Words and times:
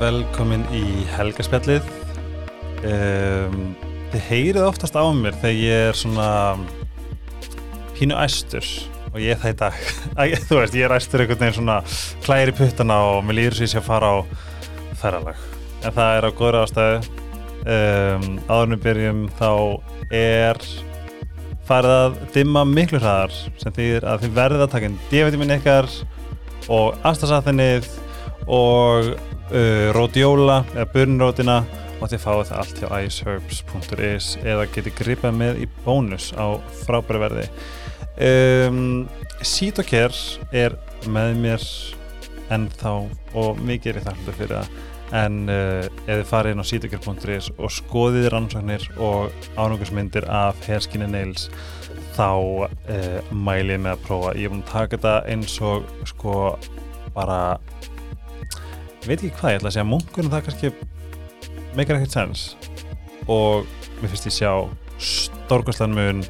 velkomin 0.00 0.62
í 0.72 0.84
helgaspjallið. 1.12 1.88
Um, 2.88 3.74
Þið 4.10 4.22
heyrið 4.26 4.64
oftast 4.66 4.96
á 4.98 5.06
mér 5.14 5.36
þegar 5.38 5.58
ég 5.60 5.88
er 5.90 5.98
svona 5.98 6.30
pínu 7.94 8.16
æstur 8.18 8.66
og 9.12 9.20
ég 9.22 9.36
er 9.36 9.38
það 9.38 9.52
í 9.52 9.58
dag. 9.60 9.78
Þú 10.48 10.58
veist, 10.58 10.74
ég 10.74 10.88
er 10.88 10.94
æstur 10.96 11.22
einhvern 11.22 11.42
veginn 11.44 11.58
svona 11.60 11.76
klæri 12.24 12.54
puttana 12.56 12.98
og 13.12 13.22
mér 13.28 13.38
líður 13.38 13.60
sér 13.60 13.82
að 13.82 13.86
fara 13.86 14.10
á 14.10 14.18
ferralag 14.98 15.44
en 15.84 15.94
það 15.96 16.16
er 16.16 16.26
á 16.26 16.30
góðra 16.40 16.64
ástæðu. 16.66 17.16
Um, 17.60 18.28
áðurnum 18.48 18.80
byrjum 18.80 19.24
þá 19.36 19.50
er 20.16 20.62
farið 21.68 21.96
að 22.00 22.14
dimma 22.34 22.64
miklu 22.66 22.98
hraðar 23.02 23.34
sem 23.60 23.74
þýðir 23.76 24.06
að 24.08 24.24
þið 24.24 24.38
verðið 24.38 24.64
að 24.64 24.72
taka 24.72 24.88
inn 24.88 25.00
D-vitamin 25.10 25.58
ykkar 25.58 25.90
og 26.72 26.96
astasafinnið 27.06 27.90
og 28.48 29.12
uh, 29.50 29.90
ródjóla 29.96 30.62
eða 30.74 30.88
burnrótina 30.94 31.60
og 32.00 32.08
þið 32.08 32.22
fáið 32.22 32.42
það 32.48 32.60
allt 32.62 32.80
hjá 32.80 32.90
iceherbs.is 33.06 34.28
eða 34.40 34.68
getið 34.74 34.98
gripað 34.98 35.36
með 35.36 35.64
í 35.64 35.70
bónus 35.84 36.30
á 36.38 36.56
frábæri 36.84 37.24
verði. 37.24 37.48
Um, 38.20 39.08
Sítokær 39.40 40.12
er 40.52 40.76
með 41.08 41.36
mér 41.40 41.66
ennþá 42.52 42.94
og 43.40 43.60
mikið 43.64 43.92
er 43.92 44.00
ég 44.00 44.06
þakklútið 44.08 44.40
fyrir 44.40 44.56
það. 44.58 44.80
En 45.20 45.38
uh, 45.50 45.86
ef 46.06 46.10
þið 46.10 46.26
farið 46.30 46.54
inn 46.54 46.62
á 46.62 46.70
sítokær.is 46.70 47.48
og 47.56 47.72
skoðið 47.74 48.28
rannsóknir 48.34 48.84
og 49.02 49.46
ánungarsmyndir 49.56 50.28
af 50.30 50.60
herskinni 50.68 51.08
nails 51.10 51.48
þá 52.14 52.28
uh, 52.30 52.68
mæli 53.32 53.74
ég 53.74 53.82
með 53.82 53.96
að 53.96 54.04
prófa. 54.06 54.36
Ég 54.38 54.46
er 54.46 54.54
búin 54.54 54.64
að 54.64 54.72
taka 54.74 54.96
þetta 54.98 55.16
eins 55.32 55.56
og 55.64 55.88
sko 56.12 56.36
bara 57.16 57.40
veit 59.06 59.18
ekki 59.18 59.32
hvað, 59.38 59.54
ég 59.54 59.60
ætla 59.60 59.70
að 59.70 59.76
segja 59.76 59.88
munkunum 59.88 60.32
það 60.32 60.44
kannski 60.48 60.72
meikar 61.78 61.98
ekkert 61.98 62.16
sens 62.16 62.44
og 63.30 63.68
mér 64.00 64.12
finnst 64.12 64.28
ég 64.28 64.36
sjá 64.36 64.52
stórkostlan 65.00 65.94
mun. 65.96 66.22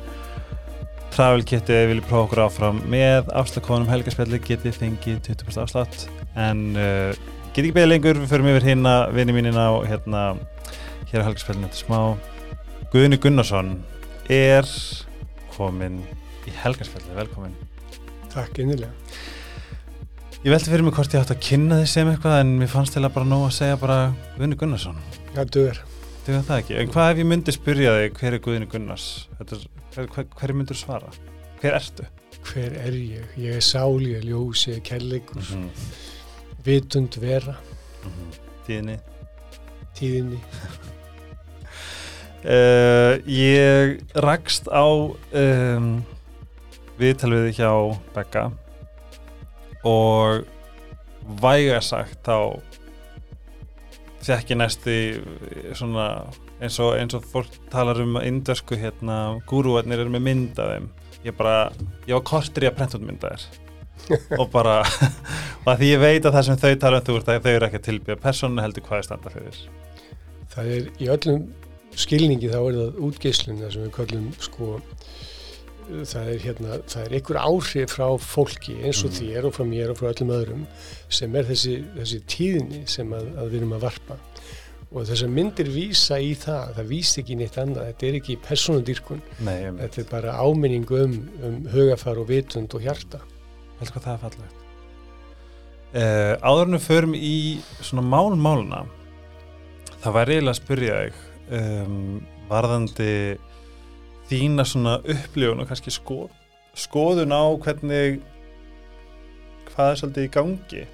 Travel 1.10 1.42
kitið 1.46 1.76
ef 1.76 1.88
viljið 1.90 2.06
prófa 2.06 2.28
okkur 2.28 2.42
áfram 2.44 2.78
með 2.90 3.30
afslagkonum 3.36 3.90
helgarspjalli 3.90 4.38
getið 4.44 4.76
fengið 4.78 5.18
20% 5.26 5.62
afslátt. 5.64 6.04
En 6.38 6.70
uh, 6.78 7.10
get 7.50 7.64
ekki 7.64 7.74
beðið 7.74 7.90
lengur, 7.90 8.20
við 8.22 8.30
förum 8.30 8.50
yfir 8.52 8.68
hérna 8.70 8.94
vinni 9.14 9.34
mínina 9.34 9.66
og 9.74 9.88
hérna 9.90 10.22
hér 11.10 11.24
á 11.24 11.26
helgarspjallinu 11.26 11.66
þetta 11.66 11.82
smá. 11.82 12.00
Guðni 12.94 13.18
Gunnarsson 13.22 13.74
er 14.30 14.70
komin 15.56 16.00
í 16.46 16.54
helgarspjalli, 16.62 17.12
velkomin 17.18 17.58
Takk 18.30 18.62
innilega. 18.62 18.94
Ég 20.40 20.48
veldi 20.54 20.70
fyrir 20.72 20.84
mig 20.86 20.94
hvort 20.96 21.12
ég 21.12 21.20
átt 21.20 21.30
að 21.34 21.40
kynna 21.44 21.76
þið 21.82 21.88
sem 21.92 22.08
eitthvað 22.08 22.38
en 22.40 22.52
mér 22.56 22.70
fannst 22.72 22.94
til 22.96 23.02
að 23.04 23.12
bara 23.12 23.28
nóg 23.28 23.42
að 23.50 23.56
segja 23.58 23.76
bara 23.80 23.96
Guðni 24.38 24.56
Gunnarsson, 24.56 24.96
Já, 25.34 25.42
duður. 25.44 25.80
veit 26.24 26.46
það 26.48 26.54
ekki 26.62 26.78
en 26.80 26.92
hvað 26.94 27.10
ef 27.12 27.18
ég 27.20 27.26
myndi 27.28 27.52
spyrja 27.52 27.92
þig 27.98 28.14
hver 28.22 28.36
er 28.38 28.42
Guðni 28.46 28.68
Gunnars 28.72 29.04
er, 29.36 29.50
hver, 29.92 30.06
hver, 30.14 30.26
hver 30.40 30.54
myndur 30.56 30.78
svara 30.80 31.10
hver 31.60 31.76
ertu? 31.76 32.06
Hver 32.48 32.72
er 32.86 32.96
ég? 32.96 33.34
Ég 33.36 33.58
er 33.58 33.66
sál, 33.66 34.00
ég 34.00 34.16
er 34.22 34.24
ljós, 34.30 34.62
ég 34.70 34.78
er 34.78 34.86
kelligur, 34.86 35.36
Mm 35.36 35.68
-hmm. 35.68 35.68
vitund 36.64 37.20
vera, 37.20 37.56
Tíðinni 38.66 38.96
tíðinni. 39.94 40.40
uh, 42.48 43.20
Ég 43.28 44.00
rakst 44.14 44.68
á 44.72 44.88
um, 44.88 46.02
viðtalviði 46.96 47.52
hjá 47.60 47.72
Becca 48.14 48.50
og 49.86 50.44
væga 51.40 51.80
sagt 51.84 52.26
þá 52.26 52.60
þekki 54.20 54.56
næsti 54.58 54.96
svona 55.78 56.06
eins 56.60 56.76
og, 56.82 56.94
eins 56.98 57.16
og 57.16 57.24
fólk 57.24 57.54
talar 57.72 58.02
um 58.02 58.18
að 58.20 58.28
indversku 58.28 58.76
hérna 58.78 59.40
gúruarnir 59.48 60.02
eru 60.02 60.12
með 60.12 60.26
mynd 60.26 60.60
af 60.60 60.74
þeim. 60.74 60.88
Ég 61.24 61.36
bara, 61.36 61.56
ég 62.08 62.16
var 62.16 62.24
kortur 62.28 62.64
í 62.64 62.68
að 62.68 62.76
prenta 62.76 62.98
út 62.98 63.06
mynda 63.06 63.32
þér. 63.32 63.46
Og 64.40 64.46
bara 64.52 64.80
og 65.66 65.74
því 65.78 65.90
ég 65.90 66.02
veit 66.02 66.24
að 66.24 66.36
það 66.36 66.46
sem 66.48 66.60
þau 66.60 66.70
tala 66.82 67.00
um 67.00 67.06
þú 67.06 67.16
veist 67.16 67.32
að 67.32 67.46
þau 67.46 67.52
eru 67.52 67.68
ekki 67.68 67.80
að 67.80 67.86
tilbyggja 67.88 68.20
persónu 68.20 68.64
heldur 68.64 68.86
hvað 68.86 69.00
er 69.00 69.08
standa 69.08 69.32
fyrir. 69.34 69.60
Það 70.50 70.70
er 70.76 70.88
í 70.98 71.10
öllum 71.14 71.42
skilningi 72.00 72.50
þá 72.50 72.58
er 72.60 72.78
það 72.78 73.00
útgeislun 73.08 73.60
það 73.60 73.74
sem 73.74 73.86
við 73.86 73.92
kallum 73.96 74.28
sko 74.40 74.70
það 76.10 76.28
er 76.34 76.38
hérna, 76.44 76.78
það 76.90 77.04
er 77.06 77.14
einhver 77.18 77.38
áhrif 77.42 77.92
frá 77.96 78.06
fólki 78.22 78.74
eins 78.84 79.02
og 79.04 79.10
Mhm. 79.10 79.18
þér 79.20 79.46
og 79.48 79.54
frá 79.56 79.64
mér 79.68 79.90
og 79.92 79.98
frá 80.00 80.08
öllum 80.12 80.32
öðrum 80.36 80.66
sem 81.08 81.36
er 81.36 81.44
þessi, 81.44 81.74
þessi 81.98 82.20
tíðni 82.26 82.82
sem 82.88 83.10
að, 83.12 83.28
að 83.38 83.50
við 83.50 83.58
erum 83.60 83.72
að 83.78 83.84
varpa. 83.88 84.16
Og 84.90 85.04
þessar 85.06 85.28
myndir 85.30 85.68
vísa 85.70 86.16
í 86.18 86.32
það 86.34 86.72
það 86.74 86.88
víst 86.90 87.18
ekki 87.22 87.36
neitt 87.38 87.58
annað, 87.62 87.86
þetta 87.92 88.06
er 88.08 88.14
ekki 88.18 88.36
um, 89.68 89.78
þetta 89.78 90.00
er 90.02 90.08
bara 90.10 90.32
áminning 90.42 90.90
um, 90.90 91.14
um 91.46 91.60
hugafar 91.70 92.18
og 92.18 92.26
vitund 92.28 92.74
og 92.74 92.82
hjarta. 92.82 93.20
Heldur 93.78 93.94
hvað 93.94 94.02
það 94.08 94.14
er 94.16 94.24
fallegt? 94.24 94.56
Uh, 95.90 96.34
Áður 96.46 96.68
en 96.68 96.76
við 96.78 96.84
förum 96.86 97.14
í 97.18 97.36
svona 97.82 98.02
mál-máluna 98.06 98.84
það 100.04 100.12
var 100.14 100.30
eiginlega 100.30 100.52
að 100.54 100.60
spyrja 100.60 100.98
þig 101.00 101.16
um, 101.58 102.20
varðandi 102.50 103.08
þína 104.30 104.66
svona 104.68 104.98
upplifun 105.02 105.62
og 105.62 105.70
kannski 105.70 105.92
sko, 105.94 106.24
skoðun 106.78 107.34
á 107.34 107.42
hvernig 107.60 108.20
hvað 109.70 109.92
er 109.92 110.00
svolítið 110.00 110.28
í 110.28 110.34
gangi? 110.36 110.84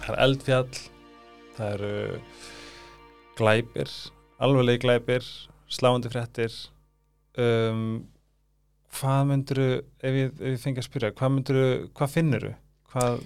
Það 0.00 0.12
er 0.12 0.20
eldfjall 0.26 0.82
það 1.56 1.72
eru 1.76 2.20
glæpir 3.36 3.94
alveglegi 4.42 4.82
glæpir 4.84 5.28
sláandi 5.72 6.10
fréttir. 6.12 6.52
Um, 7.36 8.06
hvað 8.96 9.22
mynduru 9.28 9.68
ef 9.76 10.14
ég, 10.16 10.38
ég 10.40 10.60
fengi 10.60 10.80
að 10.80 10.86
spyrja 10.88 11.12
hvað 11.16 11.32
mynduru, 11.34 11.66
hvað 11.96 12.12
finnuru 12.14 12.52
hvað, 12.92 13.18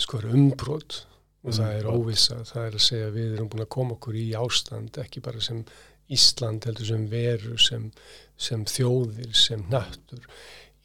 sko 0.00 0.18
er 0.18 0.32
umbrot 0.32 0.96
og 1.42 1.54
það 1.54 1.76
er 1.76 1.86
óvissa, 1.90 2.40
það 2.48 2.66
er 2.66 2.76
að 2.78 2.84
segja 2.86 3.12
við 3.14 3.36
erum 3.36 3.50
búin 3.52 3.64
að 3.64 3.72
koma 3.76 3.96
okkur 3.96 4.18
í 4.18 4.24
ástand 4.38 4.98
ekki 5.02 5.22
bara 5.22 5.42
sem 5.42 5.62
Ísland 6.12 6.66
heldur 6.68 6.86
sem 6.92 7.06
veru, 7.10 7.56
sem, 7.58 7.90
sem 8.36 8.64
þjóðir, 8.68 9.32
sem 9.36 9.64
nattur 9.72 10.24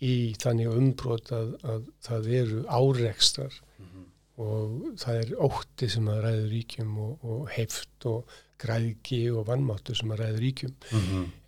í 0.04 0.34
þannig 0.42 0.68
umbrot 0.70 1.32
að, 1.34 1.56
að 1.66 1.86
það 2.06 2.28
eru 2.42 2.60
áreikstar 2.70 3.56
og 4.38 4.98
það 5.02 5.16
er 5.24 5.32
ótti 5.42 5.88
sem 5.90 6.10
að 6.14 6.20
ræður 6.28 6.50
ríkjum 6.52 6.98
og, 7.02 7.24
og 7.26 7.48
heift 7.56 8.06
og 8.06 8.36
græðgi 8.62 9.24
og 9.34 9.48
vannmáttu 9.48 9.96
sem 9.98 10.12
að 10.14 10.20
ræður 10.22 10.44
ríkjum. 10.44 10.76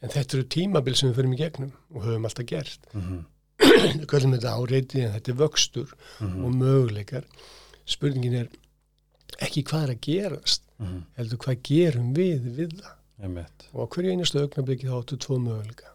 En 0.02 0.10
þetta 0.14 0.38
eru 0.38 0.48
tímabil 0.56 0.96
sem 0.98 1.10
við 1.12 1.20
förum 1.20 1.36
í 1.36 1.38
gegnum 1.44 1.72
og 1.94 2.04
höfum 2.08 2.26
alltaf 2.26 2.46
gert. 2.50 2.90
Við 3.60 4.08
kallum 4.10 4.34
þetta 4.34 4.56
áreiti 4.58 5.04
en 5.06 5.14
þetta 5.14 5.32
er 5.32 5.38
vöxtur 5.44 5.94
og 6.26 6.50
möguleikar. 6.58 7.26
Spurningin 7.86 8.40
er 8.42 8.50
ekki 9.46 9.64
hvað 9.70 9.84
er 9.88 9.94
að 9.96 10.02
gerast 10.10 10.66
heldur 11.18 11.38
hvað 11.46 11.62
gerum 11.70 12.14
við 12.18 12.50
við 12.58 12.74
það. 12.82 12.96
Og 13.74 13.82
á 13.84 13.86
hverju 13.92 14.14
einastu 14.14 14.40
augnabliki 14.42 14.88
þá 14.88 14.96
áttu 15.00 15.18
tvo 15.20 15.40
möguleika. 15.44 15.92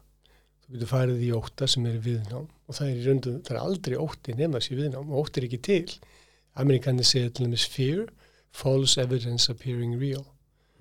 Þú 0.65 0.75
getur 0.75 0.91
farið 0.91 1.23
í 1.25 1.31
ótta 1.37 1.67
sem 1.69 1.85
er 1.89 1.97
viðnám 2.01 2.45
og 2.45 2.77
það 2.77 2.87
er 2.89 2.99
í 2.99 3.05
röndu, 3.05 3.33
það 3.45 3.55
er 3.55 3.61
aldrei 3.61 3.97
ótti 4.01 4.35
nema 4.37 4.61
sér 4.61 4.79
viðnám 4.81 5.09
og 5.11 5.25
ótti 5.25 5.41
er 5.41 5.47
ekki 5.49 5.61
til. 5.65 5.97
Amerikanir 6.55 7.07
segja 7.07 7.33
til 7.33 7.47
dæmis 7.47 7.65
fear 7.69 8.07
false 8.55 9.01
evidence 9.01 9.51
appearing 9.51 9.97
real. 9.99 10.25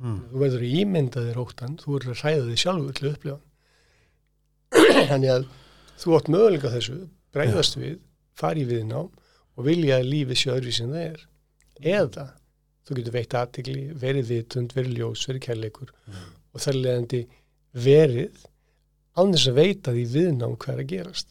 Mm. 0.03 0.23
þú 0.31 0.41
verður 0.43 0.63
að 0.67 0.79
ímynda 0.81 1.21
þér 1.23 1.37
óttan 1.39 1.77
þú 1.79 1.93
verður 1.93 2.13
að 2.13 2.23
hræða 2.25 2.47
þig 2.49 2.61
sjálfur 2.65 2.95
til 2.99 3.05
að 3.05 3.13
upplifa 3.15 3.37
þannig 5.11 5.31
að 5.31 5.45
þú 6.03 6.17
átt 6.17 6.31
möguleika 6.35 6.73
þessu 6.73 6.97
breyðast 7.35 7.79
við, 7.79 8.01
fari 8.35 8.65
í 8.65 8.69
viðnám 8.73 9.13
og 9.55 9.69
vilja 9.69 10.01
að 10.01 10.09
lífið 10.11 10.41
sé 10.41 10.51
öðru 10.51 10.75
sem 10.75 10.91
það 10.91 11.05
er. 11.05 11.21
Eða 11.95 12.27
þú 12.85 12.99
getur 12.99 13.17
veitt 13.17 13.35
aðtegli, 13.35 13.85
verið 14.01 14.27
vitund, 14.29 14.75
verið 14.77 14.99
ljós, 14.99 15.29
verið 15.29 15.47
kærleikur 15.49 15.93
Mm. 16.07 16.27
og 16.53 16.61
þar 16.61 16.75
leðandi 16.75 17.23
verið 17.75 18.45
án 19.17 19.33
þess 19.33 19.49
að 19.49 19.59
veita 19.61 19.95
því 19.95 20.05
viðnám 20.17 20.57
hvað 20.57 20.75
er 20.75 20.83
að 20.83 20.91
gerast 20.93 21.29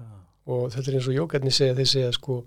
ah. 0.00 0.18
og 0.46 0.72
þetta 0.74 0.90
er 0.90 0.98
eins 0.98 1.08
og 1.08 1.18
jókarnir 1.18 1.52
segja, 1.54 1.74
þeir 1.74 1.90
segja 1.92 2.12
sko 2.12 2.44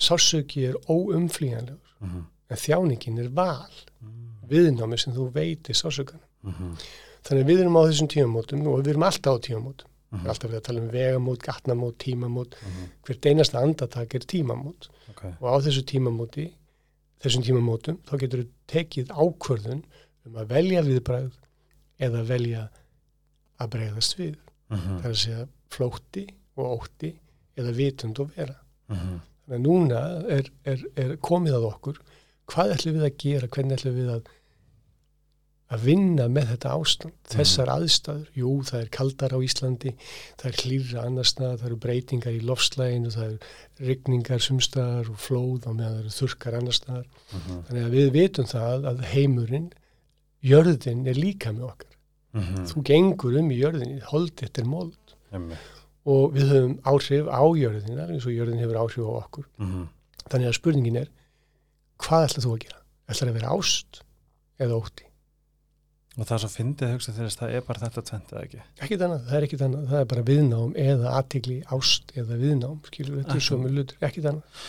sársöki 0.00 0.66
er 0.70 0.76
óumflýjanlegur 0.88 1.96
mm 2.00 2.26
en 2.50 2.58
þjáningin 2.58 3.18
er 3.22 3.28
val 3.30 3.70
-hmm. 3.70 4.48
viðnámi 4.50 4.96
sem 4.98 5.14
þú 5.14 5.30
veitir 5.32 5.74
sársökan 5.74 6.20
Mm 6.42 6.52
-hmm. 6.52 6.78
þannig 7.22 7.46
við 7.46 7.60
erum 7.60 7.76
á 7.76 7.82
þessum 7.88 8.08
tímamótum 8.08 8.66
og 8.66 8.80
við 8.80 8.88
erum 8.88 9.02
alltaf 9.02 9.34
á 9.36 9.44
tímamótum 9.46 9.86
Mm 10.10 10.18
við 10.18 10.20
erum 10.20 10.30
alltaf 10.30 10.50
við 10.50 10.56
að 10.56 10.66
tala 10.66 10.80
um 10.80 10.90
vegamót, 10.90 11.42
gatnamót, 11.42 11.98
tímamót 11.98 12.56
-hmm. 12.56 12.86
hvert 13.04 13.26
einasta 13.26 13.58
andatak 13.58 14.14
er 14.14 14.20
tímamót 14.20 14.88
okay. 15.10 15.32
og 15.40 15.46
á 15.52 15.56
þessu 15.64 15.82
tímamóti 15.84 16.52
þessum 17.20 17.44
tímamótum 17.46 17.98
þá 18.08 18.14
getur 18.22 18.44
þú 18.44 18.50
tekið 18.66 19.14
ákvörðun 19.14 19.82
um 20.26 20.36
að 20.40 20.52
velja 20.54 20.84
viðbræð 20.86 21.30
eða 22.00 22.22
velja 22.28 22.66
að 23.60 23.72
bregðast 23.74 24.18
við 24.18 24.36
mm 24.36 24.76
-hmm. 24.78 24.98
það 25.00 25.04
er 25.04 25.14
að 25.14 25.22
segja 25.24 25.48
flótti 25.70 26.26
og 26.56 26.80
ótti 26.80 27.14
eða 27.56 27.76
vitund 27.76 28.18
og 28.20 28.30
vera 28.36 28.56
Mm 28.90 28.96
-hmm. 28.96 29.18
þannig 29.46 29.58
að 29.58 29.66
núna 29.66 29.98
er, 30.36 30.50
er, 30.64 30.80
er 30.96 31.16
komið 31.16 31.54
að 31.54 31.66
okkur 31.68 31.98
hvað 32.50 32.72
ætlum 32.74 32.96
við 32.98 33.04
að 33.06 33.16
gera, 33.22 33.48
hvernig 33.54 33.76
ætlum 33.78 33.94
við 33.94 34.08
að 34.14 34.30
að 35.70 35.84
vinna 35.86 36.24
með 36.28 36.48
þetta 36.50 36.70
ástand, 36.74 37.12
þessar 37.30 37.68
aðstæður 37.70 38.30
jú, 38.34 38.52
það 38.66 38.80
er 38.80 38.88
kaldar 38.96 39.34
á 39.34 39.38
Íslandi 39.46 39.92
það 40.40 40.46
er 40.50 40.56
hlýra 40.64 41.04
annars 41.06 41.30
stað, 41.34 41.58
það 41.60 41.66
eru 41.68 41.76
breytingar 41.84 42.32
í 42.34 42.40
lofslæginu, 42.48 43.12
það 43.14 43.26
eru 43.28 43.86
rigningar 43.90 44.42
sumstaðar 44.42 45.10
og 45.12 45.20
flóð 45.22 45.68
og 45.70 45.76
meðan 45.78 45.94
það 45.94 46.00
eru 46.00 46.14
þurkar 46.16 46.56
annars 46.58 46.80
staðar, 46.82 47.06
Mhm. 47.32 47.60
þannig 47.68 47.84
að 47.86 47.94
við 47.94 48.10
vitum 48.18 48.46
það 48.50 48.88
að 48.90 49.04
heimurinn 49.12 49.70
jörðin 50.42 51.06
er 51.06 51.14
líka 51.14 51.52
með 51.52 51.68
okkar 51.70 51.96
Mhm. 52.32 52.66
þú 52.70 52.82
gengur 52.86 53.38
um 53.38 53.48
í 53.50 53.58
jörðinni, 53.60 54.00
hold 54.02 54.34
þetta 54.36 54.58
er 54.62 54.66
mold 54.66 55.14
Einmitt. 55.32 55.58
og 56.06 56.32
við 56.34 56.48
höfum 56.50 56.76
áhrif 56.82 57.26
á 57.30 57.42
jörðina 57.58 58.08
eins 58.10 58.26
og 58.26 58.32
jörðin 58.32 58.58
hefur 58.62 58.78
áhrif 58.82 59.06
á 59.06 59.12
okkur 59.24 59.44
Mhm. 59.58 59.88
þannig 60.30 60.48
að 60.48 60.58
spurningin 60.58 60.96
er 60.96 61.08
hvað 61.98 62.26
ætlar 62.28 62.44
þú 62.44 62.52
að 62.54 62.60
gera? 62.66 62.76
ætlar 63.08 63.28
að 63.28 63.34
vera 63.34 63.48
ást 63.54 64.02
eða 64.60 64.78
ótti? 64.82 65.04
Og 66.16 66.26
það 66.26 66.34
er 66.36 66.42
svo 66.42 66.50
fyndið 66.52 66.94
hugsa 66.94 67.14
þess 67.16 67.36
að 67.36 67.42
það 67.42 67.56
er 67.56 67.66
bara 67.68 67.82
þetta 67.84 68.06
tvent 68.10 68.32
eða 68.34 68.44
ekki? 68.46 68.62
Ekkit 68.86 69.04
annað, 69.06 69.26
það 69.28 69.38
er 69.38 69.48
ekkit 69.48 69.66
annað, 69.66 69.84
það 69.90 70.04
er 70.04 70.08
bara 70.12 70.24
viðnám 70.30 70.72
eða 70.84 71.12
aðtigli 71.20 71.58
ást 71.76 72.16
eða 72.16 72.40
viðnám 72.40 72.80
skilur 72.88 73.20
þetta 73.20 73.36
er 73.36 73.46
svo 73.46 73.60
með 73.60 73.76
lutur, 73.78 74.00
ekkit 74.08 74.30
annað. 74.32 74.64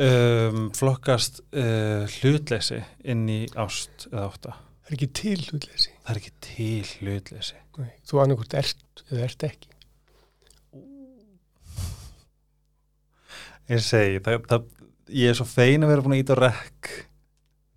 Um, 0.00 0.66
flokkast 0.78 1.40
uh, 1.50 2.18
hlutleysi 2.20 2.82
inn 3.10 3.24
í 3.30 3.40
ást 3.58 4.10
eða 4.10 4.26
ótta 4.30 4.58
það 4.90 4.96
er 4.96 4.96
ekki 4.96 5.14
til 5.14 5.42
hlutleysi. 5.46 5.92
Það 6.02 6.10
er 6.10 6.18
ekki 6.18 6.32
til 6.42 6.86
hlutleysi. 6.98 7.58
Nei, 7.78 7.90
þú 8.10 8.20
annarkvort 8.24 8.56
ert 8.58 9.02
eða 9.06 9.26
ert 9.28 9.44
ekki. 9.46 9.68
Ég 13.70 13.84
segi, 13.86 14.18
það, 14.26 14.40
það, 14.50 14.64
ég 15.14 15.30
er 15.30 15.38
svo 15.38 15.46
fein 15.46 15.86
að 15.86 15.92
vera 15.92 16.02
búin 16.02 16.16
að 16.16 16.22
íta 16.24 16.36
rekk 16.40 16.90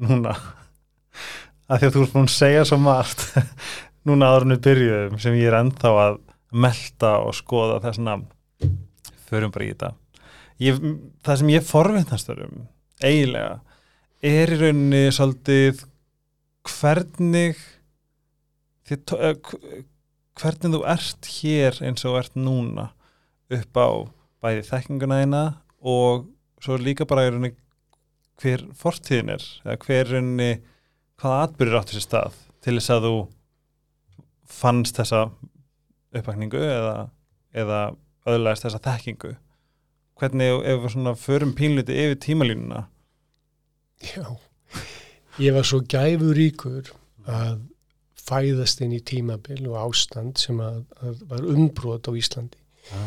núna 0.02 0.34
að 1.74 1.82
því 1.82 1.88
að 1.90 1.96
þú 1.98 2.04
ert 2.06 2.14
búin 2.16 2.28
að 2.30 2.36
segja 2.38 2.64
svo 2.70 2.78
margt 2.84 3.26
núna 4.08 4.30
áður 4.32 4.46
en 4.48 4.54
við 4.56 4.62
byrjuðum 4.68 5.20
sem 5.26 5.38
ég 5.40 5.50
er 5.52 5.58
ennþá 5.62 5.92
að 6.06 6.18
melta 6.64 7.14
og 7.26 7.34
skoða 7.38 7.80
þess 7.88 8.02
namn 8.06 8.26
förum 9.30 9.54
bara 9.56 9.66
í 9.66 9.72
þetta. 9.74 9.92
Ég, 10.62 10.78
það 11.26 11.40
sem 11.42 11.50
ég 11.56 11.66
forvittnast 11.66 12.30
um 12.36 12.60
eiginlega 13.04 13.56
er 14.24 14.52
í 14.54 14.60
rauninni 14.62 15.00
svolítið 15.16 15.82
hvernig 16.70 17.58
eh, 18.92 19.00
hv- 19.00 19.82
hvernig 20.40 20.76
þú 20.76 20.84
ert 20.94 21.30
hér 21.40 21.80
eins 21.86 22.06
og 22.08 22.20
ert 22.22 22.38
núna 22.40 22.92
upp 23.54 23.78
á 23.82 23.88
bæði 24.44 24.64
þekkinguna 24.70 25.20
þína 25.24 25.42
og 25.94 26.28
svo 26.64 26.78
líka 26.80 27.08
bara 27.10 27.26
í 27.28 27.34
rauninni 27.34 27.56
hver 28.44 28.64
fortíðin 28.80 29.34
er 29.36 29.44
eða 29.66 29.80
hver 29.88 30.14
rauninni 30.14 30.52
hvaða 31.24 31.48
atbyrður 31.48 31.80
áttu 31.80 31.98
sér 31.98 32.06
stað 32.06 32.38
til 32.64 32.78
þess 32.78 32.94
að 32.94 33.08
þú 33.08 33.16
fannst 34.54 35.00
þessa 35.00 35.26
uppakningu 36.14 36.62
eða, 36.62 36.96
eða 37.56 37.82
öðlaðist 38.30 38.68
þessa 38.68 38.82
þekkingu 38.84 39.36
hvernig 40.20 40.66
ef 40.70 40.82
við 40.84 40.94
svona 40.94 41.16
förum 41.20 41.54
pínluti 41.58 41.96
yfir 42.04 42.20
tímalínuna 42.22 42.86
já, 44.04 44.26
ég 45.42 45.56
var 45.56 45.68
svo 45.68 45.82
gæfuríkur 45.90 46.92
að 47.24 47.64
fæðast 48.24 48.84
inn 48.84 48.96
í 48.96 49.02
tímabil 49.04 49.62
og 49.68 49.80
ástand 49.82 50.40
sem 50.40 50.60
að, 50.64 50.84
að 51.04 51.24
var 51.32 51.48
umbrot 51.56 52.08
á 52.08 52.12
Íslandi 52.16 52.60
ja. 52.92 53.06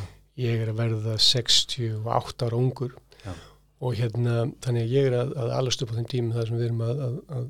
ég 0.49 0.65
er 0.65 0.73
að 0.73 0.81
verða 0.83 1.17
68 1.23 2.49
ára 2.49 2.59
ungur 2.59 2.97
Já. 3.23 3.33
og 3.81 3.97
hérna 3.97 4.47
þannig 4.65 4.85
að 4.85 4.97
ég 4.97 5.09
er 5.11 5.19
að, 5.23 5.33
að 5.41 5.55
alast 5.61 5.85
upp 5.85 5.95
á 5.95 5.99
þeim 5.99 6.11
tíma 6.13 6.37
þar 6.37 6.51
sem 6.51 6.59
við 6.61 6.69
erum 6.69 6.85
að, 6.87 7.03
að, 7.07 7.47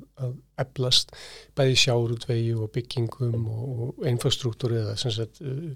eblast 0.61 1.13
bæði 1.57 1.75
sjárútvegi 1.83 2.53
og 2.57 2.71
byggingum 2.75 3.47
og, 3.47 4.05
infrastruktúri 4.09 4.81
eða 4.81 4.95
sagt 4.97 5.41
uh, 5.41 5.71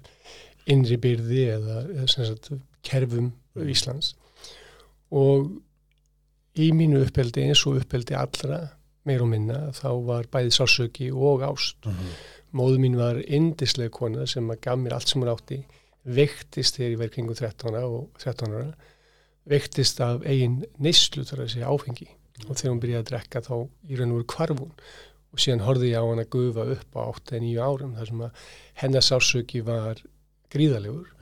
innri 0.70 0.98
byrði 1.02 1.44
eða, 1.56 1.78
eða 1.96 2.08
sagt 2.10 2.52
kerfum 2.86 3.32
Íslands. 3.58 4.14
Og 5.12 5.50
í 6.58 6.70
mínu 6.76 7.02
uppeldi 7.06 7.46
eins 7.48 7.64
og 7.68 7.80
uppeldi 7.82 8.16
allra 8.16 8.62
meir 9.08 9.24
og 9.24 9.30
minna 9.32 9.72
þá 9.76 9.88
var 10.06 10.28
bæði 10.32 10.54
sásöki 10.54 11.10
og 11.12 11.42
ást. 11.46 11.78
Mm 11.84 11.92
-hmm. 11.92 12.16
móðu 12.52 12.78
mín 12.78 12.96
var 12.96 13.22
indislega 13.26 13.90
kona 13.90 14.26
sem 14.26 14.50
að 14.50 14.60
gaf 14.60 14.78
mér 14.78 14.94
allt 14.94 15.08
sem 15.08 15.22
hún 15.22 15.32
átti 15.32 15.64
veiktist 16.04 16.76
þegar 16.76 16.90
ég 16.90 16.98
verið 16.98 17.14
kringum 17.14 17.34
13 17.34 17.74
ára 17.74 17.86
og 17.86 18.10
13 18.18 18.52
ára 18.52 18.74
veiktist 19.44 20.00
af 20.00 20.22
eigin 20.26 20.64
neyslu 20.78 21.24
þar 21.24 21.44
að 21.44 21.52
segja 21.54 21.70
áfengi 21.70 22.08
og 22.48 22.56
þegar 22.56 22.72
hún 22.72 22.80
byrjaði 22.84 23.02
að 23.02 23.10
drekka 23.10 23.40
þá 23.46 23.54
í 23.88 23.96
raun 23.98 24.12
og 24.12 24.16
veru 24.20 24.30
kvarfun 24.34 24.72
og 25.32 25.40
síðan 25.40 25.64
horfði 25.66 25.92
ég 25.92 26.02
á 26.02 26.08
hann 26.08 26.20
að 26.24 26.32
gufa 26.34 26.64
upp 26.76 26.96
á 26.98 27.02
8-9 27.08 27.52
árum 27.64 27.94
þar 27.96 28.06
sem 28.10 28.20
að 28.26 28.46
hennar 28.82 29.06
sásöki 29.06 29.62
var 29.64 30.02
gríðalegur 30.52 31.12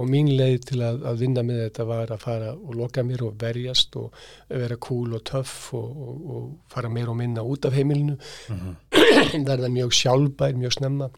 og 0.00 0.06
mín 0.06 0.28
leið 0.38 0.60
til 0.68 0.82
að, 0.86 1.00
að 1.08 1.16
vinna 1.24 1.42
með 1.42 1.62
þetta 1.64 1.84
var 1.88 2.12
að 2.14 2.20
fara 2.22 2.50
og 2.54 2.74
loka 2.78 3.02
mér 3.02 3.24
og 3.26 3.40
verjast 3.40 3.96
og 3.98 4.12
vera 4.48 4.76
cool 4.86 5.16
og 5.18 5.24
töff 5.26 5.72
og, 5.74 5.88
og, 6.04 6.20
og 6.30 6.44
fara 6.70 6.88
meir 6.92 7.10
og 7.10 7.16
minna 7.18 7.42
út 7.42 7.66
af 7.66 7.74
heimilinu. 7.74 8.14
Mm 8.48 8.60
-hmm. 8.60 9.44
verða 9.50 9.68
mjög 9.68 9.90
sjálfbær, 9.92 10.54
mjög 10.54 10.72
snemma. 10.78 11.10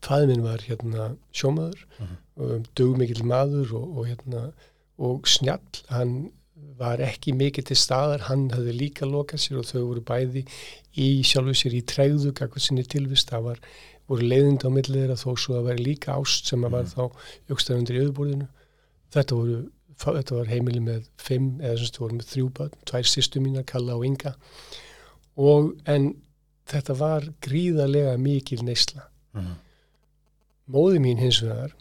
Fæði 0.00 0.26
minn 0.30 0.42
var 0.42 0.58
hérna 0.64 1.16
sjómaður 1.32 1.84
Mhm. 1.98 2.16
um, 2.36 2.64
dugmikill 2.78 3.24
maður 3.24 3.74
og, 3.74 3.96
og 3.98 4.06
hérna 4.06 4.52
og 4.98 5.28
snjall, 5.28 5.60
hann 5.88 6.30
var 6.80 7.00
ekki 7.04 7.32
mikið 7.36 7.64
til 7.70 7.76
staðar, 7.76 8.20
hann 8.28 8.50
hafði 8.50 8.72
líka 8.72 9.06
lokað 9.06 9.40
sér 9.44 9.58
og 9.60 9.66
þau 9.68 9.80
voru 9.86 10.00
bæði 10.00 10.44
í 10.96 11.08
sjálfu 11.22 11.54
sér 11.54 11.74
í 11.76 11.82
tregðu 11.86 12.32
kakvað 12.32 12.64
sinni 12.64 12.84
tilvist, 12.84 13.28
það 13.30 13.42
var, 13.42 13.60
voru 14.08 14.26
leiðindi 14.26 14.66
á 14.66 14.70
millið 14.70 15.00
þeirra 15.02 15.18
þó 15.20 15.36
svo 15.38 15.58
að 15.58 15.68
vera 15.70 15.84
líka 15.86 16.16
ást 16.16 16.46
sem 16.46 16.64
að 16.64 16.70
var 16.70 16.82
Mhm. 16.84 16.94
þá 16.94 17.04
jökstar 17.50 17.76
undir 17.78 18.00
yfirbúrðinu 18.00 18.48
þetta 19.12 19.36
voru 19.36 19.70
þetta 20.00 20.34
var 20.34 20.46
heimili 20.48 20.80
með 20.80 21.08
fimm 21.18 21.60
eða 21.60 21.76
sem 21.76 21.86
þetta 21.86 22.00
voru 22.00 22.14
með 22.16 22.28
þrjú 22.32 22.50
börn, 22.56 22.70
tvær 22.86 23.04
sýstu 23.04 23.40
mínar, 23.40 23.66
Kalla 23.66 23.96
og 23.96 24.04
Inga 24.06 24.34
og 25.36 25.74
en 25.86 26.14
þetta 26.66 26.94
var 26.96 27.20
gríðarlega 27.42 28.16
mikil 28.18 28.62
neysla. 28.64 29.02
Mm 29.34 29.40
-hmm. 29.40 29.56
Móði 30.70 30.98
mín 30.98 31.18
hins 31.18 31.42
vegar 31.42 31.72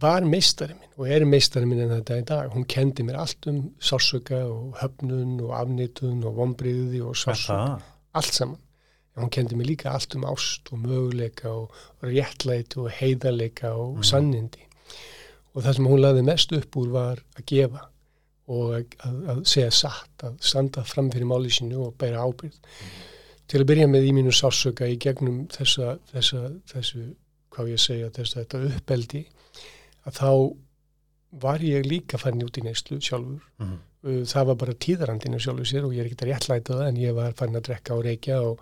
var 0.00 0.22
meistari 0.24 0.74
minn 0.78 0.92
og 0.96 1.08
er 1.10 1.24
meistari 1.26 1.66
minn 1.66 1.80
en 1.82 1.90
þetta 1.98 2.18
í 2.20 2.24
dag. 2.28 2.50
Hún 2.54 2.64
kendi 2.70 3.02
mér 3.04 3.18
allt 3.20 3.46
um 3.50 3.70
sásöka 3.80 4.38
og 4.46 4.76
höfnun 4.80 5.40
og 5.42 5.50
afnitun 5.58 6.22
og 6.24 6.36
vombriði 6.38 7.02
og 7.02 7.16
sásöka, 7.18 7.80
allt 8.14 8.32
saman. 8.34 8.58
En 9.16 9.24
hún 9.24 9.30
kendi 9.34 9.56
mér 9.58 9.66
líka 9.72 9.90
allt 9.90 10.14
um 10.14 10.24
ást 10.30 10.70
og 10.72 10.78
möguleika 10.78 11.48
og 11.50 11.70
réttlæti 12.02 12.78
og 12.78 12.90
heiðarleika 12.90 13.72
og 13.74 13.96
Mhm. 13.96 14.02
sannindi. 14.02 14.62
Og 15.54 15.62
það 15.64 15.74
sem 15.74 15.86
hún 15.86 16.00
laði 16.00 16.22
mest 16.24 16.52
upp 16.52 16.76
úr 16.76 16.90
var 16.90 17.16
að 17.36 17.44
gefa 17.46 17.80
og 18.48 18.74
að, 18.74 18.84
að, 19.04 19.16
að 19.28 19.44
segja 19.46 19.70
satt, 19.70 20.22
að 20.22 20.36
standa 20.40 20.82
fram 20.84 21.10
fyrir 21.10 21.26
máli 21.26 21.50
sínu 21.50 21.86
og 21.86 21.94
bæra 21.98 22.22
ábyrð. 22.22 22.54
Til 23.48 23.60
að 23.60 23.66
byrja 23.66 23.86
með 23.90 24.06
í 24.06 24.12
mínu 24.12 24.30
sásöka 24.32 24.86
í 24.86 24.96
gegnum 24.98 25.46
þessa, 25.48 25.98
þessa, 26.12 26.52
þessu, 26.66 27.14
hvað 27.50 27.68
ég 27.68 27.78
segja, 27.82 28.10
þessa, 28.10 28.44
þetta 28.44 28.76
uppeldi, 28.76 29.24
að 29.26 29.79
þá 30.10 30.56
var 31.40 31.58
ég 31.62 31.86
líka 31.86 32.18
farin 32.18 32.42
út 32.42 32.58
í 32.58 32.64
neyslu 32.66 33.00
sjálfur. 33.00 33.40
Mm 33.58 33.66
-hmm. 33.66 34.24
Það 34.26 34.46
var 34.46 34.54
bara 34.56 34.72
tíðarandinu 34.74 35.38
sjálfur 35.38 35.66
sér 35.68 35.84
og 35.84 35.92
ég 35.94 36.00
er 36.00 36.06
ekkert 36.06 36.22
að 36.24 36.30
réttlæta 36.32 36.74
það 36.74 36.88
en 36.88 36.96
ég 36.96 37.14
var 37.14 37.32
farin 37.36 37.56
að 37.56 37.66
drekka 37.68 37.94
og 37.94 38.04
reykja 38.04 38.40
og, 38.42 38.58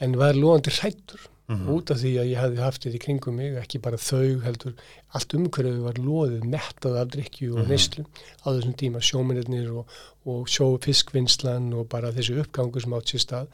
en 0.00 0.16
var 0.18 0.34
loðandi 0.34 0.70
hrættur 0.70 1.28
Mm 1.48 1.58
-hmm. 1.66 1.70
út 1.74 1.90
af 1.90 1.96
því 1.98 2.12
að 2.20 2.30
ég 2.32 2.38
hafði 2.38 2.56
haft 2.62 2.82
þetta 2.84 2.96
í 2.96 2.98
kringum 3.04 3.34
mig, 3.34 3.54
ekki 3.56 3.78
bara 3.82 3.96
þau 3.96 4.40
heldur, 4.40 4.74
allt 5.12 5.34
umhverfið 5.34 5.80
var 5.82 5.94
loðið 5.98 6.44
mettað 6.44 6.96
af 7.00 7.08
drikju 7.08 7.52
og 7.52 7.58
Mhm. 7.58 7.68
neyslu 7.68 8.04
á 8.46 8.48
þessum 8.54 8.74
tíma, 8.76 9.00
sjómennir 9.00 9.70
og, 9.76 9.86
og 10.24 10.46
sjó 10.48 10.78
fiskvinnslan 10.78 11.72
og 11.74 11.88
bara 11.88 12.12
þessi 12.12 12.38
uppgangur 12.40 12.80
sem 12.80 12.92
átt 12.92 13.08
sér 13.10 13.18
stað, 13.20 13.46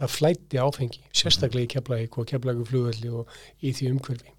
það 0.00 0.08
flætti 0.10 0.56
áfengi, 0.58 1.00
sérstaklega 1.12 1.64
í 1.64 1.72
keflæk 1.74 2.18
og 2.18 2.26
keflæku 2.26 2.64
flugvelli 2.64 3.08
og 3.08 3.28
í 3.62 3.72
því 3.72 3.90
umhverfi. 3.92 4.30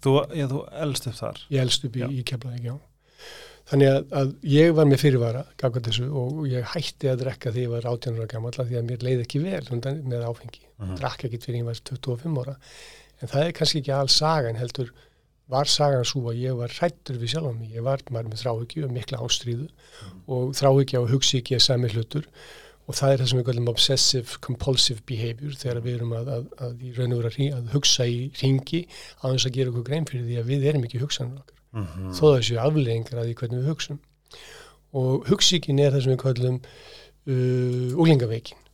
Þú, 0.00 0.14
já, 0.36 0.46
þú 0.50 0.62
elst 0.86 1.10
upp 1.10 1.18
þar 1.18 1.42
Ég 1.50 1.66
elst 1.66 1.84
upp 1.88 1.98
í, 2.00 2.06
í 2.08 2.22
keflæk, 2.26 2.62
já. 2.64 2.76
Þannig 3.70 3.90
að, 3.92 4.06
að 4.18 4.30
ég 4.50 4.72
var 4.74 4.88
með 4.88 5.02
fyrirvara, 5.04 5.44
gafkvæmt 5.60 5.90
þessu, 5.90 6.06
og 6.16 6.40
ég 6.50 6.72
hætti 6.72 7.10
að 7.10 7.20
drekka 7.20 7.52
því 7.54 7.66
ég 7.66 7.74
var 7.74 7.86
18 7.86 8.16
ára 8.18 8.30
gammal, 8.32 8.54
því 8.56 8.80
að 8.80 8.88
mér 8.88 9.04
leiði 9.06 9.26
ekki 9.26 9.42
vel 9.44 9.62
undan, 9.76 10.00
með 10.10 10.24
áfengi. 10.26 10.64
mm 10.80 10.88
-hmm. 10.88 10.96
drakk 10.98 11.24
ekkit 11.28 11.44
fyrir 11.44 11.60
ég 11.60 11.68
var 11.68 11.80
25 11.90 12.40
ára 12.40 12.56
en 13.20 13.28
það 13.28 13.46
er 13.46 13.52
kannski 13.56 13.82
ekki 13.82 13.92
alls 13.92 14.16
sagan 14.16 14.56
heldur 14.56 14.92
var 15.50 15.66
sagan 15.66 16.06
svo 16.06 16.30
að 16.30 16.40
ég 16.44 16.56
var 16.56 16.72
hrættur 16.72 17.18
við 17.18 17.34
sjálf 17.34 17.50
á 17.50 17.54
mig, 17.58 17.74
ég 17.74 17.84
var 17.84 18.02
maður 18.10 18.30
með 18.30 18.42
þráhyggju 18.44 18.86
og 18.86 18.94
mikla 18.94 19.22
ástríðu 19.24 19.68
og 20.30 20.54
þráhyggja 20.54 21.02
og 21.02 21.10
hugsi 21.10 21.40
ekki 21.40 21.58
að 21.58 21.66
sami 21.66 21.90
hlutur 21.90 22.28
og 22.90 22.96
það 22.98 23.12
er 23.12 23.20
það 23.22 23.30
sem 23.30 23.38
við 23.38 23.46
kallum 23.46 23.68
obsessive 23.70 24.38
compulsive 24.42 25.02
behavior 25.06 25.56
þegar 25.58 25.82
við 25.84 25.98
erum 25.98 26.14
að, 26.18 26.30
að, 26.34 26.46
að 26.66 26.80
í 26.82 26.92
raun 26.96 27.12
og 27.14 27.20
vera 27.22 27.44
að, 27.56 27.68
hugsa 27.74 28.06
í 28.10 28.16
ringi 28.40 28.80
á 29.22 29.24
þess 29.30 29.46
að 29.46 29.56
gera 29.56 29.72
okkur 29.72 29.84
grein 29.86 30.08
fyrir 30.08 30.24
því 30.26 30.38
að 30.40 30.48
við 30.50 30.66
erum 30.70 30.86
ekki 30.88 31.02
hugsanur 31.02 31.42
okkar. 31.44 31.58
Mm 31.70 31.84
-hmm. 31.86 32.14
þó 32.18 32.24
það 32.24 32.40
séu 32.48 32.58
afleggingar 32.64 33.20
að 33.20 33.28
því 33.28 33.36
hvernig 33.40 33.60
við 33.60 33.70
hugsum. 33.70 34.00
Og 35.00 35.28
hugsíkin 35.30 35.78
er 35.78 35.94
það 35.94 36.02
sem 36.02 36.12
við 36.16 36.22
kallum 36.24 36.56
uh, 37.30 38.00
úlingaveikin 38.02 38.64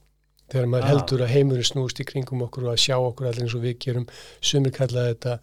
þegar 0.46 0.70
maður 0.72 0.86
Ah. 0.86 0.90
heldur 0.94 1.24
að 1.26 1.34
heimurinn 1.34 1.68
snúst 1.68 2.00
í 2.00 2.06
kringum 2.08 2.44
okkur 2.46 2.64
og 2.64 2.72
að 2.72 2.84
sjá 2.86 2.96
okkur 2.96 3.26
allir 3.26 3.44
eins 3.44 3.56
og 3.58 3.66
við 3.66 3.76
gerum. 3.84 4.06
Sumir 4.40 4.72
kalla 4.72 5.10
þetta 5.10 5.40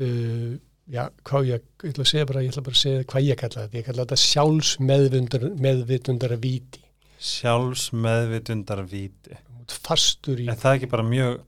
uh, 0.00 0.56
já, 0.90 1.04
hvað 1.22 1.52
ég, 1.52 1.68
ég 1.84 1.92
ætla 1.92 2.02
að 2.02 2.10
segja 2.10 2.26
bara, 2.26 2.42
ég 2.42 2.50
ætla 2.50 2.66
bara 2.66 2.74
að 2.74 2.82
segja 2.82 3.06
hvað 3.12 3.28
ég 3.28 3.38
kalla 3.40 3.62
þetta, 3.62 3.78
ég 3.78 3.86
kalla 3.86 4.06
þetta 4.06 4.20
sjálfsmeðvitundar 4.24 5.46
meðvitundar 5.62 6.36
víti 6.42 6.85
sjálfsmeðvitundar 7.26 8.84
víti 8.90 9.36
fastur 9.66 10.40
í 10.40 10.46
er 10.50 10.58
það 10.60 10.78
ekki 10.78 10.90
bara 10.92 11.06
mjög 11.06 11.40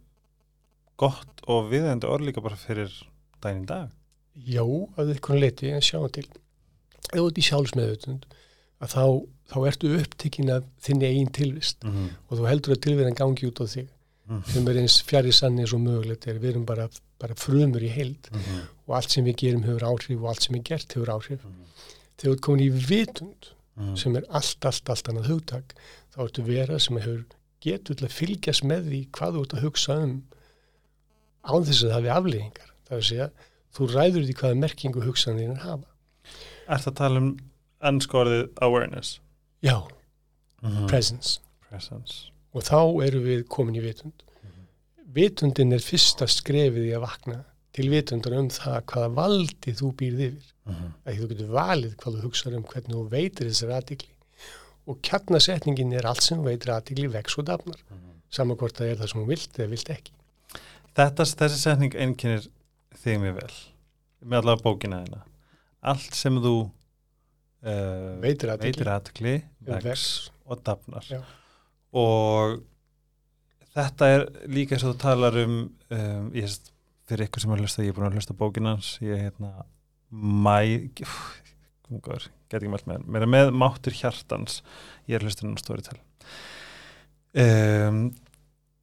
gott 0.98 1.44
og 1.48 1.70
viðeigandi 1.70 2.10
orð 2.10 2.28
líka 2.28 2.42
bara 2.44 2.58
fyrir 2.58 2.92
daginn 3.42 3.64
í 3.64 3.68
dag? 3.68 3.90
Já, 4.38 4.62
að 4.62 5.14
eitthvað 5.14 5.42
leiti, 5.42 5.70
en 5.74 5.82
sjáum 5.82 6.10
til. 6.14 6.26
Ef 7.08 7.16
þú 7.16 7.26
ert 7.26 7.40
í 7.40 7.44
sjálfsmeðvutund 7.46 8.26
að 8.78 8.92
þá, 8.94 9.04
þá 9.50 9.58
ertu 9.70 9.92
upptekinn 9.98 10.52
af 10.54 10.66
þinni 10.84 11.08
eigin 11.08 11.32
tilvist 11.34 11.84
mm 11.84 11.94
-hmm. 11.94 12.10
og 12.28 12.38
þú 12.38 12.48
heldur 12.50 12.74
að 12.74 12.82
tilverðan 12.86 13.18
gangi 13.18 13.48
út 13.48 13.62
á 13.62 13.66
þig 13.66 13.88
sem 14.44 14.66
er 14.68 14.76
eins 14.82 14.98
fjari 15.08 15.32
sann 15.32 15.58
eins 15.58 15.72
og 15.72 15.80
mögulegt 15.80 16.26
er. 16.28 16.38
Við 16.38 16.50
erum 16.50 16.66
bara, 16.68 16.88
bara 17.18 17.34
frumur 17.34 17.82
í 17.82 17.88
heild 17.88 18.28
og 18.86 18.96
allt 18.98 19.10
sem 19.10 19.24
við 19.24 19.38
gerum 19.42 19.64
hefur 19.64 19.86
áhrif 19.88 20.20
og 20.20 20.28
allt 20.28 20.42
sem 20.42 20.58
er 20.58 20.62
gert 20.62 20.92
hefur 20.92 21.14
áhrif. 21.14 21.40
Þegar 22.18 22.28
þú 22.28 22.34
ert 22.34 22.44
komin 22.44 22.66
í 22.66 22.70
vitund 22.90 23.48
sem 23.98 24.16
er 24.18 24.24
allt, 24.28 24.64
allt, 24.66 24.88
allt 24.90 25.10
annað 25.10 25.30
hugtak 25.32 25.74
þá 26.14 26.22
ertu 26.24 26.44
vera 26.46 26.78
sem 26.82 26.98
hefur 26.98 27.24
getur 27.64 27.98
til 27.98 28.06
að 28.06 28.16
fylgjast 28.16 28.64
með 28.66 28.90
því 28.90 29.02
hvað 29.18 29.36
þú 29.36 29.44
ert 29.44 29.54
að 29.54 29.64
hugsa 29.66 29.98
um 30.04 30.16
án 31.48 31.66
þess 31.66 31.82
að 31.82 31.88
það 31.88 31.96
hafi 31.96 32.12
afleggingar 32.14 32.72
það 32.88 32.96
er 32.96 33.02
að 33.02 33.08
segja, 33.08 33.28
þú 33.76 33.88
ræður 33.92 34.24
því 34.26 34.36
hvaða 34.40 34.60
merkingu 34.62 35.04
hugsanir 35.04 35.60
hafa. 35.62 35.90
Er 36.68 36.82
það 36.82 36.90
að 36.92 36.98
tala 37.00 37.22
um 37.22 37.28
ennsku 37.88 38.18
orðið 38.22 38.44
awareness? 38.64 39.12
Já, 39.64 39.76
mm 40.62 40.88
presence. 40.88 41.38
Presence. 41.68 42.32
Og 42.56 42.64
þá 42.64 42.80
eru 43.04 43.20
við 43.22 43.44
komin 43.52 43.76
í 43.76 43.84
vitund. 43.84 44.24
Vitundin 45.14 45.72
er 45.72 45.84
fyrsta 45.84 46.26
skrefið 46.28 46.88
í 46.88 46.94
að 46.96 47.04
vakna 47.04 47.38
til 47.78 47.88
vitundar 47.92 48.36
um 48.38 48.50
það 48.52 48.78
hvaða 48.92 49.08
valdi 49.16 49.74
þú 49.80 49.94
býrð 50.02 50.22
yfir. 50.28 50.52
Mm 50.68 50.74
-hmm. 50.74 50.92
að 51.06 51.18
þú 51.22 51.28
getur 51.32 51.50
valið 51.56 51.96
hvað 51.96 52.14
þú 52.14 52.26
hugsaður 52.26 52.58
um 52.58 52.68
hvernig 52.72 52.96
þú 52.96 53.04
veitir 53.14 53.48
þessar 53.48 53.74
aðtikli 53.78 54.14
og 54.88 55.00
kjarnasetningin 55.04 55.92
er 55.92 56.06
allt 56.06 56.22
sem 56.22 56.44
veitir 56.44 56.72
aðtikli 56.72 57.08
vex 57.12 57.38
og 57.38 57.46
dafnar. 57.48 57.80
Saman 58.30 58.56
hvort 58.56 58.76
það 58.76 58.90
er 58.90 58.96
það 59.00 59.10
sem 59.10 59.20
þú 59.20 59.26
vilt 59.28 59.58
eða 59.58 59.70
vilt 59.72 59.90
ekki. 59.90 60.12
Þetta, 60.98 61.24
þessi 61.24 61.58
setning 61.62 61.94
einkennir 61.94 62.48
þig 63.02 63.20
mjög 63.22 63.34
vel 63.40 63.56
með 64.24 64.40
allavega 64.40 64.64
bókina 64.64 65.02
þeina 65.04 65.20
allt 65.92 66.16
sem 66.18 66.38
þú 66.42 66.54
uh, 66.64 68.16
veitir 68.22 68.50
veitir 68.58 68.90
aðtekli 68.90 69.36
vex 69.68 69.84
vex. 69.84 70.08
og 70.48 70.64
dafnar. 70.66 71.06
Já. 71.06 71.20
og 71.94 72.58
þetta 73.76 74.10
er 74.16 74.26
líka 74.50 74.74
eins 74.74 74.86
og 74.86 74.96
þú 74.96 75.02
talar 75.04 75.38
um, 75.44 75.60
um 75.94 76.32
ég 76.34 76.48
veist, 76.48 76.72
fyrir 77.08 77.28
ykkur 77.28 77.44
sem 77.44 77.54
að 77.54 77.64
hlusta 77.64 77.84
ég 77.84 77.92
er 77.92 77.96
búin 77.96 78.08
að 78.10 78.18
hlusta 78.18 78.36
bókina 78.36 78.76
hans. 78.76 78.94
Ég 79.04 79.16
er 79.16 79.28
hérna 79.28 79.66
mæ 80.10 80.88
get 82.48 82.62
ekki 82.62 82.70
mælt 82.72 82.88
með 82.88 83.04
mér 83.08 83.24
er 83.24 83.32
með 83.32 83.50
máttur 83.56 83.96
hjartans. 83.96 84.62
Ég 85.08 85.18
er 85.18 85.26
hlustin 85.26 85.56
á 85.56 85.60
Storytel. 85.60 85.98
Um, 87.38 88.08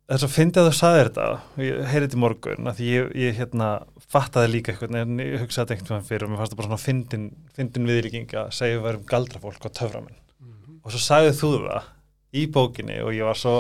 þess 0.05 0.27
að 0.27 0.35
fyndi 0.35 0.61
að 0.61 0.67
þú 0.69 0.75
saði 0.77 1.01
þetta 1.01 1.27
ég 1.65 1.79
heyrði 1.89 2.05
þetta 2.05 2.17
í 2.17 2.21
morgun 2.21 2.69
að 2.69 2.77
því 2.79 2.89
ég, 2.91 3.07
ég 3.23 3.39
hérna 3.39 3.69
fattaði 4.05 4.51
líka 4.53 4.73
eitthvað 4.73 4.99
en 4.99 5.17
ég 5.23 5.41
hugsaði 5.41 5.79
veginn 5.79 6.05
fyrir 6.05 6.27
og 6.27 6.31
mér 6.31 6.41
fannst 6.41 6.53
það 6.53 6.59
bara 6.59 6.69
svona 6.69 6.83
fyndin, 6.83 7.25
fyndin 7.57 7.89
viðlíking 7.89 8.35
að 8.37 8.53
segja 8.53 8.77
við 8.77 8.85
varum 8.85 9.07
galdrafólk 9.09 9.65
og 9.65 9.75
töframenn. 9.79 10.21
Mhm. 10.45 10.79
og 10.83 10.93
svo 10.93 11.01
sagði 11.01 11.33
þú 11.39 11.51
það 11.65 11.89
í 12.35 12.45
bókinni 12.51 12.99
og 13.01 13.13
ég 13.15 13.25
var 13.25 13.39
svo 13.39 13.55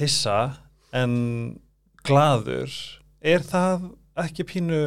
hissa 0.00 0.38
en 0.94 1.58
gladur 2.06 2.72
er 3.24 3.44
það 3.48 3.88
ekki 4.24 4.46
pínu 4.52 4.80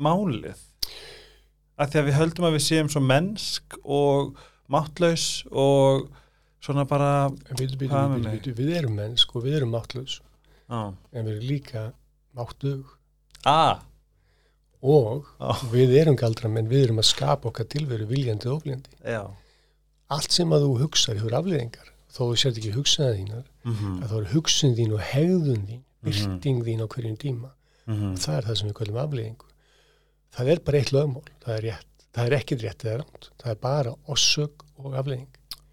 málið? 0.00 0.60
Að 1.80 1.92
því 1.94 2.00
að 2.02 2.08
við 2.10 2.18
höldum 2.20 2.46
að 2.50 2.56
við 2.58 2.64
séum 2.66 2.88
svo 2.92 3.00
mennsk 3.04 3.76
og 3.88 4.34
máttlaus 4.70 5.26
og 5.50 6.08
svona 6.60 6.84
bara 6.88 7.28
við, 7.56 7.76
við, 7.80 7.88
við, 7.88 8.50
við, 8.58 8.72
erum 8.82 8.98
mennsk 9.00 9.32
og 9.34 9.46
við 9.46 9.56
erum 9.60 9.72
máttlaus 9.72 10.18
á, 10.68 10.92
en 10.92 11.24
við 11.24 11.30
erum 11.38 11.46
líka 11.48 11.84
máttug. 12.36 12.84
A, 13.48 13.80
og 14.84 15.24
á, 15.40 15.56
við 15.72 15.94
erum 16.02 16.16
galdramenn, 16.20 16.68
við 16.70 16.86
erum 16.90 17.00
að 17.00 17.08
skapa 17.10 17.48
okkar 17.50 17.66
tilveru 17.72 18.06
viljandi 18.10 18.48
og 18.48 18.60
ofljandi. 18.60 18.92
já. 19.04 19.24
Allt 20.10 20.32
sem 20.34 20.50
að 20.52 20.64
þú 20.66 20.70
hugsar 20.82 21.14
hefur 21.20 21.34
afleðingar, 21.38 21.88
þó 22.10 22.20
þú 22.26 22.36
sért 22.42 22.56
ekki 22.58 22.72
hugsaða 22.74 23.12
þínar, 23.16 23.44
mm 23.64 23.98
að 24.02 24.10
þá 24.10 24.14
er 24.20 24.28
hugsun 24.34 24.72
þín 24.76 24.94
og 24.96 25.02
hegðun 25.12 25.64
þín, 25.68 25.82
Mhm. 26.00 26.10
byrting 26.10 26.62
þín 26.66 26.82
á 26.82 26.86
hverjum 26.90 27.16
tíma. 27.86 27.96
-hmm. 28.00 28.16
Það 28.24 28.36
er 28.36 28.44
það 28.48 28.56
sem 28.60 28.68
við 28.68 28.74
kallum 28.80 28.96
afleðingu. 29.04 29.46
Það 30.34 30.48
er 30.52 30.58
bara 30.64 30.78
eitt 30.78 30.92
lögmál, 30.92 31.24
það 31.44 31.54
er 31.56 31.62
rétt. 31.62 31.86
Það 32.14 32.26
er 32.26 32.32
ekkit 32.38 32.62
rétt 32.62 32.84
eða 32.84 32.98
rámt, 33.00 33.30
það 33.38 33.50
er 33.50 33.54
bara 33.62 33.94
ossök 34.08 34.64
og 34.78 34.94
afleðing. 34.94 35.28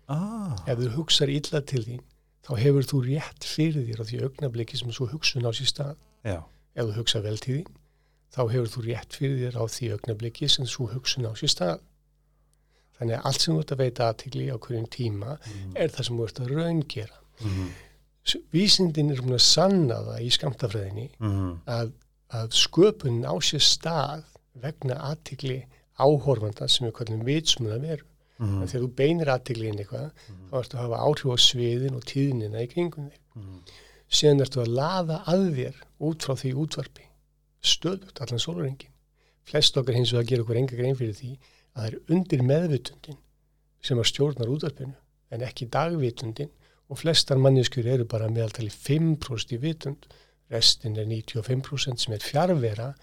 ah, 0.10 0.56
Ef 0.68 0.78
þú 0.80 0.90
hugsar 0.96 1.30
illa 1.30 1.62
til 1.62 1.84
þín, 1.86 2.02
þá 2.46 2.52
hefur 2.58 2.84
þú 2.84 2.98
rétt 3.06 3.44
fyrir 3.44 3.84
þér 3.88 4.00
á 4.02 4.04
því 4.08 4.22
augnabliki 4.24 4.78
sem 4.78 4.92
svo 4.92 5.06
hugsun 5.12 5.44
á 5.46 5.52
sér 5.52 5.68
stað. 5.68 5.96
já, 6.24 6.44
ef 6.76 6.86
þú 6.86 6.94
hugsa 6.98 7.20
vel 7.22 7.38
til 7.38 7.56
þín 7.58 7.68
þá 8.34 8.42
hefur 8.52 8.68
þú 8.68 8.82
rétt 8.86 9.14
fyrir 9.14 9.38
þér 9.44 9.56
á 9.60 9.64
því 9.68 9.92
augnabliki 9.94 10.48
sem 10.50 10.66
þú 10.66 10.88
hugsun 10.94 11.26
á 11.28 11.32
sér 11.36 11.50
stað 11.50 11.80
þannig 13.00 13.16
að 13.18 13.26
allt 13.26 13.42
sem 13.42 13.54
þú 13.56 13.60
ert 13.60 13.72
að 13.72 13.82
veita 13.84 14.08
aðtigli 14.10 14.46
á 14.54 14.58
hverjum 14.58 14.88
tíma 14.90 15.38
er 15.76 15.90
það 15.90 16.04
sem 16.08 16.18
þú 16.18 16.24
ert 16.28 16.40
að 16.40 16.52
raungera 16.56 17.18
mm 17.42 17.70
vísindin 18.51 19.13
er 19.13 19.22
búin 19.24 19.38
að 19.38 19.46
sanna 19.46 20.01
það 20.10 20.25
í 20.25 20.29
skamtafræðinni 20.36 21.07
-hmm. 21.19 21.53
að, 21.77 21.93
að 22.39 22.60
sköpunin 22.63 23.27
á 23.27 23.36
sér 23.39 23.63
stað 23.63 24.25
vegna 24.57 25.00
aðtigli 25.12 25.62
áhorfanda 25.98 26.67
sem 26.67 26.88
við 26.88 26.98
kallum 27.00 27.25
vitsmuna 27.25 27.79
veru 27.81 28.05
Mm 28.05 28.17
mm. 28.38 28.65
þegar 28.69 28.84
þú 28.84 28.89
beinir 29.00 29.31
aðtigli 29.34 29.72
inn 29.72 29.81
eitthvað 29.81 30.10
þá 30.50 30.55
ertu 30.60 30.77
að 30.77 30.84
hafa 30.84 31.01
áhrif 31.05 31.34
á 31.34 31.38
sviðin 31.41 31.98
og 31.98 32.05
tíðnina 32.12 32.63
í 32.63 32.69
kringum 32.72 33.10
þig 33.10 33.19
-hmm. 33.34 33.62
síðan 34.19 34.43
ertu 34.46 34.62
að 34.62 34.74
laða 34.79 35.22
að 35.34 35.46
þér 35.57 35.79
út 36.10 36.27
frá 36.27 36.36
því 36.41 36.53
útvarpi 36.63 37.07
stöðut 37.62 38.22
allan 38.22 38.43
sólurengin 38.43 38.93
flest 39.48 39.77
okkar 39.77 39.98
hins 39.98 40.13
vegar 40.13 40.29
gera 40.29 40.46
okkur 40.46 40.62
enga 40.62 40.77
grein 40.77 41.00
fyrir 41.00 41.15
því 41.15 41.31
að 41.74 41.81
það 41.81 41.88
er 41.88 42.00
undir 42.15 42.43
meðvitundin 42.43 43.19
sem 43.81 43.98
að 43.98 44.10
stjórnar 44.12 44.53
útvarpinu 44.53 44.96
en 45.31 45.41
ekki 45.41 45.69
dagvitundin 45.69 46.51
og 46.88 47.01
flestar 47.01 47.39
manneskjur 47.41 47.88
eru 47.94 48.06
bara 48.08 48.29
meðaltali 48.32 48.72
5% 48.72 49.56
í 49.56 49.62
vitund. 49.62 50.08
Restin 50.51 50.96
er 50.96 51.08
95% 51.10 52.06
sem 52.06 52.13
er 52.15 52.24
fjárvera 52.24 52.94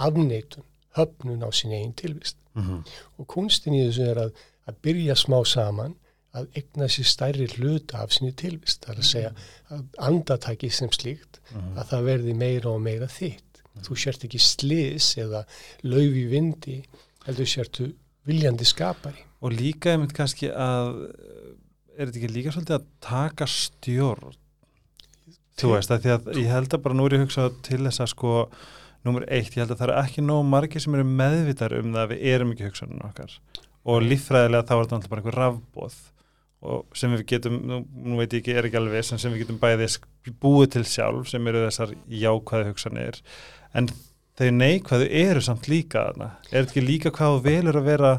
afneitun, 0.00 0.64
höfnun 0.96 1.44
á 1.44 1.50
sín 1.52 1.74
eigin 1.76 1.96
tilvist. 1.96 2.38
Mm 2.54 2.82
og 3.18 3.26
kunstin 3.28 3.76
í 3.76 3.84
þessu 3.86 4.06
er 4.10 4.18
að, 4.24 4.30
að 4.66 4.78
byrja 4.82 5.14
smá 5.14 5.38
saman 5.46 5.94
að 6.32 6.48
egna 6.58 6.88
sér 6.88 7.06
stærri 7.10 7.46
hluta 7.56 8.00
af 8.04 8.14
sinni 8.14 8.32
tilvist, 8.32 8.84
það 8.84 8.92
er 8.92 9.00
að 9.02 9.08
segja 9.08 9.30
að 9.74 9.84
andataki 10.08 10.70
sem 10.70 10.90
slíkt 10.94 11.40
að 11.52 11.84
það 11.90 12.06
verði 12.06 12.34
meira 12.34 12.70
og 12.70 12.82
meira 12.84 13.08
þitt. 13.10 13.62
Þú 13.86 13.96
sért 13.96 14.24
ekki 14.26 14.38
slis 14.42 15.12
eða 15.18 15.44
lauf 15.86 16.16
í 16.18 16.26
vindi, 16.30 16.76
heldur 17.26 17.50
sértu 17.50 17.90
viljandi 18.28 18.66
skapari. 18.68 19.24
Og 19.40 19.54
líka 19.56 19.94
einmitt 19.94 20.14
kannski 20.16 20.50
að 20.52 21.04
er 22.00 22.08
þetta 22.10 22.20
ekki 22.22 22.32
líka 22.34 22.52
svolítið 22.54 22.76
að 22.78 22.84
taka 23.04 23.46
stjórn? 23.50 24.36
Þú 25.60 25.72
veist 25.74 25.90
að 25.92 26.04
því 26.06 26.12
að 26.14 26.28
ég 26.40 26.52
held 26.54 26.74
að 26.76 26.82
bara 26.86 26.96
nú 26.96 27.06
er 27.08 27.14
ég 27.16 27.20
að 27.20 27.26
hugsa 27.26 27.48
til 27.66 27.80
þess 27.84 28.00
að 28.04 28.12
sko 28.14 28.34
nummer 29.04 29.24
eitt, 29.28 29.50
ég 29.56 29.60
held 29.64 29.74
að 29.74 29.80
það 29.82 29.86
eru 29.90 29.98
ekki 30.04 30.24
nóg 30.24 30.44
margir 30.48 30.82
sem 30.84 30.94
eru 30.96 31.04
meðvitar 31.08 31.74
um 31.78 31.90
það 31.92 32.02
að 32.06 32.14
við 32.14 32.24
erum 32.34 32.54
ekki 32.54 32.68
hugsanum 32.68 33.02
okkar. 33.08 33.34
Og 33.88 34.02
líffræðilega 34.04 34.66
þá 34.68 34.72
er 34.76 34.82
þetta 34.84 34.96
alltaf 34.98 35.12
bara 35.12 35.22
einhver 35.22 35.38
rafbóð 35.40 35.98
og 36.70 36.96
sem 37.00 37.12
við 37.16 37.22
getum, 37.30 37.54
nú, 37.64 38.16
veit 38.20 38.34
ég 38.36 38.42
ekki, 38.42 38.52
er 38.60 38.66
ekki 38.68 38.76
alveg 38.80 39.00
en 39.00 39.20
sem 39.22 39.32
við 39.32 39.46
getum 39.46 39.60
bæði 39.62 39.86
sk- 39.94 40.32
búið 40.42 40.74
til 40.74 40.82
sjálf 40.88 41.30
sem 41.30 41.46
eru 41.48 41.62
þessar 41.64 41.94
jákvæðu 42.12 42.66
hugsanir. 42.68 43.20
En 43.72 43.88
þau 44.36 44.50
neikvæðu 44.58 45.06
eru 45.22 45.40
samt 45.44 45.68
líka 45.72 46.02
þarna. 46.10 46.28
Er 46.52 46.66
þetta 46.66 46.74
ekki 46.74 46.84
líka 46.84 47.12
hvað 47.16 47.38
þú 47.38 47.44
velur 47.48 47.80
að 47.80 47.88
vera 47.88 48.12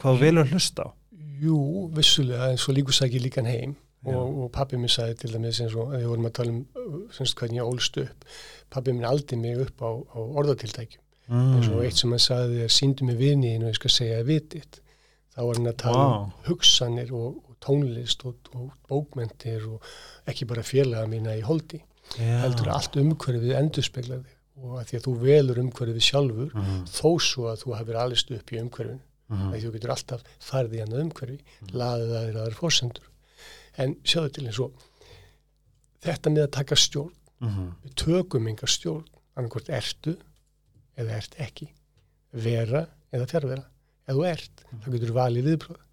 hvað 0.00 0.08
þú 0.16 0.22
velur 0.24 0.46
að 0.46 0.54
hlusta 0.56 0.88
á 0.88 0.90
Jú, 1.38 1.58
vissulega, 1.94 2.50
en 2.52 2.60
svo 2.60 2.74
líku 2.76 2.94
sækir 2.94 3.22
líkan 3.22 3.48
heim 3.48 3.76
og, 4.06 4.44
og 4.44 4.50
pappi 4.54 4.78
minn 4.78 4.92
sagði 4.92 5.18
til 5.22 5.34
dæmis 5.34 5.60
eins 5.62 5.74
og 5.76 5.92
við 5.92 6.06
vorum 6.08 6.28
að 6.28 6.36
tala 6.38 6.54
um 6.54 6.60
uh, 6.78 7.00
semst 7.14 7.38
hvernig 7.38 7.60
ég 7.60 7.68
ólst 7.68 7.98
upp 8.00 8.26
pappi 8.70 8.94
minn 8.94 9.08
aldi 9.08 9.38
mig 9.40 9.58
upp 9.64 9.82
á, 9.82 9.90
á 9.90 10.18
orðatiltækjum 10.42 11.02
eins 11.28 11.68
og 11.68 11.74
mm. 11.74 11.82
eitt 11.84 11.98
sem 12.00 12.14
hann 12.14 12.22
sagði 12.24 12.62
er 12.64 12.72
síndu 12.72 13.08
mig 13.08 13.18
viniðin 13.20 13.66
og 13.66 13.72
ég 13.72 13.80
skal 13.80 13.92
segja 13.92 14.22
vitið 14.28 14.78
þá 15.34 15.40
var 15.42 15.60
hann 15.60 15.70
að 15.72 15.78
tala 15.82 16.06
Vá. 16.06 16.16
um 16.22 16.30
hugsanir 16.46 17.12
og, 17.16 17.42
og 17.44 17.58
tónlist 17.64 18.24
og, 18.28 18.50
og 18.54 18.70
bókmentir 18.88 19.66
og 19.68 19.84
ekki 20.30 20.48
bara 20.48 20.64
félaga 20.66 21.10
mína 21.10 21.36
í 21.36 21.44
holdi 21.44 21.82
Já. 22.16 22.38
heldur 22.46 22.72
allt 22.72 22.96
umhverfið 22.96 23.56
endurspeglar 23.58 24.24
þig 24.24 24.36
og 24.58 24.78
að 24.80 24.88
því 24.88 24.98
að 24.98 25.04
þú 25.04 25.12
velur 25.22 25.60
umhverfið 25.62 26.06
sjálfur 26.06 26.56
mm. 26.56 26.80
þó 26.90 27.10
svo 27.22 27.50
að 27.50 27.60
þú 27.62 27.76
hafir 27.76 28.00
alist 28.06 28.32
upp 28.34 28.54
í 28.54 28.62
umhverfinu 28.62 29.04
Mhm. 29.28 29.50
því 29.52 29.60
þú 29.64 29.72
getur 29.76 29.90
alltaf 29.94 30.22
farið 30.40 30.74
í 30.78 30.82
annað 30.84 31.02
umhverfi 31.04 31.38
laðið 31.76 32.12
það 32.14 32.28
er 32.28 32.38
aðra 32.42 32.58
fórsendur 32.62 33.08
en 33.84 33.94
sjáðu 34.04 34.32
til 34.38 34.46
eins 34.48 34.60
og 34.64 34.72
þetta 36.02 36.30
með 36.32 36.44
að 36.46 36.54
taka 36.58 36.74
stjórn 36.76 37.12
Mhm. 37.40 37.66
við 37.84 37.94
tökum 38.04 38.48
enga 38.48 38.66
stjórn 38.66 39.04
annarkvort 39.36 39.68
ertu 39.68 40.16
eða 40.98 41.18
ert 41.20 41.34
ekki 41.38 41.68
vera 42.32 42.86
eða 43.12 43.26
fjárvera 43.30 43.64
ef 44.08 44.14
þú 44.16 44.24
ert, 44.26 44.64
þá 44.82 44.86
getur 44.92 45.10
þú 45.12 45.16
valið 45.20 45.44
viðbröð 45.50 45.84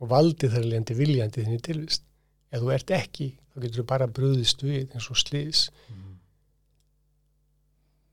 og 0.00 0.08
valdið 0.08 0.52
þar 0.54 0.64
lendi 0.72 0.94
viljandi 0.94 1.44
þinni 1.44 1.60
tilvist. 1.60 2.02
Ef 2.52 2.60
þú 2.62 2.72
ert 2.74 2.90
ekki, 2.96 3.26
þá 3.52 3.60
getur 3.60 3.82
þú 3.82 3.86
bara 3.86 4.06
bröðist 4.06 4.62
við 4.62 4.92
eins 4.94 5.10
og 5.10 5.16
slís 5.20 5.68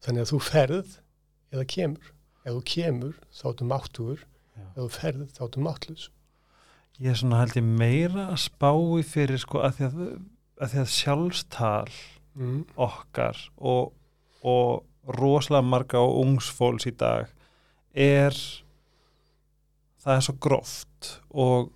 þannig 0.03 0.25
að 0.25 0.31
þú 0.33 0.39
ferð 0.43 0.95
eða 1.53 1.65
kemur 1.75 2.11
ef 2.45 2.53
þú 2.53 2.65
kemur 2.69 3.19
þá 3.33 3.45
áttu 3.51 3.69
máttugur. 3.69 4.25
Ef 4.55 4.77
þú 4.77 4.91
ferð 4.93 5.25
þá 5.35 5.41
áttu 5.49 5.63
máttlus 5.65 6.09
Ég 6.95 7.11
er 7.11 7.17
svona 7.19 7.41
held 7.41 7.57
ég 7.59 7.65
meira 7.67 8.29
að 8.31 8.41
spá 8.45 8.69
í 8.71 9.03
fyrir 9.03 9.39
sko 9.41 9.59
að 9.67 9.73
því 9.77 9.85
að, 9.87 9.95
að, 10.61 10.69
því 10.71 10.81
að 10.81 10.91
sjálfstal 10.93 11.95
mm. 12.39 12.59
okkar 12.85 13.41
og, 13.59 13.89
og 14.47 15.17
rosalega 15.19 15.67
marga 15.67 15.99
og 15.99 16.21
ungsfólks 16.21 16.87
í 16.87 16.93
dag 16.95 17.27
er 17.91 18.37
það 20.05 20.13
er 20.13 20.23
svo 20.23 20.37
gróft 20.45 21.09
og 21.35 21.73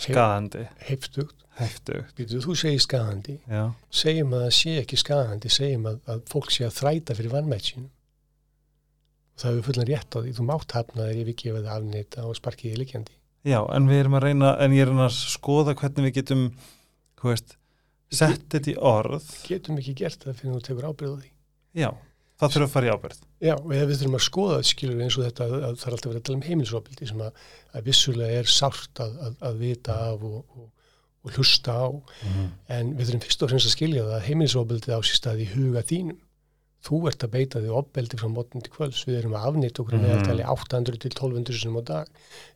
skadandi, 0.00 0.64
heiftugt, 0.88 1.44
heftugt. 1.60 2.16
Býtu, 2.16 2.40
þú 2.40 2.56
segir 2.56 2.80
skadandi 2.84 3.36
segjum 3.92 4.32
að 4.38 4.46
það 4.46 4.56
sé 4.62 4.74
ekki 4.80 5.00
skadandi 5.04 5.52
segjum 5.52 5.90
að, 5.92 6.00
að 6.14 6.24
fólk 6.32 6.48
sé 6.54 6.64
að 6.64 6.78
þræta 6.80 7.18
fyrir 7.18 7.36
vannmætsinu 7.36 7.90
það 9.36 9.52
hefur 9.52 9.68
fullan 9.70 9.88
rétt 9.90 10.16
á 10.16 10.18
því. 10.18 10.32
Þú 10.36 10.48
mátt 10.48 10.74
hafna 10.76 11.06
þeir 11.10 11.22
yfir 11.22 11.38
gefið 11.42 11.70
afnita 11.76 12.26
og 12.26 12.36
sparkiði 12.38 12.80
líkjandi 12.82 13.16
já, 13.46 13.60
en 13.74 13.86
við 13.90 14.02
erum 14.02 14.18
að 14.18 14.26
reyna 14.26 14.56
en 14.62 14.74
ég 14.74 14.86
er 14.86 14.92
að 14.92 15.04
að 15.06 15.14
skoða 15.20 15.76
hvernig 15.78 16.08
við 16.08 16.18
getum 16.18 16.44
þú 17.20 17.30
veist, 17.30 17.56
sett 18.12 18.44
þetta 18.52 18.72
í 18.72 18.76
orð. 18.90 19.30
Getum 19.46 19.80
ekki 19.80 19.96
gert 20.02 20.26
það 20.26 20.40
fyrir 20.40 20.56
þú 20.56 20.62
tekur 20.66 20.88
ábyrð 20.90 21.14
á 21.14 21.18
því. 21.20 21.30
Já, 21.76 21.88
það 22.40 22.54
þurfa 22.54 22.66
að 22.66 22.74
fara 22.74 22.88
í 22.88 22.94
ábyrð 22.94 23.20
Já, 23.44 23.54
við 23.68 23.92
þurfum 23.92 24.16
að 24.16 24.24
skoða 24.26 24.60
skilur 24.64 25.02
eins 25.04 25.18
og 25.18 25.26
þetta 25.26 25.46
að, 25.46 25.56
að 25.56 25.76
það 25.80 25.88
er 25.88 25.96
alltaf 25.96 26.10
verið 26.10 26.20
að 26.20 26.26
tala 26.28 26.38
um 26.38 26.46
heimilsopildi 26.46 27.10
sem 27.10 27.22
að, 27.26 27.42
að 27.76 27.90
vissulega 27.90 28.40
er 28.40 28.50
sárt 28.50 29.02
að, 29.04 29.18
að, 29.26 29.34
að 29.50 29.58
vita 29.60 29.96
af 30.06 30.24
og, 30.26 30.38
og, 30.56 30.68
og 31.26 31.36
hlusta 31.36 31.76
á. 31.76 31.86
En 32.72 32.94
við 32.96 33.10
þurfum 33.10 33.24
fyrst 33.26 33.44
og 33.44 33.52
fremst 33.52 33.68
að 33.68 33.76
skilja 33.76 34.06
það 34.06 34.16
að 34.16 34.26
heimilsopildi 34.30 34.96
á 34.96 35.00
sér 35.04 35.20
stað 35.20 35.44
í 35.44 35.50
huga 35.52 35.84
þínum 35.86 36.22
þú 36.86 37.00
ert 37.10 37.24
að 37.26 37.30
beita 37.34 37.60
því 37.62 37.70
opbeldi 37.80 38.18
frá 38.20 38.28
mótn 38.30 38.62
til 38.62 38.72
kvölds, 38.76 39.02
við 39.08 39.18
erum 39.20 39.34
að 39.34 39.46
afnýta 39.50 39.82
okkur 39.82 39.96
Mhm. 39.96 40.02
með 40.04 40.12
meðaltali 40.12 40.44
800 40.54 40.98
til 41.02 41.10
1200 41.10 41.58
sinum 41.60 41.80
á 41.80 41.84
dag 41.90 42.06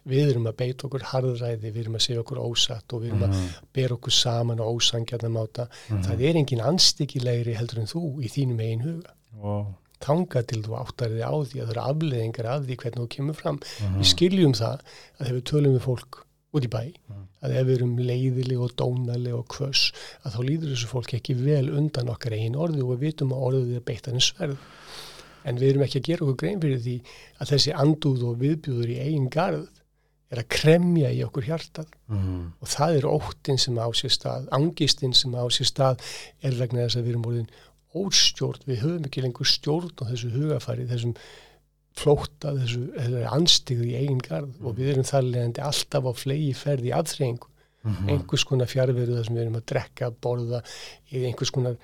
við 0.07 0.31
erum 0.31 0.47
að 0.47 0.57
beita 0.63 0.87
okkur 0.89 1.07
harðræði 1.11 1.73
við 1.75 1.81
erum 1.85 1.99
að 1.99 2.05
segja 2.07 2.23
okkur 2.23 2.39
ósatt 2.47 2.93
og 2.95 3.03
við 3.03 3.11
erum 3.13 3.27
að 3.29 3.37
bera 3.75 3.95
okkur 3.99 4.13
saman 4.13 4.61
og 4.61 4.79
ósangjarnar 4.81 5.35
máta 5.35 5.69
það 5.91 6.21
er 6.31 6.37
engin 6.41 6.61
anstíkilegri 6.71 7.55
heldur 7.59 7.79
en 7.83 7.87
þú 7.91 8.03
í 8.23 8.29
þínum 8.31 8.61
eigin 8.65 8.83
huga 8.87 9.13
wow. 9.43 9.67
tanga 10.01 10.43
til 10.49 10.63
þú 10.63 10.79
áttar 10.81 11.11
þig 11.13 11.23
á 11.29 11.35
því 11.45 11.59
að 11.61 11.67
það 11.67 11.75
eru 11.75 11.85
afleðingar 11.91 12.47
af 12.55 12.63
því 12.65 12.77
hvernig 12.81 13.01
þú 13.05 13.09
kemur 13.17 13.35
fram. 13.37 13.59
Mhm. 13.83 13.99
Við 14.01 14.07
skiljum 14.15 14.55
það 14.57 14.79
að 14.81 15.27
þegar 15.27 15.37
við 15.37 15.45
tölum 15.51 15.75
við 15.77 15.83
fólk 15.85 16.25
út 16.52 16.66
í 16.66 16.71
bæ, 16.71 16.83
Mhm. 17.09 17.26
að 17.42 17.57
ef 17.57 17.66
við 17.66 17.75
erum 17.76 17.97
leiðileg 17.99 18.61
og 18.61 18.76
dónaleg 18.76 19.35
og 19.35 19.49
kvöss, 19.49 19.92
að 20.25 20.35
þá 20.35 20.40
líður 20.49 20.73
þessu 20.75 20.88
fólk 20.90 21.14
ekki 21.14 21.35
vel 21.38 21.71
undan 21.71 22.09
okkar 22.09 22.33
eigin 22.33 22.57
orði 22.59 22.83
og 22.83 22.95
við 22.95 23.04
vitum 23.07 23.33
að 23.33 23.44
orðið 23.48 23.77
er 23.77 23.85
beittar 23.87 24.14
en 24.14 24.20
sverð. 24.20 24.57
En 25.44 25.57
við 25.57 25.70
erum 25.70 25.83
ekki 25.87 26.01
að 26.01 26.09
gera 26.11 26.25
okkur 26.27 26.37
grein 26.37 26.61
fyrir 26.61 26.81
því 26.81 26.96
að 27.40 27.51
þessi 27.55 27.72
andúð 27.72 28.25
og 28.29 28.40
viðbjúður 28.42 28.90
í 28.90 28.98
eigin 29.01 29.31
garð 29.31 29.68
er 30.31 30.38
að 30.42 30.48
kremja 30.48 31.11
í 31.11 31.22
okkur 31.25 31.46
hjartað 31.48 31.88
mm. 32.09 32.53
og 32.61 32.68
það 32.68 32.96
er 32.98 33.07
óttin 33.09 33.59
sem 33.59 33.79
á 33.81 33.88
sér 33.90 34.12
stað, 34.14 34.48
angistinn 34.55 35.14
sem 35.16 35.33
á 35.35 35.42
sér 35.51 35.66
stað 35.66 36.05
er 36.42 36.55
vegna 36.59 36.85
þess 36.85 37.01
að 37.01 37.07
við 37.07 37.14
erum 37.14 37.27
orðin 37.31 37.51
óstjórn, 37.98 38.66
við 38.68 38.83
höfum 38.85 39.07
ekki 39.09 39.25
lengur 39.25 39.48
stjórn 39.51 39.90
á 39.98 40.03
þessu 40.12 40.31
hugafæri, 40.31 40.87
þessum 40.87 41.16
flótta, 41.98 42.53
þessu, 42.57 42.85
þessu 42.96 43.22
anstigðu 43.35 43.87
í 43.90 43.94
eigin 43.98 44.18
garð 44.24 44.61
og 44.64 44.76
við 44.79 44.92
erum 44.94 45.05
þar 45.11 45.26
leðandi 45.26 45.62
alltaf 45.66 46.05
á 46.07 46.12
flegi 46.16 46.53
ferði 46.57 46.92
aðþreyingu, 46.96 47.46
Mhm. 47.83 48.09
einhvers 48.12 48.44
konar 48.44 48.66
fjárveru 48.68 49.14
þar 49.16 49.24
sem 49.24 49.35
við 49.37 49.40
erum 49.46 49.57
að 49.57 49.64
drekka, 49.72 50.11
borða 50.20 50.62
í 51.12 51.24
einhvers 51.24 51.50
konar 51.50 51.76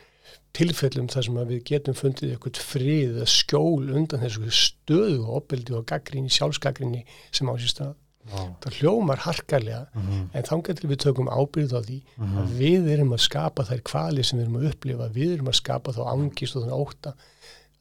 tilfellum 0.52 1.06
þar 1.08 1.24
sem 1.24 1.34
við 1.34 1.62
getum 1.64 1.94
fundið 1.96 2.34
eitthvað 2.36 2.60
frið 2.60 3.14
eða 3.16 3.26
skjól 3.26 3.90
undan 3.96 4.20
þessu 4.20 4.50
stöðu 4.52 5.22
og 5.26 5.42
opeldi 5.42 5.72
og 5.76 5.86
gaggrinni, 5.86 6.28
sjálfsgaggrinni 6.28 7.04
sem 7.32 7.46
á 7.48 7.54
sér 7.56 7.72
stað. 7.72 7.94
wow. 8.26 8.56
Það 8.60 8.72
hljómar 8.80 9.18
harkarlega 9.22 9.86
Mhm. 9.94 10.30
en 10.34 10.42
þangar 10.42 10.74
til 10.80 10.90
við 10.90 10.96
tökum 10.98 11.28
ábyrð 11.30 11.72
á 11.78 11.80
því 11.86 12.02
Mhm. 12.18 12.38
að 12.38 12.48
við 12.58 12.88
erum 12.90 13.10
að 13.12 13.20
skapa 13.20 13.62
þær 13.64 13.82
kvali 13.82 14.24
sem 14.24 14.38
við 14.40 14.42
erum 14.48 14.56
að 14.60 14.70
upplifa, 14.72 15.12
við 15.14 15.34
erum 15.36 15.46
að 15.46 15.54
skapa 15.62 15.92
þá 15.94 16.02
angist 16.12 16.56
og 16.56 16.62
þannig 16.64 16.86
óta 16.86 17.14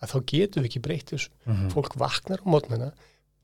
að 0.05 0.13
þá 0.13 0.19
getum 0.31 0.63
við 0.63 0.69
ekki 0.69 0.81
breytt 0.87 1.11
þessu. 1.13 1.29
Mhm. 1.45 1.69
Fólk 1.73 1.95
vaknar 1.99 2.39
á 2.41 2.47
mótnana 2.47 2.91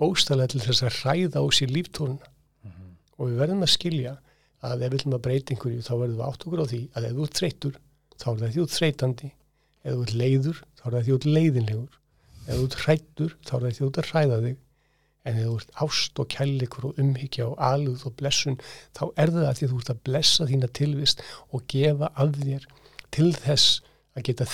bóstalega 0.02 0.54
til 0.56 0.62
þess 0.66 0.84
að 0.88 0.98
ræða 1.06 1.42
á 1.42 1.46
sér 1.54 1.70
líftóruna 1.76 2.28
Mhm. 2.64 2.88
og 3.20 3.28
við 3.30 3.38
verðum 3.42 3.64
að 3.66 3.74
skilja 3.76 4.18
að 4.64 4.74
ef 4.78 4.80
við 4.82 4.92
viljum 4.96 5.14
að 5.18 5.22
breyta 5.26 5.54
einhverju 5.56 5.82
þá 5.86 5.94
verðum 6.02 6.18
við 6.22 6.28
átt 6.30 6.44
okkur 6.46 6.62
á 6.62 6.66
því 6.72 6.82
að 6.96 7.06
ef 7.06 7.14
þú 7.18 7.24
ert 7.28 7.40
þreytur 7.42 7.76
þá 8.22 8.28
er 8.32 8.38
það 8.42 8.52
því 8.56 8.62
út 8.62 8.76
þreytandi 8.78 9.32
ef 9.82 9.94
þú 9.96 10.02
ert 10.06 10.14
leiður 10.22 10.58
þá 10.78 10.84
er 10.86 10.92
það 10.96 11.06
því 11.08 11.14
út 11.18 11.26
leiðinlegur 11.36 11.96
ef 12.48 12.56
þú 12.58 12.66
ert 12.66 12.78
hrættur 12.86 13.32
þá 13.46 13.54
er 13.56 13.62
það 13.66 13.74
því 13.78 13.86
út 13.88 13.98
að 14.02 14.10
hræða 14.12 14.38
þig 14.46 14.58
en 15.26 15.38
ef 15.38 15.46
þú 15.46 15.56
ert 15.62 15.72
ást 15.86 16.20
og 16.22 16.28
kærleikur 16.34 16.86
og 16.90 17.00
umhyggja 17.02 17.46
og 17.50 17.58
alúð 17.58 18.06
og 18.10 18.16
blessun 18.18 18.58
þá 18.98 19.04
er 19.18 19.28
það 19.34 19.54
því 19.58 19.66
að 19.66 19.72
þú 19.74 19.80
ert 19.82 19.92
að 19.94 20.04
blessa 20.10 20.46
þína 20.50 20.70
tilvist 20.74 21.22
og 21.54 21.66
gefa 21.68 22.12
af 22.16 22.32
þér 22.42 22.66
til 23.12 23.32
þess 23.34 23.82
að 24.18 24.24
geta 24.30 24.46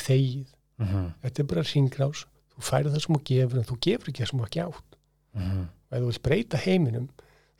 þegið 0.79 0.87
Mhm. 0.93 1.13
þetta 1.23 1.39
er 1.39 1.45
bara 1.51 1.61
ringrás 1.63 2.25
þú 2.57 2.61
færið 2.69 2.91
það 2.93 3.01
sem 3.05 3.15
þú 3.15 3.23
gefur 3.29 3.57
en 3.57 3.63
þú 3.71 3.77
gefur 3.81 4.09
ekki 4.11 4.23
það 4.23 4.29
sem 4.29 4.39
þú 4.39 4.45
ekki 4.47 4.63
átt 4.67 4.97
Mhm. 5.35 5.61
og 5.91 5.97
ef 5.97 6.01
þú 6.03 6.05
vilt 6.11 6.23
breyta 6.23 6.57
heiminum 6.57 7.09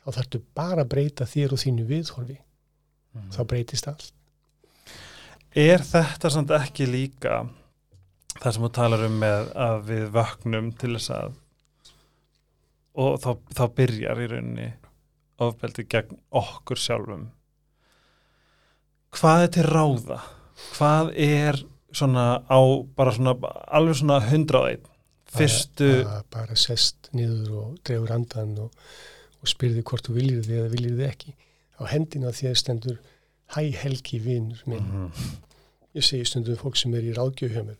þá 0.04 0.12
þarftu 0.18 0.42
bara 0.54 0.84
að 0.84 0.88
breyta 0.88 1.24
þér 1.24 1.52
og 1.52 1.58
þínu 1.58 1.86
viðhorfi 1.86 2.38
Mhm. 3.14 3.30
þá 3.30 3.44
breytist 3.46 3.88
allt 3.88 4.12
Er 5.56 5.78
þetta 5.78 6.30
samt 6.30 6.50
ekki 6.50 6.86
líka 6.86 7.48
það 8.38 8.52
sem 8.52 8.62
þú 8.62 8.72
talar 8.72 9.04
um 9.06 9.18
með 9.20 9.52
að 9.54 9.84
við 9.88 10.10
vöknum 10.12 10.72
til 10.78 10.90
þess 10.94 11.10
að 11.10 11.34
og 12.94 13.20
þá, 13.20 13.38
þá 13.54 13.74
byrjar 13.74 14.16
í 14.22 14.28
rauninni 14.30 14.72
ofbeldi 15.40 15.84
gegn 15.88 16.18
okkur 16.32 16.76
sjálfum 16.76 17.28
hvað 19.12 19.42
er 19.46 19.52
til 19.56 19.64
ráða 19.64 20.20
hvað 20.76 21.12
er 21.16 21.60
svona 21.92 22.42
á 22.46 22.60
bara 22.96 23.14
svona 23.16 23.34
alveg 23.66 24.00
svona 24.00 24.20
hundraðið 24.28 24.86
fyrstu 25.28 25.90
bara, 26.04 26.22
bara 26.32 26.56
sest 26.56 27.10
niður 27.16 27.50
og 27.62 27.76
drefur 27.84 28.14
andan 28.14 28.54
og, 28.64 28.72
og 29.42 29.50
spyrði 29.50 29.84
hvort 29.84 30.08
þú 30.08 30.16
viljir 30.16 30.44
þið 30.46 30.60
eða 30.62 30.72
viljir 30.72 30.96
þið 30.96 31.08
ekki. 31.08 31.34
Á 31.78 31.82
hendina 31.92 32.32
þér 32.34 32.56
stendur 32.58 32.96
hæ 33.54 33.62
helgi 33.82 34.18
vinur 34.20 34.62
minn. 34.66 34.88
Mhm. 34.88 35.36
ég 35.96 36.04
segi 36.04 36.24
stundum 36.28 36.58
fólk 36.60 36.76
sem 36.76 36.94
er 36.94 37.06
í 37.08 37.14
ráðgjöf 37.16 37.54
hjá 37.54 37.62
mér 37.64 37.78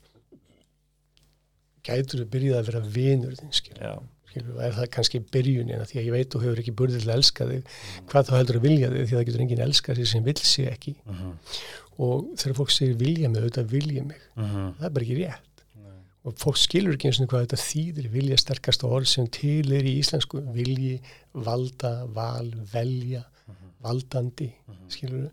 gætur 1.88 2.23
þú 2.23 2.29
byrjað 2.33 2.59
að 2.61 2.71
vera 2.71 2.83
vinur 2.97 3.37
þinn 3.38 3.55
skilur, 3.55 3.83
já, 3.85 3.94
skilur, 4.38 4.55
og 4.57 4.62
er 4.64 4.77
það 4.77 4.90
kannski 4.94 5.20
byrjunin 5.35 5.83
af 5.83 5.90
því 5.90 6.01
að 6.01 6.09
ég 6.09 6.14
veit 6.16 6.31
þú 6.33 6.42
hefur 6.44 6.62
ekki 6.62 6.77
burðið 6.79 7.03
til 7.05 7.11
að 7.11 7.18
elska 7.18 7.48
þig 7.48 7.74
hvað 8.12 8.29
þá 8.29 8.33
heldur 8.38 8.61
að 8.61 8.66
vilja 8.68 8.90
þig 8.92 9.03
því 9.03 9.09
að 9.09 9.18
það 9.18 9.29
getur 9.29 9.44
enginn 9.44 9.64
elskað 9.66 10.01
sig 10.01 10.11
sem 10.12 10.24
vill 10.24 10.42
sig 10.42 10.70
ekki. 10.72 10.96
Mhm. 11.07 11.37
og 11.98 12.29
þegar 12.38 12.55
fólk 12.55 12.70
segir 12.70 12.94
vilja 12.94 13.29
mig, 13.29 13.42
auðvitað 13.42 13.70
vilja 13.72 14.05
mig. 14.07 14.20
Mhm. 14.37 14.74
það 14.79 14.85
er 14.87 14.92
bara 14.94 15.05
ekki 15.05 15.18
rétt. 15.18 15.64
Nei. 15.83 15.96
og 16.24 16.35
fólk 16.38 16.57
skilur 16.57 16.94
ekki 16.94 17.09
eins 17.09 17.20
og 17.20 17.29
hvað 17.29 17.46
þetta 17.46 17.64
þýðir 17.64 18.11
vilja 18.12 18.37
sterkast 18.38 18.85
orð 18.85 19.07
sem 19.07 19.27
til 19.27 19.72
er 19.72 19.83
í 19.83 19.98
íslensku 19.98 20.42
vilji, 20.55 21.01
valda, 21.35 22.07
val, 22.07 22.53
velja 22.72 23.24
valdandi, 23.85 24.51
skilur 24.90 25.31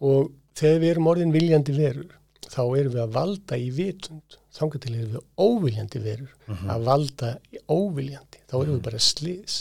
og 0.00 0.30
þegar 0.58 0.82
við 0.82 0.92
erum 0.94 1.10
orðin 1.12 1.34
viljandi 1.34 1.76
verur 1.76 2.16
þá 2.50 2.62
erum 2.80 2.94
við 2.96 3.02
að 3.04 3.16
valda 3.16 3.58
í 3.60 3.68
vitund 3.74 4.39
þangar 4.56 4.80
til 4.84 4.94
erum 4.98 5.12
við 5.14 5.22
óviljandi 5.38 6.02
verur 6.04 6.32
að 6.74 6.84
valda 6.88 7.30
óviljandi. 7.70 8.40
Þá 8.50 8.54
erum 8.62 8.76
við 8.78 8.82
bara 8.88 8.98
sliðs 8.98 9.60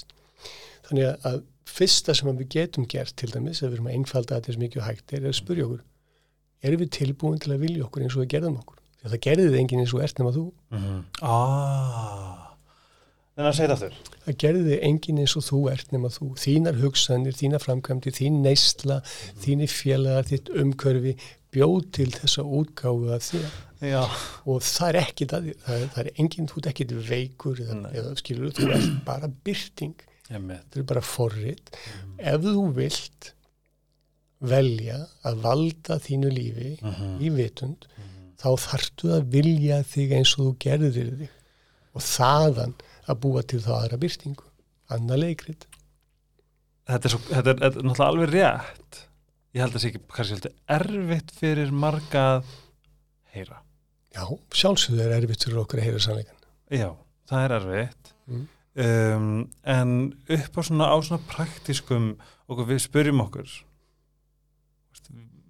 þannig 0.89 1.05
að- 1.11 1.25
að 1.29 1.43
fyrsta 1.69 2.15
sem 2.17 2.31
við 2.37 2.49
getum 2.49 2.85
gert 2.89 3.15
til 3.15 3.29
dæmis, 3.29 3.61
ef 3.61 3.69
við 3.69 3.77
erum 3.77 3.87
að 3.91 3.95
einfalda 3.99 4.39
þetta 4.39 4.53
sem 4.53 4.61
mikið 4.63 4.81
hægt 4.87 5.13
er 5.13 5.27
að 5.29 5.35
spurja 5.37 5.65
okkur 5.67 5.81
erum 6.63 6.79
við 6.81 6.89
tilbúin 6.97 7.39
til 7.39 7.53
að 7.53 7.59
vilja 7.61 7.83
okkur 7.85 8.03
eins 8.03 8.15
og 8.17 8.23
við 8.25 8.31
gerðum 8.33 8.57
okkur? 8.59 8.75
Því 8.99 9.05
að 9.07 9.13
það 9.13 9.21
gerði 9.27 9.45
þið 9.49 9.59
enginn 9.59 9.79
eins 9.85 9.93
og 9.93 10.01
ert 10.03 10.17
nema 10.19 10.31
þú. 10.35 10.45
Mhm. 10.71 11.03
ah. 11.21 12.45
En 13.39 13.45
að 13.47 13.53
segja 13.55 13.75
það 13.75 13.83
þurr 13.85 13.99
það 14.25 14.37
gerði 14.43 14.63
þið 14.67 14.81
enginn 14.89 15.19
eins 15.23 15.35
og 15.39 15.43
þú 15.45 15.59
ert 15.71 15.91
nema 15.95 16.09
þú. 16.11 16.27
Þínar 16.43 16.79
hugsanir, 16.81 17.35
þínar 17.39 17.63
framkvæmdi 17.63 18.11
þín 18.17 18.41
neysla, 18.43 18.97
þínir 19.39 19.71
félagar 19.71 20.27
þitt 20.27 20.49
umkörfi, 20.59 21.13
bjóð 21.53 21.91
til 21.95 22.11
þessa 22.13 22.43
útgáfu 22.45 23.09
að 23.15 23.23
þér. 23.29 23.49
Já, 23.89 24.01
og 24.45 24.61
það 24.61 24.89
er 24.89 24.97
því, 25.45 25.53
það 25.63 25.75
er, 25.79 25.87
það 25.95 25.99
er 26.03 26.09
enginn, 26.19 26.47
þú 26.51 26.57
ert 26.59 26.67
ekkit 26.73 26.93
veikur 27.09 27.61
eða, 27.63 27.91
eða 27.95 28.13
skilur 28.19 28.51
þú 28.57 28.69
ert 28.75 28.89
bara 29.07 29.29
byrting. 29.47 29.95
Þetta 30.29 30.77
er 30.79 30.83
bara 30.91 31.01
forrit. 31.01 31.71
Mhm. 31.73 32.15
ef 32.19 32.41
þú 32.43 32.65
vilt 32.75 33.31
velja 34.39 34.99
að 35.27 35.41
valda 35.43 35.97
þínu 35.99 36.29
lífi 36.31 36.69
Mhm. 36.81 37.17
í 37.19 37.29
vitund 37.35 37.87
Mhm. 37.97 38.35
þá 38.37 38.49
þarftu 38.67 39.09
að 39.17 39.25
vilja 39.33 39.81
þig 39.83 40.11
eins 40.15 40.35
og 40.37 40.45
þú 40.45 40.57
gerðir 40.59 41.17
þig. 41.19 41.29
Og 41.95 42.01
þaðan 42.01 42.73
að 43.09 43.19
búa 43.19 43.41
til 43.47 43.59
þá 43.59 43.71
aðra 43.83 43.97
byrtingu. 43.97 44.43
Annað 44.91 45.19
leikrit. 45.23 45.65
Þetta 46.87 47.05
er, 47.05 47.09
svo, 47.09 47.19
þetta, 47.19 47.49
er, 47.49 47.55
þetta 47.55 47.77
er 47.79 47.83
náttúrulega 47.83 48.11
alveg 48.11 48.29
rétt 48.33 48.99
ég 49.55 49.63
held 49.63 49.71
að 49.71 49.75
það 49.77 49.83
sé 49.83 49.91
ekki 49.91 50.01
kannski 50.15 50.35
svolítið 50.35 50.77
erfitt 50.77 51.33
fyrir 51.39 51.73
marga 51.85 52.23
að 52.35 52.53
heyra. 53.33 53.61
Já, 54.15 54.23
sjálfsögðu 54.61 55.05
er 55.05 55.15
erfitt 55.19 55.45
fyrir 55.45 55.61
okkur 55.63 55.81
að 55.81 55.89
heyra 55.89 56.03
sannleikan 56.03 56.39
já, 56.69 56.89
það 57.29 57.45
er 57.45 57.55
erfitt. 57.59 58.13
Mm. 58.29 58.47
um, 58.85 59.29
en 59.73 59.93
upp 60.37 60.57
á 60.57 60.61
svona 60.61 60.89
á 60.93 60.97
svona 61.01 61.29
praktískum 61.29 62.11
og 62.49 62.65
við 62.69 62.83
spyrjum 62.85 63.23
okkur. 63.25 63.59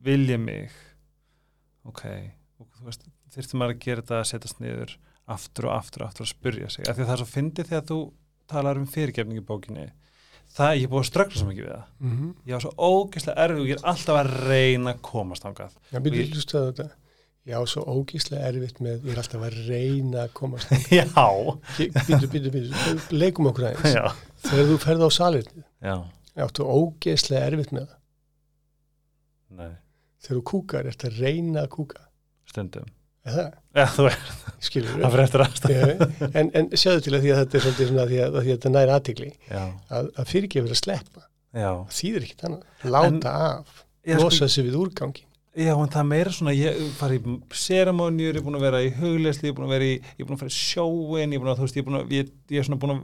Vilja 0.04 0.38
mig? 0.40 0.72
Ok 1.88 2.06
maður 3.60 3.76
að 3.76 3.84
gera 3.84 4.04
þetta 4.04 4.20
að 4.20 4.28
setjast 4.32 4.62
niður 4.64 4.96
aftur 5.30 5.70
og 5.70 5.76
aftur 5.76 6.04
og 6.04 6.10
aftur 6.10 6.26
að 6.26 6.32
spyrja 6.32 6.70
sig? 6.74 6.88
Af 6.88 6.98
því 6.98 7.04
að 7.04 7.10
það 7.10 7.16
er 7.16 7.22
svo 7.22 7.30
fyndið 7.34 7.72
þegar 7.72 7.88
þú 7.90 8.00
talar 8.50 8.80
um 8.80 8.88
fyrirgefning 8.90 9.42
í 9.42 9.46
bókinni 9.46 9.86
það, 10.60 10.74
ég 10.80 10.86
er 10.88 10.92
búið 10.94 11.02
að 11.04 11.10
ströggla 11.10 11.40
svo 11.40 11.48
mikið 11.50 11.66
við 11.66 11.74
það. 11.74 11.86
Mm 12.00 12.16
-hmm. 12.16 12.32
ég 12.46 12.54
var 12.56 12.64
svo 12.66 12.72
ógeðslega 12.90 13.44
erfið 13.46 13.62
og 13.64 13.70
ég 13.70 13.78
er 13.78 13.86
alltaf 13.92 14.16
að 14.20 14.32
reyna 14.50 14.94
að 14.94 15.02
komast 15.10 15.46
ángað 15.50 15.72
já, 15.92 16.00
byrju, 16.00 16.22
Ég- 16.24 16.34
hlustu 16.34 16.58
á 16.60 16.62
þetta. 16.70 16.90
Já, 17.50 17.58
svo 17.66 17.82
ógíslega 17.88 18.48
erfitt 18.52 18.80
með 18.84 19.06
ég 19.06 19.12
er 19.12 19.18
alltaf 19.24 19.42
að 19.48 19.56
reyna 19.70 20.24
að 20.28 20.34
komast 20.34 20.70
já, 21.00 21.06
byrju, 21.80 22.28
byrju, 22.30 22.52
byrju, 22.52 23.00
leikum 23.12 23.48
okkur 23.50 23.70
aðeins. 23.70 23.96
Já, 23.96 24.06
þegar 24.44 24.66
þú 24.70 24.78
ferð 24.84 25.02
á 25.08 25.10
salirni 25.10 25.64
já. 25.82 25.96
Áttu 26.40 26.64
ógeðslega 26.64 27.46
erfitt 27.50 27.72
með 27.72 27.88
það. 27.88 27.96
Nei, 29.60 29.72
þegar 30.22 30.38
þú 30.38 30.44
kúkar, 30.52 30.86
ert 30.92 31.04
að 31.08 31.20
reyna 31.24 31.64
að 31.66 31.70
kúka 31.74 32.06
stundum 32.50 32.86
já, 33.28 33.86
þú 33.96 34.06
skilur 34.64 34.96
það 35.00 35.12
fyrir 35.16 35.24
eftir 35.26 35.44
aðstæð 35.46 36.34
en, 36.40 36.52
en 36.60 36.70
sjáðu 36.80 37.04
til 37.06 37.14
að 37.16 37.24
því 37.26 37.32
að 37.34 37.42
þetta 37.44 37.58
er 37.60 37.64
svolítið 37.66 37.90
svona 37.92 38.06
því 38.10 38.20
að, 38.24 38.30
að, 38.30 38.40
því 38.46 38.52
að 38.54 38.58
þetta 38.58 38.72
næri 38.76 38.94
aðtikli 38.96 39.30
að, 39.60 40.10
að 40.24 40.30
fyrirgefur 40.34 40.74
að 40.76 40.80
sleppa. 40.82 41.26
Þýðir 42.00 42.26
ekkit 42.28 42.46
annað, 42.50 42.64
láta 42.96 43.34
af 43.50 43.84
Ég 44.08 44.16
sko- 44.20 44.30
losa 44.30 44.48
sig 44.52 44.66
við 44.70 44.78
úrgangi 44.80 45.26
Já, 45.60 45.74
en 45.74 45.90
það 45.92 46.00
er 46.00 46.08
meira 46.08 46.32
svona, 46.32 46.52
ég 46.56 46.78
fari 46.96 47.18
í 47.20 47.32
seramónjur, 47.58 48.36
ég 48.36 48.38
er 48.40 48.44
búin 48.46 48.56
að 48.60 48.66
vera 48.68 48.80
í 48.86 48.92
hugleysli, 48.96 49.50
ég 49.50 49.52
er 49.52 49.56
búin 49.58 49.66
að 49.68 49.74
vera 49.74 49.88
í, 49.90 49.96
ég 49.98 50.22
er 50.22 50.28
búin 50.30 50.38
að 50.38 50.44
fara 50.44 50.54
í 50.54 50.56
sjóin, 50.56 51.34
ég 51.34 51.36
er 51.36 51.42
búin 51.42 51.50
að, 51.52 51.58
þú 51.58 51.66
veist, 51.66 51.76
ég 51.80 51.82
er 51.84 51.88
búin 51.90 51.98
að, 52.00 52.14
ég, 52.16 52.30
ég 52.54 52.62
er 52.62 52.68
svona 52.68 52.80
búin 52.84 52.94
að, 52.94 53.02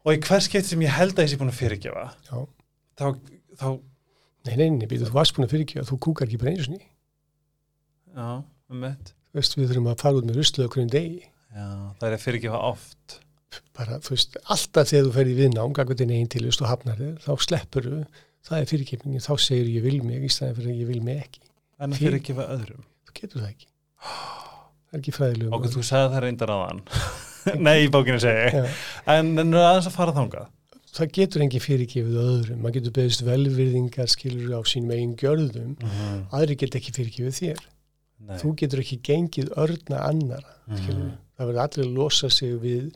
og 0.00 0.16
í 0.16 0.20
hvers 0.24 0.48
skeitt 0.48 0.66
sem 0.70 0.82
ég 0.82 0.96
held 0.96 1.12
að 1.20 1.26
ég 1.28 1.30
sé 1.34 1.38
búin 1.38 1.52
að 1.52 1.58
fyrirgefa, 1.60 2.06
Já. 2.30 2.40
þá, 2.98 3.04
þá, 3.60 3.66
nei, 4.48 4.54
nei, 4.56 4.66
nei, 4.80 4.86
býtu, 4.90 5.06
þú 5.10 5.18
varst 5.20 5.36
búin 5.36 5.46
að 5.46 5.54
fyrirgefa 5.54 5.86
þú 5.92 6.00
kúkar 6.08 6.26
ekki 6.32 6.40
bara 6.40 6.54
einu 6.56 6.66
sinni. 6.66 6.82
Já, 8.16 8.30
um 8.70 8.86
Þú 9.30 9.38
veist, 9.38 9.54
við 9.58 9.68
þurfum 9.70 9.88
að 9.92 10.00
fara 10.02 10.18
út 10.18 10.26
með 10.26 10.38
ruslu 10.40 10.64
okkur 10.66 10.82
um 10.82 10.88
degi. 10.90 11.20
Já, 11.54 11.66
það 12.00 12.06
er 12.08 12.14
að 12.16 12.22
fyrirgefa 12.24 12.58
oft, 12.66 13.14
bara, 13.78 13.98
þú 14.02 14.10
veist, 14.16 14.38
alltaf 14.50 14.88
þegar 14.90 15.04
þú 15.06 15.12
ferði 15.14 15.36
við 15.38 15.52
nám 15.54 15.74
gagvað 15.78 16.00
þinn 16.02 16.14
einn 16.16 16.30
tilvist 16.34 16.64
og 16.64 16.70
hafnar 16.70 16.98
þér 16.98 17.20
þá 17.22 17.30
sleppur 17.46 17.86
þú, 17.86 18.00
það 18.48 18.58
er 18.64 18.68
fyrirgefningin. 18.72 19.22
Þá 19.22 19.32
segir 19.46 19.70
ég 19.70 19.86
vil 19.86 20.00
mig 20.06 20.26
í 20.26 20.30
staðin 20.34 20.58
fyrir 20.58 20.72
að 20.74 20.80
ég 20.82 20.90
vil 20.90 21.00
mig 21.06 21.22
ekki. 21.22 21.42
En 21.78 21.94
að 21.94 22.00
Fyrir- 22.00 22.16
fyrirgefa 22.16 22.48
öðrum. 22.56 22.84
þú 23.06 23.14
getur 23.20 23.42
það 23.44 23.50
ekki. 23.52 23.68
Það 24.90 24.98
er 24.98 25.00
ekki 25.04 25.14
fræðilegum 25.14 25.54
Og 25.60 25.66
þú 25.70 25.82
sagði 25.86 26.12
það 26.16 26.24
reyndar 26.26 26.52
aðan, 26.56 26.80
nei, 27.66 27.76
í 27.86 27.90
bókinu 27.94 28.18
segi 28.22 28.46
ég, 28.50 28.78
en, 29.14 29.28
en 29.38 29.54
aðeins 29.60 29.86
að 29.90 29.94
fara 29.94 30.14
þangað. 30.16 30.48
það 30.90 31.12
getur 31.20 31.44
engin 31.46 31.62
fyrirgefið 31.62 32.16
öðrum. 32.24 32.62
Maður 32.64 32.80
getur 32.80 32.94
beðist 32.98 33.22
velvirðingar 33.26 34.10
skilur 34.10 34.56
á 34.58 34.60
sínum 34.66 34.90
eigin 34.96 35.14
gjörðum. 35.20 35.76
Mm 35.78 36.24
aðri 36.34 36.56
get 36.64 36.74
ekki 36.80 36.94
fyrirgefið 36.96 37.38
þér 37.38 37.62
Nei, 38.26 38.36
þú 38.38 38.54
getur 38.56 38.80
ekki 38.82 39.00
gengið 39.02 39.48
örna 39.56 40.00
annara 40.08 40.54
skilur 40.76 41.04
Mhm. 41.04 41.18
það 41.38 41.46
verður 41.48 41.62
allir 41.64 41.86
að 41.86 41.94
losa 41.96 42.28
sig 42.30 42.52
við 42.60 42.90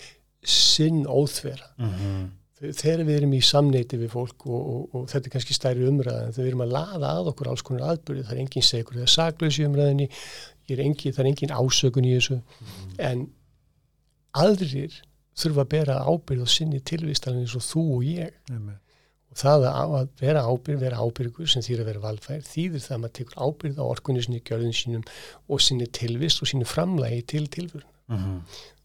sinn 0.45 1.05
óþvera 1.07 1.69
Mhm. 1.79 2.31
þegar 2.61 3.05
við 3.05 3.17
erum 3.19 3.33
í 3.33 3.41
samneiti 3.43 3.99
við 3.99 4.11
fólk 4.13 4.47
og, 4.47 4.61
og, 4.75 4.95
og 4.95 5.07
þetta 5.09 5.27
er 5.27 5.31
kannski 5.35 5.55
stærri 5.57 5.89
umræða 5.89 6.27
en 6.27 6.33
þegar 6.33 6.45
við 6.45 6.53
erum 6.53 6.65
að 6.67 6.75
laða 6.77 7.11
að 7.19 7.31
okkur 7.33 7.49
alls 7.49 7.63
konar 7.63 7.89
aðbyrði 7.97 8.25
það 8.25 8.33
er 8.33 8.43
engin 8.45 8.63
segur, 8.63 8.95
það 8.95 9.03
er 9.03 9.15
saklaus 9.17 9.59
í 9.59 9.65
umræðinni 9.69 10.09
er 10.69 10.81
engin, 10.81 11.13
það 11.13 11.19
er 11.25 11.31
engin 11.33 11.57
ásökun 11.57 12.07
í 12.09 12.15
þessu 12.17 12.37
Mhm. 12.41 12.95
en 12.99 13.27
aðrir 14.35 14.95
þurfa 15.35 15.65
að 15.65 15.69
bera 15.75 15.97
ábyrð 16.07 16.45
og 16.47 16.49
sinni 16.53 16.81
tilvistalinn 16.81 17.45
eins 17.45 17.57
og 17.59 17.65
þú 17.67 17.83
og 17.97 18.03
ég 18.07 18.31
Einmitt. 18.51 18.81
Og 19.35 19.41
það 19.41 19.65
að 19.67 20.09
vera 20.21 20.43
ábyrð, 20.47 20.79
vera 20.85 21.01
ábyrgur 21.03 21.49
sem 21.51 21.63
þýr 21.67 21.81
að 21.83 21.89
vera 21.91 22.03
valfær, 22.05 22.43
þýðir 22.47 22.85
það 22.85 22.95
að 22.95 23.01
maður 23.03 23.15
tekur 23.19 23.41
ábyrð 23.49 23.81
á 23.83 23.85
orkunni 23.91 24.23
sinni, 24.23 24.41
gjörðin 24.47 24.77
sínum 24.79 25.03
og 25.51 25.61
sinni 25.65 25.89
tilvist 25.91 26.43
og 26.45 26.51
sinni 26.53 26.65
framlægi 26.71 27.25
til 27.35 27.49
tilvörun. 27.51 27.91
Mhm. 28.15 28.37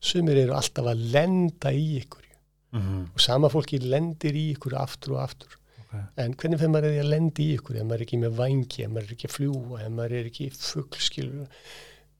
Sumir 0.01 0.37
eru 0.41 0.53
alltaf 0.57 0.85
að 0.89 1.05
lenda 1.13 1.69
í 1.75 1.99
ykkur 2.01 2.25
Mhm. 2.71 3.11
og 3.13 3.19
sama 3.21 3.49
fólki 3.49 3.79
lendir 3.81 4.33
í 4.33 4.53
ykkur 4.55 4.73
aftur 4.79 5.13
og 5.17 5.21
aftur. 5.29 5.53
Ok. 5.83 5.99
En 6.17 6.33
hvernig 6.33 6.59
fyrir 6.59 6.69
maður 6.73 6.89
að 6.89 6.93
því 6.97 7.03
að 7.03 7.09
lendi 7.13 7.45
í 7.49 7.57
ykkur 7.57 7.75
ef 7.77 7.83
maður 7.83 7.93
er 8.01 8.05
ekki 8.05 8.19
með 8.23 8.35
vangi, 8.37 8.83
ef 8.85 8.89
maður 8.89 9.07
er 9.09 9.15
ekki 9.15 9.27
að 9.29 9.35
fljúa, 9.37 9.79
ef 9.85 9.91
maður 9.91 10.11
er 10.19 10.25
ekki 10.29 10.49
fuggskilur. 10.53 11.47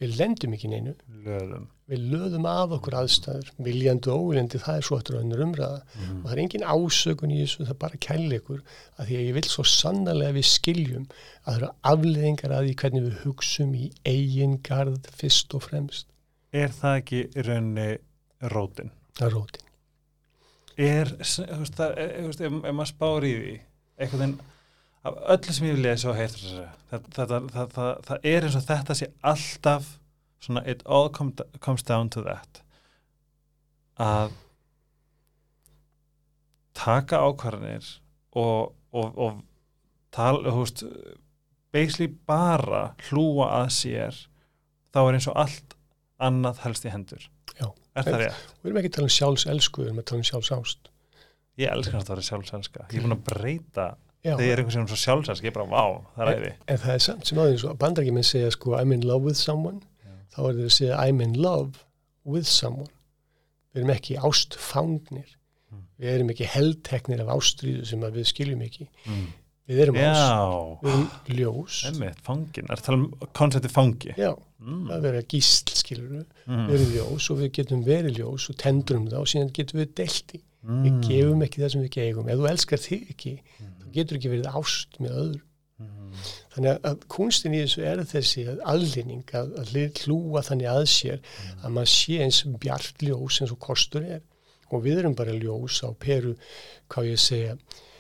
Við 0.02 0.18
lendum 0.18 0.54
ekki 0.54 0.70
neinu. 0.70 0.96
Löðum. 1.26 1.68
Við 1.90 2.04
löðum 2.12 2.46
að 2.46 2.76
okkur 2.78 2.98
aðstæður, 3.00 3.48
viljandi 3.66 4.12
og 4.14 4.26
óviljandi, 4.26 4.62
það 4.62 4.80
er 4.80 4.86
svo 4.86 4.98
aftur 5.00 5.18
önnur 5.20 5.44
umræða. 5.46 5.80
Mhm. 5.96 6.20
Og 6.20 6.28
það 6.28 6.34
er 6.36 6.42
engin 6.44 6.66
ásökun 6.74 7.34
í 7.34 7.40
þessu, 7.42 7.64
það 7.64 7.74
er 7.74 7.80
bara 7.84 8.02
kærleikur 8.06 8.60
að 8.98 9.08
því 9.08 9.18
að 9.18 9.26
ég 9.26 9.34
vil 9.40 9.46
svo 9.50 9.66
sannarlega 9.66 10.34
að 10.34 10.38
við 10.40 10.48
skiljum 10.50 11.08
að 11.10 11.50
það 11.50 11.58
eru 11.58 11.72
afleðingar 11.94 12.54
að 12.54 12.68
því 12.68 12.76
hvernig 12.84 13.08
við 13.08 13.18
hugsum 13.24 13.74
í 13.74 13.90
eigin 14.06 14.60
garð 14.70 15.10
fyrst 15.18 15.58
og 15.58 15.66
fremst. 15.66 16.08
Er 16.54 16.70
það 16.70 17.02
ekki 17.02 17.24
í 17.26 17.48
rauninni 17.48 17.90
rótin? 18.54 18.94
Það 19.18 19.28
er 19.28 19.36
rótin. 19.38 19.66
Er, 20.80 21.10
þú 21.20 21.60
veist, 21.60 21.76
það, 21.76 21.98
er, 21.98 22.14
þú 22.20 22.30
veist, 22.30 22.46
ef, 22.46 22.62
ef 22.64 22.76
maður 22.78 22.94
spáir 22.94 23.26
í 23.28 23.34
því, 23.36 23.58
veginn, 24.00 24.40
af 25.08 25.20
öllu 25.36 25.56
sem 25.56 25.68
ég 25.70 25.78
vil 25.78 25.86
lesa 25.86 26.12
og 26.12 26.18
heilt 26.20 26.40
það, 26.90 27.08
það, 27.16 27.34
það, 27.54 27.74
það, 27.76 27.92
það 28.08 28.30
er 28.32 28.48
eins 28.48 28.58
og 28.60 28.66
þetta 28.68 28.98
sé 29.00 29.08
alltaf 29.32 29.90
svona, 30.40 30.64
it 30.68 30.84
all 30.86 31.10
come, 31.10 31.34
comes 31.60 31.84
down 31.84 32.10
to 32.10 32.24
that 32.26 32.62
að 34.00 34.32
taka 36.80 37.20
ákvarðanir 37.28 37.88
og, 38.40 38.76
og, 38.96 39.18
og 39.20 39.42
tala, 40.16 40.54
veist 40.56 40.86
basically 41.76 42.08
bara 42.30 42.94
hlúa 43.10 43.50
að 43.64 43.74
sér 43.76 44.22
þá 44.94 45.02
er 45.04 45.18
eins 45.18 45.28
og 45.30 45.42
allt 45.44 45.76
annað 46.24 46.64
helst 46.64 46.88
í 46.88 46.94
hendur 46.94 47.26
Já. 47.60 47.68
er 48.00 48.08
það 48.08 48.22
rétt? 48.24 48.46
Við 48.62 48.70
erum 48.72 48.80
ekki 48.82 48.92
að 48.92 48.96
tala 48.98 49.10
um 49.10 49.16
sjálfselsku, 49.18 49.84
við 49.84 49.92
erum 49.92 50.02
að 50.02 50.08
tala 50.10 50.22
um 50.22 50.30
sjálfsást. 50.30 50.90
Ég 51.60 51.74
elskar 51.74 52.00
að 52.00 52.06
það 52.08 52.14
vera 52.14 52.26
sjálfselska. 52.30 52.86
Ég 52.88 53.02
er 53.02 53.06
búin 53.06 53.16
að 53.18 53.26
breyta 53.28 53.88
Já, 54.24 54.34
þegar 54.34 54.46
ég 54.46 54.54
er 54.54 54.62
einhvern 54.62 54.76
sem 54.76 54.86
er 54.86 54.92
svo 54.94 55.00
sjálfselska, 55.04 55.48
ég 55.48 55.52
er 55.52 55.58
bara, 55.60 55.70
vá, 55.72 56.08
það 56.16 56.32
er 56.32 56.40
æði. 56.40 56.52
en 56.72 56.82
það 56.84 56.94
er 56.96 57.04
samt 57.06 57.30
sem 57.30 57.42
aðeins 57.44 57.66
og 57.68 57.78
bandarækjumenn 57.84 58.28
segja 58.28 58.52
sko 58.56 58.76
I'm 58.80 58.96
in 58.96 59.06
love 59.08 59.28
with 59.28 59.40
someone. 59.40 59.80
Þá 60.34 60.40
er 60.50 60.54
þeir 60.60 60.70
að 60.70 60.76
segja 60.78 61.00
I'm 61.08 61.22
in 61.22 61.34
love 61.42 61.84
with 62.26 62.46
someone. 62.48 62.90
Við 63.74 63.82
erum 63.84 63.94
ekki 63.96 64.18
ástfangnir. 64.18 65.36
Mm. 65.72 65.84
Við 66.02 66.14
erum 66.16 66.32
ekki 66.34 66.48
heldteknir 66.50 67.22
af 67.26 67.34
ástríðu 67.38 67.86
sem 67.86 68.02
að 68.08 68.18
við 68.20 68.28
skiljum 68.32 68.62
ekki. 68.66 68.88
Mm. 69.06 69.28
Við 69.70 69.80
erum 69.84 69.98
ást, 70.02 70.18
Já, 70.18 70.80
við 70.82 70.94
erum 70.96 71.10
ljós. 71.38 71.76
emmitt, 71.92 72.22
fangin. 72.26 72.66
Er 72.74 72.80
það 72.80 72.86
tala 72.88 72.98
um 72.98 73.10
konsepti 73.38 73.70
fangi? 73.70 74.14
Já, 74.18 74.32
Mm. 74.60 74.88
það 74.90 75.02
vera 75.06 75.22
gísl, 75.22 75.70
skilur 75.78 76.08
við. 76.10 76.26
Við 76.48 76.58
Mm. 76.58 76.70
erum 76.74 76.90
ljós 76.96 77.30
og 77.32 77.38
við 77.38 77.52
getum 77.54 77.84
verið 77.86 78.18
ljós 78.18 78.50
og 78.50 78.56
tendrum 78.58 79.06
það 79.08 79.20
og 79.20 79.28
síðan 79.28 79.52
getum 79.54 79.80
við 79.80 79.94
delt 79.96 80.34
í. 80.34 80.42
Við 80.66 80.92
Mm. 80.92 81.02
gefum 81.08 81.44
ekki 81.46 81.62
það 81.62 81.72
sem 81.72 81.82
við 81.84 81.92
gefum. 81.92 82.28
Ef 82.30 82.38
þú 82.40 82.50
elskar 82.50 82.78
þig 82.80 83.10
ekki, 83.14 83.34
þá 83.62 83.86
Mm. 83.86 83.92
getur 83.94 84.18
ekki 84.18 84.30
verið 84.34 84.50
ást 84.54 85.00
með 85.00 85.12
öðru. 85.22 85.42
Mm. 86.10 86.30
Þannig 86.56 86.72
að, 86.74 86.80
að 86.90 87.06
kunstin 87.16 87.56
í 87.56 87.62
þessu 87.64 87.86
er 87.88 88.04
þessi 88.10 88.46
að 88.52 88.64
aðlinning, 88.74 89.36
að, 89.40 89.54
að 89.62 90.02
hlúa 90.04 90.44
þannig 90.46 90.72
að 90.72 90.86
sér 90.94 91.22
að 91.62 91.76
maður 91.78 91.94
sé 91.94 92.18
eins 92.26 92.42
bjart 92.66 93.06
ljós 93.06 93.42
eins 93.44 93.54
og 93.56 93.62
kostur 93.64 94.08
er. 94.18 94.26
Og 94.70 94.84
við 94.86 95.02
erum 95.02 95.16
bara 95.18 95.34
ljós 95.34 95.80
á 95.82 95.90
peru, 95.98 96.36
hvað 96.94 97.10
ég 97.10 97.22
segja, 97.22 97.56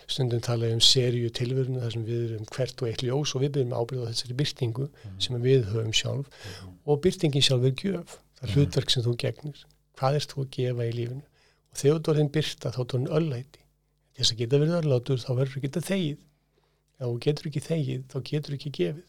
stundum 0.10 0.42
tala 0.42 0.70
um 0.74 0.82
serju 0.82 1.30
tilveruna 1.38 1.84
þar 1.84 1.96
sem 1.96 2.06
við 2.08 2.22
erum 2.28 2.50
hvert 2.54 2.82
og 2.82 2.90
eitt 2.90 3.04
ljós 3.06 3.34
og 3.36 3.44
við 3.44 3.56
byrjum 3.58 3.76
ábyrða 3.78 4.12
þessari 4.12 4.38
byrtingu 4.40 4.88
sem 5.22 5.38
við 5.44 5.68
höfum 5.70 5.94
sjálf 5.94 6.46
og 6.86 7.02
byrtingin 7.04 7.46
sjálf 7.46 7.68
er 7.70 7.76
gjöf. 7.78 8.16
Það 8.40 8.48
er 8.48 8.56
hlutverk 8.56 8.94
sem 8.94 9.06
þú 9.06 9.16
gegnir. 9.22 9.66
Hvað 10.00 10.20
ert 10.20 10.34
þú 10.34 10.46
að 10.46 10.52
gefa 10.56 10.88
í 10.88 10.96
lífinu? 10.96 11.26
Og 11.70 11.82
þegar 11.82 12.02
þú 12.06 12.14
er 12.14 12.20
þinn 12.22 12.32
byrta 12.38 12.72
þá 12.74 12.80
er 12.84 13.10
öllæti. 13.20 13.64
Þess 14.20 14.34
að 14.34 14.42
geta 14.42 14.60
verið 14.64 14.78
örlátur 14.80 15.22
þá 15.22 15.30
verður 15.32 15.54
þú 15.54 15.64
geta 15.66 15.86
þegið. 15.90 16.18
Ef 17.00 17.06
þú 17.08 17.20
getur 17.24 17.48
ekki 17.50 17.62
þegið 17.64 18.02
þá 18.12 18.18
getur 18.30 18.56
ekki 18.58 18.72
gefið. 18.80 19.06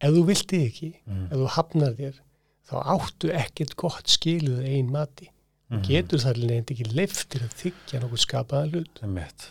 Ef 0.00 0.12
þú 0.12 0.22
vilti 0.28 0.58
ekki, 0.66 0.90
Mm. 1.06 1.26
ef 1.30 1.38
þú 1.38 1.48
hafnar 1.56 1.94
þér, 1.96 2.20
þá 2.68 2.74
áttu 2.96 3.30
ekkert 3.32 3.76
gott 3.76 4.06
skiluð 4.12 4.64
ein 4.66 4.90
mati. 4.92 5.30
Mhm. 5.70 5.82
getur 5.82 6.18
það 6.22 6.36
nefnd 6.46 6.70
ekki 6.70 6.84
leiftir 6.94 7.42
að 7.42 7.54
þykja 7.58 7.98
nokkuð 8.00 8.20
skapaða 8.22 8.68
hlut 8.70 9.00
Einmitt. 9.02 9.48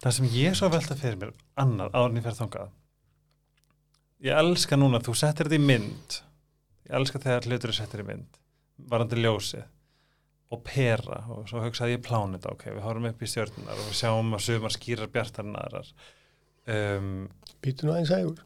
Það 0.00 0.12
sem 0.16 0.26
ég 0.32 0.54
svo 0.56 0.70
velta 0.72 0.94
fyrir 0.96 1.16
mér 1.20 1.32
en 1.58 2.16
ég 2.16 2.22
fer 2.24 2.32
þangað 2.38 2.70
ég 4.24 4.32
elska 4.40 4.78
núna 4.80 5.00
þú 5.04 5.12
settir 5.14 5.44
þetta 5.50 5.58
í 5.60 5.66
mynd 5.66 6.16
ég 6.88 6.96
elska 6.96 7.18
þegar 7.20 7.48
hlutur 7.50 7.68
er 7.68 7.76
settir 7.76 8.00
í 8.00 8.06
mynd 8.08 8.40
varandi 8.78 9.16
ljósið 9.20 9.66
og 10.56 10.62
pera 10.64 11.20
og 11.28 11.44
svo 11.50 11.60
hugsaði 11.60 11.98
ég 11.98 12.04
plánið 12.06 12.46
ok, 12.48 12.64
við 12.72 12.80
horfum 12.86 13.08
upp 13.10 13.20
í 13.20 13.28
stjörnunar 13.28 13.76
og 13.76 13.90
við 13.90 13.98
sjáum 14.00 14.32
að 14.38 14.44
sumar 14.46 14.70
skýrar 14.72 15.12
bjartarnarar 15.12 15.92
um, 16.72 17.10
býtu 17.64 17.86
nú 17.86 17.94
aðeins 17.94 18.14
ægur 18.16 18.42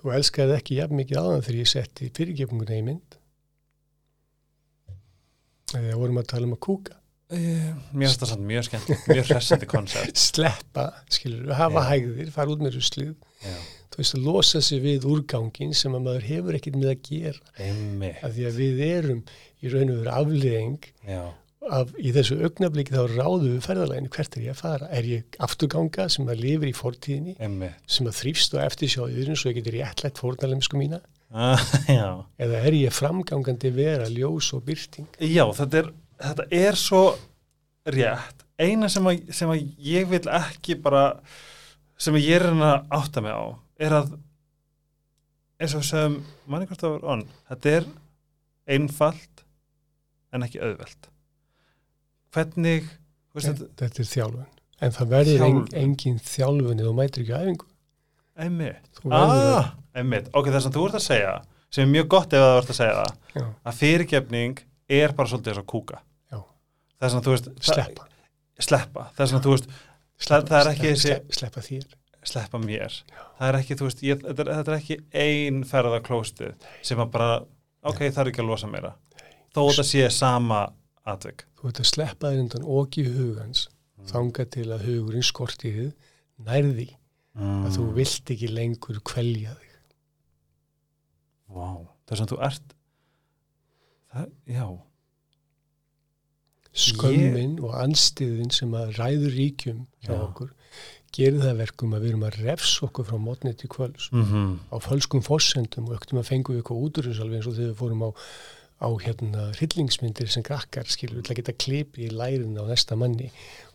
þú 0.00 0.14
elskaði 0.16 0.56
ekki 0.56 0.78
jafn 0.78 0.96
mikið 0.96 1.20
áðan 1.20 1.42
þegar 1.44 1.58
ég 1.60 1.68
setti 1.68 2.08
fyrirgefninguna 2.16 2.78
í 2.78 2.84
mynd. 2.86 3.18
Þegar 5.70 6.00
vorum 6.00 6.22
að 6.22 6.30
tala 6.32 6.48
um 6.48 6.56
að 6.56 6.62
kúka. 6.66 6.96
Uh, 7.30 7.76
það 7.94 8.30
samt 8.32 8.42
mjög 8.42 8.64
skemmt 8.66 8.88
mjög 9.06 9.28
hressandi 9.28 9.68
koncept. 9.70 10.18
Sleppa, 10.30 10.88
skilur, 11.14 11.52
hafa 11.54 11.84
Já. 11.84 11.90
hægðir 11.92 12.32
fara 12.34 12.50
út 12.56 12.64
með 12.64 12.80
ruslið, 12.80 13.12
Já, 13.44 13.54
þú 13.92 14.00
veist 14.00 14.16
að 14.16 14.24
losa 14.24 14.62
sig 14.66 14.82
við 14.82 15.06
úrgangin 15.06 15.76
sem 15.78 15.94
að 15.94 16.08
maður 16.08 16.26
hefur 16.26 16.58
ekkert 16.58 16.80
með 16.80 16.90
að 16.90 17.04
gera. 17.06 17.54
Einmitt. 17.68 18.18
Af 18.26 18.34
því 18.34 18.48
að 18.48 18.58
við 18.64 18.82
erum 18.88 19.22
í 19.60 19.70
raun 19.70 19.92
og 19.94 20.00
veru 20.00 20.16
afleðing 20.16 20.90
Já, 21.06 21.22
af, 21.68 21.92
í 22.00 22.12
þessu 22.14 22.38
augnabliki 22.40 22.94
þá 22.94 23.14
ráðu 23.14 23.54
við 23.54 23.64
ferðalæginu 23.66 24.10
hvert 24.14 24.36
er 24.36 24.44
ég 24.46 24.54
að 24.54 24.60
fara. 24.62 24.90
Er 24.96 25.08
ég 25.08 25.38
afturganga 25.44 26.06
sem 26.12 26.28
að 26.30 26.44
lifir 26.44 26.70
í 26.70 26.76
fortíðinni 26.76 27.36
einmitt. 27.42 27.80
sem 27.90 28.08
að 28.08 28.18
þrýfst 28.20 28.56
og 28.56 28.62
eftir 28.64 28.92
sjóðurinn 28.94 29.38
svo 29.38 29.52
ég 29.52 29.60
getur 29.60 29.76
réttlætt 29.76 30.20
fórnalemsku 30.22 30.80
mína? 30.80 31.00
Ah, 31.30 31.62
eða 32.42 32.62
er 32.64 32.76
ég 32.78 32.94
framgangandi 32.94 33.70
vera 33.74 34.08
ljós 34.10 34.50
og 34.56 34.64
byrting? 34.66 35.06
Já, 35.22 35.44
þetta 35.60 35.82
er, 35.82 35.92
þetta 36.24 36.48
er 36.62 36.80
svo 36.80 37.04
rétt. 37.86 38.46
Eina 38.60 38.90
sem 38.92 39.06
að, 39.08 39.22
sem 39.34 39.52
að 39.52 39.62
ég 39.84 40.10
vil 40.10 40.24
ekki 40.36 40.76
bara, 40.82 41.04
sem 42.00 42.16
að 42.16 42.26
ég 42.26 42.40
er 42.40 42.50
að 42.50 42.90
átta 42.98 43.22
mig 43.24 43.36
á, 43.36 43.44
er 43.80 43.96
að, 44.00 44.10
eins 45.60 45.76
og 45.78 45.86
sögum, 45.86 46.18
manni 46.50 46.68
hvort 46.68 46.82
það 46.82 46.96
var 46.98 47.08
onn, 47.14 47.24
þetta 47.48 47.72
er 47.78 47.88
einfalt 48.76 49.46
en 50.34 50.44
ekki 50.46 50.60
auðvelt. 50.60 51.10
Hvernig, 52.34 52.86
veist 53.34 53.50
þetta, 53.50 53.68
þetta 53.82 54.02
er 54.04 54.08
þjálfun. 54.10 54.48
En 54.80 54.94
það 54.96 55.10
verður 55.14 55.44
en, 55.46 55.60
engin 55.82 56.18
þjálfun 56.24 56.78
eða 56.80 56.88
þú 56.88 56.94
mætir 56.96 57.24
ekki 57.24 57.34
æfingu. 57.36 57.66
Einmitt. 58.40 59.00
Ah, 59.12 59.72
einmitt. 59.98 60.30
Ok, 60.38 60.48
það 60.54 60.62
sem 60.64 60.74
þú 60.76 60.84
ert 60.88 60.96
að 61.00 61.04
segja, 61.04 61.32
sem 61.74 61.84
er 61.84 61.90
mjög 61.92 62.08
gott 62.14 62.36
ef 62.36 62.44
það 62.44 62.58
ert 62.60 62.72
að 62.74 62.78
segja 62.78 62.94
það, 63.00 63.10
að 63.10 63.40
já, 63.42 63.46
að 63.70 63.78
fyrirgefning 63.80 64.62
er 65.00 65.14
bara 65.18 65.32
svolítið 65.32 65.52
eins 65.52 65.60
og 65.62 65.68
kúka. 65.74 66.00
Já. 66.32 66.38
Það 66.96 67.06
er 67.08 67.12
svona, 67.14 67.26
þú 67.26 67.34
veist, 67.34 67.50
það- 67.50 67.70
sleppa. 67.74 68.06
Sleppa. 68.70 69.04
Það 69.16 69.24
er 69.26 69.30
svona, 69.32 69.44
þú 69.44 69.54
veist, 69.56 69.68
sleppa, 70.20 70.48
það 70.54 70.60
er 70.60 70.72
ekki 70.72 70.94
sleppa, 70.94 71.20
þessi- 71.26 71.38
sleppa, 71.40 71.64
þér. 71.68 71.96
Sleppa 72.30 72.58
mér. 72.60 72.96
Það 73.40 73.46
er 73.50 73.58
ekki, 73.60 73.76
veist, 73.80 74.02
ég, 74.04 74.18
þetta, 74.24 74.40
er, 74.46 74.54
þetta 74.60 74.72
er 74.72 74.78
ekki 74.80 74.96
ein 75.26 75.62
ferð 75.64 75.94
á 75.96 76.00
klóstið 76.04 76.66
sem 76.82 76.98
að 77.00 77.10
bara 77.10 77.30
ok, 77.82 77.98
það 78.10 78.18
er 78.24 78.32
ekki 78.32 78.42
að 78.44 78.50
losa 78.50 78.68
meira. 78.68 78.94
Þó 79.54 79.62
þetta 79.70 79.84
sé 79.88 80.08
sama 80.12 80.64
atvik 81.08 81.44
þú 81.60 81.68
ert 81.68 81.82
að 81.84 81.92
sleppa 81.92 82.32
þér 82.32 82.42
undan 82.46 82.66
oki 82.80 83.04
hugans 83.04 83.68
Mm. 84.00 84.08
þanga 84.08 84.46
til 84.54 84.66
að 84.72 84.84
hugurinn 84.88 85.26
skortið 85.26 85.80
nærði 86.40 86.88
mm. 87.36 87.64
að 87.66 87.74
þú 87.76 87.86
vilt 87.98 88.30
ekki 88.34 88.52
lengur 88.52 89.00
kvelja 89.06 89.56
þig 89.58 89.74
wow. 91.52 91.82
það 92.06 92.14
er 92.14 92.20
sem 92.20 92.30
þú 92.30 92.38
ert 92.48 92.76
það, 94.14 94.30
já 94.48 94.64
skömmin 96.80 97.58
og 97.66 97.74
anstiðin 97.80 98.54
sem 98.54 98.72
að 98.78 98.94
ræður 99.00 99.36
ríkjum 99.36 99.84
hjá 100.06 100.14
Já. 100.14 100.22
okkur 100.22 100.54
gerir 101.10 101.40
það 101.42 101.50
að 101.50 101.60
verkum 101.64 101.94
að 101.96 102.04
við 102.04 102.12
erum 102.12 102.28
að 102.28 102.36
refs 102.44 102.76
okkur 102.86 103.08
frá 103.08 103.16
mótni 103.18 103.52
til 103.58 103.68
kvöls 103.72 104.06
mm 104.14 104.22
-hmm. 104.22 104.52
á 104.70 104.76
fölskum 104.78 105.24
fossendum 105.26 105.90
og 105.90 105.98
öktum 105.98 106.22
að 106.22 106.30
fengu 106.30 106.54
við 106.54 106.62
eitthvað 106.62 106.82
útrúsalvi 106.86 107.36
eins 107.36 107.50
og 107.50 107.56
þegar 107.58 107.72
við 107.72 107.80
fórum 107.82 108.06
á, 108.06 108.10
á 108.80 108.88
hérna 109.04 109.48
hryllingsmyndir 109.58 110.30
sem 110.32 110.44
krakkar 110.46 110.88
skilur 110.88 111.22
að 111.22 111.40
geta 111.40 111.56
klipi 111.56 112.06
í 112.08 112.12
lærin 112.12 112.58
á 112.58 112.64
næsta 112.64 112.96
manni 112.98 113.30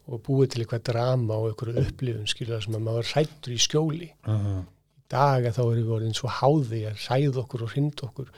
og 0.05 0.21
búið 0.25 0.53
til 0.53 0.63
eitthvað 0.63 0.85
drama 0.91 1.37
og 1.41 1.51
eitthvað 1.51 1.81
upplifun 1.85 2.29
skilur 2.29 2.61
sem 2.61 2.77
að 2.77 2.87
maður 2.87 3.11
rættur 3.13 3.55
í 3.55 3.61
skjóli. 3.61 4.11
Í 4.25 5.07
dag 5.13 5.45
að 5.45 5.57
þá 5.57 5.63
erum 5.63 5.81
við 5.85 5.95
orðin 5.99 6.17
svo 6.17 6.29
háði 6.33 6.83
að 6.89 7.01
ræða 7.05 7.41
okkur 7.43 7.65
og 7.65 7.73
hrind 7.75 8.05
okkur 8.07 8.31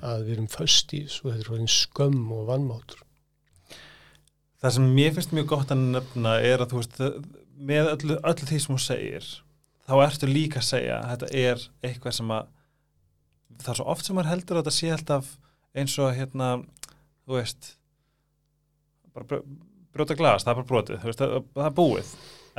að 0.00 0.24
við 0.24 0.36
erum 0.38 0.52
föst 0.52 0.94
í 0.96 1.04
þessu 1.04 1.26
og 1.26 1.34
þetta 1.34 1.44
er 1.44 1.52
orðin 1.54 1.74
skömm 1.74 2.30
og 2.32 2.46
vannmátur 2.48 3.04
það 4.64 4.76
sem 4.78 4.92
mér 4.96 5.12
finnst 5.12 5.32
mjög 5.36 5.48
gott 5.52 5.72
að 5.74 5.82
nefna 5.92 6.38
er 6.40 6.62
að 6.64 6.70
þú 6.72 6.80
veist 6.80 7.00
með 7.54 7.88
öllu, 7.92 8.14
öllu 8.24 8.48
því 8.48 8.60
sem 8.64 8.72
hún 8.72 8.80
segir 8.80 9.26
þá 9.84 9.94
ertu 10.06 10.28
líka 10.30 10.62
að 10.62 10.68
segja 10.70 11.00
að 11.02 11.10
þetta 11.10 11.42
er 11.42 11.64
eitthvað 11.84 12.16
sem 12.18 12.32
að 12.32 12.46
það 13.60 13.72
er 13.74 13.78
svo 13.80 13.88
oft 13.92 14.08
sem 14.08 14.16
maður 14.16 14.30
heldur 14.32 14.58
að 14.58 14.62
þetta 14.62 14.76
sé 14.78 14.92
alltaf 14.94 15.34
eins 15.74 15.98
og 15.98 16.14
hérna 16.16 16.50
þú 17.24 17.38
veist 17.38 17.74
bara 19.14 19.42
brjóta 19.94 20.16
glas, 20.18 20.44
það 20.44 20.52
er 20.52 20.58
bara 20.60 20.70
brotið 20.70 21.06
veist, 21.06 21.20
það, 21.20 21.36
það 21.54 21.68
er 21.68 21.76
búið 21.78 22.14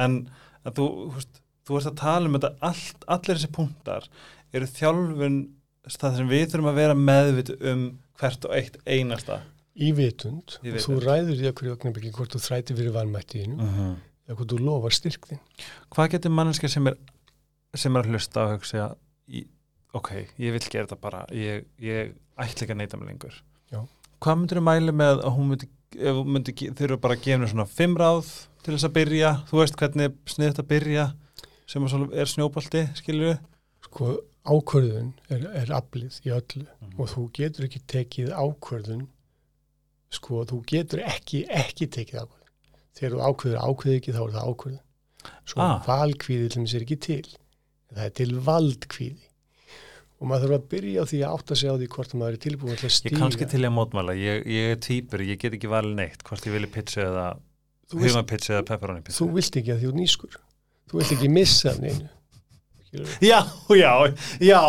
en 0.06 0.17
þú, 0.65 0.86
þú 0.86 1.17
veist, 1.17 1.41
þú 1.65 1.80
ert 1.80 1.89
að 1.91 1.99
tala 2.01 2.30
um 2.30 2.38
þetta 2.38 2.51
allt, 2.69 3.08
allir 3.15 3.39
þessi 3.39 3.51
punktar 3.56 4.08
eru 4.56 4.69
þjálfun 4.71 5.39
það 5.86 6.19
sem 6.19 6.32
við 6.32 6.45
þurfum 6.51 6.71
að 6.71 6.80
vera 6.80 6.97
meðvit 6.97 7.51
um 7.60 7.86
hvert 8.19 8.47
og 8.47 8.56
eitt 8.58 8.80
einasta 8.88 9.41
í 9.75 9.91
vitund 9.95 10.58
Í 10.63 10.71
og 10.71 10.80
þú 10.80 10.95
vitund. 10.95 11.06
ræður 11.06 11.39
því 11.39 11.49
að 11.49 11.58
hverju 11.60 11.73
ögnablikki 11.75 12.13
hvort 12.15 12.36
þú 12.36 12.41
þræti 12.45 12.78
fyrir 12.78 12.95
vanmættiðinu 12.95 13.58
uh 13.60 13.80
-huh. 13.80 13.95
eða 14.28 14.38
hvort 14.39 14.54
þú 14.54 14.60
lofar 14.63 14.95
styrkðin 14.95 15.41
hvað 15.91 16.12
getur 16.15 16.32
manneskja 16.32 16.69
sem 16.69 16.88
er 16.88 16.97
sem 17.75 17.95
er 17.95 18.06
að 18.06 18.12
hlusta 18.13 18.45
og 18.45 18.54
hugsa 18.56 18.95
í, 19.28 19.45
ok, 19.95 20.10
ég 20.41 20.51
vil 20.55 20.63
gera 20.67 20.86
þetta 20.88 20.99
bara 21.01 21.23
ég, 21.31 21.65
ég 21.79 22.13
ætla 22.38 22.65
ekki 22.65 22.73
að 22.75 22.81
neyta 22.81 22.97
mig 22.99 23.10
lengur 23.13 23.38
Já. 23.71 23.79
hvað 24.21 24.38
myndir 24.41 24.60
þú 24.60 24.65
mæli 24.67 24.95
með 24.95 25.23
að 25.25 25.36
hún 25.38 25.49
myndi, 25.53 25.69
myndi 26.36 26.55
þurfa 26.75 26.99
bara 27.05 27.15
að 27.17 27.23
gefa 27.25 27.38
henni 27.38 27.51
svona 27.53 27.67
fimm 27.71 27.97
ráð 28.01 28.31
til 28.65 28.73
þess 28.75 28.88
að 28.89 28.95
byrja, 28.99 29.31
þú 29.49 29.60
veist 29.62 29.75
hvernig 29.79 30.15
snið 30.34 30.51
þetta 30.53 30.67
byrja 30.73 31.05
sem 31.69 31.86
er 31.86 32.29
snjóbalti, 32.29 32.81
skilur 32.99 33.29
við 33.31 33.38
sko 33.86 34.10
ákvörðun 34.45 35.12
er, 35.34 35.45
er 35.63 35.71
aflið 35.73 36.19
í 36.27 36.31
öllu 36.36 36.65
Mhm. 36.65 36.99
og 37.01 37.08
þú 37.10 37.23
getur 37.34 37.65
ekki 37.65 37.79
tekið 37.89 38.34
ákvörðun 38.38 39.08
sko 40.13 40.43
þú 40.49 40.60
getur 40.69 41.01
ekki 41.05 41.45
ekki 41.49 41.88
tekið 41.91 42.19
ákvörðun 42.21 42.51
þegar 42.95 43.15
þú 43.15 43.23
ákvörður 43.29 43.63
ákvörður 43.65 43.97
ekki 43.99 44.13
þá 44.15 44.21
er 44.25 44.36
það 44.36 44.49
ákvörðun 44.51 44.84
svo 45.49 45.62
Ah. 45.62 45.71
ah. 45.73 45.79
valkvíði 45.88 46.49
til 46.53 46.62
þess 46.65 46.75
er 46.77 46.86
ekki 46.86 46.99
til 47.01 47.25
það 47.95 48.03
er 48.05 48.13
til 48.19 48.31
valdkvíði 48.45 49.25
og 50.15 50.30
maður 50.30 50.45
þarf 50.45 50.58
að 50.58 50.67
byrja 50.71 51.04
á 51.04 51.06
því 51.12 51.19
að 51.21 51.36
átta 51.36 51.58
sig 51.60 51.71
á 51.71 51.75
því 51.75 51.88
hvort 51.95 52.15
maður 52.15 52.38
er 52.38 52.43
tilbúin 52.45 52.78
til 52.80 52.86
að 52.86 52.89
ég 52.89 52.95
stíga. 52.97 53.19
kannski 53.19 53.47
til 53.51 53.62
að 53.62 53.73
mótmæla, 53.75 54.15
ég, 54.19 54.45
ég 54.47 54.75
er 54.75 54.82
týpur 54.86 55.23
ég 55.25 55.39
get 55.41 55.58
ekki 55.58 55.71
valið 55.71 55.97
neitt, 55.99 56.23
hvort 56.28 56.47
ég 56.47 56.56
vilja 56.56 56.71
pizza 56.71 57.04
eða 57.06 57.25
humapizza 57.91 58.56
eða 58.56 58.67
pepperoni 58.71 59.06
pizza 59.06 59.21
þú 59.21 59.30
vilt 59.36 59.60
ekki 59.62 59.73
að 59.75 59.82
því 59.82 59.91
út 59.91 59.99
nýskur. 59.99 60.38
Þú 60.86 61.01
vilt 61.01 61.15
ekki 61.17 61.32
missa 61.34 61.73
af 61.73 61.82
neinu. 61.84 62.12
Já, 63.19 63.41
já, 63.75 63.91
já 64.39 64.60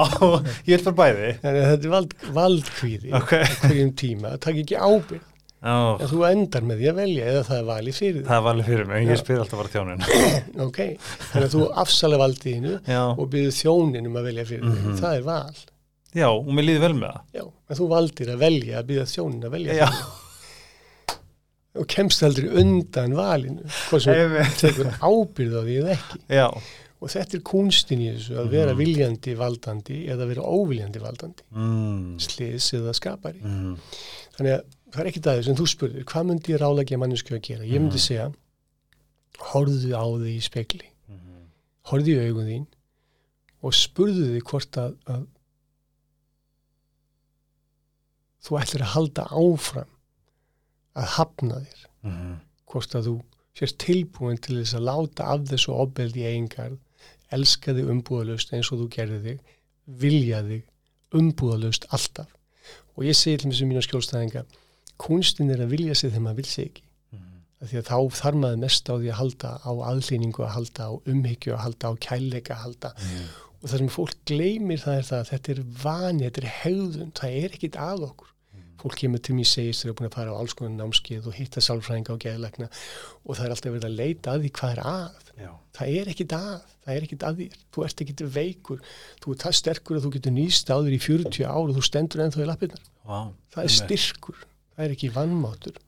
ég 0.67 0.73
er 0.75 0.85
bara 0.89 0.97
bæði. 0.99 1.29
Þetta 1.45 1.77
er 1.77 1.93
vald, 1.93 2.15
valdkvíði 2.35 3.15
ok, 3.15 3.35
á 3.39 3.55
hverjum 3.63 3.93
tíma, 3.95 4.33
það 4.35 4.45
takk 4.49 4.63
ekki 4.65 4.81
ábyrgð 4.83 5.36
oh, 5.67 6.03
þú 6.11 6.21
endar 6.31 6.67
með 6.69 6.81
því 6.83 6.89
að 6.93 6.99
velja 7.01 7.29
eða 7.33 7.45
það 7.49 7.59
er 7.61 7.67
valið 7.71 7.97
fyrir 8.01 8.27
það 8.27 8.43
var 8.47 8.55
alveg 8.57 8.69
fyrir 8.71 8.91
mig, 8.91 9.07
ég 9.11 9.21
spyr 9.23 9.41
alltaf 9.43 9.61
bara 9.63 9.73
þjónin 9.75 10.05
þig 10.07 10.61
ok, 10.67 10.79
þannig 11.31 11.47
að 11.49 11.55
þú 11.57 11.65
afsala 11.85 12.21
valdiðinu 12.23 12.75
og 13.07 13.25
byrðu 13.35 13.55
þjónin 13.61 14.07
um 14.11 14.21
að 14.21 14.29
velja 14.31 14.45
fyrir 14.53 14.65
Mhm. 14.67 14.85
þig 14.93 15.01
það 15.03 15.17
er 15.21 15.27
val, 15.31 15.57
já, 16.17 16.29
og 16.33 16.53
mér 16.57 16.65
líði 16.71 16.81
vel 16.87 16.95
með 16.97 17.11
það. 17.13 17.21
Já, 17.37 17.45
en 17.71 17.77
þú 17.81 17.89
valdir 17.97 18.31
að 18.33 18.39
velja 18.47 18.79
að 18.81 18.87
byrja 18.93 19.09
þjónin 19.17 19.45
að 19.51 19.55
velja 19.59 19.75
já, 19.77 19.87
fyrir 19.91 20.07
þig. 20.07 20.23
Og 21.77 21.85
kemst 21.93 22.23
aldrei 22.25 22.47
undan 22.63 23.13
valinu 23.19 23.67
hvað 23.91 24.01
sem 24.07 24.37
tekur 24.63 24.87
ábyrð 25.05 25.57
á 25.61 25.63
því 25.67 25.75
eða 25.83 25.91
ekki. 25.99 26.21
Já, 26.39 26.47
og 26.97 27.11
þetta 27.13 27.37
er 27.37 27.43
kunstin 27.51 28.01
í 28.01 28.07
þessu 28.15 28.39
að 28.41 28.49
vera 28.55 28.73
Mhm. 28.73 28.79
viljandi 28.81 29.35
valdandi 29.37 29.99
eða 30.09 30.29
vera 30.31 30.47
óviljandi 30.57 31.03
valdandi. 31.05 31.45
Mm. 31.53 32.17
sliðs 32.25 32.71
eða 32.79 32.95
skapari. 32.97 33.43
Mm. 33.45 33.77
þannig 34.39 34.55
að 34.57 34.65
það 34.93 35.01
er 35.03 35.09
ekkit 35.11 35.27
aðeins 35.33 35.49
en 35.51 35.57
þú 35.59 35.67
spurður, 35.73 36.05
hvað 36.11 36.27
myndi 36.31 36.53
ég 36.55 36.61
ráðlegja 36.63 36.99
mannesku 37.03 37.35
að 37.37 37.43
gera 37.49 37.65
ég 37.65 37.81
myndi 37.81 37.99
Mhm. 37.99 38.07
segja 38.07 38.33
horfðu 39.53 39.93
á 39.93 40.05
þig 40.07 40.37
í 40.37 40.43
spekli 40.47 40.87
Mm. 41.09 41.47
horfðu 41.91 42.15
í 42.17 42.29
augun 42.29 42.47
þín 42.51 42.67
og 43.63 43.73
spurðu 43.75 44.27
þig 44.37 44.45
hvort 44.51 44.77
að, 44.81 44.95
að 45.07 45.27
þú 48.47 48.59
ætlir 48.61 48.85
að 48.87 48.93
halda 48.95 49.25
áfram 49.35 49.93
að 50.97 51.09
hafna 51.17 51.61
þér 51.65 51.85
Mm. 52.07 52.37
hvort 52.71 52.93
að 52.95 53.07
þú 53.09 53.15
sérst 53.59 53.79
tilbúin 53.83 54.39
til 54.41 54.57
þess 54.61 54.75
að 54.79 54.85
láta 54.87 55.25
af 55.33 55.41
þessu 55.51 55.73
ofbeldi 55.75 56.21
í 56.23 56.29
eingarð 56.37 56.79
elska 57.35 57.73
þig 57.75 57.89
umbúðalust 57.91 58.53
eins 58.55 58.71
og 58.73 58.79
þú 58.85 58.89
gerði 58.95 59.19
þig 59.25 59.41
vilja 60.05 60.43
þig 60.47 60.63
umbúðalust 61.13 61.87
alltaf 61.91 62.29
og 62.97 63.05
ég 63.05 63.17
segi 63.19 63.39
til 63.43 63.51
mér 63.51 63.59
sem 63.59 63.69
mína 63.69 63.83
skjólstæðinga 63.83 64.45
kunstin 65.03 65.51
er 65.55 65.63
að 65.65 65.73
vilja 65.75 65.95
sig 65.95 66.11
þegar 66.13 66.25
maður 66.27 66.37
vil 66.43 66.51
sig 66.51 66.69
ekki. 66.71 66.83
Mhm. 67.13 67.41
af 67.63 67.71
því 67.71 67.79
að 67.81 67.89
þá 67.89 67.99
þarf 68.21 68.39
maður 68.43 68.63
mest 68.67 68.91
á 68.91 68.95
því 68.97 69.11
að 69.11 69.19
halda 69.23 69.51
á 69.65 69.73
aðlýningu 69.91 70.45
að 70.45 70.55
halda 70.57 70.83
á 70.87 70.93
umhyggju 71.07 71.53
að 71.57 71.65
halda 71.65 71.89
á 71.89 71.93
kærleika 72.07 72.55
að 72.55 72.63
halda. 72.67 72.93
Mhm. 72.97 73.27
og 73.57 73.71
það 73.71 73.79
sem 73.79 73.89
fólk 73.89 74.15
gleymir 74.29 74.79
það 74.79 74.97
er 75.01 75.07
það 75.11 75.21
að 75.21 75.29
þetta 75.33 75.53
er 75.53 75.63
vani, 75.83 76.25
þetta 76.31 76.43
er 76.43 76.51
hegðun 76.63 77.13
það 77.17 77.37
er 77.45 77.51
ekkit 77.57 77.77
að 77.77 78.03
okkur. 78.11 78.33
Fólk 78.77 78.99
kemur 79.01 79.19
til 79.25 79.35
mér 79.35 79.49
segist 79.49 79.83
þeir 79.83 79.89
eru 79.89 79.95
búin 79.97 80.07
að 80.11 80.15
fara 80.15 80.31
á 80.37 80.39
alls 80.39 80.53
konar 80.55 80.75
námskeið 80.77 81.27
og 81.27 81.35
hitta 81.35 81.63
sálfræðinga 81.65 82.13
og 82.13 82.21
geðlegna 82.21 82.69
og 83.25 83.33
það 83.35 83.47
er 83.47 83.55
alltaf 83.55 83.73
verið 83.73 83.87
að 83.89 83.97
leita 83.97 84.35
að 84.37 84.43
því 84.45 84.51
hvað 84.59 84.73
er 84.77 84.83
að. 84.85 85.23
Já. 85.37 85.51
það 85.77 85.97
er 85.97 86.11
ekkit 86.13 86.33
að, 86.37 86.61
það 86.85 86.93
er 86.97 87.07
ekkit 87.07 87.25
að 87.27 87.41
þér. 87.41 87.57
Þú 87.73 87.85
ert 87.87 88.03
ekkit 88.05 88.23
veikur, 88.37 88.83
þú 89.25 89.33
er 89.33 89.41
það 89.43 89.57
sterkur 89.59 89.97
að 89.97 90.05
þú 90.07 90.11
getur 90.17 90.37
nýst 90.37 90.71
á 90.73 90.77
þér 90.77 90.97
í 90.97 91.01
40 91.07 91.49
ár 91.49 91.65
og 91.65 91.75
þú 91.77 91.85
stendur 91.89 92.23
ennþá 92.27 92.45
í 92.45 92.49
lappirnar, 92.53 92.85
Vá. 93.09 93.19
það 93.57 93.65
er 93.65 93.75
styrkur 93.81 94.39
það 94.77 94.87
er 94.87 94.97
ekki 94.97 95.13
vannmáttur 95.17 95.83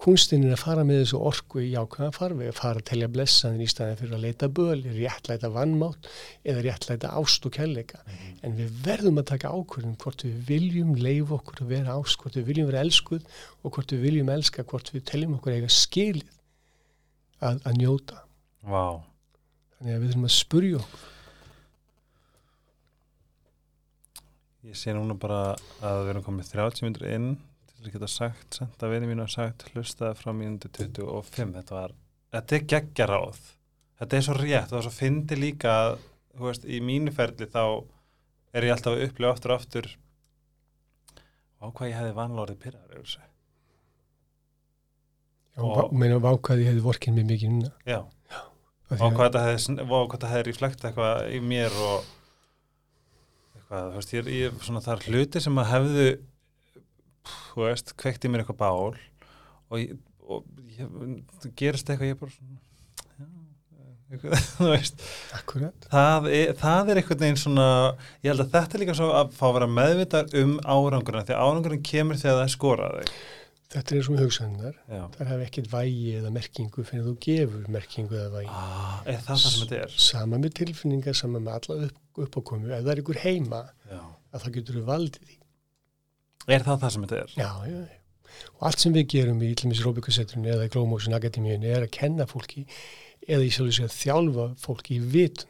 kunstin 0.00 0.46
er 0.46 0.54
að 0.54 0.62
fara 0.62 0.84
með 0.86 1.02
þessu 1.02 1.18
orku 1.28 1.60
í 1.60 1.70
jákvæða 1.74 2.10
farveg, 2.16 2.50
að 2.50 2.58
fara 2.58 2.80
að 2.80 2.86
telja 2.88 3.08
blessaðin 3.12 3.64
í 3.64 3.68
staðin 3.68 3.98
fyrir 4.00 4.16
að 4.16 4.24
leita 4.24 4.48
böl, 4.56 4.78
réttlæta 4.96 5.50
vannmátt 5.52 6.08
eða 6.48 6.64
réttlæta 6.64 7.12
ást 7.20 7.46
og 7.46 7.54
kærleika. 7.56 8.00
En 8.46 8.56
við 8.58 8.72
verðum 8.86 9.20
að 9.20 9.28
taka 9.34 9.52
ákvörðum 9.52 9.98
hvort 10.00 10.24
við 10.24 10.38
viljum 10.48 10.94
leif 10.96 11.34
okkur 11.36 11.64
að 11.64 11.74
vera 11.74 11.98
ást 11.98 12.20
hvort 12.22 12.38
við 12.40 12.48
viljum 12.48 12.70
vera 12.70 12.84
elskuð 12.86 13.28
og 13.60 13.76
hvort 13.76 13.94
við 13.94 14.04
viljum 14.06 14.32
elska 14.36 14.64
hvort 14.72 14.92
við 14.94 15.06
teljum 15.12 15.36
okkur 15.36 15.58
eiga 15.58 15.70
skilið 15.74 16.34
að, 17.40 17.60
að 17.60 17.78
njóta. 17.82 18.24
Vá. 18.64 19.00
þannig 19.78 19.94
að 19.94 20.00
við 20.00 20.10
þurfum 20.10 20.28
að 20.30 20.36
spurja 20.38 20.80
okkur. 20.80 21.06
Ég 24.70 24.76
sé 24.76 24.92
núna 24.92 25.14
bara 25.16 25.54
að 25.80 26.02
við 26.02 26.10
erum 26.12 26.24
komið 26.26 26.50
30 26.52 26.84
minnur 26.84 27.06
inn 27.08 27.30
til 27.80 27.90
að 27.90 27.94
geta 27.96 28.08
sagt, 28.12 28.58
senda 28.60 28.90
vinið 28.92 29.10
mínu 29.12 29.24
að 29.24 29.32
sagt 29.34 29.64
hlustaði 29.72 30.18
frá 30.20 30.32
mínúti 30.36 30.68
25 30.76 31.54
þetta 31.56 31.76
var, 31.78 31.94
þetta 32.34 32.56
er 32.58 32.66
geggjaráð 32.74 33.40
þetta 34.00 34.16
er 34.20 34.26
svo 34.26 34.36
rétt, 34.38 34.70
var 34.74 34.84
svo 34.86 34.92
fyndi 34.94 35.36
líka 35.38 35.74
þú 36.36 36.46
veist, 36.48 36.64
í 36.68 36.80
mínu 36.84 37.12
ferli 37.16 37.48
þá 37.50 37.62
er 38.52 38.66
ég 38.66 38.74
alltaf 38.74 38.96
að 38.96 39.04
upplifa 39.08 39.32
aftur 39.34 39.54
og 39.54 39.60
aftur 39.62 39.90
á 41.60 41.64
hvað 41.68 41.90
ég 41.90 41.98
hefði 42.00 42.14
vanlega 42.16 42.44
orðið 42.46 42.60
pyrraður 42.62 42.94
yfir 42.94 43.04
þessu. 43.04 43.26
Og, 45.60 45.66
Og- 45.66 45.82
og 45.84 45.92
meina 46.00 46.16
vákaði 46.22 46.62
ég 46.64 46.70
hefði 46.70 46.84
vorkinn 46.86 47.14
mig 47.18 47.26
mikið 47.28 47.50
núna. 47.52 47.70
Já, 47.84 47.98
því 48.88 48.96
og 48.96 49.02
að- 49.04 49.16
hvað 49.18 49.26
þetta 49.26 49.42
hefði, 49.46 49.90
og 49.90 50.08
hvað 50.14 50.44
reflekt 50.46 50.84
eitthvað 50.88 51.34
í 51.36 51.40
mér 51.44 51.76
og 51.84 52.04
eitthvað, 53.58 53.90
þú 53.90 53.98
veist, 53.98 54.14
ég, 54.14 54.30
er- 54.46 54.58
svona 54.64 54.80
það 54.80 54.94
er 54.96 55.04
hluti 55.10 55.40
sem 55.44 55.54
að 55.60 55.70
hefðu 55.74 56.06
þú 57.26 57.66
veist, 57.66 57.94
kveikt 58.00 58.26
í 58.26 58.32
mér 58.32 58.44
eitthvað 58.44 58.60
bál 58.62 58.90
og, 59.70 59.76
ég, 59.80 59.94
og 60.26 60.44
ég, 60.76 60.90
gerist 61.58 61.90
eitthvað 61.90 62.12
ég 62.12 62.20
bara 62.20 62.34
svona 62.34 62.60
eitthvað, 64.10 64.46
þú 64.56 64.70
veist. 64.72 65.02
Akkurat, 65.38 65.90
það 65.92 66.30
er, 66.34 66.54
það 66.58 66.92
er 66.92 67.02
einhvern 67.02 67.24
veginn 67.24 67.42
svona 67.44 67.66
ég 68.24 68.32
held 68.32 68.46
að 68.46 68.54
þetta 68.56 68.76
er 68.76 68.84
líka 68.84 68.96
svo 68.98 69.10
að 69.14 69.36
fá 69.36 69.44
að 69.50 69.58
vera 69.58 69.74
meðvitar 69.80 70.32
um 70.40 70.56
árangurinn, 70.64 71.28
því 71.28 71.36
að 71.36 71.44
árangurinn 71.44 71.84
kemur 71.92 72.18
þegar 72.18 72.40
það 72.40 72.48
er 72.48 72.56
skorað 72.56 73.12
þetta 73.70 73.96
er 73.96 74.08
hugsannar 74.18 74.78
já, 74.90 75.02
það 75.14 75.28
hafa 75.30 75.44
ekkert 75.46 75.68
vægi 75.70 76.14
eða 76.18 76.32
merkingu 76.34 76.84
fyrir 76.86 77.04
þú 77.06 77.12
gefur 77.22 77.68
merkingu 77.70 78.16
eða 78.18 78.32
vægi. 78.34 78.50
Ah, 78.50 78.96
er 79.04 79.20
það 79.20 79.28
það 79.28 79.42
sem 79.44 79.60
þetta 79.60 79.78
er? 79.84 79.98
Sama 80.06 80.40
með 80.42 80.56
tilfinningar, 80.58 81.18
sama 81.18 81.42
með 81.42 81.58
alla 81.58 81.86
upp, 81.86 82.00
uppákomu. 82.26 82.70
Ef 82.70 82.82
það 82.82 82.92
er 82.94 83.02
ykkur 83.04 83.20
heima 83.22 83.60
já. 83.86 84.00
að 84.00 84.44
það 84.44 84.56
getur 84.56 84.80
við 84.80 84.88
valdið 84.90 85.28
því 85.28 85.39
er 86.56 86.66
það 86.66 86.82
það 86.84 86.94
sem 86.94 87.06
þetta 87.06 87.20
er? 87.20 87.34
Já, 87.36 87.50
já, 87.70 87.78
já. 87.84 88.42
og 88.56 88.66
allt 88.70 88.84
sem 88.84 88.96
við 88.96 89.08
gerum 89.14 89.40
í 89.44 89.52
Ítlumis 89.54 89.84
Róbíkasetrunni 89.86 90.52
eða 90.54 90.66
í 90.68 90.74
Glómóksin 90.74 91.16
Akademíunni 91.16 91.72
er 91.72 91.86
að 91.86 91.94
kenna 91.96 92.28
fólki 92.30 92.66
eða 93.28 93.46
í 93.46 93.54
sjálf 93.54 93.82
að 93.84 93.96
þjálfa 93.96 94.50
fólki 94.60 94.98
í 94.98 95.08
vitund. 95.16 95.48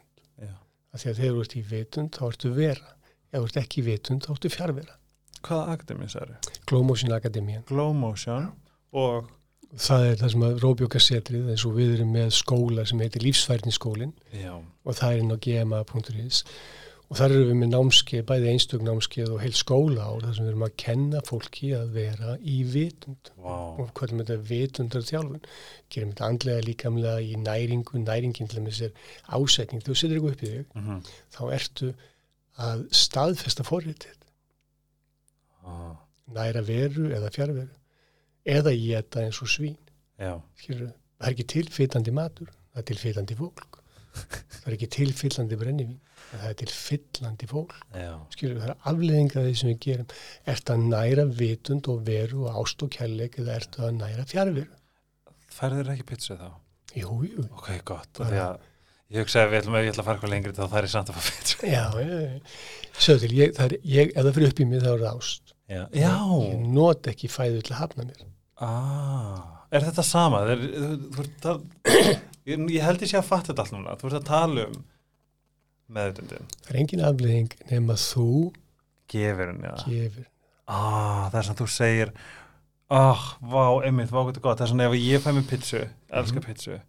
Þegar 0.91 1.21
þú 1.21 1.43
ert 1.45 1.53
í 1.55 1.61
vitund 1.63 2.17
þá 2.17 2.25
ertu 2.27 2.49
vera. 2.51 2.97
Ef 3.31 3.37
þú 3.37 3.45
ert 3.47 3.59
ekki 3.61 3.79
í 3.79 3.85
vitund 3.85 4.25
þá 4.25 4.33
ertu 4.33 4.49
fjárvera 4.51 4.97
hvaða 5.45 5.75
akademís 5.75 6.15
er 6.17 6.33
það? 6.33 6.57
Glómóksin 6.69 7.15
Akademíun 7.15 7.63
Glow 7.69 7.93
Motion 7.97 8.51
og 8.97 9.29
það 9.71 10.07
er 10.09 10.19
það 10.21 10.33
sem 10.33 10.45
að 10.47 10.61
Róbíkasetrið 10.65 11.49
eins 11.53 11.65
og 11.67 11.75
við 11.77 11.95
erum 11.97 12.13
með 12.15 12.33
skóla 12.37 12.85
sem 12.89 13.01
heitir 13.01 13.25
Lífsfærniskólin 13.25 14.13
já, 14.35 14.53
og 14.59 14.97
það 14.97 15.13
er 15.13 15.23
inn 15.23 15.33
á 15.33 15.37
gma.is 15.45 16.41
og 16.41 16.90
þar 17.19 17.33
eru 17.35 17.47
við 17.49 17.57
með 17.59 17.69
námskeið, 17.73 18.21
bæði 18.29 18.51
einstök 18.51 18.83
námskeið 18.87 19.31
og 19.35 19.41
heil 19.43 19.53
skóla 19.57 20.05
á 20.07 20.13
þar 20.21 20.35
sem 20.37 20.45
við 20.45 20.51
erum 20.51 20.65
að 20.67 20.75
kenna 20.83 21.21
fólki 21.27 21.71
að 21.75 21.89
vera 21.97 22.35
í 22.39 22.57
vitund. 22.71 23.31
Wow. 23.35 23.81
og 23.81 23.89
hvað 23.97 24.13
er 24.13 24.21
þetta 24.21 24.37
vitundar 24.51 25.07
þjálfun 25.09 25.43
gerum 25.91 26.13
þetta 26.13 26.29
andlega 26.29 26.65
líkamlega 26.67 27.25
í 27.25 27.35
næringu 27.41 28.03
næringin 28.05 28.51
til 28.51 28.63
þess 28.67 28.85
er 28.87 29.11
ásetning. 29.39 29.83
Þú 29.83 29.97
setur 29.97 30.17
eitthvað 30.19 30.37
upp 30.37 30.45
í 30.45 30.53
þig, 30.53 30.71
mm 30.77 31.03
þá 31.31 31.41
ertu 31.57 31.91
að 32.61 32.81
staðfesta 32.93 33.63
forritið, 33.65 34.17
ah, 35.65 35.95
næra 36.35 36.61
veru 36.67 37.09
eða 37.15 37.31
fjárveru 37.33 37.71
eða 38.45 38.73
geta 38.77 39.25
eins 39.25 39.39
og 39.41 39.49
svín. 39.51 39.77
Já, 40.21 40.35
Skilurðu, 40.59 40.91
það 41.17 41.27
er 41.27 41.35
ekki 41.35 41.47
tilfyllandi 41.55 42.13
matur 42.15 42.51
það 42.71 42.81
er 42.81 42.87
tilfyllandi 42.91 43.37
fólk. 43.39 43.77
Það 44.51 44.65
er 44.67 44.73
ekki 44.75 44.87
tilfyllandi 44.91 45.57
brennivín 45.59 45.99
það 46.31 46.49
er 46.49 46.59
tilfyllandi 46.61 47.49
fólk. 47.51 47.73
Já. 47.93 48.11
Skilur 48.35 48.61
það 48.61 48.69
er 48.73 48.91
afleðinga 48.91 49.45
því 49.47 49.55
sem 49.59 49.71
við 49.73 49.81
gerum. 49.87 50.13
Ertu 50.53 50.75
að 50.75 50.85
næra 50.93 51.25
vitund 51.41 51.89
og 51.91 52.05
veru 52.07 52.45
og 52.47 52.61
ást 52.63 52.85
og 52.85 52.93
kærleik 52.95 53.39
eða 53.41 53.57
ertu 53.59 53.87
að 53.87 53.97
næra 53.99 54.27
fjárveru 54.29 54.69
færður 55.51 55.93
ekki 55.95 56.07
pizza 56.11 56.37
þá? 56.39 56.49
jú, 56.97 57.15
jú, 57.27 57.45
ok, 57.55 57.69
gott, 57.87 58.09
því 58.19 58.41
að 58.43 58.67
ég 59.11 59.23
hugsa 59.23 59.43
að 59.43 59.53
við 59.53 59.61
ætlum 59.61 59.77
að 59.77 59.85
ég 59.85 59.93
ætla 59.93 60.03
að 60.03 60.07
fara 60.07 60.17
eitthvað 60.17 60.33
lengri 60.33 60.53
þá 60.55 60.63
það 60.63 60.77
er 60.81 60.89
samt 60.93 61.11
að 61.11 61.17
fá 61.17 61.23
pizza 61.29 61.71
já, 61.71 61.85
til, 63.21 63.31
ég, 63.37 63.53
það 63.57 63.65
er, 63.67 63.77
ég, 63.93 64.11
ef 64.11 64.27
það 64.27 64.35
fyrir 64.37 64.53
upp 64.53 64.61
í 64.61 64.67
mig 64.67 64.83
þá 64.83 64.91
er 64.91 65.03
það 65.05 65.21
ást. 65.21 65.55
Já, 65.71 65.81
ég 65.95 66.03
já. 66.03 66.15
not 66.75 67.07
ekki 67.11 67.31
fæðu 67.31 67.63
til 67.63 67.75
að 67.75 67.79
hafna 67.79 68.07
mér. 68.09 68.25
Ah, 68.61 69.65
er 69.71 69.87
þetta 69.87 70.03
sama? 70.05 70.41
Er, 70.51 70.65
þú, 70.67 70.89
þú, 71.15 71.27
þú, 71.45 71.55
ég, 72.51 72.65
ég 72.75 72.83
held 72.83 73.05
ég 73.05 73.11
sé 73.13 73.19
að 73.21 73.29
fatta 73.29 73.53
þetta 73.53 73.65
allt 73.65 73.75
núna. 73.77 73.95
Þú 73.99 74.09
ert 74.09 74.19
að 74.19 74.27
tala 74.27 74.67
um 74.67 74.81
meðutundin 75.95 76.45
það 76.65 76.69
er 76.73 76.79
engin 76.83 77.05
afleðing 77.07 77.55
nema 77.71 77.97
þú 77.99 78.27
gefurinn, 79.11 79.63
já 79.65 79.73
gefur. 79.87 80.27
Ah, 80.71 81.25
það 81.33 81.39
er 81.41 81.49
sem 81.49 81.59
þú 81.59 81.67
segir 81.73 82.13
ah, 82.91 83.25
vá, 83.41 83.65
einmitt, 83.87 84.11
vá, 84.11 84.21
þetta 84.27 84.39
er 84.39 84.45
gott. 84.45 84.57
Það 84.61 84.65
er 84.65 84.71
svona 84.71 84.87
ef 84.89 84.95
ég 84.99 85.21
fæ 85.23 85.29
mér 85.35 85.45
pizzu, 85.49 85.83
elska 86.11 86.39
Mhm. 86.41 86.45
pizzu. 86.47 86.79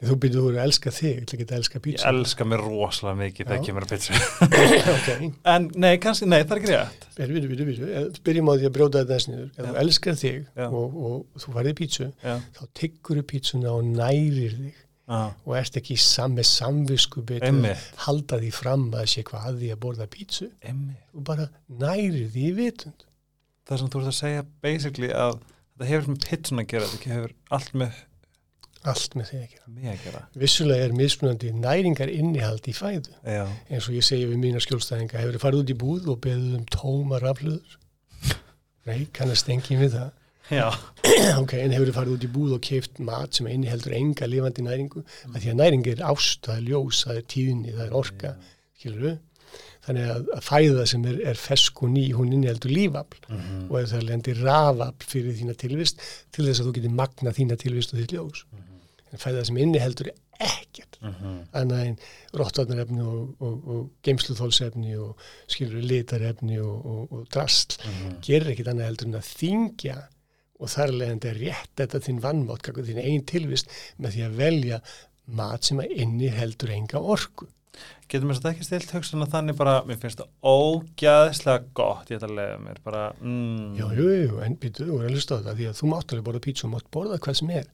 Þú 0.00 0.14
byrjuð 0.16 0.44
þú 0.46 0.50
að 0.56 0.62
elska 0.64 0.90
þig, 0.96 1.08
ég 1.12 1.24
ætla 1.26 1.36
ekki 1.36 1.44
að 1.44 1.56
elska 1.58 1.76
ég 1.76 1.82
pítsu 1.84 2.06
elska 2.08 2.44
mér 2.48 2.62
rosalega 2.64 3.18
mikið 3.20 3.48
þegar 3.50 3.58
Já. 3.60 3.64
kemur 3.66 3.84
að 3.84 3.90
pizzu. 3.92 4.12
Ok, 4.94 5.08
en 5.44 5.66
nei, 5.76 5.98
kannski, 6.00 6.28
nei, 6.32 6.38
það 6.48 6.56
er 6.56 6.70
rétt. 6.70 7.04
Byrju, 7.18 7.34
byrju, 7.34 7.50
byrju, 7.50 7.66
byrju. 7.68 8.22
Byrjum 8.24 8.48
á 8.48 8.52
því 8.56 8.68
að 8.70 8.72
brjóta 8.78 9.02
þetta 9.02 9.18
þess 9.18 9.28
niður. 9.28 9.50
Ef 9.58 9.66
þú 9.68 9.74
elskar 9.82 10.16
þig 10.22 10.38
og, 10.70 10.96
og 11.10 11.42
þú 11.44 11.52
farið 11.58 11.76
pítsu 11.82 12.06
já, 12.24 12.34
þá 12.56 12.62
tyggur 12.80 13.20
þú 13.20 13.24
pítsuna 13.34 13.74
og 13.76 13.84
nærir 13.92 14.56
þig 14.56 14.80
ah, 15.12 15.30
og 15.44 15.56
ert 15.58 15.78
ekki 15.80 15.96
sam, 16.00 16.36
með 16.38 16.48
samvisku 16.50 17.24
betur 17.26 17.86
halda 18.06 18.40
því 18.42 18.50
fram 18.54 18.88
að 18.94 19.08
sé 19.14 19.24
hvað 19.28 19.48
að 19.50 19.62
því 19.62 19.72
að 19.74 19.80
borða 19.84 20.10
pítsu? 20.10 20.50
Og 21.14 21.24
bara 21.26 21.48
nærir 21.68 22.28
því 22.34 22.46
vitund. 22.58 23.08
Það 23.68 23.82
sem 23.82 23.90
þú 23.90 24.02
ert 24.02 24.12
að 24.12 24.20
segja 24.20 24.46
basically 24.64 25.10
að 25.14 25.34
þetta 25.40 25.90
hefur 25.90 26.14
með 26.14 26.22
pizzun 26.28 26.62
að 26.62 26.70
gera 26.74 26.92
þetta 26.94 27.12
hefur 27.16 27.36
allt 27.58 27.76
með 27.82 28.06
allt 28.90 29.12
með 29.18 29.26
því 29.28 29.38
að 29.38 29.50
gera. 29.52 29.96
Gera. 30.00 30.20
Vissulega 30.40 30.86
er 30.86 30.94
mismunandi 30.96 31.50
næringar 31.52 32.08
innihald 32.08 32.64
í 32.64 32.72
fæðu. 32.72 33.12
Já, 33.28 33.42
eins 33.68 33.90
og 33.90 33.98
ég 33.98 34.06
segi 34.06 34.24
við 34.30 34.40
mína 34.40 34.62
skjólstæðinga 34.64 35.20
hefur 35.20 35.42
farið 35.42 35.66
út 35.66 35.72
í 35.74 35.76
búð 35.82 36.08
og 36.14 36.22
beðið 36.24 36.56
um 36.56 36.64
tóma 36.72 37.20
rafluður 37.20 37.76
nei, 38.88 39.06
kannast 39.16 39.50
engin 39.52 39.80
við 39.80 39.96
það 39.96 40.08
ok, 41.42 41.56
en 41.60 41.74
hefur 41.74 41.92
farið 41.94 42.16
út 42.16 42.26
í 42.26 42.30
búð 42.34 42.54
og 42.58 42.62
keift 42.66 43.00
mat 43.06 43.36
sem 43.36 43.48
inniheldur 43.50 43.94
enga 43.96 44.28
lifandi 44.28 44.64
næringu? 44.66 45.02
Mm. 45.04 45.34
að 45.34 45.42
því 45.42 45.52
að 45.52 45.58
næring 45.62 45.90
er 45.92 46.04
ást, 46.10 46.44
það 46.46 46.56
er 46.56 46.68
ljós, 46.68 47.02
það 47.06 47.20
er 47.20 47.26
tíðni 47.34 47.74
það 47.76 47.84
er 47.86 47.98
orka, 48.02 48.32
skilur 48.80 49.18
þannig 49.86 50.10
að, 50.12 50.26
að 50.36 50.42
fæða 50.46 50.86
sem 50.90 51.04
er, 51.08 51.20
er 51.32 51.38
fesk 51.40 51.82
og 51.84 51.92
ný, 51.94 52.06
hún 52.14 52.34
inniheldur 52.36 52.72
lífafl. 52.74 53.20
Mm 53.30 53.38
og 53.70 53.76
ef 53.80 53.92
það 53.92 54.08
lendir 54.08 54.42
rafafl 54.44 55.06
fyrir 55.12 55.38
þína 55.38 55.54
tilvist 55.58 56.02
til 56.34 56.46
þess 56.46 56.60
að 56.60 56.68
þú 56.68 56.74
getur 56.78 56.98
magna 56.98 57.32
þína 57.36 57.56
tilvist 57.60 57.94
og 57.94 58.02
þitt 58.02 58.16
ljós. 58.16 58.44
En 59.10 59.22
fæða 59.22 59.44
sem 59.46 59.58
inniheldur 59.58 60.10
ekkert 60.40 60.98
-hmm. 61.00 61.40
annað 61.52 61.84
en 61.86 61.98
róttvarnarefni 62.38 63.02
og, 63.02 63.34
og, 63.40 63.68
og 63.72 63.90
geimsluþólsefni 64.06 64.96
og 64.96 65.18
skilur 65.46 65.82
litarefni 65.82 66.60
og, 66.60 66.86
og, 66.86 67.12
og 67.12 67.26
drastl 67.32 67.80
gerir 68.22 68.52
ekkit 68.52 68.70
annað 68.72 68.90
heldur 68.90 69.10
en 69.10 69.20
að 69.20 69.30
þingja 69.40 69.96
og 70.60 70.68
þar 70.74 70.92
leðandi 71.00 71.30
að 71.30 71.38
rétt 71.46 71.70
þetta 71.80 72.00
þinn 72.04 72.20
vannmátt, 72.24 72.62
kakku 72.66 72.84
þín 72.84 73.00
einn 73.02 73.24
tilvist 73.26 73.72
með 73.98 74.16
því 74.18 74.26
að 74.26 74.36
velja 74.42 74.80
mat 75.40 75.64
sem 75.64 75.80
að 75.80 75.94
inni 76.04 76.28
heldur 76.34 76.74
enga 76.76 77.00
orku 77.00 77.48
Getur 78.10 78.26
mér 78.26 78.36
þetta 78.40 78.50
ekki 78.50 78.64
stilt 78.66 78.90
hugsun 78.92 79.22
að 79.24 79.30
þannig 79.32 79.56
bara, 79.56 79.74
mér 79.86 79.96
finnst 80.02 80.18
það 80.18 80.50
ógæðislega 80.50 81.68
gott, 81.78 82.08
ég 82.10 82.18
ætla 82.18 82.28
að 82.28 82.34
lega 82.40 82.56
mér, 82.64 82.80
bara, 82.84 83.02
mm. 83.22 83.76
Jú, 83.78 83.86
jú, 83.96 84.08
jú, 84.24 84.40
en 84.44 84.56
býtu, 84.60 84.86
þú 84.88 84.96
er 84.98 85.06
að 85.06 85.14
hlusta 85.14 85.36
á 85.36 85.38
þetta 85.38 85.54
því 85.60 85.68
að 85.70 85.76
þú 85.78 85.90
mátt 85.92 86.12
alveg 86.14 86.26
borða 86.26 86.42
pítsu 86.46 86.66
og 86.66 86.72
mátt 86.74 86.88
borða 86.96 87.20
hvað 87.22 87.38
sem 87.40 87.52
er 87.60 87.68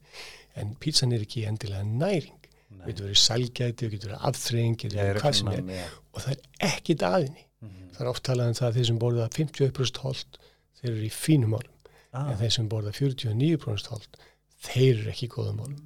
en 0.61 0.74
pítsan 0.84 1.14
er 1.16 1.24
ekki 1.24 1.47
endilega 1.49 1.89
næring 1.89 2.37
Nei. 2.76 2.84
getur 2.91 3.09
verið 3.09 3.22
sælgæti, 3.24 3.89
getur 3.97 4.12
verið 4.12 4.28
afþreying 4.30 4.76
getur 4.84 5.01
er 5.01 5.11
verið 5.14 5.24
hvað 5.24 5.39
sem 5.41 5.51
er 5.57 5.64
með, 5.72 5.97
og 6.12 6.22
það 6.26 6.37
er 6.37 6.70
ekki 6.74 6.99
daðinni 7.03 7.43
Mhm. 7.64 7.87
það 7.97 8.01
er 8.05 8.09
oft 8.12 8.22
talað 8.28 8.51
um 8.53 8.57
það 8.61 8.66
að 8.68 8.74
þeir 8.76 8.87
sem 8.91 8.99
borða 9.01 9.26
51% 9.32 10.01
hold 10.05 10.39
þeir 10.76 10.91
eru 10.93 11.07
í 11.07 11.12
fínum 11.16 11.55
málum 11.57 11.72
ah. 12.17 12.31
en 12.33 12.39
þeir 12.41 12.55
sem 12.57 12.69
borða 12.73 12.93
49% 12.97 13.93
hold 13.93 14.19
þeir 14.67 14.95
eru 15.03 15.11
ekki 15.12 15.29
í 15.29 15.33
góðum 15.37 15.61
málum 15.61 15.77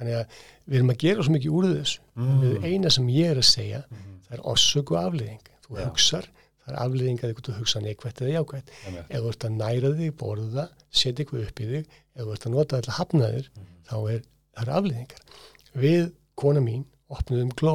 þannig 0.00 0.16
að 0.20 0.36
við 0.70 0.76
erum 0.80 0.92
að 0.94 1.00
gera 1.04 1.24
svo 1.26 1.34
mikið 1.36 1.56
úr 1.60 1.68
þessu 1.74 2.00
Mm. 2.20 2.64
eina 2.64 2.90
sem 2.92 3.06
ég 3.08 3.30
er 3.32 3.38
að 3.40 3.46
segja 3.48 3.78
Mhm. 3.90 4.16
það 4.28 4.32
er 4.36 4.40
orsök 4.52 4.90
og 4.92 4.98
afliðing 5.00 5.46
þú 5.64 5.76
Já. 5.78 5.84
hugsar, 5.88 6.26
það 6.60 6.72
er 6.72 6.78
afliðing 6.84 7.20
að 7.24 7.34
þú 7.46 7.54
hugsa 7.58 7.80
neikvætt 7.80 8.20
eða 8.20 8.34
jákvætt 8.36 8.68
Einmitt. 8.86 9.06
ef 9.10 9.20
þú 9.22 9.28
ert 9.30 9.44
að 9.48 9.56
næra 9.56 9.90
þig, 10.00 10.10
borða, 10.20 10.64
setja 10.90 11.24
eitthvað 11.24 11.46
upp 11.48 11.60
í 11.60 11.66
þig 11.70 11.86
ef 12.16 12.24
þú 12.26 12.32
ert 12.34 12.46
að 12.46 12.54
nota 12.56 12.80
þetta 12.80 12.96
hafna 12.98 13.30
þér 13.34 13.48
þá 13.88 13.94
er 14.14 14.20
það 14.56 14.62
er 14.66 14.72
afliðingar 14.78 15.22
við, 15.84 16.12
kona 16.36 16.60
mín, 16.60 16.84
opnuðum 17.10 17.52
gló 17.56 17.74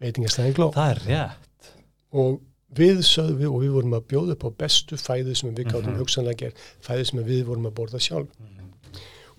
veitingastæðin 0.00 0.54
gló 0.58 0.68
Það 0.74 0.90
er 0.94 1.00
rétt. 1.08 1.72
og 2.12 2.40
við 2.74 2.98
sögðum 3.06 3.38
við 3.40 3.48
og 3.54 3.62
við 3.62 3.72
vorum 3.72 3.94
að 3.96 4.06
bjóða 4.12 4.32
upp 4.36 4.44
á 4.44 4.50
bestu 4.64 4.96
fæðu 5.00 5.34
sem 5.36 5.54
við 5.54 5.70
gátum 5.72 5.92
Mhm. 5.94 5.98
hugsanlega 6.02 6.36
gerð 6.36 6.54
fæðu 6.84 7.06
sem 7.06 7.24
við 7.24 7.44
vorum 7.46 7.66
að 7.66 7.74
borða 7.74 8.00
sjálf. 8.00 8.28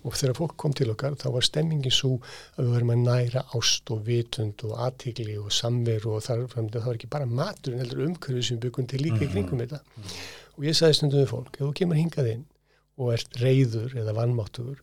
Og 0.05 0.13
þegar 0.15 0.33
fólk 0.37 0.55
kom 0.57 0.71
til 0.73 0.89
okkar 0.89 1.15
þá 1.19 1.27
var 1.33 1.41
stemmingin 1.43 1.91
svo 1.91 2.21
að 2.57 2.63
við 2.65 2.71
vorum 2.73 2.91
að 2.95 3.03
næra 3.03 3.43
ást 3.53 3.91
og 3.91 4.05
vitund 4.05 4.63
og 4.63 4.77
aðtigli 4.79 5.37
og 5.37 5.51
samveru 5.51 6.15
og 6.15 6.23
þar, 6.23 6.47
það 6.47 6.85
var 6.85 6.95
ekki 6.95 7.09
bara 7.09 7.25
matur 7.25 7.73
en 7.73 7.79
heldur 7.83 8.05
umhverfið 8.07 8.43
sem 8.47 8.57
við 8.57 8.69
byggum 8.71 8.87
til 8.87 8.99
líka 9.03 9.19
í 9.19 9.27
Mhm. 9.27 9.31
kringum 9.33 9.59
þetta. 9.59 9.79
Og 10.57 10.63
ég 10.63 10.71
sagði 10.75 10.95
stundum 10.95 11.19
við 11.25 11.27
fólk 11.27 11.53
ef 11.53 11.59
þú 11.67 11.73
kemur 11.75 11.95
hingað 11.99 12.31
inn 12.31 12.45
og 12.97 13.13
ert 13.13 13.29
reyður 13.41 13.93
eða 13.95 14.13
vannmáttugur 14.15 14.77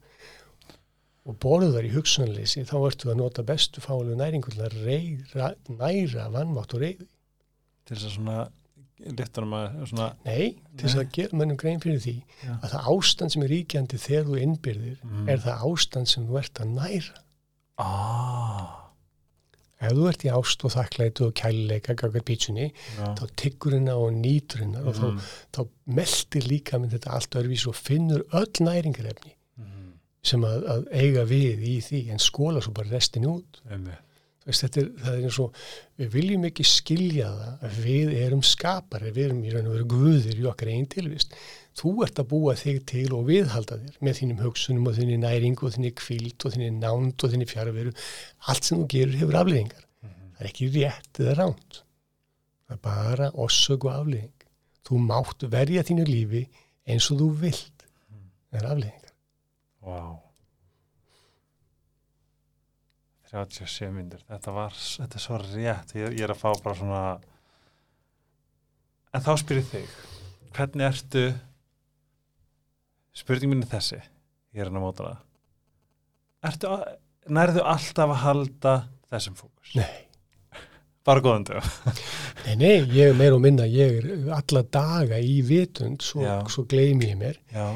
og 1.26 1.38
borðar 1.40 1.84
í 1.88 1.90
hugsanleysi 1.92 2.64
þá 2.68 2.76
ertu 2.86 3.10
að 3.10 3.16
nota 3.16 3.42
bestu 3.42 3.80
fálu 3.80 4.14
næringu 4.14 4.50
til 4.52 4.62
að 4.62 4.76
reyra, 4.84 5.54
næra 5.68 6.30
vannmátt 6.30 6.74
og 6.76 6.80
reyði 6.84 7.06
Til 7.86 7.96
þess 7.96 8.06
að 8.10 8.14
svona, 8.16 8.50
svona, 9.86 10.06
Nei, 10.24 10.56
til 10.76 10.88
þess 10.88 10.96
að 11.02 11.10
gera 11.12 11.36
mönnum 11.38 11.56
grein 11.60 11.80
fyrir 11.80 12.00
því 12.02 12.14
Já. 12.42 12.54
að 12.62 12.70
það 12.72 12.88
ástand 12.94 13.30
sem 13.34 13.42
er 13.46 13.48
ríkjandi 13.52 13.98
þegar 14.02 14.24
þú 14.30 14.40
innbyrðir 14.42 14.96
Mm. 15.04 15.28
er 15.28 15.38
það 15.44 15.64
ástand 15.70 16.08
sem 16.08 16.26
þú 16.26 16.38
ert 16.40 16.54
að 16.64 16.74
næra. 16.74 17.22
ah, 17.78 18.72
Ef 19.78 19.92
þú 19.92 20.06
ert 20.08 20.22
í 20.24 20.30
ást 20.32 20.62
og 20.64 20.72
þakklætu 20.72 21.26
og 21.26 21.34
kælileika 21.36 21.94
gaggar 21.94 22.22
pítsunni, 22.24 22.70
já. 22.96 23.10
þá 23.14 23.26
tyggur 23.36 23.74
hennar 23.76 23.98
og 24.00 24.14
nýtur 24.16 24.62
hennar 24.64 24.86
og 24.88 24.94
þá, 24.96 25.04
Mhm. 25.12 25.20
þá 25.52 25.68
meldir 25.86 26.46
líka 26.48 26.78
með 26.80 26.90
þetta 26.96 27.12
allt 27.12 27.30
örfís 27.36 27.66
og 27.68 27.74
finnur 27.76 28.22
öll 28.32 28.56
næringarefni 28.64 29.34
Mhm. 29.58 29.92
sem 30.22 30.40
að, 30.40 30.64
að 30.64 30.88
eiga 30.92 31.26
við 31.26 31.60
í 31.60 31.76
því 31.84 32.10
en 32.10 32.18
skóla 32.18 32.62
svo 32.62 32.72
bara 32.72 32.88
restin 32.88 33.24
út. 33.26 33.60
Einmitt. 33.70 33.98
Þetta 34.46 34.78
er, 34.80 34.90
er 35.10 35.22
eins 35.26 35.36
og 35.42 35.56
við 35.98 36.10
viljum 36.12 36.44
ekki 36.46 36.64
skilja 36.66 37.30
það 37.34 37.64
að 37.66 37.78
við 37.82 38.10
erum 38.20 38.42
skapari, 38.46 39.10
við 39.10 39.24
erum 39.24 39.40
í 39.42 39.54
raun 39.54 39.70
og 39.70 39.72
veru 39.74 39.86
guðir 39.90 40.38
í 40.38 40.44
okkar 40.46 40.70
einn 40.70 40.86
tilvist. 40.90 41.34
Þú 41.76 41.92
ert 42.06 42.20
að 42.22 42.28
búa 42.30 42.54
þig 42.56 42.78
til 42.88 43.08
og 43.16 43.26
viðhalda 43.26 43.80
þér 43.82 43.96
með 44.06 44.20
þínum 44.20 44.44
hugsunum 44.44 44.86
og 44.88 44.94
þínni 44.96 45.16
næringu 45.20 45.66
og 45.66 45.74
þínni 45.74 45.90
kvíld 45.98 46.46
og 46.46 46.54
þínni 46.54 46.70
nánd 46.78 47.24
og 47.26 47.32
þínni 47.32 47.48
fjárveru. 47.50 47.94
Allt 48.46 48.68
sem 48.68 48.80
þú 48.80 48.86
gerur 48.94 49.18
hefur 49.20 49.40
afleðingar. 49.42 49.82
Það 50.06 50.44
er 50.44 50.50
ekki 50.50 50.68
rétt 50.76 51.20
eða 51.24 51.34
ránt. 51.40 51.80
Það 52.66 52.76
er 52.76 52.82
bara 52.86 53.32
orsök 53.44 53.88
og 53.88 53.96
afleðing. 53.96 54.46
Þú 54.86 55.02
mátt 55.10 55.48
verja 55.52 55.84
þínu 55.86 56.06
lífi 56.06 56.44
eins 56.86 57.10
og 57.10 57.20
þú 57.24 57.32
vilt. 57.42 57.88
Það 58.46 58.62
er 58.62 58.70
afleðingar. 58.72 59.12
Vá. 59.82 60.25
37 63.36 63.92
myndir. 63.92 64.22
Þetta 64.30 64.54
var, 64.56 64.76
þetta 64.76 65.18
er 65.18 65.24
svo 65.24 65.40
rétt. 65.42 65.94
Ég, 65.98 66.14
ég 66.16 66.24
er 66.26 66.32
að 66.32 66.40
fá 66.40 66.48
bara 66.64 66.78
svona, 66.78 67.02
en 69.12 69.24
þá 69.24 69.32
spyrir 69.42 69.66
þig, 69.68 69.92
hvernig 70.56 70.88
ertu, 70.88 71.24
spurning 73.16 73.56
er 73.60 73.70
þessi, 73.76 74.00
ég 74.56 74.64
er 74.64 74.70
hann 74.70 74.80
að 74.80 74.86
móta 74.86 75.10
það. 75.10 75.22
Ertu, 76.50 76.72
að, 76.72 76.88
nærðu 77.36 77.64
alltaf 77.74 78.14
að 78.14 78.22
halda 78.24 78.74
þessum 79.12 79.38
fókus? 79.38 79.76
Nei. 79.78 80.02
Bara 81.06 81.22
góðan 81.22 81.44
dög. 81.46 81.66
Nei, 82.46 82.54
nei, 82.58 82.72
ég 82.94 83.12
er 83.12 83.18
meira 83.18 83.36
og 83.36 83.42
minna, 83.42 83.66
ég 83.70 84.00
er 84.00 84.32
alla 84.34 84.64
daga 84.74 85.20
í 85.22 85.38
vitund, 85.46 86.02
svo, 86.02 86.24
svo 86.50 86.64
gleymi 86.70 87.12
ég 87.12 87.20
mér, 87.20 87.38
Já. 87.54 87.68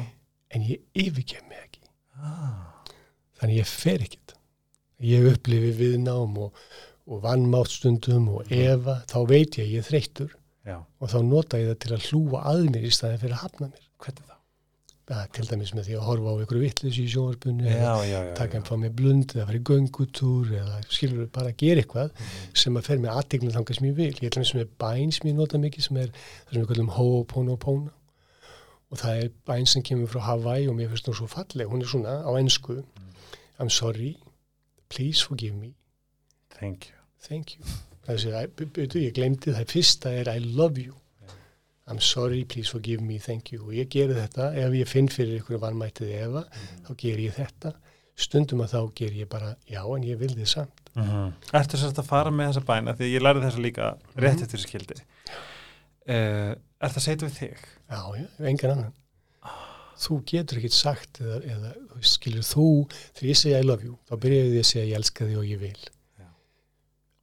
en 0.51 0.65
ég 0.67 0.83
yfirgef 0.95 1.45
mig 1.47 1.59
ekki. 1.65 1.81
Ah. 2.19 2.67
Þannig 3.39 3.61
ég 3.61 3.71
fer 3.71 4.03
ekkert. 4.05 4.20
Ég 5.01 5.25
upplifi 5.33 5.71
viðnám 5.79 6.35
og, 6.37 6.53
og 7.07 7.21
vannmátt 7.23 7.71
stundum 7.73 8.27
og 8.35 8.51
efa, 8.51 8.99
þá 9.09 9.17
veit 9.27 9.57
ég 9.57 9.65
að 9.65 9.71
ég 9.73 9.81
er 9.81 9.89
þreyttur 9.89 10.35
og 11.01 11.09
þá 11.09 11.17
nota 11.25 11.57
ég 11.57 11.71
það 11.71 11.79
til 11.85 11.95
að 11.95 12.05
hlúa 12.11 12.43
að 12.51 12.67
mér 12.69 12.83
í 12.85 12.91
staðin 12.93 13.17
fyrir 13.23 13.33
að 13.33 13.41
hafna 13.47 13.67
mér. 13.71 13.87
Hvernig 14.01 14.27
þá? 14.27 14.35
Ja, 15.11 15.23
til 15.33 15.43
dæmis 15.49 15.73
með 15.75 15.87
því 15.89 15.95
að 15.97 16.03
horfa 16.07 16.31
á 16.31 16.35
einhverju 16.39 16.61
vittlis 16.61 16.97
í 17.01 17.05
sjónvarpunni 17.11 17.65
Já, 17.67 17.95
eða 18.05 18.19
taka 18.37 18.55
einn 18.59 18.63
fá 18.69 18.75
mér 18.79 18.93
blund 18.95 19.33
eða 19.35 19.47
fara 19.49 19.57
í 19.59 19.63
göngutúr 19.67 20.51
eða 20.55 20.77
skilur 20.87 21.25
bara 21.35 21.49
að 21.51 21.57
gera 21.59 21.81
eitthvað 21.81 22.11
Mhm. 22.13 22.53
sem 22.61 22.77
að 22.79 22.85
fer 22.87 23.01
með 23.03 23.17
aðteglum 23.17 23.51
þangað 23.57 23.75
sem 23.79 23.87
ég 23.89 23.95
vil. 23.97 24.13
Ég 24.21 24.29
ætlum 24.31 24.45
sem 24.47 24.61
er 24.61 24.69
bæn 24.79 25.11
sem 25.11 25.27
ég 25.31 25.35
nota 25.35 25.57
mikið 25.57 25.83
sem 25.89 25.97
er 25.97 26.07
það 26.13 26.53
sem 26.53 26.61
við 26.61 26.67
kallum 26.71 26.93
Ho'oponopono 26.95 27.91
og 28.91 28.97
það 29.01 29.23
er 29.25 29.29
bæn 29.49 29.67
sem 29.67 29.83
kemur 29.83 30.07
frá 30.13 30.21
Hawaii 30.29 30.67
og 30.69 30.75
mér 30.79 30.87
finnst 30.93 31.07
hún 31.09 31.15
svo 31.19 31.27
falleg. 31.27 31.67
Hún 31.67 31.81
er 31.81 31.87
svona 31.91 32.15
á 32.23 32.31
ennsku 32.39 32.83
I'm 33.59 33.69
sorry, 33.69 34.15
please 34.91 35.23
forgive 35.27 35.55
me, 35.55 35.71
Thank 36.59 36.89
you. 36.91 36.95
thank 37.27 37.55
you. 37.55 37.63
Þessi, 38.07 38.31
ég 39.05 39.13
glemdi 39.15 39.53
það 39.55 39.69
fyrsta 39.71 40.11
er 40.19 40.29
I 40.35 40.39
love 40.41 40.77
you. 40.81 40.95
I'm 41.87 41.99
sorry, 41.99 42.43
please 42.45 42.69
forgive 42.71 43.01
me, 43.03 43.17
thank 43.19 43.51
you. 43.51 43.63
Og 43.65 43.73
ég 43.75 43.89
geri 43.91 44.13
þetta, 44.15 44.51
ef 44.55 44.73
ég 44.77 44.87
finn 44.87 45.09
fyrir 45.11 45.39
ykkur 45.41 45.59
vanmættið 45.63 46.11
efa, 46.21 46.43
þá 46.87 46.91
ger 47.01 47.19
ég 47.23 47.33
þetta. 47.35 47.73
Stundum 48.21 48.61
að 48.65 48.73
þá 48.75 48.81
ger 48.99 49.15
ég 49.17 49.29
bara, 49.31 49.55
já, 49.69 49.81
en 49.95 50.03
ég 50.05 50.19
vil 50.21 50.29
þið 50.35 50.47
samt. 50.51 50.77
Mm 50.95 51.03
-hmm. 51.07 51.31
Ertu 51.57 51.77
sérst 51.79 51.99
að 51.99 52.05
fara 52.11 52.31
með 52.31 52.49
þessa 52.51 52.65
bæna 52.67 52.93
því 52.99 53.07
ég 53.13 53.21
lærði 53.23 53.45
þessa 53.47 53.61
líka 53.65 53.85
rétt 54.15 54.35
Mhm. 54.35 54.43
eftir 54.43 54.47
þessi 54.57 54.67
skildi 54.67 54.95
uh, 56.07 56.55
Er 56.81 56.89
það 56.89 56.97
að 56.97 57.05
segja 57.05 57.27
við 57.27 57.37
þig? 57.37 57.57
Já, 57.91 58.01
já, 58.17 58.27
engan 58.49 58.71
annan. 58.71 58.93
Þú 60.01 60.19
getur 60.31 60.59
ekkert 60.59 60.75
sagt 60.75 61.19
eða, 61.21 61.39
eða 61.55 61.71
skilur 62.07 62.45
þú, 62.45 62.67
þegar 63.13 63.29
ég 63.29 63.39
segja 63.41 63.61
I 63.61 63.67
love 63.67 63.85
you, 63.85 63.97
þá 64.09 64.15
byrjaði 64.23 64.55
ég 64.55 64.63
að 64.63 64.69
segja 64.71 64.85
ég 64.89 65.01
elska 65.01 65.27
þig 65.27 65.41
og 65.41 65.49
ég 65.49 65.61
vil. 65.61 65.81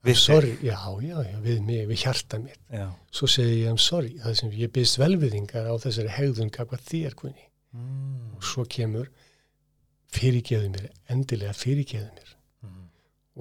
Við 0.07 0.15
þig? 0.15 0.23
sorry, 0.23 0.53
já, 0.63 0.77
já, 1.03 1.17
já, 1.27 1.39
við 1.43 1.63
mig, 1.67 1.81
við 1.91 2.03
hjarta 2.05 2.39
mér. 2.39 2.61
Já. 2.71 2.87
Svo 3.19 3.29
segi 3.31 3.57
ég 3.65 3.73
I'm 3.73 3.81
sorry, 3.83 4.15
það 4.23 4.37
sem 4.41 4.55
ég 4.61 4.73
byrst 4.77 5.01
velviðingar 5.03 5.67
á 5.67 5.75
þessari 5.83 6.15
hegðun 6.15 6.55
hvað 6.55 6.87
þér 6.87 7.19
kunni. 7.19 7.49
Mm. 7.75 8.37
Og 8.39 8.47
svo 8.47 8.65
kemur 8.71 9.11
fyrirgeðu 10.15 10.71
mér, 10.77 10.89
endilega 11.11 11.57
fyrirgeðu 11.57 12.09
mér. 12.15 12.33
Mm. 12.65 12.89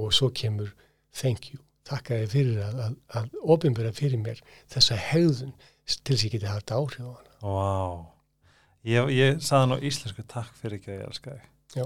Og 0.02 0.12
svo 0.18 0.32
kemur 0.34 0.74
thank 1.14 1.52
you, 1.54 1.62
takka 1.88 2.18
þið 2.24 2.34
fyrir 2.34 2.62
að, 2.66 2.84
að, 2.88 3.00
að 3.22 3.42
ofinbera 3.56 3.94
fyrir 3.96 4.22
mér 4.26 4.42
þessa 4.74 4.98
hegðun 5.12 5.54
til 5.54 6.02
þess 6.10 6.20
að 6.20 6.28
ég 6.28 6.38
geti 6.40 6.52
haft 6.52 6.74
áhrif 6.74 7.06
á 7.06 7.12
hana. 7.14 7.36
Vá. 7.46 8.17
Ég, 8.86 9.10
ég 9.16 9.40
saði 9.44 9.72
nú 9.72 9.78
íslensku 9.84 10.24
takk 10.30 10.54
fyrir 10.62 10.78
ekki 10.80 10.92
að 10.94 11.00
ég 11.00 11.08
elska 11.10 11.34
þig. 11.34 11.48
Já, 11.76 11.86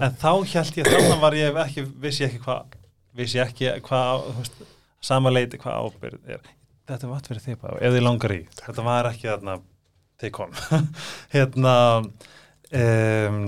En 0.00 0.14
þá 0.16 0.30
held 0.48 0.76
ég, 0.78 0.86
þannig 0.88 1.20
var 1.20 1.34
ég 1.36 1.56
ekki, 1.64 1.82
vissi 2.00 2.22
ég 2.24 2.30
ekki 2.30 2.44
hvað, 2.44 2.76
vissi 3.18 3.38
ég 3.40 3.50
ekki 3.50 3.72
hvað, 3.84 4.22
þú 4.28 4.34
veist, 4.38 4.60
sama 5.04 5.32
leiti 5.34 5.58
hvað 5.60 5.88
ábyrð 5.90 6.30
er. 6.36 6.46
Þetta 6.88 7.10
var 7.10 7.24
fyrir 7.26 7.42
þig 7.44 7.58
bara, 7.60 7.80
ef 7.84 7.92
þið 7.96 8.04
langar 8.06 8.34
í. 8.36 8.40
Þetta 8.60 8.84
var 8.86 9.08
ekki 9.10 9.28
þarna, 9.28 9.56
take 10.22 10.40
on. 10.44 10.54
hérna, 11.34 11.74
um, 12.70 13.38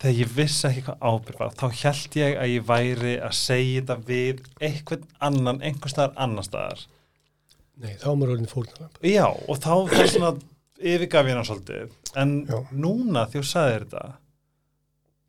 þegar 0.00 0.18
ég 0.22 0.34
vissi 0.40 0.66
ekki 0.70 0.84
hvað 0.88 1.06
ábyrð 1.12 1.40
var, 1.44 1.54
þá 1.60 1.66
held 1.84 2.18
ég 2.22 2.36
að 2.42 2.52
ég 2.56 2.66
væri 2.72 3.14
að 3.28 3.36
segja 3.38 3.84
þetta 3.84 3.98
við 4.10 4.42
einhvern 4.70 5.06
annan, 5.30 5.62
einhvern 5.62 5.94
staðar 5.94 6.16
annar 6.26 6.48
staðar. 6.48 6.84
Nei, 7.76 7.92
þá 8.00 8.08
er 8.08 8.18
maður 8.18 8.34
orðin 8.38 8.50
fórnalamb. 8.50 9.00
Já, 9.04 9.26
og 9.28 9.58
þá 9.60 9.72
þá 9.92 10.06
svona 10.16 10.34
yfirgaf 10.80 11.26
ég 11.30 11.36
hann 11.38 11.48
svolítið, 11.48 11.90
en 12.16 12.36
Já. 12.46 12.58
núna 12.72 13.26
því 13.30 13.42
þú 13.42 13.48
sagðir 13.50 13.84
þetta, 13.86 14.06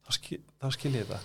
þá, 0.06 0.12
skil, 0.20 0.40
þá 0.62 0.70
skil 0.78 0.94
ég 0.96 1.06
þetta. 1.10 1.20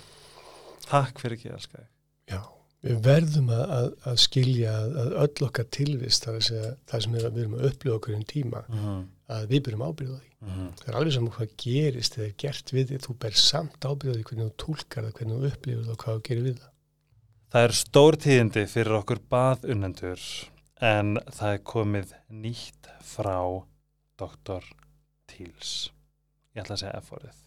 Takk 0.88 1.22
fyrir 1.22 1.38
ekki, 1.38 1.52
elska 1.56 1.78
þig. 1.78 1.88
Já, 2.32 2.40
við 2.82 3.00
verðum 3.06 3.48
að, 3.54 3.64
að, 3.78 3.88
að 4.10 4.20
skilja 4.26 4.74
að, 4.80 4.96
að 5.02 5.16
öll 5.24 5.46
okkar 5.48 5.68
tilvist, 5.78 6.28
að 6.28 6.40
segja, 6.48 6.74
það 6.90 7.04
sem 7.06 7.16
er 7.18 7.28
við 7.30 7.42
erum 7.44 7.56
að 7.58 7.66
upplifa 7.70 7.96
okkur 8.00 8.18
um 8.18 8.24
tíma, 8.32 8.64
Mm 8.68 8.78
-hmm. 8.82 9.02
að 9.32 9.46
við 9.48 9.62
byrjum 9.66 9.86
ábyrða 9.88 10.18
því. 10.20 10.28
Það 10.42 10.88
er 10.88 10.96
alveg 10.98 11.12
saman 11.14 11.32
hvað 11.32 11.50
gerist 11.62 12.16
eða 12.18 12.26
er 12.26 12.34
gert 12.42 12.72
við 12.72 12.88
því, 12.88 12.98
þú 13.06 13.14
ber 13.22 13.32
samt 13.38 13.84
ábyrða 13.86 14.14
því 14.16 14.24
hvernig 14.28 14.48
þú 14.50 14.54
tólkar 14.64 15.04
það, 15.04 15.12
hvernig 15.18 15.36
þú 15.38 15.46
upplifir 15.52 15.84
það 15.84 15.92
og 15.94 16.00
hvað 16.02 16.16
þú 16.16 16.22
gerir 16.28 16.42
við 16.48 16.56
það. 16.58 16.70
Það 17.52 17.64
er 17.68 17.72
stór 17.72 18.16
tíðindi 18.16 18.66
fyrir 18.66 18.92
okkur 18.98 19.20
baðunnendur 19.30 20.20
en 20.82 21.18
það 21.30 21.52
er 21.52 21.58
komið 21.58 22.14
nýtt 22.30 22.88
frá 23.04 23.36
Dr. 24.22 24.66
Teals. 25.30 25.90
Ég 26.54 26.62
ætla 26.62 26.76
að 26.76 26.84
segja 26.84 27.00
F-orðið 27.02 27.40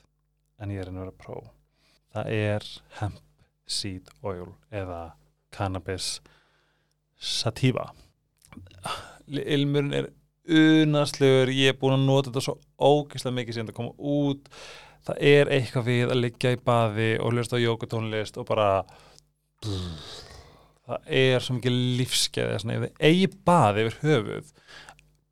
en 0.62 0.72
ég 0.74 0.82
er 0.82 0.90
að 0.92 1.00
vera 1.02 1.16
pró. 1.20 1.38
Það 2.16 2.32
er 2.36 2.68
hemp 3.00 3.22
seed 3.68 4.12
oil 4.26 4.52
eða 4.74 5.02
cannabis 5.56 6.20
sativa. 7.20 7.90
Ilmurinn 9.28 9.96
er 9.96 10.12
unaslegur, 10.46 11.50
ég 11.50 11.74
er 11.74 11.80
búin 11.80 11.98
að 11.98 12.06
nota 12.06 12.30
þetta 12.30 12.44
svo 12.46 12.58
ógeðslega 12.78 13.38
mikið 13.40 13.58
sem 13.58 13.68
þetta 13.68 13.78
koma 13.80 13.96
út. 13.98 14.52
Það 15.06 15.22
er 15.32 15.52
eitthvað 15.54 15.88
við 15.90 16.14
að 16.14 16.22
liggja 16.22 16.54
í 16.56 16.62
baði 16.66 17.10
og 17.22 17.34
hlusta 17.34 17.60
á 17.62 17.66
jókutónlist 17.66 18.40
og 18.42 18.48
bara 18.50 18.70
það 20.86 21.14
er 21.18 21.42
svo 21.42 21.58
mikið 21.58 21.78
lífskeið 22.00 22.54
ef 22.56 22.66
þið 22.66 22.88
eigi 23.10 23.30
baði 23.48 23.86
yfir 23.86 24.00
höfuð 24.06 24.52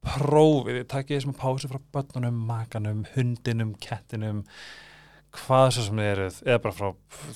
prófið, 0.03 0.81
takkið 0.91 1.19
þessum 1.19 1.35
pásu 1.37 1.69
frá 1.71 1.79
börnunum, 1.95 2.41
makanum, 2.47 3.05
hundinum 3.13 3.73
kettinum 3.81 4.43
hvað 5.33 5.69
svo 5.73 5.85
sem 5.87 6.01
þið 6.01 6.09
eruð, 6.11 6.39
eða 6.45 6.63
bara 6.65 6.77
frá 6.77 6.89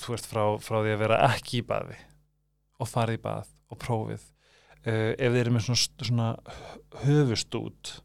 þú 0.04 0.12
veist, 0.14 0.28
frá, 0.30 0.42
frá 0.62 0.76
því 0.76 0.92
að 0.94 1.00
vera 1.02 1.20
ekki 1.32 1.60
í 1.60 1.64
baði 1.66 1.96
og 2.78 2.90
farið 2.90 3.18
í 3.18 3.22
bað 3.24 3.48
og 3.68 3.80
prófið. 3.82 4.26
Uh, 4.86 5.14
ef 5.18 5.32
þið 5.32 5.40
eru 5.40 5.54
með 5.56 5.64
svona, 5.66 5.80
svona 6.06 6.28
höfustút 7.02 7.96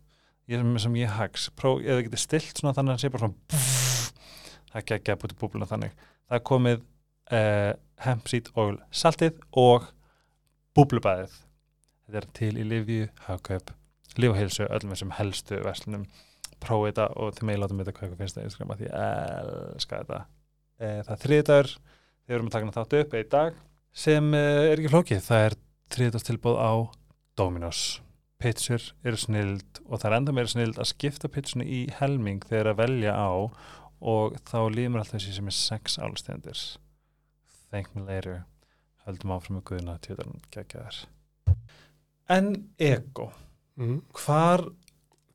ég, 0.49 0.65
sem 0.81 0.97
ég 0.97 1.13
hags, 1.19 1.45
próf, 1.59 1.83
ef 1.83 1.99
þið 1.99 2.07
getur 2.07 2.23
stilt 2.23 2.57
svona 2.57 2.73
þannig 2.75 2.95
að 2.95 2.97
það 2.97 3.03
sé 3.03 3.13
bara 3.13 3.27
svona 3.27 3.53
pff, 3.53 4.33
það 4.71 4.79
er 4.79 4.81
ekki 4.81 4.97
að 4.97 5.05
gefa 5.11 5.27
út 5.27 5.35
í 5.35 5.39
búbluna 5.43 5.69
þannig. 5.69 5.95
Það 6.23 6.39
er 6.39 6.45
komið 6.49 6.81
uh, 7.37 7.71
hemp 8.07 8.31
seed 8.31 8.51
oil 8.57 8.75
saltið 8.89 9.39
og 9.59 9.87
búblubæðið 10.73 11.37
þetta 11.37 12.19
er 12.23 12.29
til 12.41 12.53
í 12.57 12.67
Livju, 12.67 13.07
Hagkaup 13.27 13.75
Líf 14.19 14.33
og 14.33 14.37
heilsu, 14.37 14.67
öllum 14.67 14.93
þessum 14.93 15.13
helstu 15.17 15.59
verslunum. 15.65 16.05
Prófið 16.63 16.91
þetta 16.91 17.07
og 17.19 17.35
þið 17.35 17.47
mig 17.49 17.59
þetta 17.63 17.95
hvað 17.97 18.07
ykkur 18.07 18.19
finnst 18.21 18.39
að 18.39 18.73
því 18.79 18.87
ég 18.87 18.95
elska 19.03 20.01
þetta. 20.01 20.19
E, 20.79 20.87
það 21.03 21.13
er 21.15 21.21
þriðdagur 21.23 21.73
við 21.73 22.35
erum 22.37 22.49
að 22.49 22.55
taka 22.55 22.75
þátt 22.77 22.97
upp 22.99 23.17
einn 23.17 23.31
dag 23.33 23.59
sem 24.03 24.29
e, 24.33 24.43
er 24.71 24.79
ekki 24.79 24.93
flókið, 24.93 25.21
það 25.25 25.47
er 25.47 25.57
þriðdags 25.93 26.27
tilbúð 26.29 26.61
á 26.61 26.71
Dominos. 27.37 27.81
Pitsur 28.43 28.85
eru 29.03 29.19
snild 29.19 29.81
og 29.85 29.99
það 29.99 30.07
er 30.09 30.17
enda 30.19 30.35
meira 30.35 30.51
snild 30.51 30.79
að 30.79 30.89
skipta 30.91 31.31
pitsurni 31.31 31.67
í 31.67 31.81
helming 31.99 32.43
þegar 32.47 32.73
að 32.73 32.79
velja 32.83 33.13
á 33.15 33.31
og 34.03 34.39
þá 34.49 34.57
líður 34.67 34.95
mér 34.95 35.03
alltaf 35.03 35.19
þessi 35.19 35.37
sem 35.37 35.51
er 35.51 35.57
sex 35.57 35.99
álustendir 35.99 36.63
thank 37.73 37.95
me 37.95 38.03
later. 38.05 38.43
Höldum 39.07 39.33
áfram 39.33 39.57
með 39.57 39.63
guðuna 39.67 39.95
tjóðan 40.05 40.43
geggjaðar. 40.53 40.99
En 42.31 42.51
ego 42.77 43.31
Mm. 43.79 44.01
hvar, 44.13 44.67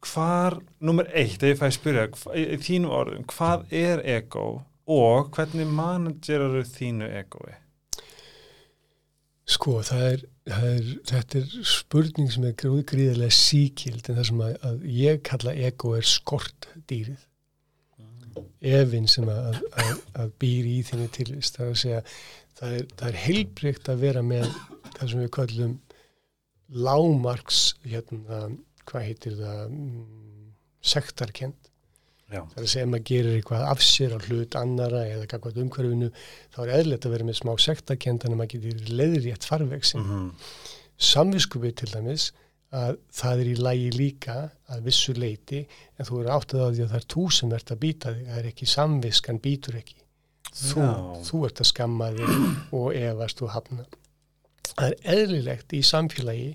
hvar 0.06 0.60
nummer 0.78 1.08
eitt, 1.10 1.42
ef 1.42 1.56
ég 1.56 1.58
fæði 1.58 1.74
spyrja 1.74 2.04
í, 2.38 2.44
þínu 2.62 2.90
orðum, 2.94 3.24
hvað 3.32 3.64
er 3.74 4.02
ego 4.06 4.44
og 4.88 5.32
hvernig 5.34 5.66
managerar 5.66 6.60
þínu 6.68 7.08
egoi? 7.18 7.56
Sko, 9.48 9.78
það 9.80 10.02
er, 10.04 10.22
það 10.44 10.66
er, 10.68 10.88
þetta 11.08 11.38
er 11.40 11.68
spurning 11.70 12.28
sem 12.32 12.44
er 12.44 12.56
gróð 12.60 12.82
gríðarlega 12.90 13.32
síkild 13.32 14.10
en 14.10 14.18
það 14.18 14.28
sem 14.28 14.42
að, 14.44 14.56
að 14.68 14.82
ég 14.92 15.22
kalla 15.24 15.54
ego 15.68 15.94
er 15.96 16.08
skortdýrið. 16.08 17.24
Efinn 18.68 19.08
sem 19.10 19.26
að, 19.32 19.62
að, 19.80 20.02
að 20.20 20.34
býr 20.42 20.68
í 20.68 20.76
þinni 20.86 21.08
tilvist. 21.16 21.56
Það 21.56 21.64
er 21.64 21.72
að 21.72 21.80
segja, 21.82 22.02
það 22.60 22.76
er, 22.76 22.86
er 23.08 23.20
heilbreykt 23.24 23.88
að 23.88 24.04
vera 24.04 24.24
með 24.26 24.46
það 24.98 25.04
sem 25.14 25.24
við 25.24 25.32
kallum 25.38 25.74
lámarks, 26.68 27.76
hérna, 27.86 28.48
hvað 28.88 29.06
heitir 29.08 29.36
það, 29.38 29.62
mm, 29.68 30.48
sektarkend. 30.84 31.56
Það 32.28 32.58
er 32.60 32.64
að 32.66 32.72
segja 32.74 32.84
að 32.84 32.90
maður 32.92 33.06
gerir 33.08 33.36
eitthvað 33.38 33.62
af 33.64 33.84
sér 33.84 34.12
á 34.12 34.18
hlut 34.20 34.56
annara 34.60 35.04
eða 35.08 35.22
eitthvað 35.24 35.62
umhverfinu, 35.62 36.10
þá 36.52 36.58
er 36.64 36.72
eðlert 36.76 37.06
að 37.08 37.14
vera 37.14 37.28
með 37.28 37.38
smá 37.38 37.52
sektarkend 37.64 38.26
en 38.28 38.36
maður 38.36 38.50
getur 38.58 38.92
leiðrétt 39.00 39.48
farvegsin. 39.48 40.02
Mm 40.02 40.10
-hmm. 40.10 40.50
Samviskupið 41.08 41.74
til 41.80 41.88
dæmis 41.94 42.32
að 42.74 42.98
það 43.16 43.40
er 43.40 43.48
í 43.48 43.54
lægi 43.56 43.90
líka 43.96 44.36
að 44.68 44.82
vissu 44.84 45.14
leiti 45.16 45.62
en 45.96 46.04
þú 46.04 46.20
eru 46.20 46.34
áttið 46.34 46.60
á 46.60 46.68
því 46.68 46.82
að 46.84 46.90
það 46.92 47.00
er 47.00 47.08
þú 47.14 47.24
sem 47.32 47.54
ert 47.56 47.72
að 47.72 47.80
býta 47.84 48.12
þig, 48.12 48.26
það 48.28 48.38
er 48.38 48.50
ekki 48.50 48.66
samviskan 48.66 49.40
býtur 49.40 49.78
ekki. 49.80 49.96
Þú, 50.48 50.84
þú 51.24 51.40
ert 51.46 51.60
að 51.62 51.70
skamma 51.70 52.10
þig 52.12 52.28
og 52.76 52.86
efast 52.98 53.42
og 53.42 53.52
hafna. 53.54 53.84
Það 54.74 54.92
er 54.92 55.16
eðlilegt 55.16 55.72
í 55.72 55.80
samfélagi 55.82 56.50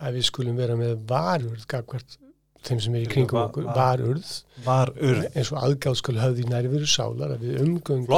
að 0.00 0.14
við 0.18 0.24
skulum 0.30 0.56
vera 0.60 0.76
með 0.78 0.94
varurð 1.10 1.66
gagvart 1.66 2.16
þeim 2.66 2.80
sem 2.82 2.94
er 2.98 3.04
í 3.04 3.06
kringum 3.06 3.38
okkur, 3.44 3.64
va- 3.68 3.74
varurð 3.76 4.30
Var 4.64 4.90
urð. 4.96 5.26
eins 5.38 5.52
og 5.54 5.58
aðgáð 5.62 5.96
skal 6.00 6.16
höfði 6.18 6.46
nærveru 6.50 6.88
sálar 6.90 7.34
að 7.36 7.44
við 7.46 7.60
umgöngum 7.62 8.08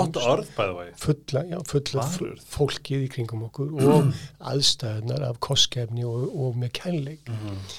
fulla, 0.97 1.43
já, 1.51 1.59
fulla 1.69 2.07
fólkið 2.55 3.05
í 3.05 3.11
kringum 3.13 3.43
okkur 3.51 3.75
og 3.77 4.09
aðstæðunar 4.53 5.27
af 5.29 5.41
kostkefni 5.45 6.05
og, 6.09 6.29
og 6.33 6.57
með 6.57 6.73
kærleik. 6.81 7.29
Mm 7.29 7.37
-hmm. 7.45 7.77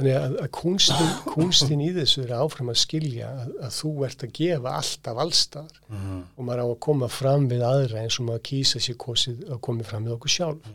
Þannig 0.00 0.16
að, 0.16 0.34
að 0.40 0.50
kunstin, 0.56 1.10
kunstin 1.28 1.80
í 1.84 1.90
þessu 1.92 2.22
er 2.24 2.30
áfram 2.38 2.70
að 2.72 2.78
skilja 2.80 3.30
að, 3.42 3.50
að 3.66 3.72
þú 3.76 3.90
ert 4.06 4.22
að 4.24 4.30
gefa 4.38 4.76
alltaf 4.80 5.18
allstar 5.26 5.80
Mm 5.90 5.98
-hmm. 6.00 6.20
og 6.36 6.44
maður 6.46 6.62
á 6.64 6.66
að 6.70 6.78
koma 6.86 7.08
fram 7.10 7.48
við 7.50 7.62
aðra 7.66 8.00
eins 8.00 8.16
og 8.20 8.26
maður 8.26 8.46
kýsa 8.48 8.80
sér 8.80 8.96
kosið 8.96 9.42
að 9.50 9.60
koma 9.66 9.84
fram 9.84 10.04
við 10.06 10.14
okkur 10.16 10.30
sjálf. 10.30 10.68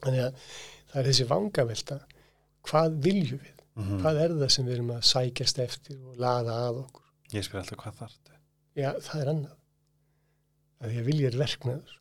Þannig 0.00 0.22
að 0.24 0.32
það 0.92 1.00
er 1.00 1.08
þessi 1.08 1.26
vangavelta. 1.28 1.98
Hvað 2.62 2.98
viljum 3.04 3.40
við? 3.42 3.62
Hvað 3.72 4.20
er 4.20 4.34
það 4.36 4.50
sem 4.54 4.66
við 4.66 4.74
erum 4.76 4.92
að 4.92 5.02
sækjast 5.08 5.58
eftir 5.58 5.98
og 6.04 6.20
laða 6.20 6.58
að 6.68 6.78
okkur? 6.82 7.04
Ég 7.32 7.46
spyr 7.46 7.60
alltaf 7.62 7.78
hvað 7.80 7.98
þarftu. 8.02 8.38
Já, 8.76 8.90
það 9.00 9.20
er 9.22 9.30
annað. 9.32 9.58
Að 10.82 10.90
því 10.90 11.00
að 11.00 11.08
vilja 11.08 11.28
er 11.30 11.38
verknaður. 11.40 11.98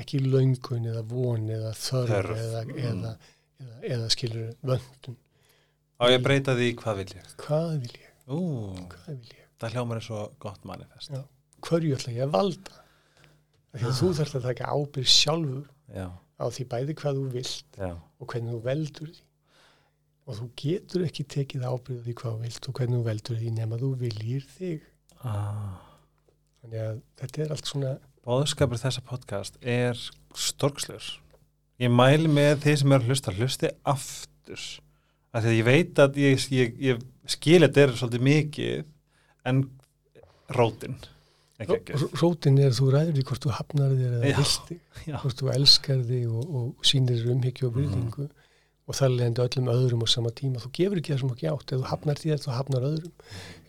Ekki 0.00 0.20
löngun 0.24 0.88
eða 0.90 1.02
von 1.10 1.44
eða 1.54 1.72
þörf, 1.78 2.10
Þörf, 2.10 2.38
eða, 2.44 2.62
mm. 2.64 2.78
eða, 2.90 3.12
eða, 3.60 3.76
eða 3.96 4.08
skilur 4.14 4.50
vöndun. 4.64 5.16
Á 6.00 6.04
ég 6.10 6.22
breyta 6.24 6.54
því 6.58 6.70
hvað 6.80 6.96
vil 7.00 7.10
ég? 7.14 7.28
Hvað 7.44 7.68
vil 7.84 7.92
ég? 8.00 8.08
Ú, 8.26 8.38
Hvað 8.94 9.10
vil 9.12 9.34
ég? 9.34 9.44
það 9.60 9.74
hljómar 9.76 10.00
er 10.00 10.04
svo 10.08 10.22
gott 10.42 10.64
manifest. 10.68 11.12
Já. 11.14 11.22
Hverju 11.64 11.94
ætla 11.96 12.12
ég 12.16 12.24
að 12.26 12.32
valda? 12.34 12.80
Að 13.74 13.92
þú 13.98 14.08
þarfst 14.18 14.36
að 14.38 14.44
taka 14.48 14.70
ábyrg 14.70 15.08
sjálfur 15.10 15.64
Já, 15.94 16.06
á 16.14 16.44
því 16.54 16.66
bæði 16.70 16.94
hvað 17.00 17.16
þú 17.18 17.24
vilt 17.34 17.78
já. 17.80 17.88
og 18.20 18.26
hvernig 18.30 18.54
þú 18.54 18.60
veldur 18.64 19.08
því. 19.14 19.22
Og 20.24 20.38
þú 20.38 20.46
getur 20.56 21.02
ekki 21.04 21.24
tekið 21.34 21.64
ábyrg 21.68 22.04
því 22.06 22.14
hvað 22.20 22.36
þú 22.36 22.44
vilt 22.46 22.68
og 22.70 22.78
hvernig 22.78 22.96
þú 23.00 23.06
veldur 23.08 23.40
því 23.40 23.50
nema 23.58 23.78
þú 23.82 23.90
viljir 24.00 24.46
þig. 24.54 24.86
Ah. 25.24 25.80
Þannig 26.62 26.80
að 26.84 27.00
þetta 27.20 27.42
er 27.44 27.54
allt 27.56 27.68
svona 27.72 27.94
Bóðskapur 28.24 28.80
þessa 28.80 29.02
podcast 29.04 29.58
er 29.60 29.98
storkslur. 30.32 31.04
Ég 31.82 31.90
mæli 31.90 32.30
með 32.30 32.60
því 32.64 32.74
sem 32.80 32.92
er 32.94 33.02
að 33.02 33.08
hlusta, 33.10 33.34
hlusti 33.34 33.70
aftur. 33.90 34.66
Af 35.34 35.42
því 35.42 35.50
að 35.50 35.56
ég 35.58 35.66
veit 35.66 36.02
að 36.04 36.20
ég, 36.22 36.44
ég, 36.54 36.76
ég 36.78 37.02
skil 37.34 37.58
þetta 37.64 37.82
er 37.82 37.96
svolítið 37.98 38.24
mikið 38.28 38.84
en 39.50 39.64
rótin. 40.54 40.94
Rótin 42.20 42.58
er 42.58 42.70
að 42.70 42.78
þú 42.78 42.88
ræður 42.94 43.16
því 43.16 43.24
hvort 43.28 43.44
þú 43.46 43.52
hafnar 43.56 43.92
þér 43.94 44.14
eða 44.18 44.30
Já. 44.30 44.36
vilt 44.38 44.68
þig, 44.68 44.80
Já. 45.08 45.16
hvort 45.22 45.40
þú 45.40 45.50
elskar 45.54 46.00
þig 46.08 46.24
og, 46.30 46.54
og 46.60 46.86
sýnir 46.86 47.20
þér 47.20 47.34
umhyggju 47.34 47.68
og 47.68 47.76
virðingu 47.78 48.26
og 48.84 48.98
þar 48.98 49.14
leðandi 49.14 49.44
öllum 49.46 49.70
öðrum 49.72 50.04
á 50.04 50.08
sama 50.12 50.32
tíma. 50.36 50.60
Þú 50.60 50.70
gefur 50.76 51.00
ekki 51.00 51.14
það 51.14 51.20
sem 51.22 51.30
ekki 51.34 51.50
átt. 51.50 51.70
Ef 51.72 51.80
þú 51.80 51.86
hafnar 51.88 52.20
þér, 52.20 52.40
þá 52.42 52.50
hafnar 52.52 52.86
öðrum. 52.90 53.14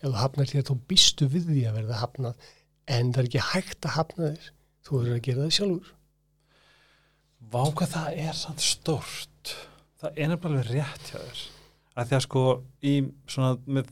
Ef 0.01 0.07
þú 0.09 0.15
hafnar 0.19 0.49
þér, 0.51 0.65
þá 0.67 0.73
býstu 0.91 1.27
við 1.31 1.45
því 1.51 1.61
að 1.69 1.77
verða 1.79 1.99
hafnað. 2.01 2.49
En 2.97 3.13
það 3.15 3.21
er 3.21 3.29
ekki 3.29 3.45
hægt 3.53 3.87
að 3.87 3.95
hafna 3.95 4.31
þér. 4.33 4.49
Þú 4.85 4.97
verður 4.99 5.15
að 5.15 5.23
gera 5.29 5.45
það 5.45 5.55
sjálfur. 5.59 5.94
Vá 7.51 7.61
hvað 7.71 7.91
það 7.93 8.21
er 8.25 8.37
samt 8.39 8.63
stórt. 8.63 9.55
Það 10.01 10.21
er 10.21 10.31
nefnilega 10.31 10.69
rétt 10.71 11.11
hjá 11.11 11.19
þér. 11.19 11.43
Að 11.95 12.09
því 12.09 12.17
að 12.17 12.23
sko 12.25 12.45
í 12.83 12.93
svona 13.31 13.51
með, 13.77 13.91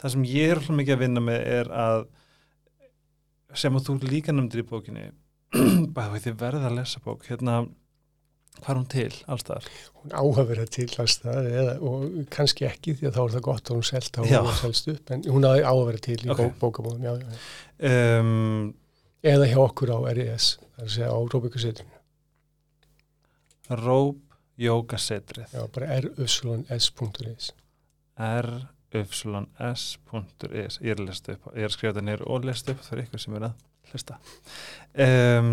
það 0.00 0.14
sem 0.14 0.26
ég 0.30 0.52
er 0.52 0.60
alltaf 0.60 0.76
mikið 0.78 0.94
að 0.96 1.02
vinna 1.02 1.22
með 1.24 1.46
er 1.56 1.70
að 1.74 2.04
sem 3.58 3.76
að 3.76 3.88
þú 3.88 3.96
líka 4.08 4.32
nefndir 4.32 4.62
í 4.62 4.68
bókinni 4.68 5.06
bæði 5.96 6.20
þið 6.26 6.36
verða 6.40 6.68
að 6.70 6.76
lesa 6.78 7.00
bók 7.04 7.26
hérna, 7.28 7.56
hvað 8.60 8.70
er 8.72 8.78
hún 8.78 8.86
til 8.94 9.16
allstaðar? 9.34 9.66
Hún 10.00 10.14
á 10.16 10.22
að 10.22 10.46
vera 10.52 10.68
til 10.78 10.86
allstað 11.02 11.48
eða, 11.50 11.74
og 11.84 12.06
kannski 12.32 12.68
ekki 12.68 12.94
því 13.00 13.10
að 13.10 13.18
þá 13.18 13.22
er 13.24 13.34
það 13.34 13.44
gott 13.48 13.72
að 13.72 13.76
hún 13.80 13.88
selta 13.90 14.22
og 14.22 14.30
Já. 14.30 14.38
hún 14.46 14.56
selst 14.62 14.88
upp. 14.94 15.12
En 15.12 15.26
hún 15.28 15.48
á 15.48 15.52
á 15.60 15.72
að 15.72 15.82
vera 15.90 16.04
til 16.06 16.16
í 16.16 16.30
Ok. 16.30 16.38
okay. 16.38 16.54
bókamóðum. 16.62 17.04
Já, 17.04 17.12
já. 17.20 17.42
Um, 17.90 18.70
Eða 19.22 19.46
hjá 19.52 19.58
okkur 19.62 19.92
á 19.94 19.98
RES, 20.16 20.46
það 20.62 20.80
er 20.80 20.86
að 20.88 20.94
segja 20.96 21.10
á 21.14 21.18
Róbíkusetrinu. 21.30 21.91
Rópjókasetrið 23.80 25.56
Já, 25.56 25.62
bara 25.72 25.98
rufs.is 26.06 26.90
rufs.is 28.92 30.78
Ég 30.82 30.92
er 30.92 31.00
að 31.00 31.06
lesta 31.08 31.36
upp, 31.36 31.50
ég 31.56 31.64
er 31.64 31.70
að 31.70 31.74
skrifa 31.76 31.92
þetta 31.92 32.06
neyru 32.06 32.28
og 32.28 32.46
lesta 32.48 32.74
upp, 32.74 32.82
það 32.84 32.98
er 32.98 33.04
ykkur 33.06 33.22
sem 33.24 33.36
er 33.38 33.46
að 33.48 33.54
lesta 33.92 34.18
um, 35.06 35.50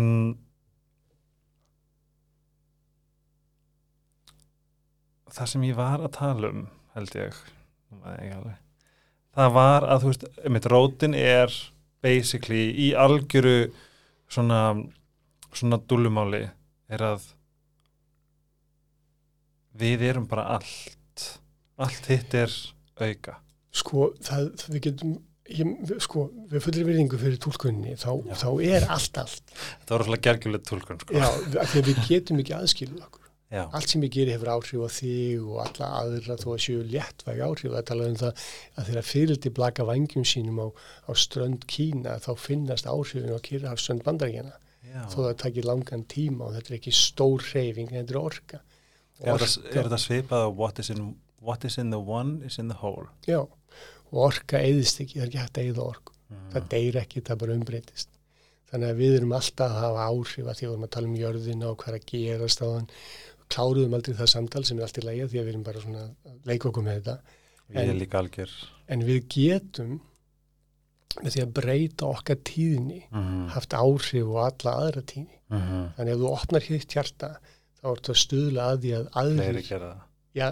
Það 5.30 5.52
sem 5.54 5.66
ég 5.68 5.76
var 5.78 6.02
að 6.02 6.14
tala 6.18 6.50
um 6.50 6.64
held 6.96 7.12
ég, 7.14 7.36
það 9.36 9.52
var 9.54 9.86
að 9.86 10.00
þú 10.02 10.08
veist, 10.10 10.24
mitt 10.50 10.66
rótin 10.72 11.14
er 11.14 11.54
basically 12.02 12.64
í 12.82 12.88
algjöru 12.98 13.70
svona 14.30 14.62
svona 15.54 15.78
dúlumáli 15.90 16.44
er 16.90 17.04
að 17.04 17.28
við 19.80 20.06
erum 20.10 20.28
bara 20.30 20.46
allt 20.58 20.96
allt 21.80 22.10
hitt 22.12 22.36
er 22.36 22.54
auka. 23.00 23.38
Sko, 23.70 24.10
það, 24.20 24.50
það 24.60 24.74
við 24.74 24.84
getum 24.88 25.14
ég, 25.50 25.94
sko, 26.04 26.26
við 26.50 26.64
fullir 26.66 26.88
virðingu 26.88 27.20
fyrir 27.20 27.40
tólkunni 27.42 27.96
þá, 28.00 28.10
þá 28.42 28.48
er 28.66 28.86
allt 28.90 29.22
allt. 29.22 29.54
Þetta 29.54 29.94
var 29.94 30.04
rosalega 30.04 30.26
gergjulegt 30.28 30.68
tólkun 30.68 31.00
sko. 31.02 31.16
já, 31.16 31.28
við 31.74 32.04
getum 32.08 32.42
ekki 32.42 32.56
aðskiluð 32.58 33.02
okkur. 33.06 33.26
Já. 33.50 33.64
allt 33.74 33.90
sem 33.90 34.02
ég 34.06 34.12
gerir 34.14 34.36
hefur 34.36 34.52
áhrif 34.52 34.82
á 34.86 34.90
þig 34.94 35.40
og 35.42 35.56
alla 35.64 35.86
aðra 35.98 36.36
þó 36.38 36.44
að 36.52 36.60
séu 36.62 36.82
léttvæg 36.86 37.40
áhrif. 37.42 37.72
Það 37.74 37.86
tala 37.88 38.04
um 38.06 38.18
það 38.20 38.44
að 38.78 38.90
þegar 38.90 39.06
fyrirldi 39.08 39.50
blaka 39.56 39.86
vangjum 39.88 40.26
sínum 40.30 40.60
á, 40.62 40.66
á 40.70 41.12
strönd 41.18 41.66
Kína 41.66 42.20
þá 42.22 42.30
finnast 42.38 42.86
áhrifin 42.86 43.34
á 43.34 43.42
Kyrrahafströnd 43.42 44.04
bandaríkjana 44.06 44.54
Já. 44.86 45.02
þó 45.10 45.18
það 45.24 45.34
takir 45.42 45.66
langan 45.66 46.06
tíma 46.06 46.46
og 46.46 46.54
þetta 46.54 46.70
er 46.70 46.78
ekki 46.78 46.94
stór 46.94 47.42
hreyfing 47.50 47.90
þetta 47.90 48.14
er 48.14 48.20
orka 48.22 48.62
Er, 49.20 49.36
þetta, 49.36 49.84
er 49.84 50.00
svipað 50.00 50.46
á 50.46 50.48
what 50.48 50.78
is, 50.80 50.88
in, 50.94 51.10
what 51.44 51.64
is 51.68 51.76
in 51.80 51.90
the 51.92 52.00
one 52.00 52.40
is 52.46 52.56
in 52.58 52.70
the 52.72 52.78
whole 52.80 53.08
já, 53.28 53.42
og 53.42 54.22
orka 54.30 54.60
eðist 54.64 55.02
ekki, 55.02 55.18
það 55.18 55.26
er 55.26 55.28
ekki 55.28 55.42
hægt 55.42 55.60
að 55.60 55.72
eða 55.72 55.88
orku 55.92 56.14
mm. 56.16 56.46
það 56.54 56.70
deyr 56.74 57.00
ekki, 57.02 57.24
það 57.28 57.42
bara 57.42 57.56
umbreytist 57.58 58.14
þannig 58.70 58.92
að 58.94 59.02
við 59.02 59.16
erum 59.18 59.34
alltaf 59.36 59.74
að 59.74 59.82
hafa 59.84 60.06
áhrif 60.06 60.46
að 60.46 60.56
því 60.56 60.64
að 60.64 60.68
við 60.68 60.72
erum 60.72 60.86
að 60.86 60.94
tala 60.96 61.10
um 61.10 61.18
jörðina 61.18 61.68
og 61.70 61.82
hvað 61.82 61.92
er 61.92 61.98
að 61.98 62.08
gerast 62.14 62.62
á 62.62 62.66
þann 62.70 62.90
kláruðum 63.50 63.96
aldrei 63.98 64.16
það 64.20 64.32
samtal 64.34 64.64
sem 64.66 64.78
er 64.78 64.86
allt 64.86 65.00
í 65.00 65.06
lægja 65.06 65.30
því 65.30 65.40
að 65.40 65.48
við 65.48 65.52
erum 65.52 65.66
bara 65.66 65.82
svona 65.84 66.04
að 66.06 66.50
leika 66.50 66.70
okkur 66.70 66.86
með 66.86 67.00
þetta 67.00 67.36
Ég 67.70 67.86
er 67.86 67.98
líka 67.98 68.18
algjör 68.18 68.54
en 68.90 69.04
við 69.06 69.20
getum 69.30 69.98
með 71.20 71.34
því 71.34 71.42
að 71.44 71.54
breyta 71.58 72.08
okkar 72.10 72.38
tíðni 72.46 73.00
mm. 73.10 73.48
haft 73.54 73.74
áhrif 73.74 74.26
og 74.30 74.40
alla 74.44 74.74
aðra 74.84 75.02
tíðni 75.02 75.38
mm. 75.50 75.84
þannig 75.96 76.14
að 76.14 76.22
þú 76.22 76.30
opnar 76.30 76.66
hitt 76.66 76.94
hjarta 76.94 77.30
þá 77.80 77.90
ertu 77.94 78.12
að 78.14 78.20
stuðla 78.24 78.68
að 78.70 78.84
því 78.84 78.94
að 78.98 79.10
aðrir 79.22 79.60
já, 80.36 80.46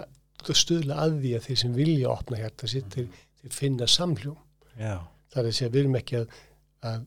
stuðla 0.63 0.99
að 1.05 1.17
því 1.23 1.31
að 1.37 1.47
þeir 1.47 1.61
sem 1.63 1.73
vilja 1.77 2.11
opna 2.11 2.41
hjarta 2.41 2.69
sitt 2.71 2.93
þeir, 2.95 3.07
þeir 3.41 3.57
finna 3.61 3.87
samhljóm 3.87 4.37
Já 4.79 4.99
það 5.29 5.41
er 5.41 5.49
að 5.49 5.57
segja 5.57 5.73
við 5.73 5.81
erum 5.83 5.97
ekki 5.99 6.19
að, 6.19 6.37
að 6.89 7.03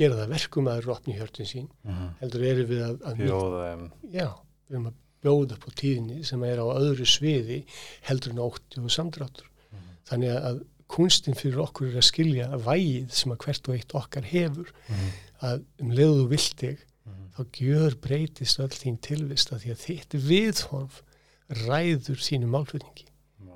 gera 0.00 0.18
það 0.18 0.34
verkum 0.34 0.70
að 0.70 0.90
opni 0.94 1.14
hjörtin 1.16 1.48
sín 1.48 1.68
mm. 1.86 2.10
heldur 2.20 2.44
erum 2.50 2.68
við 2.70 2.82
að, 2.86 2.98
að 3.08 3.22
Bjóða 3.22 3.62
þeim 3.64 3.86
já, 4.14 4.26
við 4.66 4.76
erum 4.76 4.90
að 4.90 4.98
bjóða 5.20 5.56
á 5.60 5.68
tíðinni 5.76 6.20
sem 6.24 6.44
er 6.48 6.60
á 6.64 6.66
öðru 6.72 7.06
sviði 7.08 7.62
heldur 8.08 8.34
en 8.34 8.44
ótti 8.46 8.82
og 8.82 8.92
samdráttur 8.94 9.48
Mhm. 9.70 9.90
þannig 10.08 10.30
að 10.34 10.60
kunstin 10.90 11.36
fyrir 11.38 11.60
okkur 11.62 11.92
er 11.92 12.00
að 12.00 12.06
skilja 12.08 12.46
vægið 12.64 13.12
sem 13.14 13.30
að 13.30 13.44
hvert 13.44 13.68
og 13.68 13.76
eitt 13.76 13.92
okkar 13.94 14.24
hefur 14.26 14.72
mm. 14.88 15.10
að 15.46 15.60
um 15.78 15.92
leiðu 15.94 16.24
viltig 16.32 16.80
Mm. 16.80 16.89
Þá 17.40 17.60
gjör 17.60 17.96
breytist 18.04 18.60
öll 18.60 18.70
þín 18.74 18.98
tilvist 19.02 19.52
að 19.54 19.64
því 19.64 19.72
að 19.74 19.84
þitt 19.86 20.16
viðhorf 20.28 21.00
ræður 21.64 22.20
þínu 22.26 22.50
málflutningi. 22.52 23.06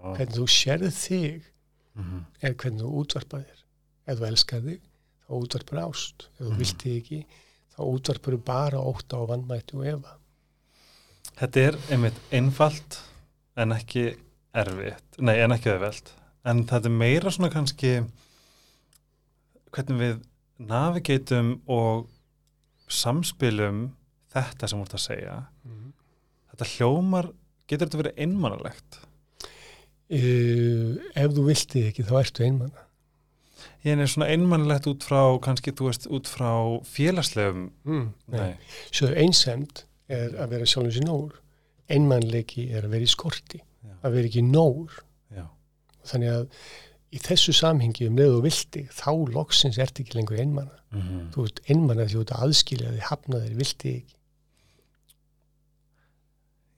Hvernig 0.04 0.34
þú 0.38 0.46
sérð 0.50 0.90
þig 0.96 1.46
mm. 1.94 2.24
er 2.42 2.56
hvernig 2.60 2.82
þú 2.82 2.90
útvarpar 3.04 3.44
þér. 3.44 3.62
Ef 4.04 4.18
þú 4.18 4.26
elskar 4.28 4.64
þig, 4.64 4.80
þá 5.24 5.30
útvarpar 5.38 5.82
ást. 5.84 6.26
Ef 6.34 6.42
þú 6.42 6.50
Mhm. 6.50 6.58
vilt 6.58 6.82
þig 6.82 6.96
ekki, 7.02 7.20
þá 7.74 7.80
útvarpar 7.86 8.36
bara 8.44 8.82
óta 8.82 9.20
og 9.20 9.28
vannmætti 9.30 9.78
og 9.78 9.86
efa. 9.86 10.16
Þetta 11.34 11.60
er 11.68 11.78
einmitt 11.90 12.20
einfalt 12.32 13.00
en 13.56 13.72
ekki 13.72 14.16
erfitt, 14.54 15.18
nei 15.18 15.38
en 15.42 15.50
ekki 15.50 15.72
öðveld 15.72 16.12
en 16.44 16.64
þetta 16.68 16.90
er 16.90 16.94
meira 16.94 17.30
svona 17.32 17.50
kannski 17.52 17.92
hvernig 19.74 20.00
við 20.02 20.20
navigatum 20.70 21.54
og 21.66 22.06
samspilum 22.96 23.84
þetta 24.34 24.70
sem 24.70 24.80
þú 24.80 24.86
ert 24.86 24.98
að 24.98 25.04
segja 25.04 25.36
þetta 26.54 26.70
hljómar, 26.76 27.30
getur 27.70 27.88
þetta 27.88 28.02
verið 28.02 28.22
einmannalegt 28.26 29.00
uh, 30.14 30.90
ef 31.14 31.36
þú 31.36 31.46
vilt 31.50 31.70
þig 31.74 31.90
ekki 31.90 32.08
þá 32.08 32.14
ertu 32.22 32.46
einmanna 32.48 32.84
ég 33.84 34.00
er 34.00 34.10
svona 34.10 34.30
einmannalegt 34.32 34.86
út 34.90 35.04
frá 35.04 35.22
kannski, 35.44 35.72
þú 35.76 35.90
veist, 35.90 36.06
út 36.12 36.28
frá 36.30 36.52
félagslegum 36.88 37.66
mm, 37.84 38.06
nei, 38.32 38.54
svo 38.90 39.10
einsemd 39.12 39.84
er 40.12 40.34
að 40.40 40.54
vera 40.54 40.68
sjálfum 40.68 40.94
sér 40.94 41.06
nógur. 41.08 41.38
Einmannleiki 41.92 42.68
er 42.72 42.86
að 42.86 42.96
vera 42.96 43.06
í 43.06 43.12
skorti. 43.12 43.60
Já. 43.84 43.94
að 44.00 44.16
vera 44.16 44.30
ekki 44.30 44.44
nógur. 44.46 44.96
Já, 45.34 45.44
þannig 46.08 46.32
að 46.32 46.44
í 47.14 47.20
þessu 47.22 47.54
samhengi 47.54 48.08
um 48.10 48.18
leið 48.18 48.36
og 48.38 48.44
vilt 48.48 48.68
þig 48.74 48.90
þá 48.94 49.10
loksins 49.34 49.78
ert 49.82 50.00
ekki 50.02 50.18
lengur 50.18 50.40
einmanna 50.42 50.80
mm 50.94 51.30
þú 51.34 51.46
ert 51.48 51.62
einmanna 51.70 52.06
því 52.08 52.16
þú 52.16 52.24
ert 52.24 52.34
að 52.34 52.44
aðskilja 52.48 52.92
þig 52.94 53.08
hafna 53.08 53.40
þér, 53.42 53.56
vilt 53.60 53.78
þig 53.82 53.96
ekki. 54.00 54.16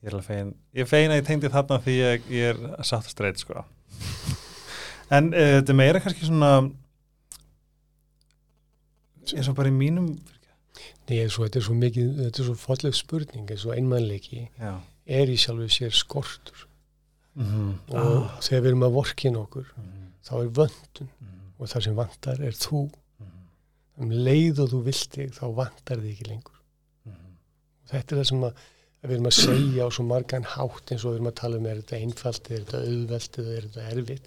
Ég 0.03 0.11
er 0.11 0.16
alveg 0.16 0.28
fegin 0.28 0.53
ég 0.76 0.84
er 0.84 0.91
fegin 0.91 1.14
að 1.14 1.20
ég 1.20 1.28
tengdi 1.30 1.53
þarna 1.57 1.80
því 1.84 1.97
ég, 1.99 2.30
ég 2.37 2.51
er 2.53 2.84
satt 2.87 3.09
streit 3.11 3.41
sko. 3.43 3.64
En 5.16 5.32
uh, 5.32 5.51
þetta 5.59 5.76
meira 5.78 6.03
kannski 6.03 6.28
svona 6.28 6.53
eins 9.34 9.51
og 9.51 9.59
bara 9.59 9.72
í 9.72 9.76
mínum 9.76 10.16
Nei, 11.07 11.22
svo, 11.30 11.47
þetta 11.47 11.61
er 11.61 11.64
svo 11.64 11.74
mikið, 11.78 12.09
þetta 12.18 12.41
er 12.43 12.47
svo 12.49 12.55
fólleg 12.59 12.95
spurning 12.99 13.51
eins 13.51 13.62
og 13.64 13.76
einmannleiki 13.76 14.41
já. 14.59 14.72
er 15.07 15.30
í 15.30 15.37
sjálfu 15.39 15.68
sér 15.72 15.95
skortur. 15.95 16.66
Mm 17.39 17.76
og 17.93 18.43
þegar 18.43 18.62
við 18.64 18.68
erum 18.72 18.84
að 18.87 18.97
vorkina 18.97 19.43
okkur 19.45 19.68
mm 19.76 19.95
þá 20.27 20.33
er 20.43 20.49
vöndun 20.59 21.09
-hmm. 21.09 21.51
og 21.59 21.68
það 21.72 21.83
sem 21.87 21.95
vantar 21.97 22.41
er 22.43 22.53
þú 22.53 22.81
Mhm. 23.18 23.43
um 24.03 24.11
leið 24.11 24.59
og 24.64 24.68
þú 24.72 24.83
vilt 24.85 25.11
þig 25.16 25.31
þá 25.39 25.45
vantar 25.55 25.97
þig 26.03 26.12
ekki 26.16 26.29
lengur 26.31 26.59
Mhm. 27.07 27.37
og 27.85 27.91
þetta 27.93 28.12
er 28.12 28.18
það 28.20 28.29
sem 28.29 28.41
að, 28.43 28.53
að 29.03 29.09
við 29.09 29.14
erum 29.14 29.31
að 29.31 29.39
segja 29.47 29.87
á 29.87 29.89
svo 29.91 30.05
margan 30.05 30.45
hátt 30.45 30.91
eins 30.93 31.05
og 31.05 31.11
við 31.12 31.14
erum 31.16 31.31
að 31.31 31.35
tala 31.41 31.57
um 31.57 31.66
er 31.66 31.77
þetta 31.83 31.97
einfalt, 32.03 32.51
er 32.51 32.61
þetta 32.64 32.83
auðvelt 32.83 33.39
eða 33.39 33.57
er 33.57 33.62
þetta 33.62 33.91
erfitt 33.93 34.27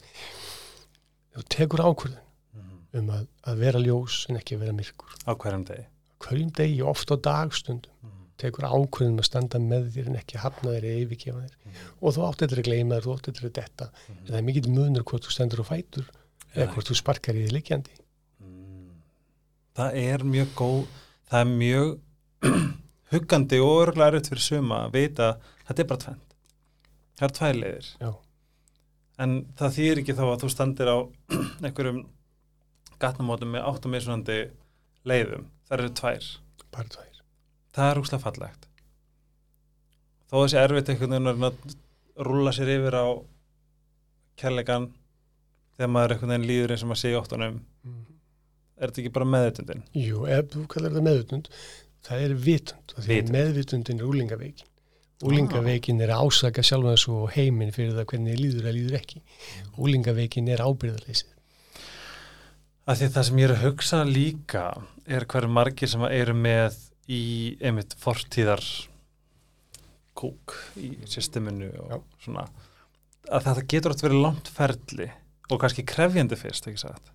þú 1.35 1.43
tekur 1.49 1.79
ákvörðun 1.85 2.25
Mhm. 2.55 2.77
um 2.99 3.09
að, 3.09 3.27
að 3.45 3.57
vera 3.59 3.79
ljós 3.79 4.25
en 4.29 4.37
ekki 4.37 4.55
að 4.55 4.59
vera 4.59 4.73
myrkur 4.73 5.11
á 5.27 5.35
hverjum 5.35 5.65
degi 5.65 5.85
hverjum 6.19 6.51
degi, 6.51 6.81
oft 6.83 7.11
á 7.11 7.15
dagstundum 7.15 7.91
Mhm. 8.03 8.18
Tekur 8.39 8.67
ákvörðum 8.69 9.19
að 9.21 9.27
standa 9.27 9.59
með 9.63 9.89
þér 9.95 10.09
en 10.11 10.19
ekki 10.19 10.41
hafna 10.41 10.73
þér 10.75 10.87
eða 10.89 11.03
yfirgefa 11.03 11.43
þér. 11.43 11.81
Og 11.99 12.15
þú 12.15 12.25
átt 12.27 12.43
eitthvað 12.43 12.61
að 12.61 12.69
gleyma 12.69 12.97
þér, 12.97 13.05
þú 13.05 13.15
átt 13.15 13.29
eitthvað 13.31 13.49
að 13.49 13.55
detta. 13.59 13.89
En 14.15 14.21
það 14.29 14.39
er 14.39 14.45
mikill 14.49 14.73
munur 14.75 15.05
hvort 15.09 15.27
þú 15.27 15.35
stendur 15.35 15.63
á 15.63 15.65
fætur 15.69 16.07
eða 16.53 16.65
Já. 16.65 16.71
hvort 16.73 16.89
þú 16.89 16.97
sparkar 16.99 17.39
í 17.39 17.43
þið 17.45 17.55
liggjandi. 17.57 17.97
Mm. 18.39 18.93
það 19.79 19.99
er 20.03 20.25
mjög 20.33 20.55
góð 20.57 20.79
það 21.29 21.43
er 21.43 21.51
mjög 21.59 21.91
huggandi 23.13 23.59
og 23.63 23.75
örgulega 23.83 24.13
erfitt 24.13 24.31
fyrir 24.31 24.45
suma 24.45 24.83
að 24.87 24.95
vita 24.97 25.27
að 25.29 25.51
þetta 25.67 25.83
er 25.83 25.89
bara 25.91 26.03
tvend 26.05 26.29
það 27.19 27.65
er 27.67 27.89
Já. 27.99 28.11
en 29.25 29.35
það 29.59 29.75
þýr 29.77 30.01
ekki 30.01 30.15
þá 30.17 30.23
að 30.29 30.39
þú 30.43 30.51
standir 30.53 30.91
á 30.93 30.97
einhverjum 31.67 32.01
gatnamótum 32.99 33.53
með 33.55 33.67
áttum 33.67 33.95
mismunandi 33.95 34.39
leiðum. 35.07 35.47
Það 35.69 35.77
eru 35.77 35.93
tvær. 35.99 36.25
Bara 36.73 36.91
tvær 36.95 37.08
það 37.75 37.91
er 37.91 38.01
úslega 38.01 38.23
fallegt. 38.23 38.67
Þó 40.29 40.35
þessi 40.43 40.59
erfitt 40.61 40.89
einhvern 40.93 41.15
veginn 41.17 41.49
að 41.49 41.75
rúla 42.29 42.53
sér 42.53 42.71
yfir 42.75 42.97
á 42.99 43.05
kærleikan 44.39 44.89
þegar 45.77 45.91
maður 45.93 46.15
einhvern 46.15 46.33
veginn 46.33 46.49
líður 46.49 46.73
eins 46.75 46.83
og 46.85 46.91
maður 46.91 47.01
sé 47.03 47.13
óttunum 47.17 47.59
er 48.79 48.91
þetta 48.91 49.01
ekki 49.03 49.13
bara 49.15 49.27
meðutundin 49.33 49.85
Jú, 49.97 50.25
ef 50.31 50.49
þú 50.53 50.65
kallar 50.71 50.93
þetta 50.93 51.05
meðvitund 51.07 51.49
það 52.07 52.25
er 52.25 52.35
vitund, 52.45 52.93
Vitund. 53.07 53.33
meðvitundin 53.35 53.99
er 53.99 54.07
úlingaveikin 54.07 54.69
úlingaveikin 55.27 55.99
er 56.03 56.13
að 56.15 56.29
ásaka 56.29 56.63
sjálfan 56.63 56.99
svo 56.99 57.25
heiminn 57.33 57.73
fyrir 57.75 57.97
það 57.97 58.05
hvernig 58.13 58.37
líður 58.39 58.69
að 58.69 58.77
líður 58.77 58.99
ekki. 59.01 59.19
Úlingaveikin 59.83 60.47
er 60.53 60.63
ábyrðarleysið 60.63 61.35
að 62.89 63.01
því 63.01 63.09
það 63.15 63.27
sem 63.27 63.41
ég 63.41 63.49
er 63.49 63.55
að 63.55 63.65
hugsa 63.65 63.99
líka 64.07 64.63
er 65.09 65.27
hverju 65.29 65.51
margir 65.51 65.91
sem 65.91 66.05
eru 66.07 66.35
með 66.37 66.77
í 67.09 67.57
einmitt 67.65 67.95
fortíðar 67.99 68.63
kúk 70.19 70.55
í 70.79 70.91
systeminu 71.09 71.69
og 71.83 71.93
Já. 71.93 71.99
svona 72.25 72.45
að 73.29 73.45
þetta 73.47 73.65
getur 73.73 73.95
átt 73.95 74.03
verið 74.03 74.23
langt 74.25 74.51
ferli 74.53 75.07
og 75.49 75.61
kannski 75.61 75.85
krefjandi 75.87 76.37
fyrst, 76.39 76.67
ekki 76.69 76.81
sagt 76.81 77.09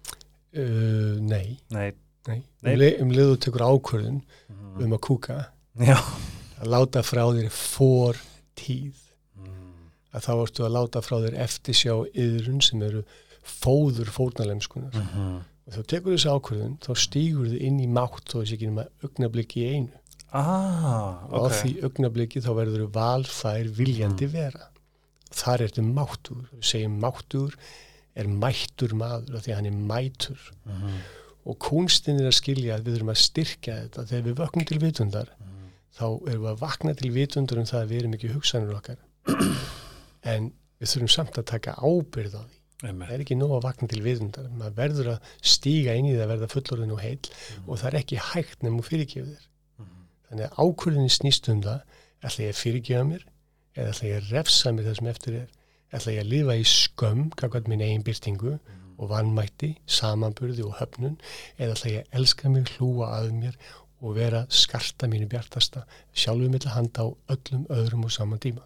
uh, 0.57 1.21
Nei, 1.21 1.59
Nei, 1.75 1.91
nei. 2.29 2.41
Nei. 2.65 2.73
Um, 2.73 2.79
leið, 2.81 3.01
um 3.05 3.15
leiðu 3.15 3.41
tekur 3.45 3.67
ákvörðun 3.69 4.21
mm. 4.23 4.77
um 4.87 4.97
að 4.97 5.03
kúka 5.09 5.41
já 5.79 5.99
að 5.99 6.71
láta 6.71 7.03
frá 7.05 7.25
þér 7.35 7.51
for 7.55 8.19
tíð 8.59 8.97
mm. 9.37 9.89
að 10.15 10.27
þá 10.27 10.33
ertu 10.37 10.67
að 10.67 10.77
láta 10.79 11.03
frá 11.05 11.19
þér 11.27 11.41
eftirsjá 11.45 11.97
yðrun 12.13 12.63
sem 12.65 12.83
eru 12.87 13.03
fóður 13.45 14.09
fórnalemskunar 14.15 14.95
Mm 15.03 15.43
og 15.67 15.73
þá 15.77 15.81
tekur 15.95 16.15
þessu 16.17 16.33
ákvörðun 16.37 16.75
þá 16.85 16.91
stígur 17.05 17.49
þið 17.53 17.63
inn 17.69 17.79
í 17.81 17.87
mátt 17.89 18.25
þó 18.29 18.37
þessi 18.43 18.57
ekki 18.59 18.69
nema 18.71 18.85
augnabliki 19.07 19.63
í 19.65 19.71
einu. 19.75 20.01
Ah, 20.35 21.25
og 21.31 21.47
á 21.47 21.49
því 21.55 21.73
augnabliki 21.87 22.41
þá 22.43 22.51
verður 22.59 22.85
þau 22.87 22.93
valfær 22.99 23.69
viljandi 23.77 24.27
vera. 24.33 24.67
Og 25.31 25.37
þar 25.39 25.63
er 25.65 25.71
þetta 25.73 25.85
máttur. 25.95 26.41
Við 26.59 26.65
segjum 26.73 26.97
máttur 27.05 27.55
er 28.15 28.29
mættur 28.31 28.95
maður 28.99 29.39
af 29.39 29.45
því 29.47 29.55
hann 29.59 29.67
er 29.71 29.79
mætur. 29.93 30.41
Mhm. 30.67 30.97
og 31.45 31.59
kunstin 31.61 32.17
er 32.23 32.31
að 32.31 32.39
skilja 32.39 32.77
að 32.79 32.87
við 32.87 32.95
þurfum 32.95 33.11
að 33.13 33.19
styrkja 33.21 33.73
þetta. 33.83 34.05
Þegar 34.09 34.23
við 34.25 34.37
vöknum 34.39 34.65
til 34.67 34.79
vitundar 34.81 35.29
Mhm. 35.37 35.67
þá 35.99 36.05
erum 36.31 36.43
við 36.45 36.53
að 36.55 36.61
vakna 36.63 36.95
til 36.97 37.11
vitundar 37.13 37.59
um 37.59 37.65
það 37.69 37.83
að 37.83 37.89
við 37.91 37.99
erum 38.01 38.15
ekki 38.15 38.31
hugsanur 38.33 38.75
okkar. 38.79 38.97
En 40.25 40.53
við 40.81 40.89
þurfum 40.89 41.11
samt 41.13 41.37
að 41.37 41.45
taka 41.45 41.75
ábyrð 41.85 42.35
á 42.41 42.43
því 42.49 42.59
Einmitt. 42.83 43.09
það 43.09 43.15
er 43.15 43.25
ekki 43.25 43.37
nóg 43.39 43.53
að 43.59 43.67
vakna 43.69 43.89
til 43.89 44.03
vitundar 44.05 44.49
maður 44.51 44.79
verður 44.81 45.11
að 45.15 45.29
stíga 45.55 45.95
inn 45.95 46.09
í 46.11 46.15
það 46.17 46.25
að 46.25 46.33
verða 46.35 46.49
fullorðin 46.55 46.95
og 46.97 47.03
heil 47.05 47.19
og 47.67 47.79
það 47.81 47.89
er 47.91 47.99
ekki 48.01 48.23
hægt 48.33 48.65
nefnum 48.65 48.87
fyrirgefið 48.89 49.35
þér. 49.35 49.45
Mhm. 49.79 50.07
þannig 50.29 50.47
að 50.49 50.59
ákvörðinni 50.65 51.13
snýst 51.15 51.51
um 51.53 51.63
það 51.63 51.81
ætla 52.25 52.45
ég 52.45 52.55
að 52.55 52.63
fyrirgefa 52.63 53.05
mér 53.11 53.27
eða 53.77 53.93
ætla 53.93 54.09
ég 54.09 54.17
að 54.19 54.31
refsa 54.35 54.73
mér 54.73 54.89
það 54.89 54.99
sem 54.99 55.13
eftir 55.13 55.39
er? 55.43 55.49
Ætla 55.95 56.13
ég 56.15 56.25
að 56.25 56.33
lifa 56.33 56.57
í 56.59 56.65
skömm 56.67 57.31
kakvært 57.39 57.69
minn 57.71 57.85
eigin 57.85 58.03
byrtingu 58.07 58.59
og 58.99 59.09
vannmætti 59.11 59.71
samanburði 59.87 60.65
og 60.67 60.77
höfnun 60.81 61.17
eða 61.59 61.75
ætla 61.75 61.91
ég 61.91 62.05
að 62.05 62.19
elska 62.19 62.51
mig, 62.51 62.69
hlúa 62.79 63.11
að 63.19 63.33
mér 63.39 63.59
og 64.05 64.15
vera 64.19 64.45
skarta 64.51 65.09
mínu 65.09 65.29
bjartasta 65.31 65.85
sjálfur 66.13 66.51
mitt 66.53 66.67
að 66.67 66.77
handa 66.77 67.07
á 67.07 67.09
öllum 67.35 67.67
öðrum 67.73 68.05
og 68.05 68.13
saman 68.13 68.39
tíma. 68.43 68.63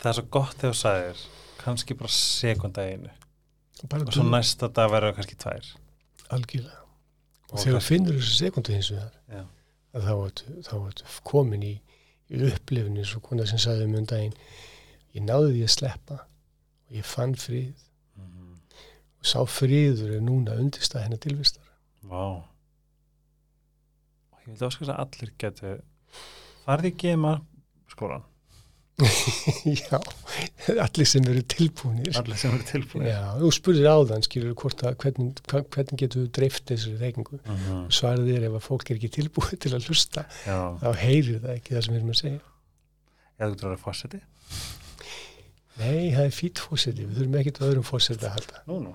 Það 0.00 0.10
er 0.10 0.16
svo 0.18 0.26
gott 0.32 0.56
þegar 0.56 0.74
þú 0.74 0.80
sagðir 0.80 1.22
kannski 1.60 1.96
bara 1.98 2.12
sekunda 2.14 2.84
einu. 2.88 3.10
Og 3.82 3.88
bara 3.88 4.06
og 4.06 4.14
svo 4.14 4.26
næsta 4.26 4.68
dag 4.68 4.90
verður 4.92 5.12
það 5.12 5.18
kannski 5.20 5.38
tvær. 5.44 5.70
Algjörlega. 6.36 6.80
Og 7.50 7.54
Og 7.56 7.64
þegar 7.64 7.82
finnur 7.82 8.18
þessu 8.18 8.36
sekundu 8.38 8.74
hins 8.74 8.90
vegar 8.92 9.14
Já. 9.28 9.44
að 9.96 10.04
þá 10.06 10.74
ertu, 10.86 11.06
komin 11.26 11.64
í, 11.66 11.72
í 12.30 12.42
upplifinu 12.46 13.02
eins 13.02 13.14
og 13.18 13.24
konar 13.26 13.48
sem 13.50 13.58
sagði 13.58 13.88
um 13.88 14.06
daginn 14.06 14.36
ég 15.16 15.24
náði 15.26 15.54
því 15.56 15.62
að 15.66 15.72
sleppa 15.74 16.18
og 16.20 16.94
ég 16.94 17.06
fann 17.06 17.34
frið. 17.34 17.72
Mhm. 18.16 18.60
og 19.20 19.26
sá 19.26 19.40
friður 19.46 20.14
er 20.16 20.22
núna 20.24 20.54
undirstað 20.56 21.02
hennar 21.04 21.20
tilvistar 21.20 21.66
Vá. 22.02 22.40
Og 24.32 24.38
ég 24.40 24.46
vildi 24.52 24.66
áskast 24.66 24.92
að 24.94 25.00
allir 25.02 25.32
getur 25.38 25.82
farði 26.64 26.92
í 26.94 26.96
gema 27.02 27.34
skólan 27.90 28.24
já, 29.80 29.98
allir 30.84 31.08
sem 31.08 31.26
eru 31.32 31.42
tilbúinir 31.54 32.18
allir 32.20 32.40
sem 32.40 32.52
eru 32.56 32.66
tilbúin 32.68 33.06
já, 33.08 33.20
þú 33.40 33.52
spurðir 33.56 33.88
áðan 33.92 34.26
skilur 34.26 34.56
hvort 34.60 34.84
að 34.86 34.98
hvernig, 35.04 35.40
hvernig 35.50 36.02
getur 36.04 36.24
þú 36.26 36.32
dreift 36.40 36.66
þessari 36.70 36.98
reykingu? 37.00 37.40
Mhm. 37.44 37.80
svarið 38.00 38.32
er 38.36 38.48
ef 38.50 38.58
að 38.60 38.66
fólk 38.68 38.90
er 38.92 39.00
ekki 39.00 39.12
tilbúið 39.20 39.56
til 39.66 39.74
að 39.76 39.88
hlusta 39.90 40.26
Já, 40.46 40.58
þá 40.82 40.90
heyrir 41.04 41.40
það 41.44 41.56
ekki 41.56 41.76
það 41.76 41.86
sem 41.86 41.94
við 41.94 42.00
erum 42.02 42.14
að 42.14 42.20
segja. 42.24 42.42
Ég 43.40 43.56
þú 43.56 43.66
vera 43.70 43.80
fósiti 43.86 44.20
nei, 45.80 46.10
það 46.12 46.26
er 46.26 46.34
fýtt 46.34 46.60
fósiti, 46.60 47.06
við 47.08 47.18
þurfum 47.20 47.36
ekki 47.40 47.52
öðrum 47.64 47.86
fósiti 47.88 48.26
að 48.28 48.34
halda. 48.36 48.58
Nú, 48.68 48.74
nú. 48.84 48.92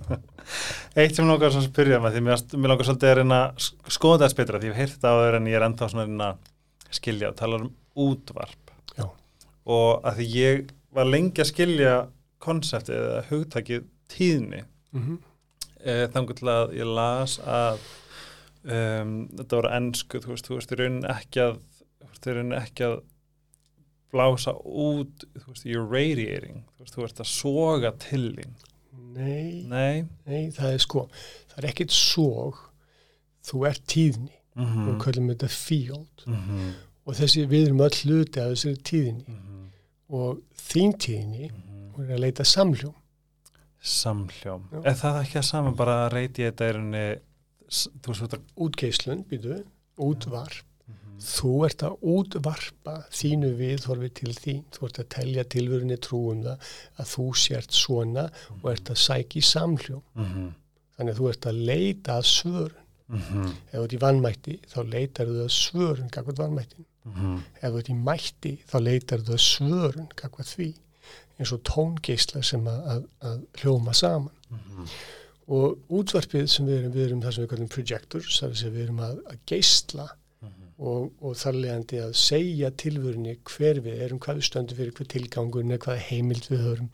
Eitt 1.00 1.18
sem 1.18 1.28
langar 1.28 1.52
að 1.52 1.66
spyrja 1.66 1.98
með 2.02 2.16
því 2.16 2.22
mér, 2.26 2.44
langar 2.70 2.88
svolítið 2.88 3.10
að 3.10 3.18
reyna 3.20 3.40
að 3.44 3.60
sk- 3.66 3.92
skoða 3.98 4.22
þess 4.24 4.38
betra 4.38 4.60
því 4.62 4.70
ég 4.70 4.74
hef 4.74 4.80
heyrt 4.80 4.94
þetta 4.96 5.12
áður 5.14 5.36
en 5.40 5.50
ég 5.50 5.58
er 5.58 5.66
ennþá 5.68 5.88
svona 5.92 6.30
að 6.30 6.96
skilja 7.00 7.30
og 7.32 7.36
tala 7.38 7.60
um 7.60 7.68
útvarp. 8.06 8.69
Og 9.64 10.04
að 10.06 10.20
því 10.20 10.26
ég 10.34 10.70
var 10.90 11.06
lengi 11.06 11.42
að 11.42 11.50
skilja 11.52 11.96
konseptið 12.42 12.96
eða 12.96 13.24
hugtakið 13.30 13.88
tíðni 14.10 14.62
mm 14.92 15.02
-hmm. 15.02 15.18
e, 15.84 16.08
þangur 16.14 16.38
til 16.38 16.48
að 16.48 16.74
ég 16.78 16.94
las 16.98 17.38
að 17.38 17.78
um, 18.64 19.28
þetta 19.36 19.56
voru 19.56 19.72
ennsku 19.76 20.20
þú 20.20 20.34
veist, 20.34 20.48
þú 20.48 20.58
veist, 20.58 20.72
í 20.72 20.80
raunin 20.80 21.10
ekki 21.10 21.44
að 21.44 21.60
þú 22.00 22.34
veist, 22.34 22.62
ekki 22.62 22.88
að 22.88 22.96
blása 24.10 24.56
út, 24.64 25.24
þú 25.38 25.46
veist, 25.52 25.68
you're 25.68 25.86
radiating 25.86 26.64
þú 26.74 26.84
veist, 26.84 26.96
þú 26.96 27.04
veist 27.04 27.22
að 27.22 27.30
soga 27.30 27.92
til 27.92 28.26
þín 28.38 28.58
nei, 29.10 29.64
Nei 29.68 30.06
nei, 30.26 30.50
það 30.54 30.74
er 30.74 30.84
sko 30.84 31.06
það 31.50 31.58
er 31.62 31.70
ekkit 31.70 31.94
sóg 31.94 32.58
þú 33.46 33.64
ert 33.70 33.84
tíðni, 33.86 34.36
mm 34.54 34.64
við 34.64 34.94
-hmm. 34.94 35.00
kallum 35.04 35.28
þetta 35.28 35.48
field 35.48 36.26
mm 36.26 36.34
-hmm. 36.34 36.72
og 37.04 37.14
þessi 37.14 37.46
við 37.46 37.66
erum 37.66 37.80
öll 37.80 37.96
hluti 38.02 38.40
af 38.40 38.50
þessari 38.52 38.76
tíðni 38.76 39.24
-hmm. 39.24 39.49
Og 40.10 40.40
þín 40.68 40.96
tíðni 40.98 41.50
hún 41.94 42.06
er 42.06 42.16
að 42.16 42.24
leita 42.26 42.44
samljóm 42.44 42.96
Samhljóm. 43.80 44.66
Já. 44.74 44.80
Er 44.84 44.96
það 45.00 45.18
ekki 45.22 45.38
að 45.40 45.46
saman 45.48 45.76
bara 45.76 45.94
að 46.04 46.10
reyti 46.12 46.44
þetta 46.44 46.66
er 46.68 46.80
þetta 48.04 48.40
útgeislun, 48.60 49.22
býtu, 49.30 49.62
útvarp. 49.96 50.66
Mm 50.84 50.96
þú 51.20 51.50
ert 51.66 51.82
að 51.84 51.96
útvarpa 52.00 52.94
þínu 53.12 53.50
viðhorfi 53.58 54.08
til 54.20 54.32
þín. 54.32 54.62
Þú 54.72 54.86
ert 54.86 54.98
að 54.98 55.08
telja 55.14 55.44
tilvörinni 55.44 55.98
trúum 56.00 56.42
það 56.44 56.70
að 56.96 57.10
þú 57.14 57.26
sért 57.36 57.72
svona 57.76 58.24
og 58.62 58.70
ert 58.72 58.90
að 58.90 59.02
sækja 59.06 59.38
í 59.38 59.44
samhljóm. 59.44 60.02
-hmm. 60.16 60.52
þannig 60.96 61.12
að 61.12 61.18
þú 61.20 61.28
ert 61.30 61.46
að 61.46 61.60
leita 61.70 62.16
að 62.16 62.24
svörun. 62.24 62.86
Mm 63.08 63.20
-hmm. 63.20 63.48
ef 63.72 63.74
þú 63.78 63.84
ert 63.84 63.92
í 63.92 64.02
vannmætti 64.04 64.60
þá 64.72 64.80
leitar 64.88 65.26
þú 65.26 65.44
að 65.44 65.52
svörun 65.52 66.10
kakvað 66.10 66.36
vannmættin 66.36 66.86
ef 67.60 67.72
þú 67.72 67.78
ert 67.80 67.90
í 67.90 67.96
mætti 67.96 68.52
þá 68.70 68.76
leitar 68.80 69.24
þú 69.26 69.36
að 69.36 69.44
svörun 69.46 70.10
kakvað 70.16 70.52
því 70.54 70.68
eins 71.40 71.52
og 71.56 71.62
tóngeisla 71.64 72.42
sem 72.44 72.66
að, 72.68 72.80
að, 72.92 73.04
að 73.30 73.62
hljóma 73.62 73.94
saman. 73.96 74.32
Og 75.50 75.78
útvarpið 75.88 76.46
sem 76.46 76.66
við 76.68 76.78
erum, 76.78 76.92
við 76.94 77.06
erum 77.06 77.22
það 77.24 77.32
sem 77.34 77.44
við 77.44 77.50
kallum 77.50 77.70
projectors, 77.74 78.38
það 78.38 78.50
er 78.50 78.58
sem 78.60 78.74
við 78.74 78.82
erum 78.84 79.00
að, 79.02 79.22
að 79.32 79.38
geisla 79.50 80.06
og, 80.80 81.10
og 81.20 81.36
þar 81.36 81.58
leðandi 81.58 82.00
að 82.04 82.12
segja 82.20 82.70
tilvörinni 82.82 83.36
hver 83.50 83.80
við 83.84 84.04
erum, 84.06 84.20
hvað 84.22 84.40
við 84.40 84.46
stöndum 84.48 84.78
fyrir, 84.78 84.94
hver 84.96 85.10
tilgangurinn 85.14 85.74
er, 85.74 85.82
hvað 85.82 86.04
heimild 86.08 86.46
við 86.52 86.62
höfum 86.68 86.90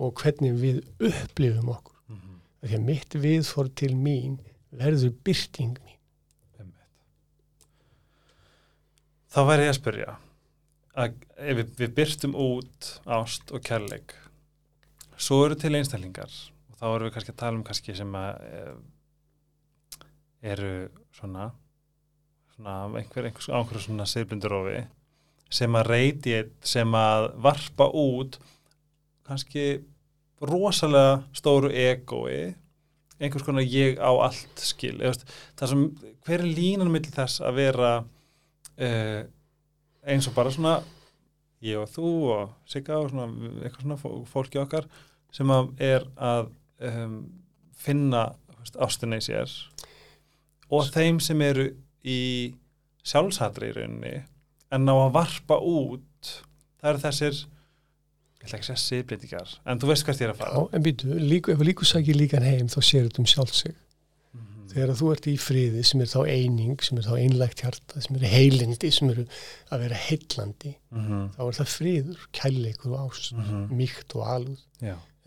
og 0.00 0.22
hvernig 0.22 0.54
við 0.60 0.78
upplifum 1.10 1.72
okkur. 1.74 1.96
Því 2.60 2.76
að 2.76 2.86
mitt 2.86 3.16
viðfór 3.16 3.68
til 3.80 3.94
mín 3.96 4.38
verður 4.70 5.12
byrting 5.24 5.78
mín. 5.80 5.89
Þá 9.30 9.40
væri 9.46 9.66
ég 9.66 9.72
að 9.72 9.78
spyrja 9.78 10.16
að 11.00 11.20
við, 11.38 11.66
við 11.78 11.92
byrstum 11.96 12.34
út 12.34 12.88
ást 13.06 13.52
og 13.54 13.62
kærleik 13.64 14.16
svo 15.20 15.44
eru 15.46 15.58
til 15.60 15.74
einstaklingar. 15.76 16.32
Og 16.72 16.78
þá 16.80 16.86
erum 16.90 17.06
við 17.06 17.14
kannski 17.16 17.34
að 17.34 17.40
tala 17.42 17.58
um 17.58 17.66
kannski 17.66 17.94
sem 17.96 18.14
að 18.16 18.46
e, 18.46 18.62
eru 20.54 20.72
svona 21.14 21.50
svona 22.60 22.98
einhver, 22.98 23.28
einhver, 23.28 23.54
einhver 23.56 23.84
svona 23.84 24.06
siðblindurofi 24.08 24.82
sem 25.50 25.76
að 25.76 25.88
reyti 25.90 26.36
sem 26.66 26.94
að 26.94 27.30
varpa 27.42 27.88
út 27.96 28.38
kannski 29.26 29.80
rosalega 30.40 31.20
stóru 31.36 31.70
egoi 31.70 32.54
einhvers 33.20 33.44
konar 33.44 33.66
ég 33.66 33.98
á 34.00 34.08
allt 34.10 34.62
skil. 34.62 34.96
Eða, 34.96 35.12
veist, 35.12 35.32
það 35.58 35.72
sem, 35.72 35.82
hver 36.24 36.40
er 36.40 36.54
línan 36.56 36.92
millir 36.92 37.12
þess 37.12 37.42
að 37.44 37.58
vera 37.60 37.90
uh, 38.78 39.22
eins 40.06 40.28
og 40.30 40.34
bara 40.36 40.52
svona 40.54 40.78
ég 41.64 41.76
og 41.82 41.90
þú 41.92 42.10
og 42.32 42.54
Sigga 42.70 42.98
og 43.02 43.10
svona, 43.12 43.26
eitthvað 43.64 43.84
svona 43.84 43.98
fó- 44.00 44.24
fólki 44.30 44.60
okkar 44.62 44.86
sem 45.34 45.50
að 45.52 45.72
er 45.84 46.06
að 46.16 46.48
um, 46.88 47.18
finna 47.76 48.30
í 48.60 49.20
sér 49.24 49.52
og 50.70 50.88
þeim 50.94 51.18
sem 51.22 51.40
eru 51.42 51.68
í 52.06 52.18
sjálfshatri 53.04 53.70
í 53.70 53.76
rauninni 53.76 54.14
en 54.70 54.84
ná 54.86 54.92
að 54.94 55.14
varpa 55.16 55.56
út 55.58 56.34
það 56.80 56.90
eru 56.92 57.02
þessir 57.04 57.38
ég 58.40 58.44
ætla 58.46 58.56
ekki 58.58 58.64
að 58.64 58.68
segja 58.70 58.82
siðbreytingar 58.86 59.54
en 59.68 59.80
þú 59.80 59.90
veist 59.90 60.06
hvert 60.08 60.20
ég 60.22 60.28
er 60.28 60.34
að 60.34 60.40
Já, 60.40 60.44
fara 60.44 60.64
en 60.76 60.84
býtu, 60.86 61.12
ef 61.52 61.64
líku 61.66 61.88
sækir 61.88 62.16
líkan 62.16 62.46
heim 62.46 62.68
þá 62.72 62.78
sér 62.80 63.08
þetta 63.08 63.20
um 63.24 63.28
sjálfsig. 63.28 63.74
Þegar 64.70 64.92
þú 65.00 65.08
ert 65.12 65.26
í 65.26 65.34
friði 65.40 65.84
sem 65.84 66.00
er 66.04 66.06
þá 66.06 66.20
eining, 66.30 66.80
sem 66.84 66.98
er 67.00 67.06
þá 67.08 67.14
einlægt 67.18 67.60
hjarta, 67.64 68.00
sem 68.04 68.16
er 68.16 68.26
heilindi, 68.30 68.90
sem 68.94 69.10
eru 69.10 69.24
að 69.72 69.80
vera 69.84 69.94
heillandi, 69.96 70.76
Mhm. 70.92 71.30
þá 71.34 71.40
er 71.48 71.56
það 71.58 71.72
friður, 71.76 72.26
kærleikur 72.32 72.92
og 72.94 73.10
ást, 73.10 73.32
Mhm. 73.32 73.68
mýkt 73.74 74.14
og 74.16 74.26
alúð. 74.26 74.60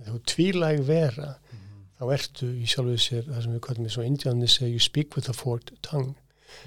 Þú 0.03 0.19
tvílæg 0.25 0.79
vera, 0.85 1.35
Mhm. 1.51 1.85
þá 1.99 2.13
ertu 2.13 2.45
í 2.61 2.65
sjálfuð 2.65 2.99
sér, 2.99 3.23
það 3.27 3.43
sem 3.43 3.53
við 3.53 3.59
kallum 3.61 3.85
við 3.85 3.91
svo 3.91 4.03
indjáðinni 4.03 4.49
segja, 4.49 4.69
you 4.71 4.79
speak 4.79 5.15
with 5.15 5.29
a 5.29 5.33
forked 5.33 5.77
tongue, 5.81 6.15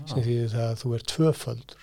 sem 0.07 0.19
því 0.23 0.49
það 0.51 0.73
að 0.73 0.81
þú 0.83 0.95
er 0.95 1.03
tvöföldur 1.13 1.83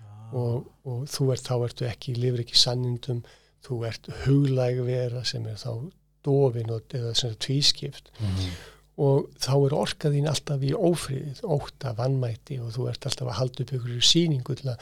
Ah. 0.00 0.34
og, 0.34 0.66
og 0.84 1.06
þú 1.08 1.32
ert, 1.32 1.42
þá 1.44 1.68
ertu 1.68 1.86
ekki, 1.90 2.14
lifir 2.16 2.40
ekki 2.44 2.56
sannindum, 2.56 3.22
þú 3.64 3.86
ert 3.86 4.06
huglæg 4.24 4.84
vera 4.84 5.22
sem 5.24 5.46
er 5.46 5.54
þá 5.54 5.90
dofin 6.24 6.70
og, 6.70 6.82
eða 6.90 7.14
sem 7.16 7.30
er 7.30 7.34
tvískipt 7.34 8.10
Mhm. 8.20 8.50
Og 8.98 9.28
þá 9.40 9.52
er 9.66 9.74
orkað 9.74 10.12
þín 10.16 10.28
alltaf 10.28 10.60
í 10.62 10.72
ófriðið, 10.76 11.38
óta, 11.48 11.92
vannmætti 11.96 12.58
og 12.60 12.72
þú 12.74 12.88
ert 12.90 13.06
alltaf 13.08 13.28
að 13.28 13.38
halda 13.38 13.62
upp 13.64 13.72
ykkur 13.78 14.02
síningu 14.04 14.54
til 14.60 14.68
að, 14.68 14.78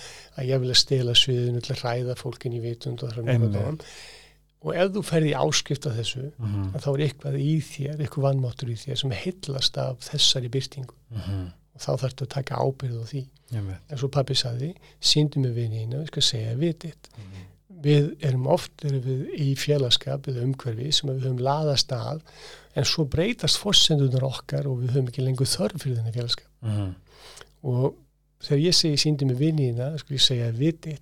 ég 0.49 0.61
vil 0.61 0.71
að 0.71 0.81
stela 0.81 1.13
sviðinu 1.15 1.61
til 1.63 1.75
að 1.77 1.85
ræða 1.85 2.17
fólkin 2.19 2.57
í 2.59 2.61
vitund 2.65 3.03
og 3.05 3.13
það 3.15 3.29
Einmitt. 3.31 3.85
og 4.63 4.75
ef 4.77 4.91
þú 4.93 5.03
ferði 5.07 5.35
áskipt 5.39 5.87
af 5.87 5.95
þessu 5.97 6.33
Mhm. 6.39 6.75
að 6.75 6.81
þá 6.83 6.89
er 6.95 7.05
eitthvað 7.07 7.39
í 7.41 7.53
þér, 7.63 7.97
eitthvað 8.01 8.27
vannmáttur 8.27 8.69
í 8.69 8.77
þér 8.77 8.97
sem 8.99 9.11
heillast 9.11 9.79
af 9.79 9.99
þessari 10.01 10.51
byrtingu 10.51 10.95
Mhm. 11.11 11.53
og 11.75 11.81
þá 11.81 11.91
þarftu 12.03 12.23
að 12.27 12.29
taka 12.29 12.55
ábyrð 12.57 12.99
á 13.01 13.07
því 13.07 13.27
en 13.91 13.99
svo 13.99 14.09
pappi 14.09 14.35
saði, 14.35 14.75
síndu 15.01 15.37
mig 15.39 15.55
vinina, 15.55 15.97
ég 16.03 16.07
skal 16.09 16.23
segja 16.23 16.57
vitið 16.57 16.95
Mhm. 17.17 17.47
Við 17.83 18.11
erum 18.27 18.47
oft 18.53 18.85
erum 18.85 19.03
við 19.05 19.35
í 19.41 19.49
félagskap 19.59 20.29
eða 20.31 20.45
umhverfi 20.47 20.91
sem 20.93 21.11
við 21.11 21.27
höfum 21.27 21.43
laðast 21.45 21.93
að 21.97 22.23
en 22.79 22.87
svo 22.87 23.07
breytast 23.11 23.61
fórsendunar 23.61 24.27
okkar 24.27 24.69
og 24.71 24.83
við 24.83 24.95
höfum 24.95 25.11
ekki 25.11 25.27
lengur 25.27 25.51
þörf 25.51 25.83
fyrir 25.83 25.99
þenni 25.99 26.17
félagskap 26.17 26.51
mm 26.63 26.77
-hmm. 26.77 26.95
og 27.73 27.95
þegar 28.45 28.65
ég 28.65 28.75
segi 28.75 28.97
síndi 28.97 29.29
með 29.29 29.45
vinniðina, 29.45 29.93
sko 30.01 30.15
ég 30.15 30.25
segja 30.25 30.51
vitið, 30.57 30.99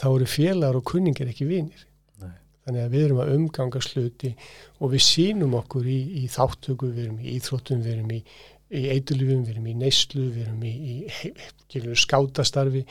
þá 0.00 0.06
eru 0.08 0.26
félagar 0.26 0.76
og 0.76 0.84
kunningar 0.84 1.28
ekki 1.28 1.48
vinnir 1.48 1.86
þannig 2.64 2.84
að 2.84 2.94
við 2.94 3.04
erum 3.04 3.20
að 3.24 3.34
umganga 3.34 3.82
sluti 3.84 4.30
og 4.78 4.92
við 4.94 5.04
sínum 5.04 5.56
okkur 5.58 5.86
í, 5.88 5.98
í 6.22 6.24
þáttöku, 6.30 6.90
við 6.94 7.04
erum 7.06 7.20
í 7.20 7.36
íþróttum, 7.36 7.82
við 7.84 7.94
erum 7.96 8.14
í, 8.14 8.20
í 8.70 8.82
eitulífum, 8.94 9.44
við 9.46 9.54
erum 9.54 9.68
í 9.70 9.76
neyslu, 9.80 10.26
við 10.34 10.46
erum 10.46 10.64
í, 10.68 10.74
í 11.80 11.94
skátastarfi, 12.04 12.84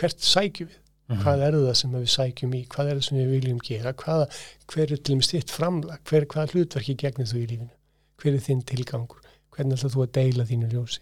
hvert 0.00 0.24
sækjum 0.24 0.70
við? 0.70 0.78
Mhm. 1.10 1.22
Hvað 1.24 1.44
er 1.46 1.58
það 1.58 1.76
sem 1.80 1.94
við 1.96 2.08
sækjum 2.14 2.52
í? 2.54 2.62
Hvað 2.70 2.90
er 2.90 2.98
það 3.00 3.06
sem 3.08 3.18
við 3.18 3.30
viljum 3.34 3.60
gera? 3.66 3.92
Hvaða, 3.92 4.26
hver 4.70 4.92
er 4.94 5.00
til 5.02 5.14
og 5.16 5.18
með 5.20 5.26
stitt 5.26 5.50
framlag? 5.50 6.00
Hver, 6.06 6.26
hvaða 6.30 6.52
hlutverki 6.54 6.94
gegnir 6.94 7.26
þú 7.26 7.40
í 7.40 7.46
lífinu? 7.50 7.70
Hver 8.22 8.34
er 8.36 8.44
þinn 8.46 8.62
tilgangur? 8.62 9.24
Hvernig 9.50 9.78
ætlar 9.80 9.94
þú 9.96 10.04
að 10.04 10.12
deila 10.20 10.46
þínu 10.46 10.70
ljósi? 10.70 11.00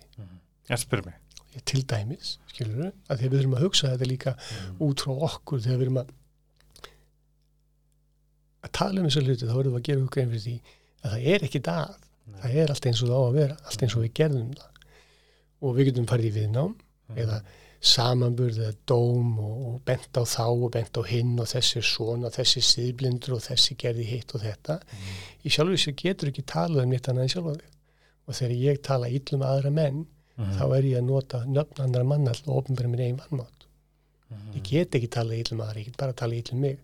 Ég 0.69 0.81
spyr 0.81 1.03
Ég, 1.55 1.65
til 1.65 1.83
dæmis, 1.89 2.39
skilur 2.53 2.77
við, 2.77 2.91
að 3.09 3.15
að 3.15 3.23
við 3.25 3.39
þurfum 3.39 3.55
að 3.57 3.63
hugsa 3.65 3.93
þetta 3.93 4.09
líka 4.09 4.35
út 4.85 5.01
frá 5.05 5.13
okkur 5.29 5.63
þegar 5.65 5.79
við 5.79 5.87
erum 5.87 6.01
að 6.03 6.11
að 8.67 8.73
tala 8.79 9.01
um 9.01 9.09
þessa 9.09 9.23
hluti, 9.25 9.47
þá 9.49 9.55
verðum 9.57 9.75
við 9.75 9.81
að 9.81 9.87
gera 9.89 10.05
okkur 10.05 10.23
einn 10.23 10.33
fyrir 10.35 10.45
því 10.45 10.57
að 10.99 11.15
það 11.15 11.29
er 11.33 11.47
ekki 11.49 11.63
Nei. 12.29 12.41
það 12.43 12.59
er 12.63 12.73
allt 12.75 12.89
eins 12.91 13.01
og 13.03 13.09
það 13.09 13.17
á 13.19 13.25
að 13.25 13.39
vera, 13.39 13.57
allt 13.65 13.85
eins 13.87 13.97
og 13.97 14.05
við 14.05 14.13
gerðum 14.19 14.51
það 14.59 14.83
og 15.59 15.77
við 15.79 15.89
getum 15.89 16.09
farið 16.11 16.29
í 16.29 16.35
viðnám 16.37 16.75
eða 17.25 17.39
samanburð 17.81 18.59
eða 18.59 18.75
dóm 18.91 19.39
og, 19.39 19.59
og 19.69 19.81
bent 19.87 20.19
á 20.19 20.23
þá 20.27 20.45
og 20.51 20.71
bent 20.75 20.99
á 20.99 21.03
hinn 21.07 21.37
og 21.39 21.47
þessi 21.47 21.83
svona, 21.87 22.31
þessi 22.35 22.63
síðblindur 22.67 23.37
og 23.39 23.43
þessi 23.45 23.77
gerði 23.79 24.07
hitt 24.11 24.35
og 24.35 24.43
þetta. 24.43 24.81
Í 25.47 25.53
sjálfu 25.55 25.79
sér 25.79 25.95
getur 26.01 26.33
ekki 26.33 26.43
talað 26.51 26.85
um 26.85 26.91
nýtt 26.95 27.11
annað 27.13 27.29
en 27.29 27.33
sjálfa 27.37 27.55
þig 27.61 27.77
og 28.29 28.35
þegar 28.41 28.57
ég 28.65 28.83
tala 28.83 29.09
illum 29.09 29.43
aðra 29.47 29.71
menn 29.73 30.07
Mhm. 30.39 30.53
þá 30.55 30.65
er 30.77 30.85
ég 30.87 30.99
að 31.01 31.07
nota 31.09 31.39
nöfn 31.51 31.81
andra 31.83 32.05
manna 32.07 32.31
alltaf 32.31 32.49
og 32.49 32.59
ofnbæra 32.61 32.89
minn 32.89 33.01
eigin 33.03 33.17
vannmátt 33.19 33.65
Mhm. 34.31 34.53
ég 34.55 34.63
get 34.69 34.91
ekki 34.95 35.09
talað 35.11 35.41
illum 35.41 35.61
aðra, 35.65 35.79
ég 35.81 35.85
get 35.87 35.97
bara 35.97 36.13
talað 36.13 36.43
illum 36.45 36.61
mig. 36.61 36.79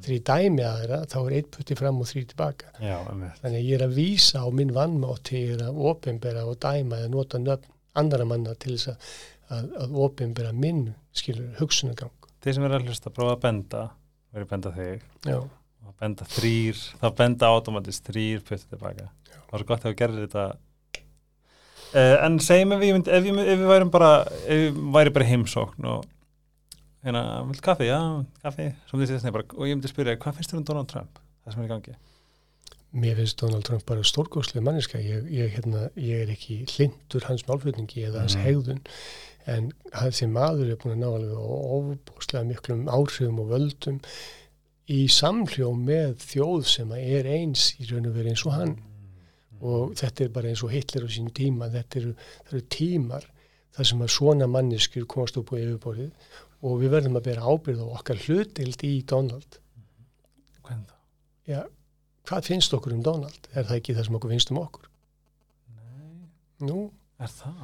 Þegar 0.00 0.14
ég 0.16 0.22
dæmi 0.24 0.62
aðra 0.64 0.98
þá 1.06 1.16
er 1.26 1.32
eitt 1.36 1.50
putti 1.50 1.74
fram 1.76 1.98
og 2.00 2.06
þrý 2.06 2.22
tilbaka. 2.30 2.66
Já, 2.80 3.04
þannig 3.42 3.58
að 3.60 3.66
ég 3.68 3.74
er 3.80 3.84
að 3.88 3.94
vísa 3.98 4.38
á 4.40 4.48
minn 4.50 4.70
vannmátt 4.72 5.22
til 5.24 5.58
að 5.58 5.76
ofnbæra 5.76 6.46
og 6.48 6.56
dæma 6.60 6.96
eða 7.02 7.10
nota 7.10 7.38
nöfn 7.38 7.68
andra 7.94 8.24
manna 8.24 8.54
til 8.54 8.72
þess 8.78 8.88
að, 8.88 8.96
að, 9.50 9.68
að 9.82 9.94
ofnbæra 10.06 10.52
minn 10.56 10.94
skilur 11.16 11.52
hugsunagang 11.60 12.12
Þið 12.46 12.54
sem 12.54 12.64
eru 12.68 12.76
að 12.78 12.84
hlusta, 12.86 13.10
prófa 13.10 13.32
að 13.34 13.40
benda 13.42 13.80
verið 14.36 14.48
benda 14.52 14.70
þig. 14.76 15.00
Já, 15.26 15.38
og 15.86 15.94
benda 15.98 16.26
þrýr, 16.30 16.82
þá 17.00 17.06
benda 17.18 17.48
automatist 17.50 18.04
þrýr 18.06 18.42
puttu 18.46 18.68
tilbaka. 18.70 19.08
Það 19.32 19.52
var 19.56 19.64
gott 19.70 19.86
ef 19.86 19.90
við 19.90 19.96
gerðum 20.02 20.26
þetta. 20.26 20.44
Uh, 21.96 22.16
en 22.26 22.36
segjum 22.42 22.74
ef, 22.76 22.82
ég 22.86 22.98
ef, 23.08 23.26
ég, 23.30 23.40
ef 23.40 23.60
við 23.62 23.70
værum 23.70 23.90
bara 23.94 24.10
ef 24.50 24.78
væri 24.94 25.12
bara 25.16 25.26
heimsókn 25.30 25.86
og 25.88 26.04
hérna, 27.06 27.22
vil 27.48 27.60
kaffi, 27.64 27.86
já, 27.88 27.98
kaffi. 28.42 28.66
Myndi 28.92 29.06
ég 29.14 29.22
segja 29.22 29.34
bara, 29.36 29.46
og 29.54 29.66
ég 29.70 29.76
myndi 29.78 29.90
spyrja, 29.90 30.16
hvað 30.20 30.38
finnst 30.40 30.52
þér 30.52 30.60
um 30.60 30.66
Donald 30.70 30.90
Trump, 30.92 31.20
það 31.46 31.54
sem 31.56 31.62
er 31.62 31.68
í 31.68 31.72
gangi. 31.72 31.96
Mér 32.96 33.18
finnst 33.20 33.40
Donald 33.42 33.66
Trump 33.66 33.84
bara 33.88 34.04
stórgóðslega 34.06 34.64
manniska 34.66 35.00
ég, 35.02 35.26
ég, 35.34 35.50
hérna, 35.56 35.86
ég 36.00 36.22
er 36.26 36.32
ekki 36.34 36.62
hlindur 36.74 37.26
hans 37.28 37.42
málflutningi 37.48 38.06
eða 38.08 38.22
hans 38.24 38.36
Mhm. 38.38 38.44
hegðun 38.46 38.82
en 39.46 39.68
þessi 39.92 40.26
maður 40.30 40.72
er 40.72 40.80
búin 40.82 40.96
að 40.96 41.02
ná 41.02 41.08
alveg 41.12 41.52
ofbúslega 41.76 42.48
miklum 42.48 42.88
áhrifum 42.90 43.38
og 43.44 43.52
völdum 43.54 44.00
í 44.90 45.04
samhljóm 45.10 45.84
með 45.86 46.16
þjóð 46.22 46.66
sem 46.70 46.92
er 46.98 47.28
eins 47.30 47.68
í 47.82 47.86
raun 47.90 48.08
og 48.10 48.16
verið 48.18 48.32
eins 48.34 48.44
og 48.46 48.56
hann 48.56 48.74
og 49.66 49.94
þetta 49.98 50.24
er 50.26 50.32
bara 50.34 50.50
eins 50.50 50.62
og 50.66 50.72
Hitler 50.74 51.06
á 51.06 51.10
sín 51.10 51.30
tíma 51.34 51.70
þetta 51.72 52.00
eru, 52.02 52.12
eru 52.50 52.60
tímar 52.70 53.24
þar 53.76 53.88
sem 53.90 54.02
að 54.04 54.12
svona 54.14 54.48
manneskjur 54.50 55.06
komast 55.10 55.38
upp 55.40 55.54
á 55.54 55.60
yfirborðið 55.60 56.34
og 56.66 56.78
við 56.82 56.92
verðum 56.96 57.18
að 57.20 57.26
bera 57.28 57.46
ábyrð 57.46 57.82
á 57.84 57.88
okkar 58.00 58.20
hlutild 58.26 58.84
í 58.86 58.92
Donald 59.08 59.58
Hvernig 60.66 60.90
þá? 60.90 60.96
Já, 61.46 61.60
hvað 62.26 62.48
finnst 62.50 62.74
okkur 62.74 62.96
um 62.96 63.02
Donald? 63.06 63.48
Er 63.54 63.66
það 63.68 63.78
ekki 63.80 63.94
það 63.96 64.08
sem 64.08 64.18
okkur 64.18 64.34
finnst 64.34 64.50
um 64.54 64.60
okkur? 64.62 64.88
Nei, 65.76 66.26
Nú, 66.66 66.78
er 67.22 67.30
það? 67.30 67.60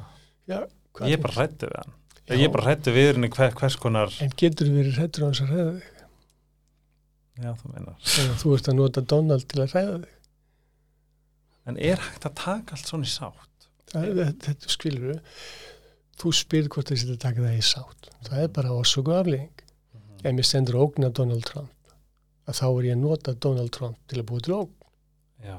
já, 0.47 0.59
hvað 0.93 1.11
Ég 1.11 1.17
er 1.17 1.23
bara 1.25 1.37
hrættu 1.39 1.69
við 1.69 1.77
hann 1.81 1.93
Já. 2.23 2.35
Ég 2.39 2.45
er 2.47 2.53
bara 2.53 2.65
hrættu 2.69 2.93
við 2.95 3.07
henni 3.11 3.29
hver, 3.35 3.53
hvers 3.59 3.75
konar 3.83 4.13
En 4.23 4.31
getur 4.39 4.69
þú 4.69 4.75
verið 4.77 4.99
hrættur 5.01 5.23
á 5.23 5.27
hans 5.27 5.41
að 5.43 5.51
hræða 5.53 5.73
þig? 5.73 5.89
Já, 7.43 7.49
þú 7.59 7.71
meinar 7.73 8.11
Eða 8.23 8.37
þú 8.43 8.53
ert 8.57 8.69
að 8.71 8.77
nota 8.79 9.03
Donald 9.13 9.47
til 9.51 9.63
að 9.63 9.73
hræða 9.73 9.97
þig? 10.03 10.13
En 11.71 11.79
er 11.79 12.01
hægt 12.03 12.25
að 12.27 12.35
taka 12.39 12.75
allt 12.75 12.89
svona 12.89 13.07
í 13.07 13.11
sátt? 13.11 13.67
Það, 13.93 14.07
þetta, 14.17 14.45
þetta 14.47 14.71
skilur 14.73 15.03
við. 15.13 15.19
Þú 16.19 16.31
spyrir 16.35 16.71
hvort 16.73 16.89
þessi 16.91 17.07
að 17.13 17.19
taka 17.23 17.43
það 17.45 17.55
í 17.55 17.61
sátt. 17.63 18.09
Það 18.27 18.41
er 18.43 18.49
bara 18.57 18.73
ásöku 18.75 19.13
aflegging. 19.15 19.61
Mhm. 19.93 20.17
Ef 20.23 20.35
mér 20.35 20.47
stendur 20.49 20.79
ógna 20.83 21.09
Donald 21.15 21.45
Trump, 21.47 21.93
að 22.47 22.57
þá 22.59 22.65
er 22.67 22.87
ég 22.89 22.97
að 22.97 23.03
nota 23.05 23.35
Donald 23.47 23.71
Trump 23.75 23.97
til 24.11 24.19
að 24.19 24.27
búa 24.31 24.43
til 24.43 24.55
ógn. 24.57 24.73
Já, 25.43 25.55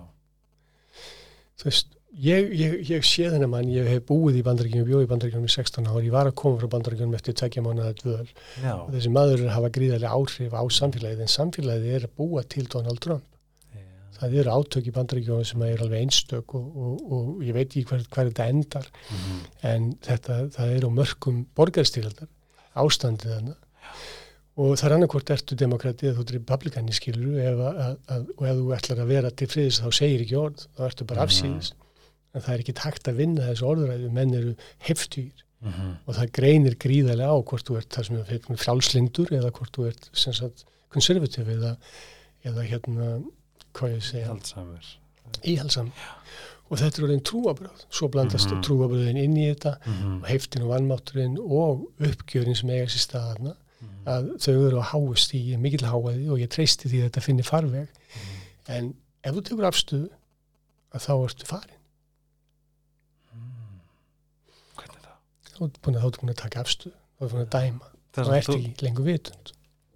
Þú 1.61 1.69
veist, 1.71 1.94
ég, 2.23 2.51
ég, 2.55 2.75
ég 2.91 3.03
sé 3.07 3.27
þennan 3.33 3.51
mann, 3.51 3.69
ég 3.73 3.87
hef 3.91 4.05
búið 4.09 4.39
í 4.39 4.43
bandaríkjum, 4.47 4.85
bjóð 4.89 5.05
í 5.05 5.09
bandaríkjum 5.11 5.45
í 5.49 5.51
16 5.51 5.87
ár, 5.91 6.01
ég 6.05 6.13
var 6.15 6.29
að 6.31 6.35
koma 6.41 6.61
frá 6.61 6.69
bandaríkjum 6.75 7.15
eftir 7.19 7.35
tækja 7.41 7.63
mánuða 7.65 7.93
dvöl 8.01 8.29
já, 8.63 8.75
og 8.77 8.91
þessi 8.95 9.11
maður 9.15 9.41
er 9.43 9.49
að 9.49 9.55
hafa 9.57 9.71
gríðarlega 9.77 10.15
áhrif 10.19 10.55
á 10.55 10.63
samfélagið 10.79 11.21
en 11.27 11.33
samfélagið 11.35 11.95
er 11.99 12.07
að 12.09 12.15
búa 12.21 12.43
til 12.47 12.67
Donald 12.71 13.01
Trump. 13.03 13.25
já. 13.75 13.83
Það 14.21 14.35
eru 14.41 14.51
átök 14.59 14.87
í 14.87 14.95
bandaríkjum 14.95 15.45
sem 15.45 15.63
er 15.67 15.83
alveg 15.83 16.05
einstök 16.07 16.55
og, 16.55 16.67
og, 16.77 17.13
og 17.13 17.45
ég 17.45 17.53
veit 17.57 17.69
ekki 17.75 17.85
hver 17.91 18.05
þetta 18.31 18.49
endar 18.49 18.87
Mhm. 19.11 19.39
en 19.63 19.93
þetta, 20.07 20.39
það 20.55 20.77
er 20.77 20.87
á 20.87 20.91
mörgum 21.01 21.45
borgarstýraldar, 21.57 22.29
ástandið 22.77 23.33
þarna 23.35 23.57
og 24.57 24.77
það 24.79 24.85
er 24.87 24.93
annarkvort 24.95 25.31
ertu 25.35 25.57
demokrati 25.59 26.07
eða 26.07 26.21
þú 26.21 26.25
er 26.29 26.37
republikani 26.39 26.93
skilur 26.95 27.33
og 27.59 28.45
ef 28.47 28.55
þú 28.55 28.69
ætlar 28.77 29.01
að 29.03 29.09
vera 29.11 29.31
til 29.35 29.49
friðis 29.51 29.81
þá 29.83 29.89
segir 29.99 30.23
ekki 30.23 30.37
orð, 30.39 30.69
þá 30.79 30.85
ertu 30.87 31.05
bara 31.11 31.27
Mhm. 31.27 31.84
En 32.35 32.41
það 32.43 32.55
er 32.55 32.63
ekki 32.65 32.75
takt 32.75 33.09
að 33.09 33.17
vinna 33.23 33.47
þessu 33.49 33.67
orðræðu 33.71 34.11
menn 34.13 34.35
eru 34.35 34.55
heftýr 34.89 35.33
Mhm. 35.65 35.93
og 36.07 36.15
það 36.15 36.33
greinir 36.37 36.75
gríðarlega 36.77 37.33
á 37.33 37.39
hvort 37.41 37.65
þú 37.65 37.77
ert 37.79 37.89
það 37.89 38.05
sem 38.05 38.17
er 38.17 38.57
frálslindur 38.61 39.31
eða 39.33 39.51
hvort 39.51 39.73
þú 39.73 39.87
ert 39.89 40.65
konservativ 40.93 41.49
eða, 41.49 41.77
eða 42.45 42.65
hérna 42.69 43.07
hvað 43.73 43.95
ég 43.97 44.03
segja, 44.05 44.27
Haldsamur 44.29 44.85
íhalsam 45.43 45.89
og 46.71 46.79
þetta 46.79 46.99
er 47.01 47.05
orðin 47.07 47.23
trúabröð 47.25 47.81
svo 47.91 48.09
blandast 48.13 48.51
Mhm. 48.51 48.59
mm 48.59 48.63
trúabröðin 48.63 49.17
inn 49.25 49.37
í 49.37 49.55
þetta 49.55 49.79
Mhm. 49.87 50.23
og 50.23 50.29
heiftin 50.29 50.63
og 50.63 50.69
vannmátturinn 50.75 51.39
og 51.41 51.89
uppgjörin 51.99 52.57
sem 52.57 52.69
eiga 52.71 52.85
sér 52.87 53.01
staðna 53.09 53.57
Mhm. 53.81 54.05
að 54.07 54.37
þau 54.39 54.67
eru 54.69 54.81
á 54.81 54.85
háu 54.93 55.15
stíi, 55.17 55.57
mikill 55.59 55.87
háaði 55.89 56.29
og 56.31 56.39
ég 56.39 56.49
treysti 56.49 56.89
því 56.91 57.01
að 57.01 57.11
þetta 57.11 57.23
finni 57.23 57.43
farveg 57.43 57.89
en 58.69 58.95
ef 59.25 59.35
þú 59.35 59.41
tekur 59.43 59.65
afstöðu 59.65 60.11
að 60.93 61.01
þá 61.01 61.25
ertu 61.25 61.47
farin 61.47 61.81
Mhm. 63.35 63.81
Hvernig 64.77 65.01
það? 65.03 65.19
Þá 65.55 65.61
ertu 65.69 65.81
búin 65.85 65.97
að, 65.99 66.19
að 66.31 66.35
taka 66.43 66.61
afstöðu 66.65 66.95
þá 66.95 67.25
ertu 67.25 67.35
búin 67.35 67.47
að 67.47 67.55
dæma, 67.55 67.91
þá 68.15 68.19
er 68.25 68.35
ertu 68.41 68.59
ekki 68.59 68.87
lengur 68.89 69.05
vitund 69.09 69.53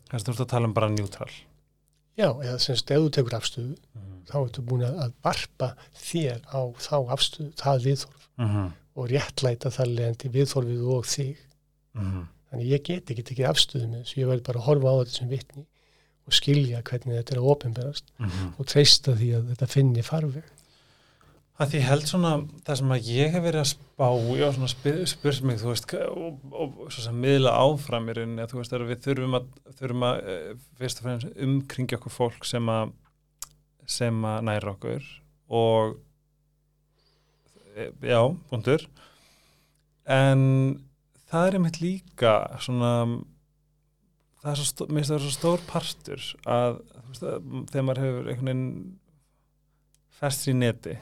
kannski 0.09 0.31
þú 0.31 0.35
ert 0.35 0.45
að 0.47 0.51
tala 0.55 0.67
um 0.71 0.75
bara 0.75 0.89
neutral 0.95 1.31
já, 2.19 2.29
eða 2.33 2.59
semst 2.59 2.91
ef 2.91 2.99
þú 3.05 3.11
tekur 3.19 3.39
afstöðu 3.39 3.77
Mhm. 3.95 4.15
þá 4.29 4.35
ertu 4.45 4.63
búin 4.63 4.85
að 4.85 4.99
að 5.05 5.13
varpa 5.25 5.69
þér 5.97 6.41
á 6.53 6.61
þá 6.79 6.95
afstöðu, 7.15 7.53
það 7.57 7.85
viðþorf 7.87 8.29
Mhm. 8.39 8.73
og 8.99 9.09
réttlæta 9.11 9.71
þar 9.71 9.87
leðandi 9.95 10.31
viðþorfið 10.35 10.89
og 10.97 11.05
þig 11.07 11.37
Mhm. 11.95 12.27
Þannig 12.49 12.69
ég 12.73 12.83
get 12.85 13.11
ekki 13.13 13.23
tekið 13.29 13.49
afstöðu 13.51 13.87
með 13.91 13.99
þessu, 14.05 14.17
ég 14.23 14.27
verð 14.29 14.43
bara 14.45 14.59
að 14.59 14.65
horfa 14.65 14.89
á 14.89 14.95
þetta 15.05 15.15
sem 15.19 15.29
vitni 15.29 15.65
og 16.27 16.33
skilja 16.33 16.83
hvernig 16.83 17.17
þetta 17.19 17.33
er 17.35 17.41
að 17.43 17.49
opinberast 17.53 18.05
Mhm. 18.19 18.53
og 18.59 18.67
treysta 18.67 19.13
því 19.17 19.29
að 19.37 19.51
þetta 19.53 19.69
finni 19.69 20.03
farveg. 20.03 20.45
Að 21.59 21.73
því 21.73 21.81
held 21.83 22.07
svona 22.07 22.33
það 22.67 22.79
sem 22.81 22.93
að 22.95 23.09
ég 23.11 23.33
hef 23.35 23.43
verið 23.43 23.61
að 23.65 23.71
spá 23.73 24.07
já, 24.39 24.47
svona 24.55 24.71
spyr, 24.71 24.99
spyrs 25.11 25.41
mig, 25.43 25.59
þú 25.59 25.73
veist 25.73 25.95
og, 26.07 26.45
og 26.55 26.77
svo 26.87 27.05
sem 27.09 27.19
miðla 27.19 27.55
áfram 27.59 28.07
í 28.11 28.15
rauninni 28.15 28.45
að 28.45 28.53
þú 28.53 28.61
veist 28.61 28.77
að 28.77 28.85
við 28.93 29.01
þurfum 29.09 29.39
að, 29.39 29.49
þurfum 29.81 30.05
að 30.07 30.21
eh, 30.35 30.53
fyrst 30.79 31.01
og 31.01 31.09
fremst 31.09 31.41
umkringja 31.49 31.99
okkur 31.99 32.15
fólk 32.15 32.47
sem 32.47 32.71
að 32.73 32.95
sem 33.89 34.21
að 34.29 34.45
næra 34.47 34.75
okkur 34.77 35.09
og 35.59 35.97
eh, 37.75 37.91
já, 38.07 38.21
búndur 38.53 38.87
en 40.09 40.47
það 41.29 41.49
er 41.49 41.59
einmitt 41.59 41.83
líka 41.83 42.37
svona 42.63 42.93
það 44.45 44.53
er 44.53 44.63
svo, 44.63 44.87
mér 44.87 45.03
finnst 45.03 45.11
það 45.11 45.19
er 45.19 45.27
svo 45.27 45.35
stór 45.35 45.67
partur 45.67 46.31
að, 46.47 46.81
að 47.19 47.53
þegar 47.73 47.87
maður 47.89 48.05
hefur 48.05 48.33
einhvern 48.33 48.51
veginn 48.53 48.67
fest 50.19 50.47
í 50.51 50.55
neti 50.55 50.99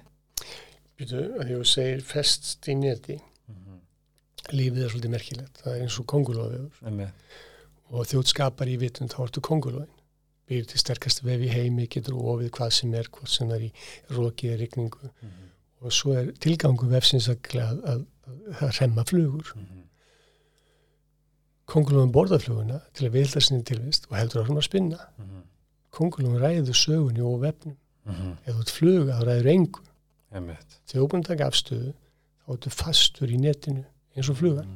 Býtu, 0.97 1.17
að 1.37 1.43
því 1.45 1.55
að 1.57 1.61
þú 1.61 1.69
segir 1.69 2.05
fest 2.09 2.69
í 2.69 2.75
neti, 2.75 3.19
lífið 4.55 4.85
er 4.85 4.93
svolítið 4.93 5.13
merkilegt, 5.13 5.61
það 5.63 5.75
er 5.75 5.85
eins 5.85 5.99
og 6.01 6.07
kongulófiður 6.13 6.81
Einmitt. 6.87 7.37
og 7.91 8.07
þjóðskapar 8.11 8.71
í 8.71 8.77
vitund 8.81 9.13
þá 9.13 9.23
ertu 9.27 9.43
kongulóin 9.45 9.93
býr 10.47 10.67
til 10.71 10.81
sterkast 10.81 11.25
vef 11.27 11.43
í 11.43 11.51
heimi, 11.51 11.89
getur 11.91 12.19
ofið 12.19 12.53
hvað 12.55 12.75
sem 12.77 12.93
er, 12.95 13.09
hvað 13.13 13.33
sem 13.33 13.51
er 13.55 13.65
í 13.67 13.71
rókið 14.15 14.53
eða 14.53 14.61
rigningu. 14.61 15.09
Mm 15.09 15.31
-hmm. 15.31 15.49
og 15.81 15.93
svo 15.93 16.13
er 16.15 16.31
tilgangu 16.41 16.87
vefsins 16.91 17.29
að, 17.29 17.39
að, 17.63 17.81
að, 17.93 18.05
að 18.61 18.79
remma 18.81 19.05
flugur. 19.05 19.53
Mm 19.55 19.63
-hmm. 19.63 19.83
kongulóin 21.67 22.13
borðafluguna 22.13 22.81
til 22.95 23.07
að 23.07 23.13
vilda 23.13 23.41
sinni 23.41 23.65
tilvist 23.65 24.07
og 24.11 24.17
heldur 24.17 24.43
að 24.43 24.49
hún 24.49 24.57
að 24.63 24.69
spinna. 24.69 25.01
Mm 25.19 25.25
-hmm. 25.25 25.43
kongulóin 25.91 26.39
ræður 26.39 26.75
sögunni 26.75 27.23
og 27.23 27.41
vefnum. 27.41 27.77
Eða 28.47 28.59
út 28.61 28.71
fluga 28.71 29.19
þá 29.19 29.25
ræður 29.27 29.47
engu 29.51 29.86
þegar 30.87 31.03
þú 31.03 31.09
búin 31.13 31.25
að 31.25 31.31
taka 31.31 31.51
afstöðu 31.51 31.93
þá 32.47 32.51
ertu 32.57 32.71
fastur 32.71 33.31
í 33.31 33.39
netinu 33.43 33.85
eins 34.17 34.31
og 34.33 34.41
flugan 34.41 34.75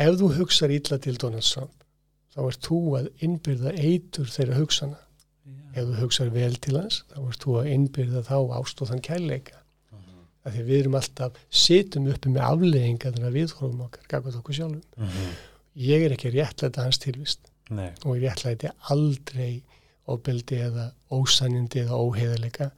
ef 0.00 0.18
þú 0.20 0.32
hugsaður 0.38 0.76
illa 0.78 0.98
til 1.04 1.16
Donald 1.20 1.46
Trump 1.46 1.86
þá 2.32 2.40
er 2.46 2.58
þú 2.66 2.80
að 2.98 3.08
innbyrða 3.26 3.72
eitur 3.76 4.30
þeirra 4.32 4.58
hugsana 4.60 4.98
yeah. 4.98 5.74
ef 5.76 5.88
þú 5.88 5.98
hugsaður 6.00 6.36
vel 6.38 6.54
til 6.64 6.76
hans 6.78 7.02
þá 7.12 7.18
er 7.22 7.40
þú 7.44 7.56
að 7.60 7.70
innbyrða 7.74 8.24
þá 8.28 8.36
ástóðan 8.58 9.04
kærleika 9.08 9.58
uh 9.58 9.98
-huh. 9.98 10.22
af 10.44 10.54
því 10.54 10.66
við 10.68 10.80
erum 10.80 10.98
alltaf 11.00 11.40
situm 11.50 12.08
uppi 12.12 12.28
með 12.28 12.46
aflegginga 12.48 13.12
þannig 13.12 13.28
að 13.28 13.38
við 13.38 13.56
horfum 13.58 13.86
okkar 13.86 14.08
gafað 14.08 14.38
okkur 14.40 14.54
sjálfum 14.54 14.82
uh 14.96 15.16
-huh. 15.16 15.32
ég 15.74 16.06
er 16.06 16.12
ekki 16.12 16.30
réttlæta 16.30 16.84
hans 16.84 16.98
tilvist 16.98 17.52
Nei. 17.70 17.92
og 18.04 18.16
ég 18.16 18.22
réttlæti 18.24 18.70
aldrei 18.88 19.62
ofbeldi 20.06 20.56
eða 20.56 20.92
ósannindi 21.10 21.84
eða 21.84 21.98
óheðalega 22.00 22.70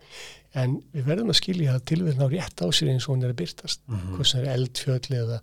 en 0.55 0.79
við 0.95 1.07
verðum 1.09 1.33
að 1.33 1.41
skilja 1.41 1.77
að 1.77 1.87
tilverðin 1.91 2.27
á 2.27 2.29
rétt 2.33 2.63
á 2.63 2.67
sér 2.71 2.91
eins 2.93 3.07
og 3.09 3.15
hún 3.15 3.27
er 3.27 3.35
að 3.35 3.41
byrtast 3.43 3.81
mm 3.87 3.95
-hmm. 3.97 4.17
hvort 4.17 4.31
sem 4.31 4.41
er 4.41 4.53
eldfjöld 4.55 5.11
eða, 5.11 5.39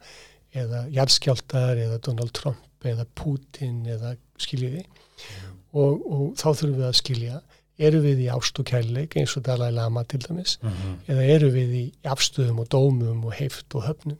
eða 0.63 0.83
jarðskjáltar 0.97 1.81
eða 1.85 2.01
Donald 2.07 2.33
Trump 2.33 2.85
eða 2.85 3.05
Putin 3.15 3.85
eða 3.85 4.15
skiljiði 4.37 4.83
mm. 4.85 5.57
og, 5.73 6.11
og 6.11 6.25
þá 6.39 6.47
þurfum 6.49 6.77
við 6.79 6.87
að 6.87 6.99
skilja 7.01 7.41
eru 7.81 8.01
við 8.01 8.25
í 8.25 8.27
ást 8.29 8.59
og 8.59 8.65
kærleik 8.65 9.15
eins 9.17 9.37
og 9.37 9.45
Dalai 9.45 9.71
Lama 9.71 10.03
til 10.03 10.21
dæmis 10.21 10.59
mm 10.61 10.69
-hmm. 10.69 10.97
eða 11.07 11.23
eru 11.35 11.49
við 11.51 11.71
í 11.75 11.85
afstöðum 12.03 12.59
og 12.59 12.67
dómum 12.69 13.25
og 13.25 13.33
heift 13.33 13.75
og 13.75 13.87
höfnum 13.89 14.19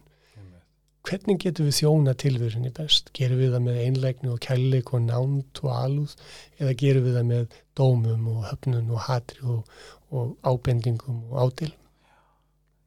hvernig 1.07 1.39
getum 1.41 1.67
við 1.67 1.77
þjóna 1.79 2.13
tilverðinni 2.19 2.71
best? 2.77 3.09
Gerum 3.17 3.41
við 3.41 3.55
það 3.55 3.63
með 3.67 3.79
einleikni 3.85 4.31
og 4.31 4.41
kærleik 4.45 4.93
og 4.93 5.03
nánt 5.07 5.61
og 5.63 5.71
alúð 5.73 6.13
eða 6.59 6.75
gerum 6.81 7.07
við 7.07 7.17
það 7.17 7.27
með 7.31 7.57
dómum 7.79 8.27
og 8.35 8.45
höfnun 8.51 8.93
og 8.93 9.03
hatri 9.07 9.41
og, 9.55 9.79
og 10.11 10.35
ábendingum 10.43 11.23
og 11.31 11.45
ádil 11.45 11.71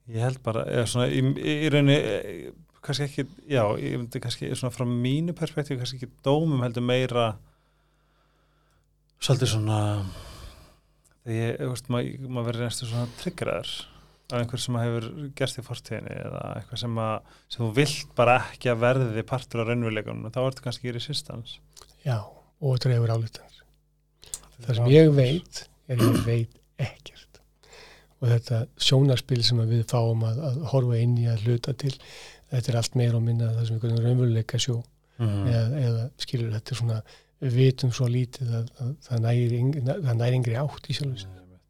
Ég 0.05 0.21
held 0.21 0.43
bara, 0.45 0.67
svona 0.85 1.09
í, 1.09 1.23
í 1.25 1.71
rauninni, 1.73 1.95
eh, 1.97 2.51
kannski 2.85 3.07
ekki 3.07 3.25
já, 3.49 3.63
ég 3.81 3.97
myndi 3.97 4.21
kannski 4.21 4.51
svona 4.53 4.75
frá 4.75 4.85
mínu 4.85 5.33
perspektífi, 5.37 5.79
kannski 5.81 6.03
ekki 6.03 6.11
dómum 6.27 6.61
heldur 6.61 6.85
meira 6.85 7.31
svolítið 9.25 9.55
svona 9.55 9.81
þegar 11.25 11.39
ég, 11.39 11.57
ég 11.57 11.73
veist, 11.73 11.91
maður 11.93 12.31
mað 12.37 12.49
verður 12.51 12.67
einstu 12.69 12.89
svona 12.91 13.09
tryggraður 13.23 13.73
af 14.25 14.39
einhver 14.41 14.61
sem 14.61 14.77
hefur 14.81 15.09
gerst 15.37 15.61
í 15.61 15.65
fortíðinni 15.65 16.15
eða 16.17 16.43
eitthvað 16.59 16.81
sem, 16.81 17.01
að, 17.07 17.33
sem 17.53 17.65
þú 17.65 17.71
vilt 17.79 18.15
bara 18.17 18.37
ekki 18.51 18.73
að 18.73 18.85
verði 18.85 19.09
því 19.13 19.25
partur 19.29 19.65
á 19.65 19.69
raunveruleikunum 19.69 20.33
þá 20.35 20.41
ertu 20.45 20.65
kannski 20.65 20.91
í 20.91 20.95
resistans 20.97 21.59
Já, 22.05 22.19
og 22.61 22.81
drefur 22.85 23.13
álítanir 23.13 23.61
Það 24.65 24.79
sem 24.79 24.93
ég 24.93 25.11
veit 25.17 25.65
er 25.93 26.01
ég 26.01 26.21
veit 26.25 26.61
ekkert 26.81 27.14
og 28.25 28.31
þetta 28.31 28.63
sjónarspil 28.81 29.43
sem 29.45 29.61
við 29.69 29.85
fáum 29.91 30.25
að, 30.25 30.41
að 30.49 30.63
horfa 30.73 31.01
inn 31.05 31.19
í 31.21 31.27
að 31.29 31.45
hluta 31.45 31.75
til 31.77 31.93
þetta 32.55 32.73
er 32.73 32.79
allt 32.81 32.97
meira 32.99 33.19
og 33.19 33.25
minna 33.27 33.51
það 33.53 33.67
sem 33.67 33.77
einhvern 33.77 33.95
veginn 33.95 34.09
raunveruleika 34.09 34.61
sjó. 34.63 34.81
Mm 35.15 35.29
-hmm. 35.29 35.51
eða, 35.53 35.81
eða 35.87 36.05
skilur 36.25 36.55
þetta 36.57 36.73
er 36.73 36.79
svona 36.81 37.03
við 37.45 37.53
vitum 37.59 37.93
svo 37.95 38.09
lítið 38.11 38.55
að, 38.59 38.71
að 38.83 38.91
það 39.07 39.21
næri 39.25 39.61
næ 40.19 40.25
yngri 40.39 40.57
átt 40.59 40.89
í 40.91 40.97
sjálf 40.97 41.23
mm 41.23 41.31
-hmm. 41.31 41.61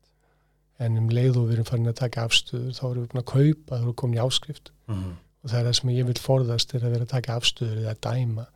en 0.86 0.98
um 0.98 1.10
leið 1.10 1.36
og 1.40 1.48
við 1.48 1.52
erum 1.56 1.68
farin 1.68 1.92
að 1.92 2.00
taka 2.00 2.24
afstöður 2.24 2.78
þá 2.78 2.84
erum 2.90 3.02
við 3.02 3.10
búin 3.12 3.22
að 3.22 3.32
kaupa 3.32 3.74
þá 3.74 3.80
erum 3.80 3.90
við 3.90 3.98
komin 4.02 4.18
í 4.18 4.24
áskrift. 4.24 4.72
Mm 4.86 4.94
-hmm. 4.94 5.14
og 5.42 5.50
það 5.50 5.58
er 5.60 5.66
það 5.66 5.76
sem 5.78 5.90
ég 5.90 6.06
vil 6.06 6.20
forðast 6.28 6.74
er 6.74 6.84
að 6.84 6.94
vera 6.94 7.08
að 7.08 7.14
taka 7.16 7.36
afstöður 7.36 7.80
eða 7.82 7.90
að 7.90 8.02
dæma. 8.08 8.46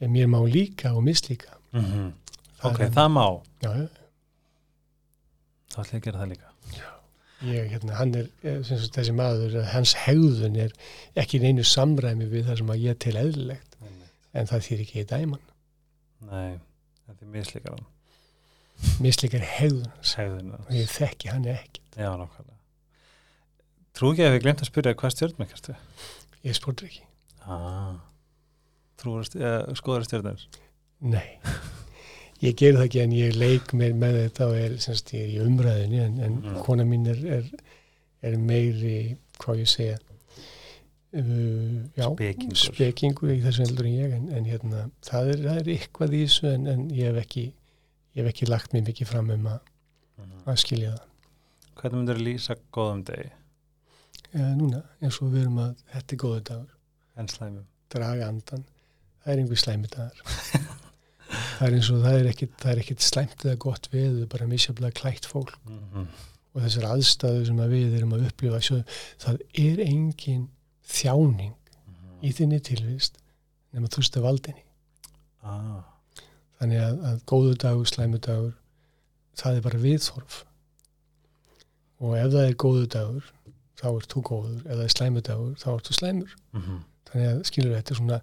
En 0.00 0.10
mér 0.10 0.26
má 0.26 0.40
líka 0.46 0.94
og 0.94 1.02
mislíka. 1.02 1.52
Mhm. 1.72 2.12
Ok, 2.64 2.80
það 2.80 3.08
má. 3.12 3.26
Já, 3.60 3.70
þá 5.72 5.78
ætla 5.80 5.92
ég 5.92 6.00
að 6.00 6.04
gera 6.04 6.18
það 6.18 6.28
líka. 6.28 6.48
Já, 6.72 6.93
ég, 7.48 7.70
hérna, 7.72 7.96
hann 7.98 8.14
er 8.18 8.28
sagt, 8.66 8.92
þessi 8.96 9.14
maður, 9.16 9.56
hans 9.72 9.94
hegðun 10.04 10.58
er 10.66 10.74
ekki 11.20 11.40
neinu 11.42 11.64
samræmi 11.66 12.28
við 12.30 12.48
það 12.48 12.60
sem 12.60 12.72
að 12.74 12.84
ég 12.84 13.00
til 13.04 13.16
eðlilegt, 13.20 13.76
en 14.34 14.50
það 14.50 14.64
þýr 14.68 14.84
ekki 14.86 15.02
í 15.02 15.08
dæman 15.12 15.42
Nei, 16.24 16.56
þetta 17.04 17.26
er 17.26 17.32
mislíkar 17.34 17.74
hann. 17.76 17.86
Mislíkar 19.04 19.44
hegðun 19.44 19.90
Hegðun 20.02 20.52
og 20.56 20.72
ég 20.74 20.90
þekki 20.90 21.30
hann 21.30 21.44
ekki 21.52 21.82
Já, 21.94 22.08
nákvæmlega. 22.18 22.58
Trú 23.94 24.10
ekki 24.10 24.24
að 24.26 24.32
við 24.34 24.42
glemt 24.46 24.64
að 24.64 24.70
spyrja 24.70 24.96
hvað 24.98 25.14
stjórnmækjastu? 25.14 25.76
Ég 26.42 26.56
spurði 26.58 26.88
ekki. 26.88 27.04
Ah. 27.46 28.00
Trú 28.98 29.20
skoður 29.78 30.08
stjórnmækjar? 30.08 30.62
Nei 31.04 31.28
ég 32.42 32.56
ger 32.58 32.74
það 32.78 32.86
ekki 32.88 33.02
en 33.04 33.14
ég 33.14 33.36
leik 33.38 33.72
með, 33.76 33.94
með 34.00 34.18
þetta 34.22 34.48
og 34.48 34.56
er, 34.58 34.74
semst, 34.82 35.12
í 35.14 35.38
umræðinu 35.42 36.00
en, 36.02 36.18
en 36.24 36.40
mm. 36.40 36.58
kona 36.64 36.86
mín 36.88 37.06
er, 37.10 37.20
er, 37.38 37.46
er 38.24 38.36
meiri, 38.40 38.96
hvað 39.42 39.62
ég 39.62 39.70
segja 39.70 39.98
uh, 41.14 41.78
já, 41.94 42.08
spekingur. 42.08 42.60
spekingur 42.60 43.34
í 43.34 43.40
þessu 43.44 43.66
heldur 43.66 43.88
en 43.90 43.96
ég 43.98 44.16
en, 44.18 44.26
en 44.34 44.50
hérna, 44.50 44.88
það 45.06 45.32
er, 45.34 45.44
það 45.46 45.62
er 45.62 45.72
eitthvað 45.76 46.18
í 46.18 46.24
þessu 46.26 46.50
en, 46.50 46.68
en 46.74 46.84
ég 46.94 47.10
hef 47.10 47.22
ekki 47.24 47.46
ég 48.14 48.20
hef 48.22 48.30
ekki 48.32 48.50
lagt 48.50 48.74
mér 48.74 48.86
mikið 48.90 49.10
fram 49.10 49.32
um 49.34 49.50
að, 49.54 49.72
mm. 50.20 50.36
að 50.44 50.62
skilja 50.64 50.94
það 50.96 51.10
Hvernig 51.74 51.98
myndur 51.98 52.20
þú 52.20 52.24
lýsa 52.28 52.54
góðum 52.72 53.00
degi? 53.08 53.32
Ja, 54.34 54.46
núna, 54.54 54.84
eins 55.02 55.18
og 55.22 55.32
við 55.32 55.44
erum 55.44 55.58
að 55.64 55.74
þetta 55.90 56.14
er 56.14 56.22
góðu 56.22 56.44
dagur 56.50 56.70
En 57.18 57.28
slæmum? 57.30 57.66
Draga 57.94 58.30
andan, 58.30 58.64
það 59.22 59.34
er 59.34 59.42
einhver 59.42 59.60
slæmi 59.62 59.90
dagar 59.92 60.80
það 61.34 61.66
er 61.66 61.76
eins 61.78 61.90
og 61.92 62.04
það 62.04 62.18
er 62.18 62.28
ekkit, 62.30 62.66
ekkit 62.74 63.04
slæmt 63.04 63.44
eða 63.44 63.60
gott 63.64 63.88
við, 63.92 64.06
það 64.10 64.22
er 64.24 64.30
bara 64.34 64.48
misjaflega 64.50 64.98
klætt 65.00 65.28
fólk 65.30 65.54
mm 65.64 65.80
-hmm. 65.92 66.06
og 66.54 66.62
þessar 66.62 66.88
aðstæðu 66.90 67.46
sem 67.46 67.60
að 67.64 67.74
við 67.76 67.96
erum 67.98 68.14
að 68.16 68.26
upplifa 68.28 68.60
svo, 68.60 68.80
það 69.24 69.40
er 69.66 69.84
engin 69.86 70.48
þjáning 70.84 71.54
mm 71.54 71.94
-hmm. 71.94 72.18
í 72.22 72.32
þinni 72.32 72.60
tilvist 72.60 73.18
nema 73.72 73.88
þú 73.88 74.02
stu 74.06 74.20
valdinni 74.20 74.64
ah. 75.42 75.82
þannig 76.58 76.80
að, 76.80 76.98
að 77.10 77.22
góðu 77.26 77.54
dagur, 77.54 77.86
slæmu 77.86 78.18
dagur 78.18 78.54
það 79.34 79.56
er 79.56 79.66
bara 79.66 79.78
viðþorf 79.78 80.44
og 82.00 82.16
ef 82.18 82.30
það 82.32 82.48
er 82.48 82.54
góðu 82.54 82.86
dagur 82.86 83.32
þá 83.80 83.86
ert 83.90 84.12
þú 84.12 84.22
góður, 84.22 84.62
ef 84.64 84.76
það 84.76 84.84
er 84.84 84.94
slæmu 84.96 85.20
dagur 85.20 85.54
þá 85.60 85.68
ert 85.74 85.88
þú 85.88 85.94
slæmur 85.98 86.36
mm 86.52 86.62
-hmm. 86.62 86.80
þannig 87.10 87.28
að 87.30 87.44
skilur 87.50 87.76
þetta 87.76 87.94
svona 87.94 88.20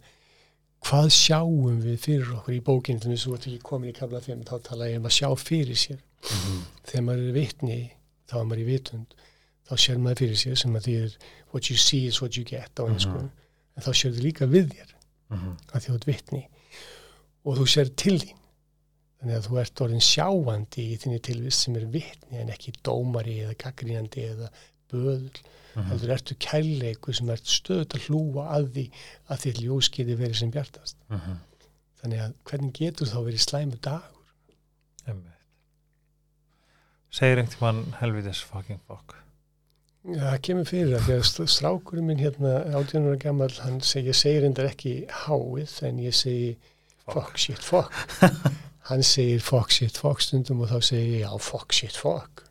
hvað 0.81 1.09
sjáum 1.13 1.81
við 1.83 1.97
fyrir 2.01 2.31
okkur 2.37 2.55
í 2.55 2.61
bókinu 2.65 3.01
þannig 3.03 3.19
að 3.19 3.25
þú 3.25 3.33
ert 3.35 3.47
ekki 3.49 3.65
komin 3.67 3.91
í 3.91 3.97
kabla 3.97 4.21
5 4.25 4.45
þá 4.49 4.55
tala 4.67 4.89
ég 4.89 5.01
um 5.01 5.09
að 5.09 5.17
sjá 5.17 5.29
fyrir 5.37 5.77
sér 5.77 5.99
mm 5.99 6.37
-hmm. 6.37 6.63
þegar 6.89 7.05
maður 7.07 7.27
er 7.27 7.37
vitni 7.37 7.81
þá 8.29 8.35
er 8.39 8.47
maður 8.49 8.63
í 8.63 8.69
vitund 8.71 9.15
þá 9.67 9.73
sér 9.77 10.01
maður 10.01 10.21
fyrir 10.23 10.41
sér 10.43 10.57
sem 10.57 10.75
að 10.75 10.85
því 10.87 10.95
er 11.03 11.17
what 11.53 11.69
you 11.69 11.77
see 11.77 12.05
is 12.07 12.21
what 12.21 12.37
you 12.37 12.43
get 12.43 12.79
mm 12.79 12.97
-hmm. 12.97 13.29
en 13.75 13.83
þá 13.85 13.91
sér 13.93 14.13
þið 14.15 14.23
líka 14.27 14.45
við 14.45 14.67
þér 14.75 14.95
mm 15.29 15.37
-hmm. 15.37 15.55
að 15.73 15.81
þú 15.85 15.93
ert 15.95 16.07
vitni 16.07 16.43
og 17.45 17.57
þú 17.57 17.65
sér 17.67 17.95
til 17.95 18.17
þín 18.19 18.39
þannig 19.21 19.37
að 19.37 19.47
þú 19.47 19.59
ert 19.61 19.81
orðin 19.81 20.01
sjáandi 20.01 20.83
í 20.91 20.97
þinni 20.97 21.19
tilvist 21.19 21.65
sem 21.65 21.75
er 21.75 21.85
vitni 21.85 22.37
en 22.41 22.49
ekki 22.49 22.73
dómari 22.83 23.39
eða 23.43 23.53
gaggrínandi 23.63 24.23
eða 24.33 24.49
böðl 24.91 25.41
mm 25.41 25.81
-hmm. 25.81 25.87
heldur 25.89 26.13
ertu 26.15 26.35
kærleiku 26.47 27.13
sem 27.13 27.29
ert 27.29 27.47
stöðut 27.47 27.95
að 27.95 28.07
hlúa 28.07 28.47
að 28.57 28.71
því 28.75 28.85
að 29.27 29.41
því 29.43 29.53
ljóskiði 29.61 30.17
verið 30.23 30.37
sem 30.41 30.51
bjartast. 30.51 30.97
Mm 31.09 31.17
-hmm. 31.17 31.37
þannig 32.01 32.19
að 32.25 32.33
hvernig 32.43 32.73
getur 32.73 33.07
þá 33.07 33.19
verið 33.23 33.45
slæmu 33.47 33.77
dagur? 33.81 34.35
Emmeit 35.05 35.39
Segir 37.11 37.37
einhvern 37.41 37.61
mann 37.61 37.95
helvitis 37.99 38.41
fucking 38.41 38.79
fuck 38.87 39.21
það 40.01 40.37
kemur 40.45 40.65
fyrir 40.65 40.95
að 40.97 41.03
því 41.05 41.15
að 41.15 41.49
strákurinn 41.53 42.07
minn 42.09 42.21
hérna 42.21 42.53
átjónur 42.73 43.15
og 43.15 43.21
gammal, 43.21 43.51
hann 43.61 43.81
segir, 43.85 44.17
segir 44.17 44.47
endar 44.47 44.71
ekki 44.71 45.05
háið 45.27 45.75
en 45.85 45.99
ég 46.01 46.15
segi 46.17 46.55
fuck, 47.05 47.13
fuck 47.13 47.37
shit 47.37 47.61
fuck 47.61 47.93
hann 48.89 49.05
segir 49.05 49.43
fuck 49.45 49.73
shit 49.73 49.99
fuck 50.01 50.23
stundum 50.25 50.63
og 50.65 50.71
þá 50.73 50.79
segir 50.89 51.19
ég 51.19 51.27
já 51.27 51.35
fuck 51.37 51.75
shit 51.77 51.97
fuck 51.97 52.47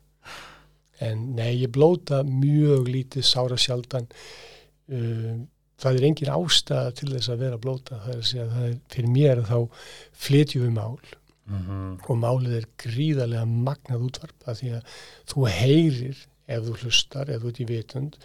en 1.01 1.23
nei, 1.35 1.55
ég 1.63 1.71
blóta 1.73 2.21
mjög 2.27 2.87
lítið 2.93 3.25
sára 3.25 3.57
sjaldan 3.57 4.07
um, 4.91 5.47
það 5.81 5.97
er 5.97 6.05
engin 6.09 6.33
ástæða 6.35 6.91
til 6.99 7.09
þess 7.13 7.31
að 7.33 7.39
vera 7.45 7.57
blóta 7.61 7.97
það 8.03 8.11
er 8.13 8.19
að 8.21 8.27
segja 8.29 8.43
að 8.45 8.51
það 8.57 8.67
er 8.69 8.75
fyrir 8.95 9.13
mér 9.15 9.41
þá 9.47 9.57
flytjum 10.25 10.65
við 10.67 10.75
mál 10.75 10.99
mm 11.47 11.61
-hmm. 11.61 11.95
og 12.09 12.19
málið 12.25 12.57
er 12.59 12.67
gríðarlega 12.83 13.45
magnað 13.45 14.05
útvarp 14.09 14.45
að 14.47 14.59
því 14.61 14.69
að 14.77 14.83
þú 15.33 15.47
heyrir 15.55 16.21
ef 16.51 16.61
þú 16.67 16.75
hlustar, 16.83 17.29
ef 17.29 17.41
þú 17.41 17.47
ert 17.49 17.59
í 17.63 17.65
vitund 17.69 18.17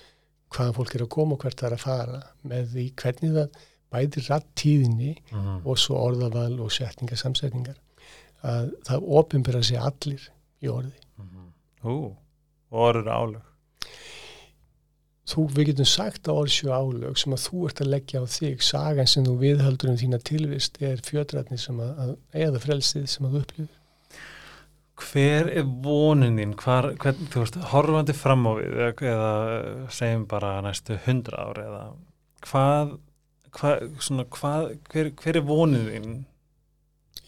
hvaðan 0.51 0.75
fólk 0.77 0.95
er 0.95 1.03
að 1.03 1.09
koma 1.17 1.35
og 1.35 1.41
hvert 1.43 1.59
það 1.61 1.67
er 1.71 1.77
að 1.77 1.87
fara 1.87 2.21
með 2.45 2.69
því 2.75 2.85
hvernig 3.03 3.33
það 3.39 3.49
bæði 3.93 4.23
rattíðinni 4.29 5.13
Mhm. 5.33 5.61
og 5.65 5.79
svo 5.79 5.95
orðaval 5.97 6.61
og 6.61 6.71
setningar, 6.73 7.17
samsetningar 7.17 7.77
að 8.43 8.71
það 8.85 9.03
ofinbera 9.19 9.63
sig 9.63 9.77
allir 9.79 10.23
í 10.63 10.69
orði. 10.69 10.99
Mhm. 11.19 11.53
Ú, 11.85 12.17
og 12.73 12.89
orður 12.91 13.13
álög. 13.13 13.53
Þú, 15.27 15.43
við 15.57 15.73
getum 15.73 15.89
sagt 15.91 16.29
að 16.31 16.41
orðsjö 16.45 16.71
álög 16.71 17.17
sem 17.19 17.35
að 17.35 17.41
þú 17.49 17.63
ert 17.67 17.81
að 17.83 17.89
leggja 17.91 18.21
á 18.23 18.25
þig, 18.31 18.61
sagan 18.63 19.09
sem 19.11 19.25
þú 19.27 19.33
viðhaldur 19.41 19.91
um 19.91 19.99
þína 19.99 20.21
tilvist 20.23 20.79
er 20.79 21.03
fjötratni 21.03 21.59
sem 21.59 21.81
að, 21.83 21.97
að 22.05 22.45
eða 22.47 22.61
frelsið 22.63 23.09
sem 23.11 23.27
að 23.27 23.35
þú 23.35 23.43
upplifir. 23.43 23.73
Hver 24.97 25.51
er 25.53 25.67
vonin 25.83 26.39
þín? 26.39 26.55
Hvar, 26.63 26.93
hvern, 27.03 27.27
þú 27.33 27.43
veist, 27.43 27.59
horfandi 27.73 28.15
fram 28.17 28.47
á 28.47 28.53
við 28.57 28.79
eða, 28.87 28.93
eða 29.11 29.33
segjum 29.99 30.29
bara 30.31 30.53
næstu 30.65 31.01
hundra 31.05 31.43
ár 31.51 31.61
eða 31.65 31.83
hvað, 32.47 32.95
hvað, 33.59 33.85
svona, 34.07 34.29
hvað 34.39 34.71
hver, 34.93 35.11
hver 35.21 35.41
er 35.41 35.47
vonin 35.51 35.91
þín? 35.91 36.17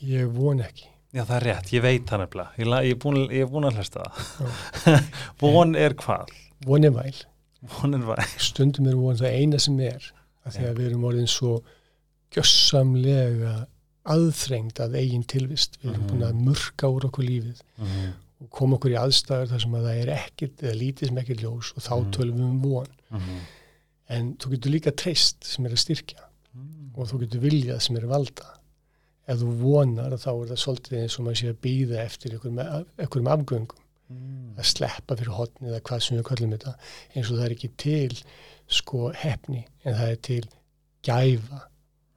Ég 0.07 0.31
von 0.39 0.63
ekki. 0.63 0.87
Já, 1.17 1.23
það 1.25 1.35
er 1.39 1.45
rétt, 1.49 1.71
ég 1.73 1.83
veit 1.83 2.05
það 2.11 2.21
nefnilega. 2.21 2.51
Ég, 2.59 2.67
ég, 2.85 3.43
er 3.43 3.47
búin, 3.49 3.65
að 3.65 3.79
hlusta 3.81 4.05
það. 4.05 5.09
Von 5.41 5.75
er 5.77 5.95
hvað? 5.97 6.33
Von 6.69 6.85
er 6.85 6.93
væl. 6.93 7.17
Von 7.79 7.95
er 7.97 8.05
hvað? 8.05 8.35
Stundum 8.45 8.87
er 8.91 8.97
von 9.01 9.17
það 9.17 9.39
eina 9.41 9.59
sem 9.63 9.79
er 9.81 10.05
að 10.45 10.53
því 10.59 10.67
að 10.69 10.77
við 10.79 10.87
erum 10.91 11.07
orðin 11.09 11.31
svo 11.33 11.55
gjössamlega 12.37 13.55
aðþrengd 14.09 14.79
að 14.85 14.97
eigin 15.01 15.25
tilvist. 15.29 15.79
Við 15.83 15.91
erum 15.93 16.03
Mhm. 16.05 16.11
búin 16.13 16.27
að 16.29 16.43
murka 16.49 16.89
úr 16.93 17.05
okkur 17.09 17.25
lífið 17.25 17.61
og 18.41 18.51
koma 18.55 18.77
okkur 18.79 18.93
í 18.95 18.99
aðstæður 19.01 19.49
þar 19.51 19.61
sem 19.65 19.73
að 19.75 19.87
það 19.89 20.01
er 20.03 20.13
ekkert 20.15 20.63
eða 20.63 20.77
lítið 20.83 21.07
sem 21.09 21.19
ekkert 21.19 21.41
ljós 21.43 21.73
og 21.77 21.83
þá 21.83 21.95
Mhm. 21.99 22.13
tölum 22.13 22.37
við 22.37 22.45
um 22.51 22.61
von. 22.63 22.87
Mhm. 23.11 23.41
En 24.09 24.35
þú 24.37 24.51
getur 24.55 24.71
líka 24.73 24.93
treyst 24.93 25.45
sem 25.45 25.67
er 25.67 25.71
að 25.71 25.83
styrkja 25.85 26.21
Mhm. 26.55 26.93
og 26.97 27.09
þú 27.09 27.21
getur 27.21 27.41
viljað 27.41 27.81
sem 27.83 27.97
er 27.97 28.03
að 28.03 28.09
valda. 28.15 28.47
Ef 29.29 29.39
þú 29.43 29.51
vonar 29.61 30.15
þá 30.17 30.29
er 30.33 30.51
það 30.53 30.61
svolítið 30.63 30.99
eins 31.03 31.19
og 31.19 31.25
maður 31.27 31.41
sé 31.43 31.49
að 31.53 31.59
býða 31.67 31.99
eftir 32.05 32.37
einhverjum, 32.39 33.29
afgöngum, 33.35 33.85
Mhm. 34.09 34.55
að 34.57 34.65
sleppa 34.65 35.17
fyrir 35.19 35.35
hotni 35.37 35.69
eða 35.69 35.81
hvað 35.85 36.03
sem 36.03 36.17
við 36.17 36.25
kallum 36.25 36.53
þetta, 36.57 36.73
eins 37.15 37.31
og 37.31 37.37
það 37.37 37.45
er 37.45 37.55
ekki 37.57 37.71
til 37.77 38.17
sko 38.69 39.13
hefni 39.13 39.67
en 39.85 39.95
það 39.95 40.11
er 40.15 40.17
til 40.17 40.45
gæfa 41.05 41.61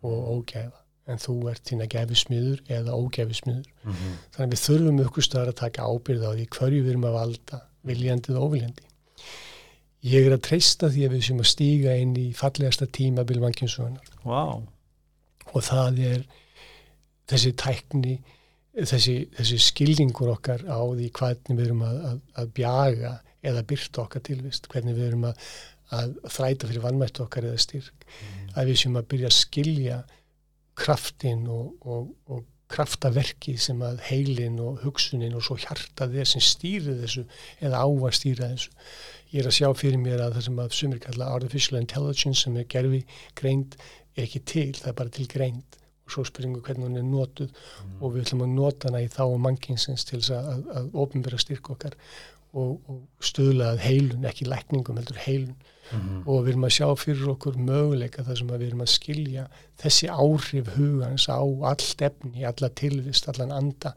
og 0.03 0.45
ógæfa. 0.45 0.77
En 1.07 1.17
þú 1.17 1.35
ert 1.51 1.63
þína 1.67 1.87
gæfismiður 1.91 2.61
eða 2.69 2.95
ógæfismiður. 2.95 3.65
Mhm. 3.83 4.13
Þannig 4.31 4.47
að 4.47 4.53
við 4.55 4.63
þurfum 4.67 5.01
ykkur 5.03 5.27
stöðar 5.27 5.49
að 5.51 5.55
taka 5.65 5.81
ábyrð 5.83 6.23
á 6.23 6.31
því 6.31 6.47
hverju 6.47 6.83
við 6.85 6.89
erum 6.93 7.03
að 7.09 7.17
valda, 7.19 7.61
viljandi 7.85 8.31
eða 8.31 8.45
óviljandi. 8.47 8.85
Ég 10.03 10.25
er 10.27 10.37
að 10.37 10.41
treysta 10.47 10.87
því 10.89 11.01
að 11.09 11.11
við 11.17 11.23
sem 11.27 11.37
að 11.43 11.49
stíga 11.51 11.97
inn 12.01 12.15
í 12.15 12.33
fallegasta 12.33 12.87
tíma 12.87 13.25
bilvankinsögunar 13.25 14.07
Vá. 14.25 14.63
og 15.53 15.61
það 15.61 15.99
er 15.99 16.23
þessi 17.31 17.51
tækni, 17.59 18.15
þessi, 18.77 19.17
þessi 19.37 19.59
skilningur 19.65 20.31
okkar 20.35 20.63
á 20.67 20.79
því 20.79 21.09
hvernig 21.17 21.57
við 21.57 21.67
erum 21.67 21.83
að, 21.87 21.99
að, 22.11 22.23
að 22.41 22.55
bjaga 22.59 23.13
eða 23.51 23.67
byrta 23.67 24.05
okkar 24.05 24.25
tilvist, 24.27 24.69
hvernig 24.71 24.97
við 24.97 25.09
erum 25.09 25.27
að, 25.31 25.51
að 25.97 26.15
þræta 26.37 26.69
fyrir 26.69 26.85
vannmættu 26.85 27.25
okkar 27.25 27.49
eða 27.49 27.61
styrk, 27.65 28.07
að 28.55 28.71
við 28.71 28.81
sem 28.83 28.97
að 28.99 29.11
byrja 29.13 29.31
að 29.31 29.37
skilja 29.39 29.99
kraftin 30.81 31.45
og, 31.51 31.73
og, 31.83 32.11
og 32.31 32.47
kraftaverki 32.71 33.57
sem 33.59 33.81
að 33.83 33.99
heilin 34.07 34.59
og 34.63 34.79
hugsunin 34.85 35.35
og 35.35 35.43
svo 35.43 35.57
hjartað 35.59 36.15
er 36.21 36.29
sem 36.29 36.43
stýrir 36.43 37.01
þessu 37.01 37.25
eða 37.59 37.81
á 37.83 37.87
að 37.89 38.15
stýra 38.15 38.47
þessu. 38.53 38.71
Ég 39.31 39.43
er 39.43 39.49
að 39.49 39.57
sjá 39.57 39.67
fyrir 39.75 39.99
mér 39.99 40.23
að 40.23 40.37
það 40.37 40.45
sem 40.47 40.61
að 40.63 40.77
sumir 40.77 41.03
kalla 41.03 41.33
artificial 41.35 41.79
intelligence 41.81 42.45
sem 42.45 42.55
er 42.59 42.69
gerfi 42.71 43.01
greind 43.39 43.75
er 44.15 44.23
ekki 44.25 44.41
til, 44.47 44.69
það 44.79 44.91
er 44.93 44.97
bara 45.01 45.15
til 45.17 45.27
greind 45.31 45.80
svo 46.11 46.23
við 46.27 46.61
hvernig 46.65 46.87
hún 46.89 46.97
er 47.01 47.07
notuð 47.07 47.49
og 48.01 48.13
við 48.13 48.25
ætlum 48.25 48.43
að 48.45 48.53
nota 48.59 48.89
hana 48.91 49.01
í 49.05 49.09
þá 49.11 49.21
og 49.27 49.39
mannkinsins 49.45 50.05
til 50.05 50.19
þess 50.19 50.31
að, 50.37 50.51
að, 50.53 50.61
að 50.77 50.89
ofinbera 51.05 51.37
styrk 51.41 51.69
okkar 51.75 51.95
og, 52.53 52.81
og 52.91 53.01
stöðla 53.23 53.69
að 53.73 53.83
heilun, 53.87 54.25
ekki 54.27 54.45
lækningum 54.51 54.97
heldur 55.01 55.21
heilun 55.27 55.55
Mhm. 55.91 56.21
og 56.23 56.45
við 56.45 56.49
erum 56.53 56.63
að 56.63 56.71
sjá 56.71 56.85
fyrir 56.95 57.29
okkur 57.33 57.55
möguleika 57.67 58.23
þar 58.23 58.37
sem 58.39 58.47
að 58.53 58.61
við 58.61 58.67
erum 58.69 58.83
að 58.85 58.91
skilja 58.93 59.41
þessi 59.81 60.07
áhrif 60.07 60.69
hugans 60.77 61.25
á 61.27 61.35
all 61.43 61.81
stefni, 61.83 62.45
alla 62.47 62.69
tilvist, 62.79 63.27
allan 63.27 63.51
anda 63.51 63.91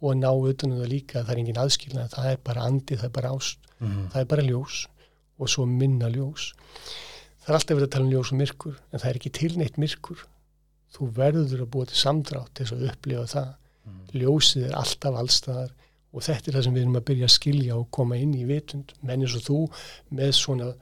og 0.00 0.14
ná 0.22 0.30
utanum 0.32 0.78
það 0.80 0.88
líka 0.94 1.18
að 1.20 1.26
það 1.26 1.32
er 1.34 1.40
engin 1.42 1.60
aðskilna, 1.60 2.06
það 2.14 2.30
er 2.30 2.38
bara 2.48 2.64
andi, 2.64 2.96
það 2.96 3.04
er 3.10 3.12
bara 3.18 3.32
ást, 3.36 3.58
Mhm. 3.80 4.06
það 4.14 4.20
er 4.22 4.24
bara 4.32 4.42
ljós 4.48 4.86
og 5.38 5.48
svo 5.52 5.66
minna 5.68 6.08
ljós. 6.08 6.46
Það 7.44 7.48
er 7.52 7.58
alltaf 7.58 7.76
verið 7.76 7.88
að 7.90 7.92
tala 7.98 8.04
um 8.06 8.12
ljós 8.14 8.32
og 8.32 8.38
myrkur 8.40 8.76
en 8.92 8.98
það 9.04 9.10
er 9.10 9.18
ekki 9.20 9.32
tilneitt 9.42 9.76
myrkur. 9.76 10.24
Þú 10.94 11.08
verður 11.16 11.64
að 11.64 11.70
búa 11.74 11.86
til 11.90 11.96
samdrátt 11.98 12.52
til 12.54 12.66
að 12.70 12.84
upplifa 12.90 13.24
það. 13.34 13.48
Mhm. 13.84 14.02
Ljósið 14.20 14.66
er 14.68 14.74
alltaf 14.78 15.14
allstaðar 15.20 15.70
og 16.14 16.22
þetta 16.22 16.48
er 16.48 16.54
það 16.58 16.64
sem 16.64 16.74
við 16.74 16.82
erum 16.84 16.96
að 17.00 17.04
byrja 17.10 17.24
að 17.28 17.34
skilja 17.34 17.76
og 17.76 17.90
koma 17.90 18.16
inn 18.16 18.34
í 18.34 18.44
vitund. 18.46 18.92
Menn 19.02 19.20
eins 19.26 19.34
og 19.34 19.42
þú 19.42 19.58
með 20.14 20.32
svona 20.38 20.74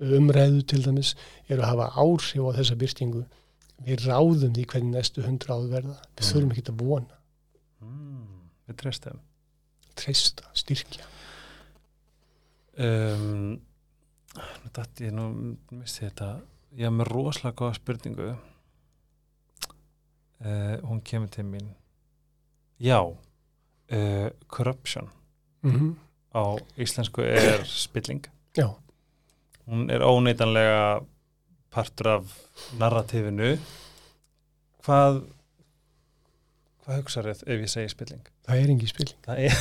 umræðu 0.00 0.62
til 0.66 0.82
dæmis 0.82 1.14
eru 1.48 1.62
að 1.62 1.70
hafa 1.70 1.90
áhrif 1.94 2.42
á 2.42 2.56
þessa 2.58 2.76
byrtingu. 2.80 3.24
Við 3.86 4.04
ráðum 4.08 4.52
því 4.56 4.64
hvernig 4.66 4.92
næstu 4.96 5.22
hundra 5.22 5.54
áður 5.54 5.70
verða. 5.76 5.96
Við 6.16 6.24
Mm. 6.24 6.30
þurfum 6.32 6.52
ekki 6.52 6.62
að 6.72 6.76
vona, 6.84 7.16
Mm. 7.80 8.26
Við 8.68 8.76
treystum. 8.76 9.18
treysta, 9.96 10.42
styrkja. 10.54 11.04
Um, 12.78 13.60
datt 14.72 15.00
ég 15.02 15.12
nú 15.12 15.56
misti 15.74 16.06
þetta 16.06 16.28
ég 16.78 16.86
haf 16.86 16.94
með 16.94 17.10
rosalega 17.10 17.56
góða 17.58 17.74
spurningu 17.76 18.28
uh, 20.44 20.76
hún 20.86 21.00
kemur 21.04 21.28
til 21.28 21.44
mín. 21.44 21.74
Já 22.80 23.00
uh, 23.04 24.30
corruption. 24.48 25.10
Mm 25.62 25.96
á 26.34 26.58
íslensku 26.78 27.22
er 27.22 27.64
spilling. 27.64 28.26
Já, 28.56 28.70
hún 29.66 29.90
er 29.90 30.02
óneitanlega 30.02 31.02
partur 31.70 32.08
af 32.08 32.34
narratífinu. 32.78 33.56
Hvað 34.84 35.22
hvað 36.84 37.00
hugsaðið 37.00 37.42
ef 37.46 37.64
ég 37.64 37.70
segi 37.70 37.92
spilling? 37.92 38.22
Það 38.46 38.62
er 38.62 38.74
engi 38.74 38.90
spil. 38.90 39.10
það 39.26 39.42
er 39.46 39.58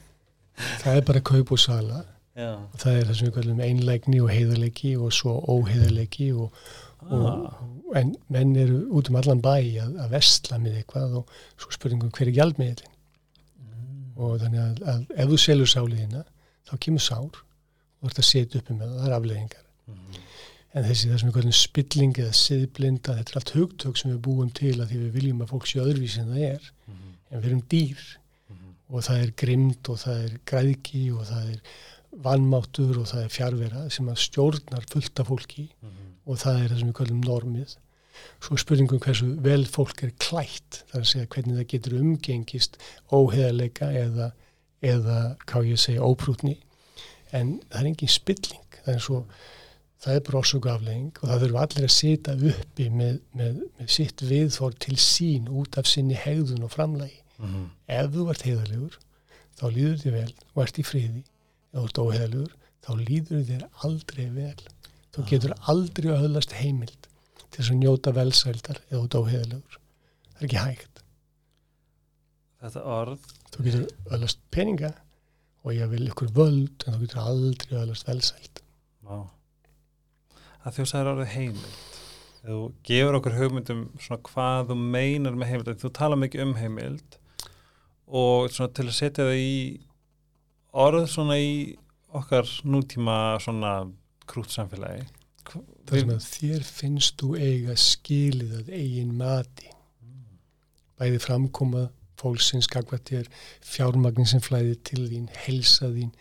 Það 0.82 0.96
er 0.96 1.06
bara 1.06 1.20
kaup 1.24 1.52
og 1.52 1.58
sala. 1.58 2.04
Já. 2.34 2.58
það 2.74 2.96
er 2.98 3.04
það 3.06 3.16
sem 3.16 3.28
við 3.28 3.34
kallum 3.36 3.60
einlægni 3.62 4.20
og 4.20 4.30
heiðarleiki 4.34 4.96
og 4.98 5.12
svo 5.14 5.36
óheiðarleiki 5.38 6.32
og, 6.34 6.56
og, 7.12 7.46
en 7.94 8.14
menn 8.32 8.54
eru 8.58 8.80
út 8.96 9.10
um 9.10 9.18
allan 9.20 9.42
bæ 9.44 9.54
að, 9.84 9.96
að 10.02 10.14
vestla 10.14 10.58
með 10.62 10.80
eitthvað 10.80 11.18
og 11.20 11.34
svo 11.60 11.74
spurningum 11.74 12.12
hver 12.14 12.30
er 12.30 12.38
gjaldmiðlinn 12.38 12.90
mm, 12.90 14.08
og 14.16 14.38
þannig 14.42 14.62
að, 14.64 14.80
að 14.92 15.04
ef 15.14 15.30
þú 15.30 15.40
selur 15.44 15.70
sáliðina 15.70 16.24
þá 16.68 16.74
kemur 16.86 17.04
sár 17.04 17.42
og 18.04 18.10
að 18.10 18.26
setja 18.26 18.60
uppi 18.60 18.74
með 18.74 18.88
það, 18.88 18.98
það 18.98 19.08
er 19.08 19.16
afleðingar 19.18 19.64
mm, 19.92 20.18
en 20.74 20.88
þessi 20.88 21.10
það 21.12 21.22
sem 21.22 21.30
við 21.30 21.38
kallum 21.38 21.56
spilling 21.60 22.20
eða 22.24 22.36
siðblinda, 22.40 23.16
þetta 23.20 23.34
er 23.34 23.40
allt 23.40 23.54
hugtök 23.58 24.00
sem 24.00 24.12
við 24.14 24.20
búum 24.26 24.52
til 24.58 24.74
að 24.74 24.90
því 24.90 25.00
við 25.04 25.18
viljum 25.20 25.42
að 25.44 25.54
fólk 25.54 25.70
sé 25.70 25.82
öðruvísi 25.84 26.22
en 26.24 26.32
það 26.32 26.46
er, 26.50 26.70
mm, 26.90 27.10
en 27.30 27.44
við 27.44 27.50
erum 27.50 27.64
dýr 27.74 28.06
mm, 28.50 28.70
og 28.90 29.06
það 29.08 29.22
er 29.22 29.34
grimd 29.44 29.92
og 29.92 30.00
það 30.02 30.24
er 30.24 30.38
græðki 30.50 31.04
og 31.14 31.28
það 31.30 31.52
er 31.52 31.60
vannmáttur 32.24 32.98
og 33.00 33.08
það 33.10 33.22
er 33.24 33.32
fjárvera 33.32 33.84
sem 33.92 34.10
að 34.10 34.20
stjórnar 34.22 34.84
fullt 34.90 35.22
af 35.22 35.30
fólki. 35.30 35.64
Mm, 35.82 36.13
og 36.26 36.38
það 36.40 36.60
er 36.62 36.68
það 36.72 36.78
sem 36.82 36.90
við 36.92 36.96
kallum 37.00 37.24
normið. 37.24 37.74
Svo 38.44 38.56
spurningum 38.60 39.00
hversu 39.02 39.26
vel 39.42 39.64
fólk 39.66 40.04
er 40.06 40.12
klætt, 40.22 40.82
það 40.90 41.00
er 41.00 41.02
að 41.02 41.10
segja 41.10 41.30
hvernig 41.34 41.56
það 41.58 41.66
getur 41.72 41.96
umgengist 41.98 42.76
óheðarleika 43.10 43.88
eða, 43.98 44.28
eða 44.84 45.18
hvað 45.50 45.68
ég 45.72 45.82
segja, 45.82 46.06
óprútni. 46.06 46.54
En 47.34 47.56
það 47.72 47.80
er 47.80 47.88
engin 47.90 48.12
spilling, 48.14 48.78
það 48.84 48.92
er 48.94 49.02
svo, 49.02 49.18
það 50.04 50.18
er 50.20 50.24
brosug 50.28 50.68
aflegging 50.70 51.18
og 51.22 51.26
það 51.32 51.42
þurfa 51.44 51.64
allir 51.66 51.88
að 51.88 51.94
sita 51.96 52.36
uppi 52.52 52.86
með, 52.94 53.16
með, 53.34 53.58
með 53.80 53.90
sitt 53.96 54.22
viðþór 54.30 54.76
til 54.86 54.96
sín 55.02 55.48
út 55.50 55.78
af 55.80 55.90
sinni 55.90 56.14
hegðun 56.18 56.66
og 56.68 56.72
framlægi. 56.76 57.18
mm, 57.42 57.66
Ef 57.98 58.12
þú 58.14 58.28
ert 58.30 58.46
heiðarlegur, 58.46 58.98
þá 59.58 59.64
líður 59.74 59.98
þér 60.04 60.16
vel 60.20 60.32
og 60.54 60.62
ert 60.68 60.78
í 60.78 60.86
friði. 60.86 61.24
Ef 61.74 61.80
þú 61.80 61.84
ert 61.88 62.02
óheðarlegur, 62.04 62.54
þá 62.86 62.90
líður 63.02 63.44
þér 63.50 63.66
aldrei 63.88 64.26
vel. 64.38 64.62
Þú 65.14 65.24
getur 65.30 65.54
aldrei 65.70 66.10
öðlast 66.14 66.56
heimild 66.58 67.08
til 67.38 67.60
þess 67.60 67.70
að 67.70 67.80
njóta 67.82 68.14
velsældar 68.16 68.80
ef 68.82 68.92
þú 68.96 69.04
ert 69.04 69.16
óheðarlegur. 69.20 69.80
Það 70.34 70.42
er 70.42 70.48
ekki 70.48 70.62
hægt. 70.64 71.02
þetta 72.64 72.84
orð 72.96 73.32
Þú 73.54 73.64
getur 73.68 73.82
öðlast 74.10 74.40
peninga 74.50 74.90
og 75.64 75.74
ég 75.76 75.90
vil 75.92 76.08
ykkur 76.08 76.32
völd 76.34 76.84
en 76.86 76.96
þú 76.96 77.00
getur 77.04 77.20
aldrei 77.22 77.74
öðlast 77.78 78.08
velsæld. 78.08 78.62
Vá. 79.04 79.18
að 80.64 80.78
þú 80.78 80.86
sagðir 80.88 81.10
orðið 81.12 81.34
heimild 81.34 81.98
þú 82.44 82.58
gefur 82.88 83.18
okkur 83.18 83.36
hugmyndum 83.38 83.82
svona 84.00 84.22
hvað 84.28 84.70
þú 84.70 84.76
meinar 84.80 85.36
með 85.36 85.50
heimild 85.50 85.82
þú 85.82 85.90
tala 85.96 86.18
mikið 86.20 86.44
um 86.44 86.54
heimild 86.56 87.18
og 88.08 88.48
svona 88.52 88.72
til 88.76 88.86
að 88.88 88.96
setja 88.96 89.26
það 89.28 89.40
í 89.40 89.54
orð 90.84 91.06
svona 91.12 91.36
í 91.40 91.52
okkar 92.16 92.48
nútíma 92.64 93.18
svona 93.44 93.74
krútt 94.30 94.50
samfélagi 94.54 95.04
þar 95.84 95.98
sem 96.00 96.10
að 96.14 96.26
þér 96.30 96.62
finnst 96.64 97.18
þú 97.20 97.34
eiga 97.36 97.74
skilið 97.76 98.52
að 98.62 98.70
eigin 98.78 99.10
mati. 99.18 99.68
Bæði 100.98 101.18
framkoma 101.20 101.82
fólksins, 102.20 102.68
gagvað 102.70 103.02
þér 103.10 103.28
fjármagnin 103.66 104.28
sem 104.30 104.40
flæðir 104.40 104.78
til 104.86 105.04
þín 105.10 105.26
helsa 105.44 105.90
þín, 105.92 106.12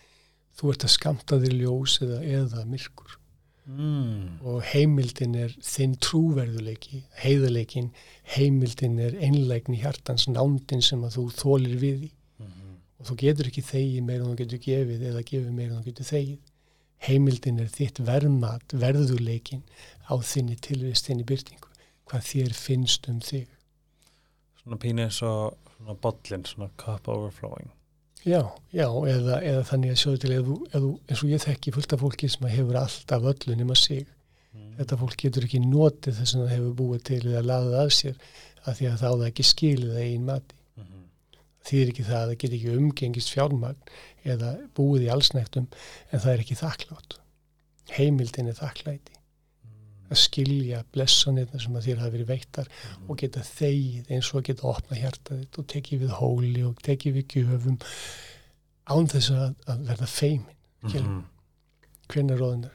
þú 0.58 0.72
ert 0.74 0.86
að 0.88 0.94
skamta 0.98 1.38
þér 1.44 1.56
ljós 1.62 2.00
eða, 2.04 2.22
eða 2.40 2.66
myrkur. 2.70 3.20
Mm. 3.64 4.42
og 4.44 4.58
heimildin 4.74 5.38
er 5.40 5.54
þinn 5.64 5.94
trúverðuleiki 6.04 6.98
heiðuleikin, 7.22 7.94
heimildin 8.34 8.98
er 9.00 9.14
einlægni 9.24 9.78
hjartans 9.80 10.26
nándin 10.28 10.84
sem 10.84 11.00
að 11.08 11.14
þú 11.16 11.24
þólir 11.38 11.78
við 11.80 12.02
því 12.02 12.10
Mhm. 12.44 12.74
og 13.00 13.06
þú 13.08 13.16
getur 13.22 13.48
ekki 13.48 13.64
þegi 13.64 14.02
meira 14.04 14.26
en 14.26 14.34
þú 14.34 14.36
getur 14.42 14.60
gefið 14.66 15.06
eða 15.14 15.24
gefið 15.30 15.54
meira 15.56 15.78
en 15.78 15.80
þú 15.80 15.86
getur 15.86 16.10
þegið 16.12 16.38
heimildin 17.08 17.60
er 17.64 17.72
þitt 17.74 18.02
verðmat 18.08 18.76
verðuleikin 18.80 19.64
á 20.08 20.14
þinni 20.24 20.58
tilvist 20.64 21.10
þinni 21.10 21.28
byrtingu, 21.28 21.70
hvað 22.10 22.26
þér 22.30 22.58
finnst 22.58 23.10
um 23.12 23.20
þig? 23.24 23.48
Svona 24.62 24.80
pínu 24.80 25.06
eins 25.08 25.22
og 25.28 25.58
svona 25.76 25.96
bollin, 26.00 26.46
svona 26.48 26.70
cup 26.80 27.08
overflowing. 27.12 27.72
Já, 28.24 28.40
já, 28.72 28.88
eða, 28.88 29.42
eða 29.44 29.64
þannig 29.68 29.92
að 29.92 30.00
sjóðu 30.00 30.20
til 30.24 30.32
eða, 30.32 30.58
eða, 30.72 30.92
eins 31.12 31.24
og 31.26 31.32
ég 31.34 31.44
þekki 31.44 31.74
fullt 31.76 31.96
af 31.96 32.04
fólki 32.06 32.30
sem 32.32 32.46
að 32.48 32.54
hefur 32.56 32.80
allt 32.80 33.16
af 33.16 33.32
öllu 33.34 33.58
nema 33.60 33.76
sig. 33.76 34.06
Mm. 34.54 34.76
þetta 34.78 34.98
fólk 35.02 35.16
getur 35.18 35.46
ekki 35.48 35.60
notið 35.66 36.20
þess 36.20 36.36
að 36.36 36.44
það 36.44 36.52
hefur 36.54 36.74
búið 36.78 37.00
til 37.10 37.22
eða 37.24 37.40
laðið 37.50 37.78
að 37.80 37.88
sér 37.98 38.20
að 38.64 38.76
því 38.78 38.90
að 38.90 39.00
það 39.02 39.14
á 39.14 39.16
það 39.16 39.24
ekki 39.28 39.46
skilið 39.50 39.94
það 39.96 40.04
einn 40.04 40.28
mati. 40.28 40.58
Mhm. 40.78 41.00
því 41.64 41.80
er 41.82 41.92
ekki 41.94 42.06
það 42.10 42.20
að 42.20 42.30
það 42.30 42.38
get 42.44 42.56
ekki 42.58 42.76
umgengist 42.78 43.34
fjármagn 43.34 43.92
eða 44.24 44.54
búið 44.78 45.08
í 45.08 45.12
allsnægtum 45.14 45.68
en 45.68 46.24
það 46.24 46.32
er 46.34 46.44
ekki 46.46 46.60
þakklátt. 46.60 47.18
Heimildin 47.94 48.52
er 48.52 48.60
þakklæti. 48.60 49.18
Að 50.14 50.20
skilja 50.20 50.84
blessanirna 50.94 51.60
sem 51.62 51.76
að 51.78 51.88
þér 51.88 52.02
hafa 52.04 52.14
verið 52.14 52.30
veittar 52.30 52.70
og 53.08 53.18
geta 53.22 53.42
þegið 53.48 54.12
eins 54.14 54.30
og 54.36 54.46
geta 54.46 54.68
opna 54.70 55.00
hjarta 55.00 55.40
þitt 55.40 55.60
og 55.60 55.68
tekið 55.74 56.04
við 56.04 56.16
hóli 56.20 56.64
og 56.68 56.82
tekið 56.86 57.18
við 57.18 57.38
gjöfum 57.38 57.80
án 58.94 59.10
þess 59.10 59.32
að, 59.34 59.54
að 59.72 59.86
verða 59.90 60.10
feimin. 60.12 60.60
Mhm. 60.84 61.22
hvernig 62.12 62.36
róðunar 62.36 62.74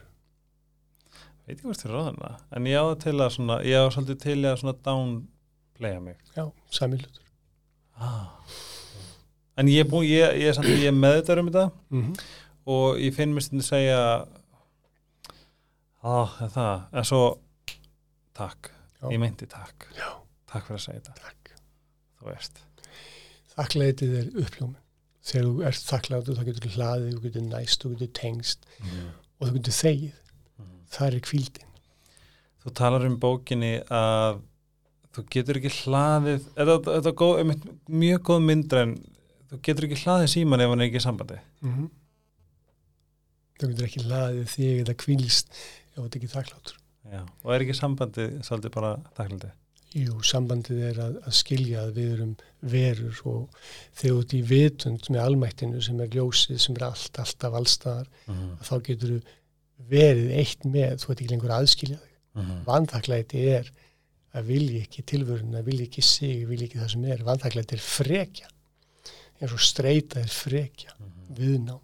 veit 1.49 1.57
ekki 1.57 1.65
hvort 1.65 1.81
þið 1.81 1.93
ráðana 1.93 2.31
en 2.53 2.67
ég 2.69 2.77
á 2.77 2.85
það 2.85 2.99
til 3.03 3.13
að 3.15 3.31
svona, 3.35 3.55
ég 3.65 3.81
á 3.81 3.93
svolítið 3.93 4.19
til 4.21 4.37
að 4.45 4.57
svona 4.61 4.75
downplaya 4.85 6.01
mig. 6.05 6.17
Já, 6.35 6.43
samilutur 6.69 7.25
ah. 7.97 8.27
En 9.59 9.69
ég 9.71 9.83
er 9.83 9.89
búin 9.91 10.07
ég, 10.07 10.39
ég 10.41 10.49
er 10.51 10.69
ég 10.69 10.87
er 10.89 10.95
meðvitaður 10.95 11.43
um 11.43 11.51
þetta. 11.51 11.65
Mm 11.89 12.01
-hmm. 12.01 12.25
og 12.75 12.99
ég 13.03 13.15
finn 13.15 13.35
mér 13.35 13.45
stundin 13.45 13.65
að 13.65 13.69
segja 13.69 14.01
ah, 16.01 16.35
það, 16.55 16.75
en 16.93 17.07
svo 17.11 17.23
takk, 18.33 18.71
Já. 19.01 19.11
ég 19.11 19.19
meinti 19.19 19.47
takk. 19.47 19.87
Já, 19.97 20.09
takk 20.47 20.67
fyrir 20.67 20.79
að 20.79 20.85
segja 20.85 20.99
þetta, 20.99 21.13
takk. 21.23 21.55
Þú 22.19 22.29
veist. 22.31 22.61
Þakklætið 23.55 24.19
er 24.19 24.27
uppljómin 24.43 24.83
þegar 25.29 25.45
þú 25.45 25.65
ert 25.67 25.87
þakkláttur 25.91 26.37
þá 26.37 26.43
getur 26.47 26.65
þú 26.65 26.75
hlaðið, 26.75 27.15
þú 27.15 27.21
getur 27.27 27.41
næst, 27.41 27.81
þú 27.83 27.89
getur 27.93 28.13
tengst 28.21 28.69
og 29.39 29.47
þú 29.47 29.53
getur 29.57 29.73
þegið. 29.83 30.13
Það 30.89 31.13
er 31.13 31.19
kvíldin 31.21 31.69
þú 32.63 32.73
talar 32.75 33.05
um 33.07 33.17
bókinni 33.21 33.77
að 33.87 34.41
þú 35.15 35.23
getur 35.33 35.59
ekki 35.59 35.71
hlaðið 35.83 36.43
þetta, 36.55 36.75
þetta 36.89 37.29
er 37.41 37.53
mjög 38.03 38.25
góð 38.29 38.43
myndra 38.45 38.83
en 38.85 38.93
þú 39.49 39.61
getur 39.65 39.87
ekki 39.87 40.01
hlaðið 40.03 40.33
síman 40.33 40.63
ef 40.63 40.73
hann 40.73 40.83
er 40.83 40.89
ekki 40.89 41.01
í 41.01 41.07
sambandi 41.07 41.39
mm 41.61 41.71
-hmm. 41.71 41.89
þú 43.59 43.71
getur 43.71 43.87
ekki 43.87 44.05
hlaðið 44.05 44.51
þig 44.55 44.83
eða 44.83 44.99
kvílst 45.05 45.49
ef 45.53 45.95
þú 45.95 46.05
ert 46.05 46.19
ekki 46.19 46.33
þakkláttur 46.35 46.77
Já. 47.09 47.21
og 47.43 47.53
er 47.53 47.61
ekki 47.65 47.73
sambandi 47.73 48.27
svolítið 48.45 48.71
bara 48.77 48.91
taklandi 49.15 49.51
Jú, 49.89 50.19
sambandið 50.21 50.81
er 50.85 50.97
að, 51.01 51.15
að 51.25 51.33
skilja 51.33 51.81
að 51.81 51.95
við 51.95 52.09
erum 52.13 52.33
verur 52.61 53.21
og 53.25 53.55
þegar 53.97 54.11
þú 54.11 54.19
ert 54.21 54.33
í 54.37 54.41
vitund 54.45 55.07
með 55.09 55.23
almættinu 55.23 55.81
sem 55.81 55.99
er 55.99 56.11
ljósið, 56.13 56.59
sem 56.61 56.75
er 56.75 56.83
allt, 56.85 57.17
alltaf 57.17 57.57
allstaðar, 57.57 58.09
mm 58.27 58.51
þá 58.69 58.75
getur 58.85 59.09
þú 59.15 59.19
verið 59.89 60.29
eitt 60.37 60.65
með, 60.65 60.93
þú 61.01 61.09
ert 61.09 61.21
ekki 61.23 61.31
lengur 61.31 61.55
aðskilja 61.55 61.97
þig. 61.97 62.13
-hmm. 62.35 62.61
Vanþaklæti 62.67 63.43
er 63.49 63.71
að 64.37 64.51
vilja 64.53 64.83
ekki 64.85 65.05
tilvörun, 65.09 65.57
að 65.57 65.67
vilja 65.71 65.87
ekki 65.87 66.05
sig, 66.05 66.47
vilja 66.47 66.67
ekki 66.67 66.81
það 66.81 66.91
sem 66.93 67.05
er. 67.05 67.23
Vanþaklæti 67.25 67.75
er 67.75 67.83
frekja, 67.83 68.47
eins 69.39 69.53
og 69.55 69.61
streyta 69.63 70.19
er 70.21 70.31
frekja, 70.33 70.95
viðnám, 71.35 71.79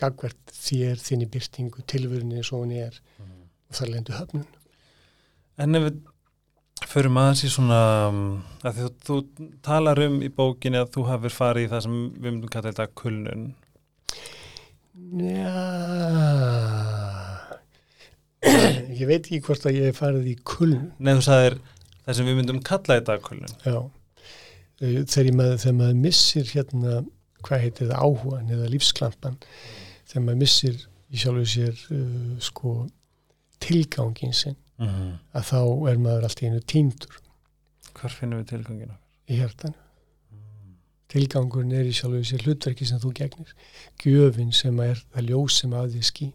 gagvert 0.00 0.52
þér, 0.52 1.00
þinni 1.00 1.28
byrtingu, 1.32 1.84
tilvörunni 1.88 2.40
eins 2.40 2.52
og 2.52 2.64
hún 2.64 2.76
er 2.76 3.00
og 3.70 3.78
þar 3.78 3.92
lendu 3.94 4.14
höfnun. 4.16 4.46
En 5.56 5.78
ef 5.78 5.86
við 5.86 6.00
förum 6.86 7.18
aðeins 7.20 7.44
í 7.46 7.50
svona 7.52 7.80
um, 8.10 8.24
að 8.66 8.82
þú, 8.82 8.90
þú 9.06 9.48
talar 9.64 10.00
um 10.04 10.18
í 10.24 10.28
bókinni 10.32 10.80
að 10.80 10.92
þú 10.96 11.06
hafur 11.10 11.34
farið 11.34 11.66
í 11.66 11.70
það 11.72 11.86
sem 11.86 11.96
við 12.16 12.28
myndum 12.28 12.52
kalla 12.52 12.72
þetta 12.72 12.88
kulnun. 13.00 13.46
Já, 15.16 15.56
ég 18.96 19.06
veit 19.08 19.24
ekki 19.24 19.42
hvort 19.44 19.66
að 19.66 19.80
ég 19.80 19.90
hef 19.90 20.00
farið 20.00 20.30
í 20.30 20.36
kulnun. 20.46 20.90
Nei, 21.00 21.14
þú 21.16 21.26
sagðir 21.26 21.58
það 22.04 22.18
sem 22.18 22.28
við 22.28 22.38
myndum 22.40 22.62
kalla 22.64 22.98
þetta 23.00 23.18
kulnun. 23.24 23.56
Já, 23.64 23.78
þegar, 24.80 25.32
maður, 25.38 25.58
þegar 25.62 25.78
maður 25.80 26.02
missir 26.02 26.52
hérna, 26.52 27.00
hvað 27.46 27.64
heitir 27.64 27.90
það, 27.90 28.02
áhugan 28.02 28.52
eða 28.56 28.70
lífsklampan, 28.74 29.40
þegar 30.10 30.26
maður 30.26 30.42
missir 30.42 30.78
í 31.12 31.22
sjálfu 31.22 31.46
sér 31.48 31.82
uh, 31.94 32.36
sko 32.42 32.76
tilgangin 33.62 34.34
sinn, 34.36 34.58
mm 34.76 34.86
-hmm. 34.88 35.16
að 35.38 35.50
þá 35.50 35.60
er 35.90 35.98
maður 36.02 36.28
allt 36.28 36.42
í 36.42 36.50
einu 36.50 36.60
týndur 36.60 37.22
Hvar 37.96 38.12
finnum 38.12 38.42
við 38.42 38.50
tilgangina? 38.50 38.98
í 39.26 39.40
hjartanu. 39.40 39.74
Tilgangurinn 41.10 41.74
er 41.78 41.86
í 41.86 41.94
sjálfu 41.94 42.22
sér 42.26 42.42
hlutverki 42.44 42.86
sem 42.86 42.98
þú 43.02 43.12
gegnir, 43.16 43.52
gjöfin 44.02 44.52
sem 44.54 44.78
er 44.82 44.98
það 45.14 45.30
ljós 45.30 45.60
sem 45.62 45.74
að 45.78 45.94
því 45.94 46.02
skín, 46.08 46.32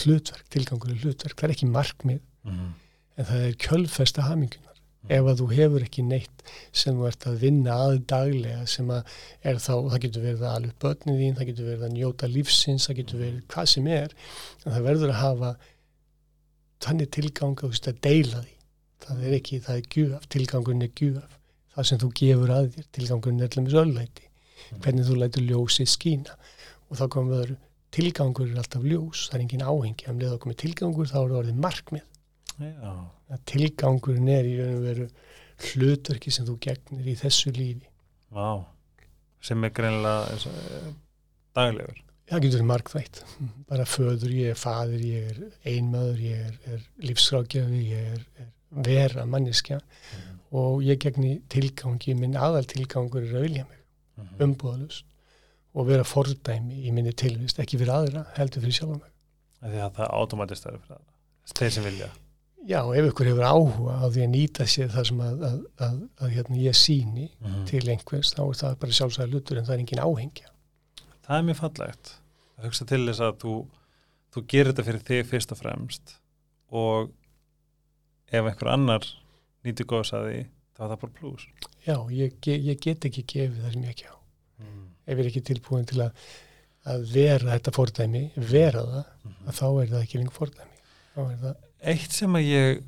hlutverk, 0.00 0.44
tilgangur 0.52 0.92
er 0.92 1.00
hlutverk, 1.02 1.36
það 1.36 1.48
er 1.48 1.54
ekki 1.56 1.70
markmið, 1.72 2.20
en 2.46 3.28
það 3.30 3.46
er 3.46 3.56
kjölfesta 3.64 4.26
hamingunar. 4.28 4.69
Ef 5.08 5.24
að 5.24 5.40
þú 5.40 5.46
hefur 5.54 5.84
ekki 5.86 6.02
neitt 6.04 6.42
sem 6.76 6.96
þú 6.98 7.06
ert 7.08 7.26
að 7.30 7.40
vinna 7.40 7.76
að 7.86 7.94
daglega 8.10 8.66
sem 8.68 8.90
að 8.92 9.14
er 9.40 9.56
þá, 9.56 9.72
það 9.88 10.00
getur 10.04 10.24
verið 10.26 10.44
að 10.44 10.56
alveg 10.58 10.74
börnið 10.84 11.20
þín, 11.22 11.36
það 11.38 11.48
getur 11.50 11.68
verið 11.70 11.84
að 11.86 11.94
njóta 11.94 12.28
lífsins, 12.28 12.86
það 12.88 12.98
getur 13.00 13.22
verið 13.22 13.38
hvað 13.54 13.70
sem 13.72 13.88
er, 13.96 14.16
en 14.64 14.74
það 14.74 14.88
verður 14.90 15.14
að 15.14 15.20
hafa 15.22 15.52
þannig 16.84 17.12
tilgang 17.16 17.64
að 17.64 17.80
að 17.80 18.02
deila 18.04 18.42
því. 18.44 18.56
Það 19.00 19.24
er 19.24 19.38
ekki, 19.38 19.62
það 19.64 19.80
er 19.80 19.88
gjöf, 19.96 20.28
tilgangurinn 20.36 20.84
er 20.84 20.92
gjöf, 21.00 21.38
það 21.72 21.88
sem 21.88 22.02
þú 22.02 22.12
gefur 22.20 22.54
að 22.58 22.70
þér, 22.74 22.86
tilgangurinn 22.98 23.40
er 23.40 23.56
allir 23.56 23.80
öllleiti, 23.80 24.30
hvernig 24.84 25.08
þú 25.08 25.16
lætur 25.16 25.48
ljósið 25.48 25.90
skína. 25.94 26.36
Og 26.90 27.00
þá 27.00 27.04
öðru, 27.40 27.56
tilgangur 27.94 28.50
er 28.50 28.60
alltaf 28.60 28.84
ljós, 28.84 29.28
það 29.30 29.38
er 29.38 29.44
engin 29.46 29.64
áhengi, 29.64 30.04
ef 30.04 30.12
um 30.12 30.20
leið 30.20 30.36
okkur 30.36 30.52
með 30.52 30.60
tilgangur 30.60 31.08
þá 31.08 31.16
er 31.16 31.30
það 31.30 31.38
orðið 31.40 31.62
markmið 31.64 32.09
Já, 32.60 32.92
að 33.34 33.40
tilgangurinn 33.52 34.28
er 34.28 34.44
í 34.48 34.54
raun 34.58 34.76
og 34.76 34.84
veru 34.84 35.08
hlutverki 35.70 36.32
sem 36.34 36.46
þú 36.48 36.58
gegnir 36.66 37.08
í 37.12 37.16
þessu 37.20 37.52
lífi. 37.56 37.86
vá 38.32 38.64
sem 39.40 39.64
er 39.64 39.70
greinlega 39.70 40.34
og, 40.36 40.46
eh, 40.46 40.92
daglegur 41.56 42.06
Það 42.30 42.42
getur 42.44 42.62
markvægt. 42.62 43.16
Bara 43.66 43.84
föður, 43.90 44.30
ég 44.30 44.50
er 44.52 44.54
fadir, 44.54 45.00
ég 45.02 45.30
er 45.32 45.38
einmaður, 45.66 46.20
ég 46.22 46.44
er, 46.46 46.58
er 46.76 46.84
lífsrákjafi, 47.02 47.80
ég 47.90 48.12
er, 48.12 48.20
er 48.38 48.50
vera 48.86 49.24
manneskja 49.26 49.80
og 50.52 50.84
ég 50.86 51.00
gegni 51.02 51.40
tilgangi, 51.50 52.14
minn 52.14 52.36
aðal 52.38 52.68
tilgangur 52.70 53.24
er 53.26 53.34
að 53.34 53.42
vilja 53.48 53.64
mig, 53.66 53.80
Mhm. 54.20 54.38
umbúðalust 54.46 55.02
og 55.74 55.86
vera 55.88 56.04
fordæmi 56.06 56.84
í 56.86 56.92
minni 56.92 57.10
tilvist, 57.12 57.58
ekki 57.58 57.78
fyrir 57.82 57.96
aðra, 57.98 58.22
heldur 58.36 58.62
fyrir 58.62 58.78
sjálf 58.78 59.00
mig. 59.00 59.10
Af 59.62 59.70
Því 59.72 59.78
að 59.82 59.92
það 59.96 60.04
er 60.06 60.14
automatist 60.20 60.62
fyrir 60.62 60.80
það 60.86 61.00
þeir 61.54 61.70
sem 61.72 61.84
vilja 61.84 62.10
Já, 62.68 62.80
ef 62.92 63.06
ykkur 63.08 63.28
hefur 63.30 63.46
áhuga 63.48 63.94
á 64.00 64.06
því 64.12 64.22
að 64.26 64.32
nýta 64.34 64.66
sér 64.68 64.90
það 64.92 65.06
sem 65.08 65.20
að, 65.24 65.44
að, 65.48 65.58
að, 65.86 65.98
að 66.20 66.32
hérna, 66.34 66.56
ég 66.60 66.76
síni 66.76 67.28
mm. 67.40 67.60
til 67.70 67.82
einhvers, 67.88 68.34
þá 68.36 68.42
er 68.44 68.58
það 68.60 68.74
bara 68.82 68.96
sjálfsæða 68.98 69.30
lutur 69.32 69.60
en 69.60 69.64
það 69.68 69.74
er 69.78 69.82
engin 69.84 70.02
áhengja. 70.04 70.50
Það 71.24 71.36
er 71.38 71.46
mjög 71.48 71.60
fallegt 71.62 72.10
að 72.58 72.66
hugsa 72.68 72.86
til 72.90 73.00
þess 73.06 73.22
að 73.24 73.38
þú, 73.44 73.54
þú 74.34 74.42
gerir 74.52 74.70
þetta 74.72 74.86
fyrir 74.90 75.06
þig 75.08 75.24
fyrst 75.30 75.54
og 75.56 75.60
fremst 75.62 76.14
og 76.70 77.10
ef 78.30 78.44
einhver 78.44 78.70
annar 78.74 79.08
nýtir 79.64 79.88
góðs 79.90 80.12
að 80.16 80.28
því 80.28 80.42
þá 80.76 80.84
er 80.84 80.92
það 80.92 81.00
bara 81.02 81.16
plús 81.16 81.46
Já, 81.86 81.96
ég, 82.12 82.36
ég 82.52 82.78
get 82.84 83.08
ekki 83.08 83.24
gefið 83.32 83.64
það 83.64 83.72
sem 83.74 83.84
ég 83.88 83.94
ekki 83.94 84.06
á. 84.12 84.14
mm. 84.60 84.84
Ef 85.06 85.16
ég 85.16 85.24
er 85.24 85.30
ekki 85.32 85.42
tilbúin 85.48 85.88
til 85.88 86.02
að, 86.04 86.28
að 86.92 87.08
vera 87.14 87.54
þetta 87.56 87.72
fordæmi, 87.74 88.22
vera 88.36 88.84
það, 88.92 89.08
Mhm. 89.24 89.48
að 89.48 89.56
þá 89.56 89.66
er 89.82 89.88
það 89.90 90.02
ekki 90.04 90.18
lengur 90.20 90.36
fordæmi. 90.36 90.78
Þá 91.14 91.20
er 91.24 91.36
það, 91.42 91.56
Eitt 91.80 92.12
sem 92.12 92.34
að 92.36 92.48
ég 92.48 92.80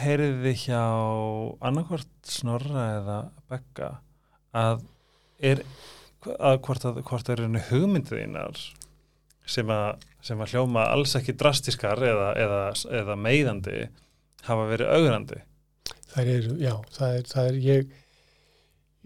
heyriði 0.00 0.52
hjá 0.66 0.82
annarkvort 1.64 2.08
Snorra 2.28 2.84
eða 2.96 3.16
Begga 3.50 3.90
að 4.56 4.84
er 5.44 5.60
að 6.26 6.58
hvort, 6.64 6.86
að, 6.88 7.02
hvort 7.06 7.28
er 7.30 7.42
henni 7.44 7.60
hugmyndið 7.68 8.22
þínar 8.22 8.62
sem 9.46 9.68
að, 9.70 10.06
sem 10.24 10.40
að 10.42 10.54
hljóma 10.54 10.86
alls 10.90 11.14
ekki 11.18 11.36
drastiskar 11.38 12.00
eða, 12.02 12.30
eða, 12.40 12.62
eða 13.02 13.18
meiðandi 13.20 13.84
hafa 14.48 14.66
verið 14.72 14.94
augrandi 14.96 15.42
Það 16.16 16.32
eru, 16.32 16.56
já, 16.62 16.72
það 16.96 17.14
er, 17.18 17.24
það 17.28 17.48
er 17.50 17.56
ég, 17.60 17.88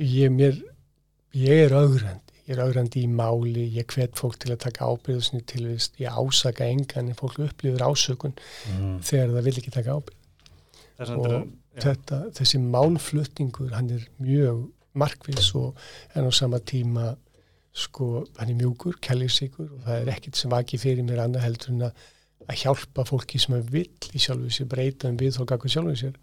ég 0.06 0.34
mér, 0.34 0.58
ég 1.34 1.62
er 1.64 1.72
augrandi, 1.74 2.29
ég 2.50 2.56
er 2.56 2.64
augrandi 2.64 3.04
í 3.04 3.10
máli, 3.10 3.68
ég 3.76 3.86
hvet 3.94 4.18
fólk 4.18 4.40
til 4.42 4.50
að 4.54 4.64
taka 4.66 4.88
ábyrðu 4.90 5.22
sinni 5.22 5.44
tilvist, 5.46 5.94
ég 6.02 6.10
ásaka 6.10 6.66
engan 6.66 7.12
en 7.12 7.18
fólk 7.18 7.38
upplifur 7.44 7.86
ásökun 7.86 8.34
mm. 8.34 8.98
þegar 9.06 9.36
það 9.36 9.46
vil 9.46 9.56
ekki 9.62 9.74
taka 9.76 9.96
ábyrð 10.00 11.14
og 11.14 11.34
þetta, 11.80 12.20
þessi 12.36 12.60
málflutningur 12.60 13.72
hann 13.76 13.90
er 13.94 14.04
mjög 14.20 14.66
markvis 14.98 15.52
og 15.54 15.78
en 16.18 16.26
á 16.26 16.32
sama 16.34 16.58
tíma 16.58 17.14
sko, 17.72 18.24
hann 18.38 18.50
er 18.50 18.58
mjúkur, 18.58 18.98
kellisíkur 19.02 19.68
og 19.68 19.84
það 19.86 20.00
er 20.00 20.14
ekkit 20.16 20.40
sem 20.40 20.50
vaki 20.50 20.80
fyrir 20.80 21.06
mér 21.06 21.22
annað 21.24 21.46
heldur 21.46 21.74
en 21.76 21.84
að, 21.88 22.08
hjálpa 22.58 23.04
fólki 23.06 23.38
sem 23.38 23.54
er 23.54 23.66
vill 23.70 24.10
í 24.10 24.18
sjálfu 24.18 24.50
sér, 24.50 24.66
breyta 24.66 25.06
um 25.06 25.18
við 25.20 25.38
og 25.38 25.46
gagga 25.46 25.68
sjálfu 25.70 25.92
sér. 26.00 26.16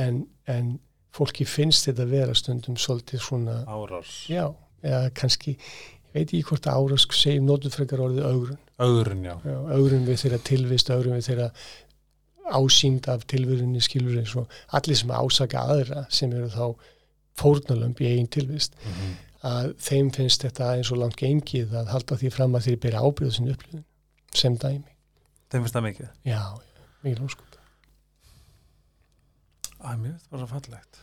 En, 0.00 0.24
en 0.50 0.72
fólki 1.14 1.46
finnst 1.46 1.86
þetta 1.86 2.02
að 2.02 2.14
vera 2.16 2.34
stundum 2.34 2.78
svolítið 2.80 3.22
svona 3.22 3.60
Árás. 3.70 4.16
Já, 4.26 4.48
eða 4.82 5.10
kannski, 5.18 5.56
ég 5.56 6.16
veit 6.16 6.26
ekki 6.26 6.42
hvort 6.50 6.66
að 6.66 6.78
árás 6.82 7.06
segjum 7.16 7.48
nótum 7.48 7.74
frekar 7.74 8.02
orðið 8.04 8.28
augrun 8.28 8.60
Augrun, 8.82 9.24
já, 9.24 9.34
já 9.46 9.58
Augrun 9.76 10.06
við 10.08 10.22
þeirra 10.24 10.38
tilvist, 10.48 10.90
augrun 10.90 11.18
við 11.18 11.28
þeirra 11.30 11.50
ásýnd 12.52 13.06
af 13.08 13.26
tilverunni 13.30 13.80
skilur 13.82 14.18
eins 14.18 14.34
og 14.36 14.50
allir 14.76 14.98
sem 14.98 15.12
ásaka 15.14 15.62
aðra 15.72 16.06
sem 16.10 16.32
eru 16.34 16.48
þá 16.52 16.66
fórnalömb 17.38 18.00
í 18.02 18.08
eigin 18.10 18.28
tilvist 18.32 18.74
mm 18.74 18.92
-hmm. 18.92 19.14
að 19.52 19.70
þeim 19.86 20.10
finnst 20.16 20.42
þetta 20.42 20.72
eins 20.76 20.90
og 20.92 21.00
langt 21.02 21.16
gengið 21.16 21.72
að 21.72 21.92
halda 21.94 22.18
því 22.20 22.32
fram 22.34 22.54
að 22.54 22.66
þeir 22.66 22.82
byrja 22.84 23.04
ábyrðu 23.06 23.32
sinni 23.36 23.54
upplifun 23.54 23.84
sem 24.34 24.56
dæmi. 24.56 24.92
Þeim 25.50 25.62
finnst 25.62 25.74
það 25.74 25.86
mikið? 25.88 26.08
Já, 26.24 26.42
mikið 27.04 27.22
lóskóta. 27.22 27.58
Æ, 29.82 29.96
mér 29.96 30.10
finnst 30.10 30.26
það 30.28 30.38
bara 30.38 30.46
fallegt. 30.46 31.00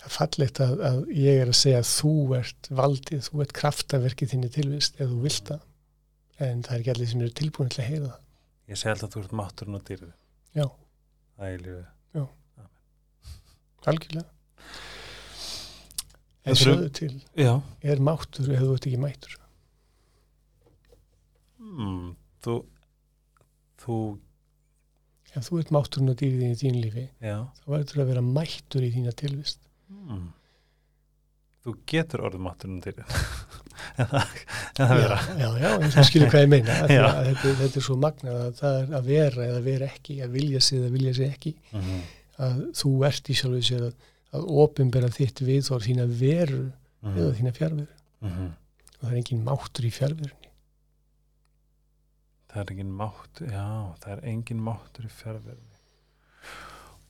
Það 0.00 0.06
er 0.08 0.14
fallegt 0.16 0.60
að, 0.64 0.70
að 0.88 1.00
ég 1.12 1.38
er 1.42 1.50
að 1.52 1.58
segja 1.60 1.80
að 1.82 1.88
þú 1.90 2.12
ert 2.38 2.68
valdið, 2.80 3.22
þú 3.26 3.42
ert 3.44 3.52
kraftaverkið 3.58 4.30
þinni 4.32 4.50
tilvist 4.54 4.96
ef 5.00 5.10
þú 5.10 5.18
vilt 5.26 5.50
það 5.50 6.46
en 6.46 6.62
það 6.64 6.74
er 6.74 6.80
ekki 6.80 6.92
allir 6.94 7.10
sem 7.10 7.20
eru 7.26 7.34
tilbúin 7.36 7.72
til 7.72 7.82
að 7.82 7.88
heyra 7.90 8.06
það. 8.06 8.22
Ég 8.70 8.78
segi 8.80 8.92
alltaf 8.94 9.10
að 9.10 9.16
þú 9.16 9.20
ert 9.24 9.34
máturinn 9.40 9.76
og 9.76 9.82
dýrið. 9.90 10.12
Já. 10.56 10.64
Það 11.36 11.50
er 11.50 11.64
lífið. 11.66 11.84
Já. 12.16 12.24
Algjörlega. 13.90 14.28
En 16.48 16.56
sögðu 16.56 16.88
til, 16.96 17.12
Já. 17.36 17.52
er 17.84 18.00
máttur 18.00 18.48
eða 18.48 18.64
þú 18.64 18.74
ert 18.78 18.88
ekki 18.88 19.00
mættur? 19.04 19.36
Mm, 21.60 22.14
þú, 22.44 22.56
þú, 23.84 23.96
Ef 25.30 25.46
þú 25.46 25.60
ert 25.60 25.68
mátturinn 25.76 26.10
og 26.10 26.16
dýrið 26.18 26.40
í 26.48 26.54
þín 26.58 26.78
lífi, 26.82 27.04
já. 27.22 27.36
þá 27.60 27.66
verður 27.70 28.00
að 28.02 28.08
vera 28.10 28.22
mættur 28.26 28.82
í 28.82 28.88
þína 28.96 29.12
tilvist. 29.20 29.60
Mm. 29.90 30.28
Þú 31.60 31.74
getur 31.92 32.22
og 32.24 32.30
en 34.00 34.88
það 34.88 34.94
vera. 35.02 35.18
Já, 35.36 35.48
já, 35.60 35.66
já, 35.66 35.90
það 35.94 36.06
skilur 36.08 36.32
hvað 36.32 36.44
ég 36.44 36.50
meina. 36.52 36.76
Þetta, 36.90 37.52
þetta 37.60 37.80
er 37.80 37.84
svo 37.84 37.96
magnað 38.00 38.40
að 38.40 38.52
það 38.60 38.78
er 38.80 38.94
að 38.98 39.10
vera 39.10 39.46
eða 39.46 39.62
vera 39.66 39.90
ekki, 39.90 40.16
að 40.24 40.36
vilja 40.38 40.62
sig 40.64 40.80
eða 40.80 40.90
vilja 40.94 41.14
sig 41.18 41.34
ekki. 41.34 41.54
Mm 41.72 41.86
-hmm. 41.86 42.02
Að 42.46 42.60
þú 42.80 42.92
ert 43.10 43.30
í 43.30 43.36
sjálfu 43.36 43.62
sér 43.68 43.86
að, 43.88 44.10
að 44.36 44.50
ofinbera 44.64 45.10
þitt 45.12 45.42
við 45.44 45.72
og 45.74 45.82
þína 45.84 46.06
veru 46.20 46.62
eða 47.02 47.32
þína 47.38 47.54
fjárveru. 47.56 47.96
Mm 48.20 48.30
-hmm. 48.30 48.52
Og 49.00 49.02
það 49.02 49.10
er 49.10 49.16
engin 49.16 49.44
máttur 49.44 49.84
í 49.84 49.90
fjárverunni. 49.90 50.52
Það 52.50 52.62
er 52.62 52.70
engin 52.72 52.92
máttur, 52.92 53.46
já, 53.46 53.66
það 54.02 54.12
er 54.12 54.24
engin 54.32 54.62
máttur 54.66 55.04
í 55.04 55.12
fjárverðinni. 55.20 55.78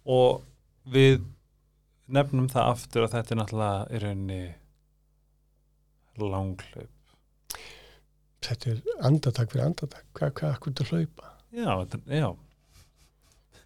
Og 0.05 0.43
við 0.85 1.23
nefnum 2.16 2.49
það 2.53 2.70
aftur 2.74 3.07
að 3.07 3.15
þetta 3.16 3.35
er 3.35 3.41
náttúrulega 3.41 3.87
í 3.91 4.03
rauninni 4.05 4.43
langhlaup. 6.20 7.16
Þetta 8.45 8.70
er 8.73 8.78
andatak 9.07 9.53
fyrir 9.53 9.66
andatak. 9.66 10.05
Hvað, 10.16 10.32
hvað, 10.39 10.55
akkur 10.57 10.73
þetta 10.74 10.89
hlaupa? 10.91 11.35
Já, 11.51 11.73
já, 12.20 12.31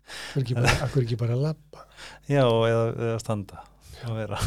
Akkur 0.05 0.43
ekki 0.43 0.55
bara, 0.59 0.73
akkur 0.85 1.05
ekki 1.05 1.16
bara 1.21 1.37
labba? 1.41 1.85
já, 2.29 2.43
eða, 2.45 2.81
eða 2.93 3.21
standa 3.23 3.62
og 4.05 4.16
vera. 4.19 4.39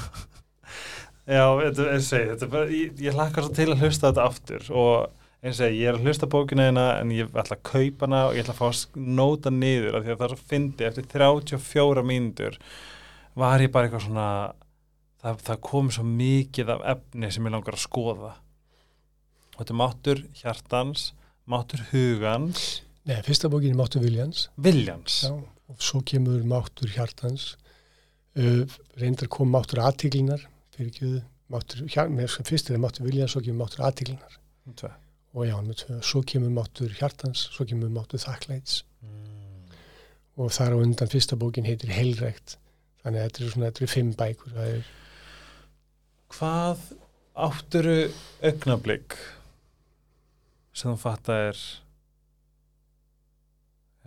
Já, 1.27 1.43
þetta 1.59 1.85
segi, 2.05 2.27
þetta 2.29 2.45
er 2.45 2.51
bara, 2.53 2.67
ég, 2.71 2.99
ég 3.03 3.15
hlakkar 3.17 3.47
svo 3.47 3.55
til 3.57 3.71
að 3.73 3.81
hlusta 3.81 4.11
þetta 4.11 4.27
aftur 4.29 4.67
og 4.77 5.23
eins 5.43 5.61
og 5.63 5.73
ég 5.73 5.89
er 5.89 5.97
að 5.97 6.05
hlusta 6.05 6.29
bókina 6.29 6.67
hérna 6.69 6.85
en 7.01 7.11
ég 7.15 7.33
ætla 7.33 7.57
að 7.57 7.65
kaupa 7.67 8.07
hana 8.07 8.21
og 8.29 8.37
ég 8.37 8.45
ætla 8.45 8.53
að 8.55 8.61
fá 8.61 8.67
að 8.69 9.01
nóta 9.17 9.51
niður 9.53 9.97
af 9.97 10.05
því 10.05 10.13
að 10.13 10.21
það 10.21 10.27
er 10.27 10.33
svo 10.35 10.47
fyndi 10.53 10.87
eftir 10.87 11.09
34 11.13 12.05
mínútur 12.11 12.59
var 13.37 13.63
ég 13.63 13.71
bara 13.73 13.87
eitthvað 13.87 14.07
svona 14.07 14.27
það, 15.21 15.45
það 15.49 15.61
kom 15.69 15.93
svo 15.93 16.07
mikið 16.09 16.73
af 16.75 16.83
efni 16.95 17.31
sem 17.33 17.47
ég 17.47 17.55
langar 17.55 17.77
að 17.77 17.85
skoða 17.85 18.33
og 18.33 19.61
þetta 19.61 19.73
er 19.73 19.81
máttur 19.83 20.25
hjartans 20.41 21.11
máttur 21.47 21.85
hugans 21.93 22.67
Nei, 23.07 23.21
fyrsta 23.23 23.47
bókin 23.47 23.71
er 23.71 23.79
Máttur 23.79 24.03
Viljans. 24.03 24.49
viljans 24.59 25.21
Já, 25.23 25.31
og 25.71 25.83
svo 25.83 26.01
kemur 26.03 26.41
Máttur 26.43 26.91
Hjartans. 26.91 27.53
Uh, 28.35 28.67
reyndar 28.99 29.29
kom 29.31 29.47
Máttur 29.53 29.79
Aðtíklinar, 29.79 30.43
fyrir 30.75 30.91
ekki 30.91 31.11
Máttur, 31.53 31.85
hjá, 31.87 32.03
með, 32.11 32.35
fyrst 32.43 32.73
er 32.73 32.81
Máttur 32.83 33.07
Viljans, 33.07 33.31
svo 33.31 33.41
kemur 33.45 33.63
Máttur 33.63 33.85
Aðtíklinar. 33.87 34.35
Tvö. 34.75 34.91
Og 35.37 35.47
já, 35.47 35.55
svo 36.03 36.21
kemur 36.27 36.51
Máttur 36.51 36.91
Hjartans, 36.99 37.45
svo 37.55 37.63
kemur 37.69 37.93
Máttur 37.95 38.19
Þakklæts. 38.19 38.81
mm. 39.07 39.77
Og 40.37 40.51
þar 40.51 40.75
á 40.75 40.77
undan 40.83 41.09
fyrsta 41.09 41.39
bókin 41.39 41.65
heitir 41.65 41.95
Heilrækt. 41.95 42.57
Þannig 43.07 43.21
að 43.21 43.27
þetta 43.27 43.41
eru 43.43 43.51
svona, 43.53 43.67
þetta 43.69 43.83
eru 43.83 43.91
fimm 43.93 44.09
bækur. 44.19 44.55
Er, 44.67 44.87
hvað 46.35 46.81
átturu 47.47 47.97
augnablík 48.49 49.15
sem 50.75 50.91
þú 50.91 50.97
fatta 50.99 51.37
er 51.47 51.61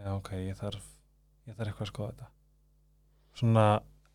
já 0.01 0.11
ok, 0.13 0.31
ég 0.43 0.59
þarf 0.59 0.85
ég 1.49 1.57
þarf 1.57 1.71
eitthvað 1.71 1.87
að 1.87 1.93
skoða 1.95 2.13
þetta 2.13 3.41
svona 3.41 3.67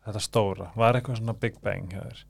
þetta 0.06 0.22
stóra 0.28 0.70
var 0.78 0.98
eitthvað 0.98 1.20
svona 1.20 1.36
big 1.42 1.58
bang 1.64 1.90
þér 1.96 2.22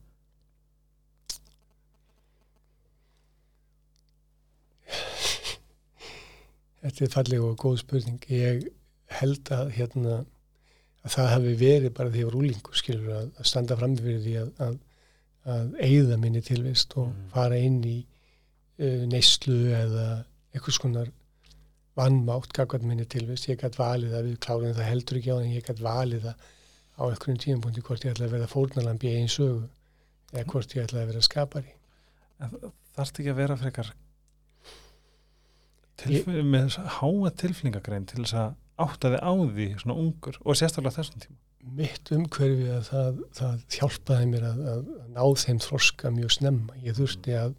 þetta 6.87 7.05
er 7.05 7.13
falleg 7.13 7.43
og 7.43 7.57
góð 7.59 7.79
spurning. 7.81 8.19
Ég 8.31 8.67
held 9.19 9.51
að 9.53 9.71
hérna 9.75 10.17
að 11.07 11.13
það 11.15 11.29
hafi 11.33 11.53
verið 11.61 11.93
bara 11.97 12.11
því 12.11 12.17
að 12.17 12.23
ég 12.23 12.29
var 12.29 12.39
úlingur 12.41 12.77
skilur 12.81 13.13
að, 13.21 13.29
að 13.39 13.49
standa 13.51 13.77
fram 13.79 13.95
fyrir 13.99 14.19
því 14.25 14.35
að, 14.41 14.51
að, 14.67 14.75
að 15.55 15.71
eigða 15.87 16.17
minni 16.23 16.43
tilvist 16.43 16.97
og 16.99 17.07
Mm. 17.13 17.29
fara 17.33 17.61
inn 17.63 17.79
í 17.87 17.97
uh, 18.03 19.05
neyslu 19.11 19.57
eða 19.77 20.07
einhvers 20.53 20.79
konar 20.83 21.09
vannmátt 21.97 22.51
gagvat 22.53 22.83
minni 22.85 23.07
tilvist. 23.09 23.47
Ég 23.49 23.57
gætt 23.61 23.79
valið 23.79 24.13
að 24.13 24.27
við 24.29 24.37
klárum 24.45 24.75
það 24.77 24.89
heldur 24.91 25.17
ekki 25.21 25.33
á 25.33 25.37
en 25.39 25.53
ég 25.55 25.65
gætt 25.65 25.81
valið 25.81 26.27
að 26.33 26.45
á 26.97 27.01
einhvern 27.07 27.39
tímapunkti 27.41 27.81
hvort 27.85 28.05
ég 28.05 28.13
ætla 28.13 28.27
að 28.27 28.35
vera 28.35 28.49
fórnalamb 28.51 29.03
í 29.05 29.13
einn 29.17 29.29
sögu 29.29 29.65
eða 30.33 30.45
hvort 30.51 30.75
ég 30.75 30.85
ætla 30.87 31.01
að 31.03 31.11
vera 31.13 31.23
skapari. 31.25 31.73
þarfst 32.97 33.19
ekki 33.21 33.31
að 33.33 33.39
vera 33.41 33.57
frekar 33.57 33.91
tilf 35.97 36.27
með 36.27 36.77
háa 36.99 37.31
tilflingagrein 37.41 38.05
til 38.09 38.23
þess 38.23 38.37
að 38.43 38.55
átta 38.77 39.13
þig 39.13 39.21
á 39.25 39.31
því 39.33 39.67
svona 39.81 39.99
ungur 40.03 40.39
og 40.43 40.57
sérstaklega 40.59 40.99
þessum 40.99 41.23
tíma 41.25 41.39
mitt 41.75 42.11
umhverfi 42.13 42.67
að 42.71 42.83
það, 42.87 43.21
það 43.35 43.63
hjálpaði 43.75 44.27
mér 44.31 44.45
að, 44.47 44.59
að, 44.71 44.91
ná 45.15 45.23
þeim 45.41 45.61
þroska 45.63 46.11
mjög 46.15 46.35
snemma. 46.37 46.77
Ég 46.83 46.97
þurfti 46.97 47.35
að 47.37 47.55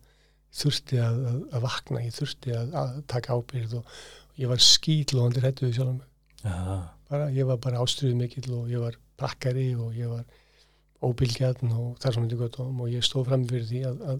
þurfti 0.58 1.00
að, 1.04 1.18
að, 1.28 1.58
vakna, 1.64 2.04
ég 2.06 2.14
þurfti 2.16 2.54
að, 2.56 2.72
að 2.80 2.94
taka 3.12 3.36
ábyrð 3.36 3.76
og, 3.80 3.92
og 4.32 4.40
ég 4.40 4.52
var 4.52 4.64
skýtlóðandi 4.64 5.44
hættuði 5.44 5.76
sjálf 5.76 5.94
mig. 5.98 6.08
já, 6.44 6.78
Bara, 7.08 7.28
ég 7.32 7.48
var 7.48 7.60
bara 7.64 7.82
ástriðið 7.84 8.18
mikill 8.22 8.50
og 8.56 8.72
ég 8.72 8.82
var 8.82 8.96
prakkari 9.20 9.70
og 9.76 9.94
ég 9.96 10.10
var 10.12 10.24
óbylgjarn 11.04 11.72
og 11.72 11.94
þar 12.02 12.14
sem 12.14 12.24
myndi 12.24 12.40
gott 12.40 12.58
om 12.62 12.82
og 12.84 12.90
ég 12.92 13.04
stóð 13.06 13.30
fram 13.30 13.46
fyrir 13.48 13.68
því 13.68 13.84
að, 13.88 14.02
að 14.12 14.18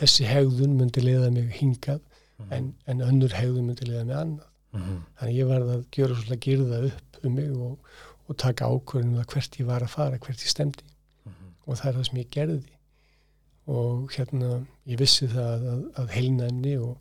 þessi 0.00 0.26
hegðun 0.28 0.76
myndi 0.76 1.04
leiða 1.04 1.30
mig 1.32 1.48
hingað 1.60 2.02
mm. 2.02 2.50
en, 2.56 2.68
en 2.92 3.04
önnur 3.06 3.36
hegðun 3.36 3.70
myndi 3.70 3.88
leiða 3.88 4.04
mig 4.08 4.18
annað. 4.20 4.52
Mm. 4.78 5.00
Þannig 5.20 5.40
ég 5.40 5.48
varð 5.50 5.72
að 5.76 5.86
gjöra 5.96 6.18
svolítið 6.18 6.36
að 6.36 6.44
girða 6.46 6.82
upp 6.90 7.22
um 7.22 7.34
mig 7.40 7.56
og, 7.68 7.96
og 8.26 8.38
taka 8.42 8.68
ákvörðinu 8.70 9.16
um 9.16 9.20
það 9.22 9.32
hvert 9.34 9.58
ég 9.60 9.70
var 9.70 9.86
að 9.86 9.94
fara, 9.96 10.20
hvert 10.22 10.44
ég 10.46 10.52
stemdi 10.52 10.86
Mm. 11.26 11.54
og 11.66 11.78
það 11.78 11.88
er 11.88 11.96
það 11.96 12.06
sem 12.08 12.20
ég 12.20 12.30
gerði 12.36 12.76
og 13.66 14.12
hérna 14.14 14.50
ég 14.86 15.00
vissi 15.00 15.26
það 15.30 15.66
að, 15.72 15.80
að 16.02 16.12
heilnæmni 16.14 16.76
og, 16.78 16.92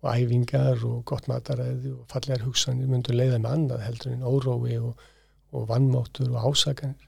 og 0.00 0.08
æfingar 0.14 0.84
og 0.88 1.02
gott 1.08 1.28
mataræði 1.28 1.92
og 1.92 2.06
fallegar 2.12 2.46
hugsanir 2.46 2.88
myndu 2.88 3.12
leiða 3.12 3.42
með 3.42 3.54
annað 3.56 3.84
heldur 3.84 4.14
en 4.14 4.24
órói 4.24 4.78
og, 4.80 5.04
og 5.52 5.68
vannmáttur 5.68 6.32
og 6.32 6.48
ásakanir 6.48 7.04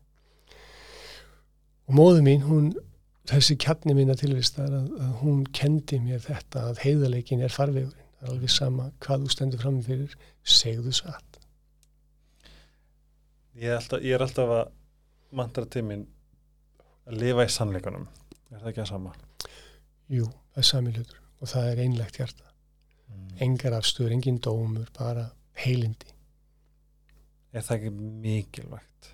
og 1.88 1.96
móðu 1.96 2.20
mín 2.26 2.44
hún 2.44 2.70
þessi 3.30 3.56
kjarni 3.60 3.96
minna 3.96 4.16
tilvistar 4.18 4.68
að, 4.68 4.92
að 5.00 5.16
hún 5.22 5.42
kendi 5.56 6.00
mér 6.02 6.20
þetta 6.26 6.68
að 6.70 6.84
heiðaleikin 6.84 7.44
er 7.46 7.54
farvegurinn 7.54 8.04
er 8.04 8.09
alveg 8.28 8.50
sama 8.52 8.90
hvað 9.00 9.24
þú 9.24 9.30
stendur 9.34 9.62
fram 9.62 9.80
fyrir 9.82 10.14
segðu 10.44 10.92
satt 10.92 11.38
Ég 13.60 13.68
er 13.70 13.76
alltaf, 13.80 14.00
ég 14.06 14.14
er 14.14 14.22
alltaf 14.24 14.52
að 14.54 14.68
mantra 15.36 15.64
til 15.66 15.82
mín 15.86 16.04
að 17.10 17.16
lifa 17.20 17.44
í 17.46 17.50
sannleikunum. 17.50 18.06
Er 18.50 18.60
það 18.62 18.68
ekki 18.72 18.82
að 18.84 18.90
sama? 18.92 19.12
jú, 20.10 20.24
það 20.54 20.62
er 20.62 20.66
sami 20.66 20.92
hlutur 20.94 21.18
og 21.40 21.48
það 21.52 21.68
er 21.72 21.82
einlegt 21.86 22.16
hjarta 22.20 22.46
Mm. 23.10 23.30
engar 23.42 23.74
afstöður, 23.74 24.12
engin 24.14 24.36
dómur, 24.38 24.86
bara 24.94 25.24
heilindi 25.58 26.12
Er 27.52 27.64
það 27.66 27.76
ekki 27.80 27.90
mikilvægt? 28.22 29.08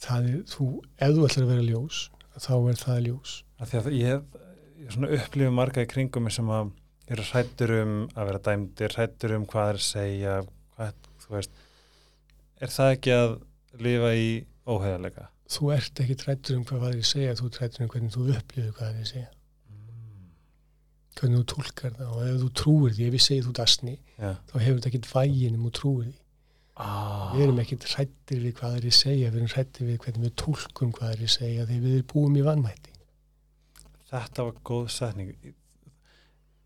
það 0.00 0.28
er, 0.30 0.38
þú, 0.48 0.68
ef 0.96 1.10
þú 1.18 1.26
ætlar 1.26 1.44
að 1.44 1.50
vera 1.50 1.66
ljós 1.66 1.98
þá 2.40 2.54
er 2.70 2.78
það 2.80 3.00
ljós 3.04 3.34
því 3.60 3.76
að 3.82 3.90
ég, 3.98 4.22
ég 4.80 4.94
svona 4.94 5.10
upplifu 5.18 5.50
marga 5.52 5.84
í 5.84 5.90
kringum 5.92 6.30
sem 6.32 6.48
að 6.48 6.70
eru 7.10 7.24
hrættur 7.30 7.72
um 7.80 7.94
að 8.14 8.28
vera 8.30 8.40
dæmdir, 8.46 8.94
hrættur 8.96 9.34
um 9.36 9.46
hvað 9.50 9.72
er 9.72 9.78
að 9.80 9.86
segja, 9.88 10.36
hvað, 10.76 10.94
þú 11.24 11.34
veist, 11.36 11.50
er 12.60 12.72
það 12.76 12.92
ekki 12.94 13.14
að 13.16 13.36
lifa 13.86 14.14
í 14.14 14.30
óheðalega? 14.70 15.26
þú 15.50 15.72
ert 15.74 16.00
ekki 16.04 16.14
trættur 16.20 16.56
um 16.60 16.64
hvað 16.68 16.82
það 16.84 16.92
er 16.94 16.98
að 17.02 17.08
segja 17.10 17.36
þú 17.40 17.46
ert 17.48 17.56
trættur 17.58 17.82
um 17.82 17.88
hvernig 17.90 18.12
þú 18.14 18.26
upplifir 18.36 18.72
hvað 18.76 18.86
það 18.86 18.94
er 18.94 19.00
að 19.04 19.10
segja 19.10 19.30
hvernig 21.20 21.40
þú 21.40 21.46
tólkar 21.52 21.96
það 21.98 22.10
og 22.14 22.20
ef 22.30 22.36
þú 22.44 22.48
trúir 22.60 22.92
því, 22.96 23.06
ef 23.10 23.16
ég 23.18 23.24
segi 23.24 23.42
þú 23.44 23.54
dasni 23.58 23.94
Já. 24.20 24.30
þá 24.48 24.54
hefur 24.62 24.78
þetta 24.78 24.90
ekkit 24.92 25.08
vægin 25.10 25.56
um 25.58 25.64
þú 25.68 25.72
trúir 25.80 26.04
því 26.10 26.18
Ah. 26.80 27.34
við 27.34 27.42
erum 27.44 27.58
ekkit 27.60 27.82
hrættir 27.90 28.38
við 28.40 28.52
hvað 28.56 28.70
það 28.70 28.76
er 28.78 28.84
að 28.88 28.94
segja 28.96 29.30
við 29.34 29.36
erum 29.40 29.50
hrættir 29.52 29.84
við 29.90 29.96
hvernig 30.00 30.22
við 30.24 30.36
tólkum 30.40 30.92
hvað 30.96 31.10
það 31.10 31.10
er 31.18 31.24
að 31.26 31.32
segja 31.34 31.64
þegar 31.68 31.82
við 31.84 31.96
erum 31.98 32.06
búum 32.14 32.38
í 32.40 32.44
vannmætti 32.46 32.94
Þetta 34.10 34.46
var 34.46 34.54
góð 34.70 34.86
setning. 34.94 35.34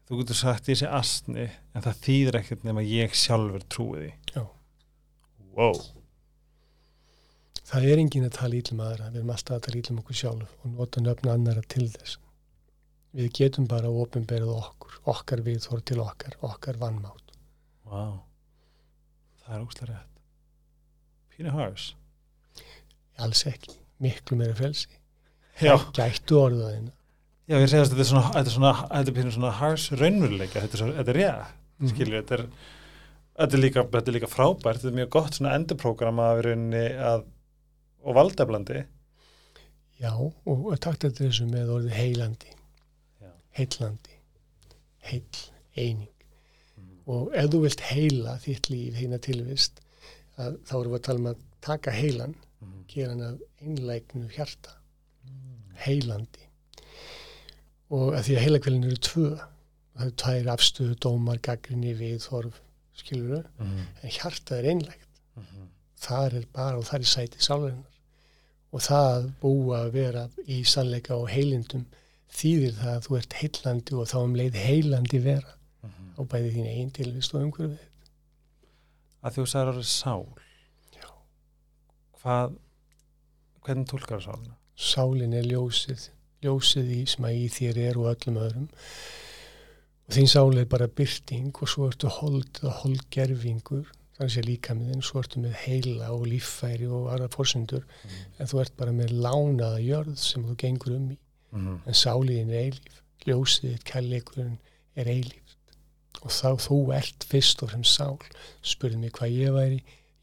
Þú 0.05 0.20
getur 0.20 0.36
sagt 0.36 0.68
ég 0.68 0.76
sé 0.81 0.89
astni, 0.90 1.47
en 1.72 1.85
það 1.85 2.01
þýðir 2.05 2.39
ekkert 2.43 2.64
nema 2.66 2.82
ég 2.85 3.14
sjálfur 3.16 3.62
trúi 3.72 4.01
því. 4.02 4.10
Já. 4.35 4.43
Wow. 5.55 5.78
það 7.64 7.86
er 7.90 8.01
engin 8.02 8.26
að 8.26 8.36
tala 8.36 8.59
ítlum 8.59 8.82
aðra 8.85 9.10
við 9.12 9.20
erum 9.20 9.32
alltaf 9.35 9.56
að 9.56 9.66
tala 9.66 9.81
ítlum 9.81 10.01
okkur 10.02 10.18
sjálf 10.18 10.55
og 10.60 10.72
nota 10.74 11.02
nöfna 11.02 11.36
annara 11.39 11.62
til 11.74 11.86
þess 11.93 12.18
við 13.14 13.31
getum 13.39 13.68
bara 13.70 13.93
ofinberið 14.02 14.51
okkur 14.51 14.97
okkar 15.12 15.44
viðþór 15.47 15.85
til 15.86 16.01
okkar, 16.02 16.35
okkar 16.43 16.81
vannmátt 16.82 17.22
Wow. 17.85 18.22
Það 19.44 19.55
er 19.55 19.64
óslega 19.66 19.86
rétt. 19.93 20.20
Pínu 21.35 21.51
hars. 21.52 21.94
alls 23.20 23.44
ekki, 23.47 23.76
miklu 24.02 24.39
meira 24.40 24.56
felsi 24.59 24.89
gættu 25.94 26.40
orðaðina 26.40 26.90
Já, 27.45 27.59
ég 27.61 27.69
segast 27.69 27.93
að 27.93 27.99
þetta 27.99 28.05
er 28.05 28.09
svona, 28.09 28.29
þetta 28.33 28.49
er 28.51 28.55
svona, 28.55 28.73
þetta 28.89 29.11
er 29.12 29.16
pínu 29.19 29.33
svona 29.35 29.51
hars 29.59 29.83
raunveruleika, 30.01 30.62
þetta 30.65 30.77
er, 30.77 30.81
svo, 30.81 30.87
þetta 30.97 31.12
er 31.12 31.19
rétt, 31.21 31.53
Mhm. 31.81 31.89
skilju, 31.91 32.15
þetta 32.23 32.35
er, 32.39 32.45
þetta 33.39 33.55
er 33.59 33.61
líka, 33.65 33.83
þetta 33.93 34.09
er 34.09 34.16
líka 34.16 34.31
frábært, 34.33 34.79
þetta 34.81 34.89
er 34.93 34.99
mjög 35.01 35.11
gott 35.11 35.33
svona 35.37 35.53
endurprogram 35.59 36.21
að 36.25 36.37
verunni 36.41 36.85
að, 37.11 37.25
og 38.05 38.15
valdeflandi. 38.16 38.85
Já, 40.01 40.11
og, 40.16 40.65
og 40.73 40.79
takt 40.81 41.05
eftir 41.05 41.29
þessu 41.29 41.47
með 41.51 41.69
orðið 41.77 41.95
heilandi, 41.99 42.55
Já. 43.21 43.31
heillandi, 43.61 44.16
heill, 45.11 45.43
eining. 45.77 46.09
Mm. 46.79 46.97
Og 47.07 47.29
ef 47.35 47.51
þú 47.53 47.61
vilt 47.66 47.81
heila 47.91 48.39
þitt 48.43 48.71
líf, 48.73 48.95
heina 49.03 49.19
tilvist, 49.19 49.81
að, 50.39 50.57
þá 50.65 50.75
erum 50.81 50.93
við 50.97 50.99
að 50.99 51.07
tala 51.11 51.19
um 51.19 51.31
að 51.35 51.45
taka 51.61 51.91
heilan, 51.93 52.35
Mm. 52.65 52.85
gera 52.89 53.11
hann 53.11 53.21
að 53.21 53.41
einlægnu 53.61 54.31
hjarta, 54.33 54.71
heilandi. 55.85 56.44
Og 57.95 58.15
að 58.19 58.23
því 58.27 58.37
að 58.39 58.45
heilakvelin 58.47 58.87
eru 58.89 59.01
tvö, 59.07 59.27
það 59.95 60.05
eru 60.07 60.15
tvær 60.25 60.49
afstöðu, 60.55 60.95
dómar, 61.05 61.41
gaggrinni, 61.47 61.93
viðhorf, 61.99 62.61
skilur 62.99 63.43
þau, 63.43 63.51
Mm. 63.65 63.83
en 64.03 64.11
hjarta 64.16 64.57
er 64.59 64.71
einlægt. 64.73 65.09
Mm. 65.37 65.69
þar 66.05 66.35
er 66.37 66.45
bara 66.53 66.77
og 66.79 66.85
þar 66.85 67.01
er 67.01 67.09
sæti 67.11 67.39
sálarinnar 67.41 67.93
og 68.75 68.81
það 68.85 69.07
að 69.15 69.29
búa 69.41 69.79
að 69.87 69.93
vera 69.95 70.25
í 70.47 70.59
sannleika 70.69 71.15
og 71.16 71.29
heilindum 71.33 71.87
þýðir 72.35 72.75
það 72.77 72.91
að 72.97 73.07
þú 73.07 73.16
ert 73.19 73.37
heillandi 73.41 73.95
og 73.95 74.07
þá 74.11 74.16
um 74.21 74.35
leið 74.37 74.59
heilandi 74.66 75.21
vera 75.25 75.55
Mm. 75.85 76.11
á 76.19 76.21
bæði 76.29 76.51
þín 76.55 76.69
einn 76.75 76.91
tilvist 76.91 77.35
og 77.35 77.43
umhverfið 77.47 77.79
Að 79.25 79.33
þú 79.39 79.45
orðið 79.73 79.89
sál, 79.89 80.27
Já. 80.93 81.09
hvað, 82.23 82.55
hvernig 83.65 83.87
tólkar 83.89 84.21
það 84.21 84.25
sálina? 84.29 84.55
sálin 84.77 85.35
er 85.39 85.45
ljósið 85.49 86.09
ljósið 86.45 86.95
í 86.95 87.03
sem 87.11 87.27
að 87.29 87.41
í 87.41 87.45
þér 87.57 87.83
er 87.89 88.01
og 88.01 88.09
öllum 88.12 88.41
öðrum. 88.45 88.71
Og 90.05 90.16
þín 90.16 90.31
sál 90.31 90.61
er 90.61 90.71
bara 90.71 90.91
byrting 91.01 91.53
og 91.55 91.71
svo 91.73 91.89
ertu 91.91 92.11
hold 92.12 92.61
eða 92.61 92.75
holdgerfingur 92.83 93.87
þannig 94.15 94.37
að 94.39 94.49
líka 94.49 94.75
með 94.79 94.91
þinn, 94.93 95.07
svo 95.09 95.23
ertu 95.25 95.41
með 95.43 95.55
heila 95.65 96.11
og 96.15 96.27
líffæri 96.31 96.87
og 96.87 97.09
aðra 97.11 97.31
fórsendur 97.33 97.87
en 98.39 98.51
þú 98.51 98.61
ert 98.62 98.77
bara 98.79 98.93
með 98.95 99.16
lánaða 99.25 99.81
jörð 99.83 100.21
sem 100.23 100.45
þú 100.47 100.59
gengur 100.61 100.99
um 100.99 101.09
í. 101.15 101.19
Mm. 101.55 101.75
en 101.87 101.95
sáliðin 101.95 102.51
er 102.51 102.65
eilíf 102.65 103.03
ljósið, 103.25 103.77
kærleikurinn 103.87 104.57
er 104.99 105.11
eilíft. 105.11 105.59
Og 106.23 106.33
þá 106.33 106.57
þú 106.62 106.79
ert 106.97 107.27
fyrst 107.29 107.62
og 107.65 107.71
fremst 107.73 107.99
sál. 107.99 108.19
Spurði 108.65 109.01
mig 109.01 109.15
hvað 109.16 109.37
ég 109.37 109.55
væri 109.55 109.79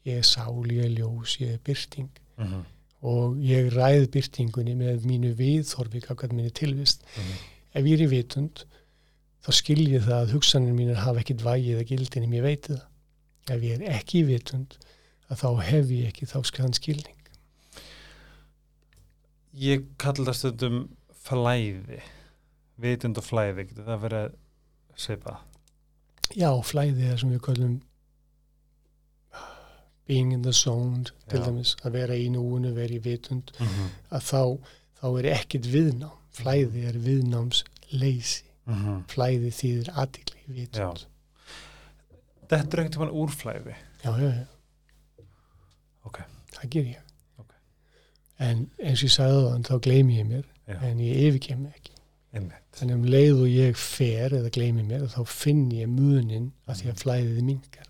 ég 0.08 0.18
er 0.18 0.26
sál, 0.26 0.64
ég 0.70 0.86
er 0.86 0.94
ljós, 0.96 1.36
ég 1.40 1.56
er 1.56 1.62
byrting. 1.64 2.10
Mm. 2.40 2.64
Og 3.02 3.38
ég 3.42 3.72
ræð 3.74 4.06
byrtingunni 4.14 4.74
með 4.78 5.06
mínu 5.10 5.32
viðþorfi 5.38 6.02
hvað 6.06 6.32
minni 6.36 6.52
tilvist 6.54 7.02
Mm. 7.16 7.32
ef 7.74 7.84
ég 7.88 7.94
er 7.98 8.04
í 8.06 8.10
vitund 8.12 8.64
þá 9.42 9.50
skil 9.58 9.80
ég 9.90 10.04
það 10.06 10.18
að 10.22 10.32
hugsanir 10.36 10.74
mínir 10.76 11.00
hafa 11.02 11.20
ekkit 11.24 11.42
vægið 11.42 11.80
að 11.82 11.88
gildin 11.90 12.26
en 12.28 12.36
ég 12.38 12.42
veit 12.46 12.68
það 12.70 12.82
ef 13.56 13.62
ég 13.66 13.80
er 13.80 13.96
ekki 13.98 14.20
í 14.22 14.26
vitund 14.28 14.76
að 15.32 15.40
þá 15.42 15.48
hef 15.66 15.90
ég 15.90 16.06
ekki 16.12 16.28
þá 16.30 16.38
skan 16.46 16.72
skilning 16.78 17.18
Ég 19.52 19.82
kallar 20.00 20.30
það 20.32 20.36
stundum 20.38 20.76
flæði, 21.22 21.98
vitund 22.80 23.18
og 23.20 23.26
flæði, 23.26 23.66
getur 23.68 23.84
það 23.90 23.98
verið 24.06 24.36
svipað? 24.96 25.42
já, 26.32 26.48
flæði 26.64 27.10
er 27.12 27.18
sem 27.20 27.28
við 27.34 27.42
kallum 27.44 27.74
being 30.06 30.32
in 30.32 30.42
the 30.42 30.52
zone 30.52 31.04
til 31.28 31.38
Já. 31.38 31.44
dæmis, 31.46 31.76
að 31.84 31.90
vera 31.92 32.14
í 32.14 32.28
núinu, 32.30 32.72
vera 32.74 32.94
í 32.94 32.98
vitund 33.04 33.52
Mm 33.60 33.66
-hmm. 33.66 33.88
að 34.10 34.20
þá, 34.20 34.58
þá 35.02 35.18
er 35.18 35.30
ekkit 35.36 35.66
viðnám 35.66 36.18
flæði 36.32 36.84
er 36.88 36.98
viðnáms 36.98 37.64
leysi 37.92 38.42
flæði 39.08 39.50
þýðir 39.50 39.88
aðtikli 39.94 40.40
vitund 40.48 41.06
Þetta 42.48 42.76
er 42.76 42.80
einhvern 42.82 42.90
tímann 42.92 43.10
úrflæði. 43.16 43.74
já, 44.04 44.10
já, 44.18 44.28
já 44.38 44.46
Ok. 46.04 46.18
það 46.52 46.68
ger 46.70 46.84
ég 46.84 46.98
Ok. 47.38 47.52
en 48.38 48.70
eins 48.82 49.02
og 49.02 49.08
ég 49.08 49.12
sagði 49.14 49.42
það 49.42 49.62
þá 49.68 49.78
gleymi 49.80 50.18
ég 50.18 50.26
mér 50.26 50.44
Já. 50.68 50.74
en 50.82 50.98
ég 50.98 51.16
yfirkem 51.28 51.58
mig 51.62 51.72
ekki 51.76 51.92
Einmitt. 52.34 52.62
þannig 52.72 52.94
um 52.94 53.04
leið 53.04 53.40
og 53.42 53.48
ég 53.48 53.76
fer 53.76 54.30
eða 54.32 54.50
gleymi 54.50 54.82
mér 54.82 55.06
þá 55.08 55.24
finn 55.26 55.70
ég 55.72 55.86
munin 55.88 56.52
að 56.68 56.76
því 56.82 56.90
að 56.90 57.02
flæðið 57.04 57.42
mingar. 57.44 57.86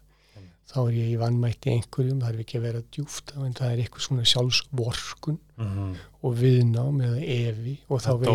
Þá 0.73 0.79
er 0.89 0.93
ég 0.97 1.09
í 1.13 1.17
vannmætti 1.21 1.71
einhverjum 1.75 2.21
það 2.23 2.33
er 2.35 2.43
ekki 2.45 2.59
að 2.59 2.67
vera 2.67 2.83
djúft 2.97 3.33
en 3.37 3.53
það 3.59 3.73
er 3.75 3.83
eitthvað 3.85 4.07
svona 4.09 4.25
sjálfsvorkun 4.33 5.39
Mm 5.63 5.69
-hmm. 5.69 5.97
og 6.27 6.33
viðnám 6.41 6.97
eða 7.07 7.21
evi 7.23 7.75
og 7.89 8.01
þá 8.03 8.11
veit 8.19 8.29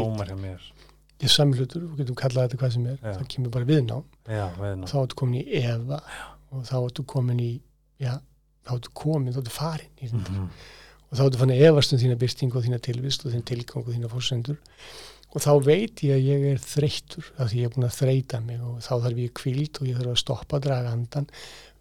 ég 1.19 1.30
samlutur, 1.34 1.81
við 1.81 1.97
getum 1.97 2.15
kallað 2.15 2.45
þetta 2.47 2.57
hvað 2.61 2.72
sem 2.73 2.85
er 2.88 2.97
Já. 3.03 3.14
það 3.18 3.27
kemur 3.27 3.49
bara 3.51 3.65
viðnám 3.65 4.03
Já, 4.30 4.47
veðna. 4.59 4.85
þá 4.88 4.95
ertu 5.03 5.15
komin 5.15 5.41
í 5.41 5.45
efa 5.64 5.99
og 6.51 6.64
þá 6.64 6.76
ertu 6.85 7.03
komin 7.03 7.39
í 7.39 7.59
já, 7.99 8.14
þá 8.65 8.72
ertu 8.77 8.89
komin, 8.93 9.34
þá 9.34 9.38
ertu 9.41 9.49
farin 9.49 9.89
Mm 10.01 10.07
þetta 10.23 10.49
og 11.11 11.18
þá 11.18 11.22
ertu 11.26 11.38
fann 11.39 11.49
að 11.51 11.61
efast 11.68 11.93
um 11.93 11.99
þína 11.99 12.15
byrtingu 12.19 12.57
og 12.57 12.64
þína 12.65 12.80
tilvist 12.80 13.26
og 13.26 13.31
þína 13.34 13.43
tilgang 13.43 13.84
og 13.88 13.93
þína 13.93 14.09
fórsendur 14.11 14.57
og 15.35 15.41
þá 15.41 15.51
veit 15.65 16.03
ég 16.03 16.15
að 16.15 16.23
ég 16.23 16.41
er 16.53 16.57
þreyttur 16.57 17.26
af 17.38 17.49
því 17.51 17.55
ég 17.59 17.65
er 17.65 17.69
búin 17.76 17.88
að 17.89 17.97
þreyta 17.99 18.39
mig 18.45 18.61
og 18.61 18.80
þá 18.80 18.93
þarf 19.03 19.18
ég 19.18 19.34
kvíld 19.34 19.81
og 19.81 19.88
ég 19.88 19.97
þarf 19.97 20.11
að 20.11 20.22
stoppa, 20.23 20.59
draga 20.59 20.91
andan 20.91 21.27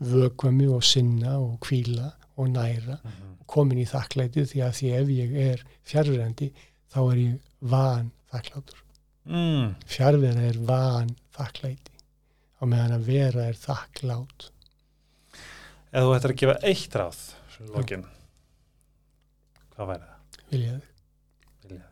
vökva 0.00 0.50
mig 0.52 0.68
og 0.68 0.82
sinna 0.84 1.38
og 1.40 1.58
kvíla 1.64 2.12
og 2.36 2.50
næra 2.52 2.98
og 3.04 3.46
komin 3.46 3.78
í 3.80 3.86
þakklæti 3.88 4.44
því 4.50 4.62
að 4.66 4.74
því 4.78 4.90
ef 5.00 5.12
ég 5.16 5.36
er 5.50 5.62
fjarverandi 5.88 6.50
þá 6.92 6.98
er 7.12 7.22
ég 7.22 7.38
van 7.60 8.10
þakklátur 8.32 8.82
Mm. 9.26 9.72
fjarvera 9.90 10.42
er 10.46 10.58
van 10.68 11.08
þakklæti 11.34 11.96
á 12.60 12.62
meðan 12.62 12.92
að 12.94 13.06
vera 13.08 13.46
er 13.50 13.56
þakklát 13.58 14.50
Ef 15.96 16.04
þú 16.04 16.12
ættir 16.14 16.30
að 16.30 16.36
gefa 16.42 16.54
eitt 16.62 16.94
ráð, 17.00 17.18
svo 17.50 17.66
lokin, 17.72 18.04
hvað 19.74 19.88
væri 19.90 20.06
það? 20.06 20.38
viljaði 20.52 20.80
Vilja 21.66 21.88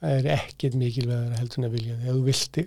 það 0.00 0.16
er 0.16 0.28
ekkert 0.38 0.78
mikilvægur 0.80 1.36
heldur 1.36 1.60
en 1.60 1.68
að 1.68 1.74
vilja 1.76 1.96
þig. 1.98 2.06
Ef 2.08 2.14
þú 2.16 2.24
vilti, 2.30 2.64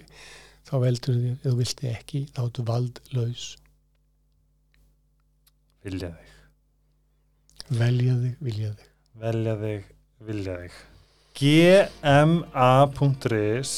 þá 0.69 0.73
veldur 0.83 1.15
þig. 1.17 1.31
Ef 1.33 1.45
þú 1.47 1.53
vilti 1.63 1.89
ekki, 1.89 2.21
þá 2.35 2.41
ertu 2.43 2.65
valdlaus. 2.69 3.45
Vilja 5.83 6.09
þig. 6.13 6.29
Velja 7.79 8.13
þig, 8.21 8.35
vilja 8.47 8.69
þig. 8.77 8.89
Velja 9.23 9.53
þig, 9.61 9.81
vilja 10.27 10.53
þig. 10.63 10.73
gma.is 12.53 13.71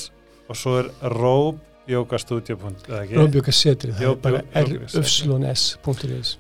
og 0.50 0.56
svo 0.60 0.72
er 0.82 0.88
Rób 1.16 1.56
Jógastudio.is 1.90 3.12
Rómbjökasetri, 3.14 3.92
það 3.94 4.08
er 4.10 4.16
bara 4.24 4.40
rfs.is 4.62 5.66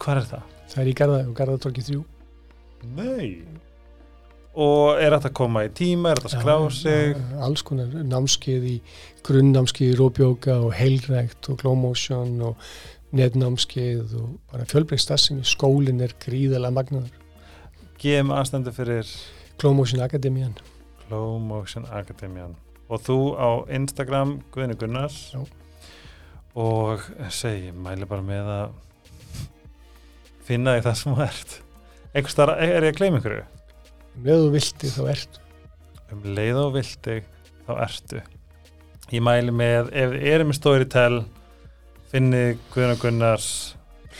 Hvað 0.02 0.18
er 0.18 0.26
það? 0.32 0.44
það 0.72 0.80
er 0.82 0.88
í 0.90 0.96
Garða, 0.98 1.20
Garðatorki 1.38 1.82
3 1.86 2.00
Nei 2.98 3.30
Og 4.56 4.96
er 5.04 5.12
þetta 5.18 5.30
að 5.30 5.38
koma 5.38 5.66
í 5.68 5.70
tíma, 5.76 6.12
er 6.14 6.18
þetta 6.22 6.30
að 6.32 6.42
skrá 6.42 6.58
sig? 6.72 7.04
Já, 7.12 7.18
alls 7.46 7.62
konar 7.68 7.90
námskeið 8.08 8.64
í 8.72 8.76
grunnnámskeið 9.28 9.90
í 9.92 9.98
róbjóka 10.00 10.54
og 10.64 10.72
heilrækt 10.80 11.50
og 11.52 11.56
glow 11.62 11.76
motion 11.76 12.32
og 12.52 12.56
netnámskeið 13.16 14.16
og 14.20 14.38
bara 14.52 14.68
fjölbreykt 14.70 15.06
stafsemi, 15.06 15.46
skólinn 15.48 16.04
er 16.04 16.16
gríðalega 16.22 16.76
magnaður, 16.76 17.12
GMA 18.02 18.42
stendur 18.48 18.76
fyrir 18.76 19.10
glow 19.62 19.76
motion 19.78 20.04
akademian 20.04 20.56
Glow 21.06 21.38
Motion 21.38 21.86
Academian. 21.94 22.56
Og 22.90 23.02
þú 23.06 23.18
á 23.38 23.50
Instagram 23.70 24.40
Guðni 24.54 24.74
Gunnars. 24.74 25.34
Já. 25.34 25.46
og 26.56 27.02
segi, 27.30 27.70
mæli 27.76 28.08
bara 28.08 28.24
með 28.24 28.50
að 28.50 28.76
finna 30.48 30.78
því 30.78 30.86
það 30.86 30.96
sem 30.98 31.14
þú 31.14 31.24
ert. 31.26 31.56
Einhvers 32.16 32.38
þar, 32.38 32.52
er 32.64 32.88
ég 32.88 32.94
að 32.94 33.00
gleyma 33.02 33.20
einhverju? 33.20 33.46
með 34.16 34.46
þú 34.46 34.52
vilti 34.54 34.92
þá 34.94 35.02
ertu 35.12 35.42
um 36.14 36.28
leið 36.38 36.60
og 36.62 36.70
vilti 36.76 37.16
þá 37.66 37.72
ertu 37.84 38.22
ég 39.12 39.24
mæli 39.26 39.52
með, 39.52 39.90
ef 39.92 40.14
þið 40.14 40.28
eru 40.32 40.46
með 40.48 40.58
Storytel 40.60 41.18
finnið 42.16 42.62
Guðna 42.72 42.96
Gunnars 43.02 43.50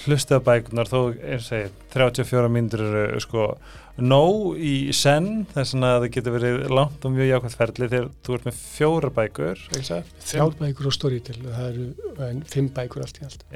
hlustið 0.04 0.42
á 0.44 0.48
bækunar 0.50 0.90
þó, 0.90 1.00
eins 1.16 1.46
og 1.46 1.48
segi, 1.48 1.70
34 1.94 2.52
myndur 2.52 2.84
eru 2.84 3.22
sko 3.24 3.48
nóg 3.96 4.60
í 4.60 4.92
senn 4.96 5.46
þess 5.54 5.78
að 5.78 5.86
það 6.04 6.10
getur 6.18 6.36
verið 6.36 6.60
langt 6.76 7.08
og 7.08 7.16
mjög 7.16 7.32
jákvæmt 7.32 7.58
ferli 7.62 7.90
þegar 7.94 8.12
þú 8.28 8.36
ert 8.36 8.50
með 8.50 8.60
fjóra 8.60 9.12
bækur 9.16 9.64
þrjár 9.72 10.60
bækur 10.60 10.92
og 10.92 10.98
storytel, 10.98 11.40
það 11.48 11.66
eru 11.70 11.88
en, 12.28 12.46
fimm 12.52 12.70
bækur 12.76 13.08
allt 13.08 13.22
í 13.22 13.28
allt. 13.30 13.48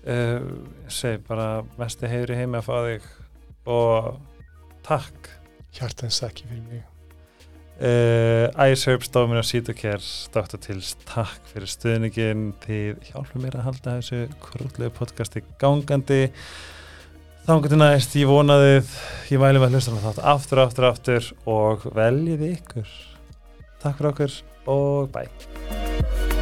Uh, 0.00 0.50
segi 0.90 1.22
bara 1.28 1.60
mesti 1.78 2.10
heiður 2.10 2.34
í 2.34 2.40
heimi 2.40 2.58
að 2.58 2.70
fá 2.70 2.76
þig 2.88 3.10
og 3.70 4.14
takk. 4.86 5.36
Hjartans 5.70 6.18
þakki 6.24 6.48
fyrir 6.50 6.64
mig 6.66 6.89
Uh, 7.80 8.52
Ice 8.68 8.84
Herbs, 8.90 9.08
Dominus, 9.08 9.48
Cytocare 9.54 10.04
Dr. 10.34 10.58
Tills, 10.60 10.90
takk 11.08 11.46
fyrir 11.48 11.70
stuðningin 11.72 12.50
þið 12.60 13.06
hjálpum 13.08 13.40
mér 13.40 13.56
að 13.56 13.70
halda 13.70 13.94
þessu 14.02 14.18
krútlegu 14.42 14.92
podcasti 14.98 15.40
gangandi 15.62 16.26
þannig 17.46 17.70
til 17.72 17.78
næst, 17.80 18.18
ég 18.20 18.28
vonaðið 18.28 18.92
ég 19.32 19.40
mæli 19.40 19.62
með 19.62 19.70
að 19.70 19.78
hlusta 19.78 20.02
þátt 20.04 20.20
aftur, 20.34 20.60
aftur, 20.66 20.88
aftur 20.90 21.30
og 21.48 21.88
veljið 21.96 22.44
ykkur 22.50 22.92
takk 23.80 23.96
fyrir 23.96 24.12
okkur 24.12 24.36
og 24.76 25.08
bye 25.16 26.39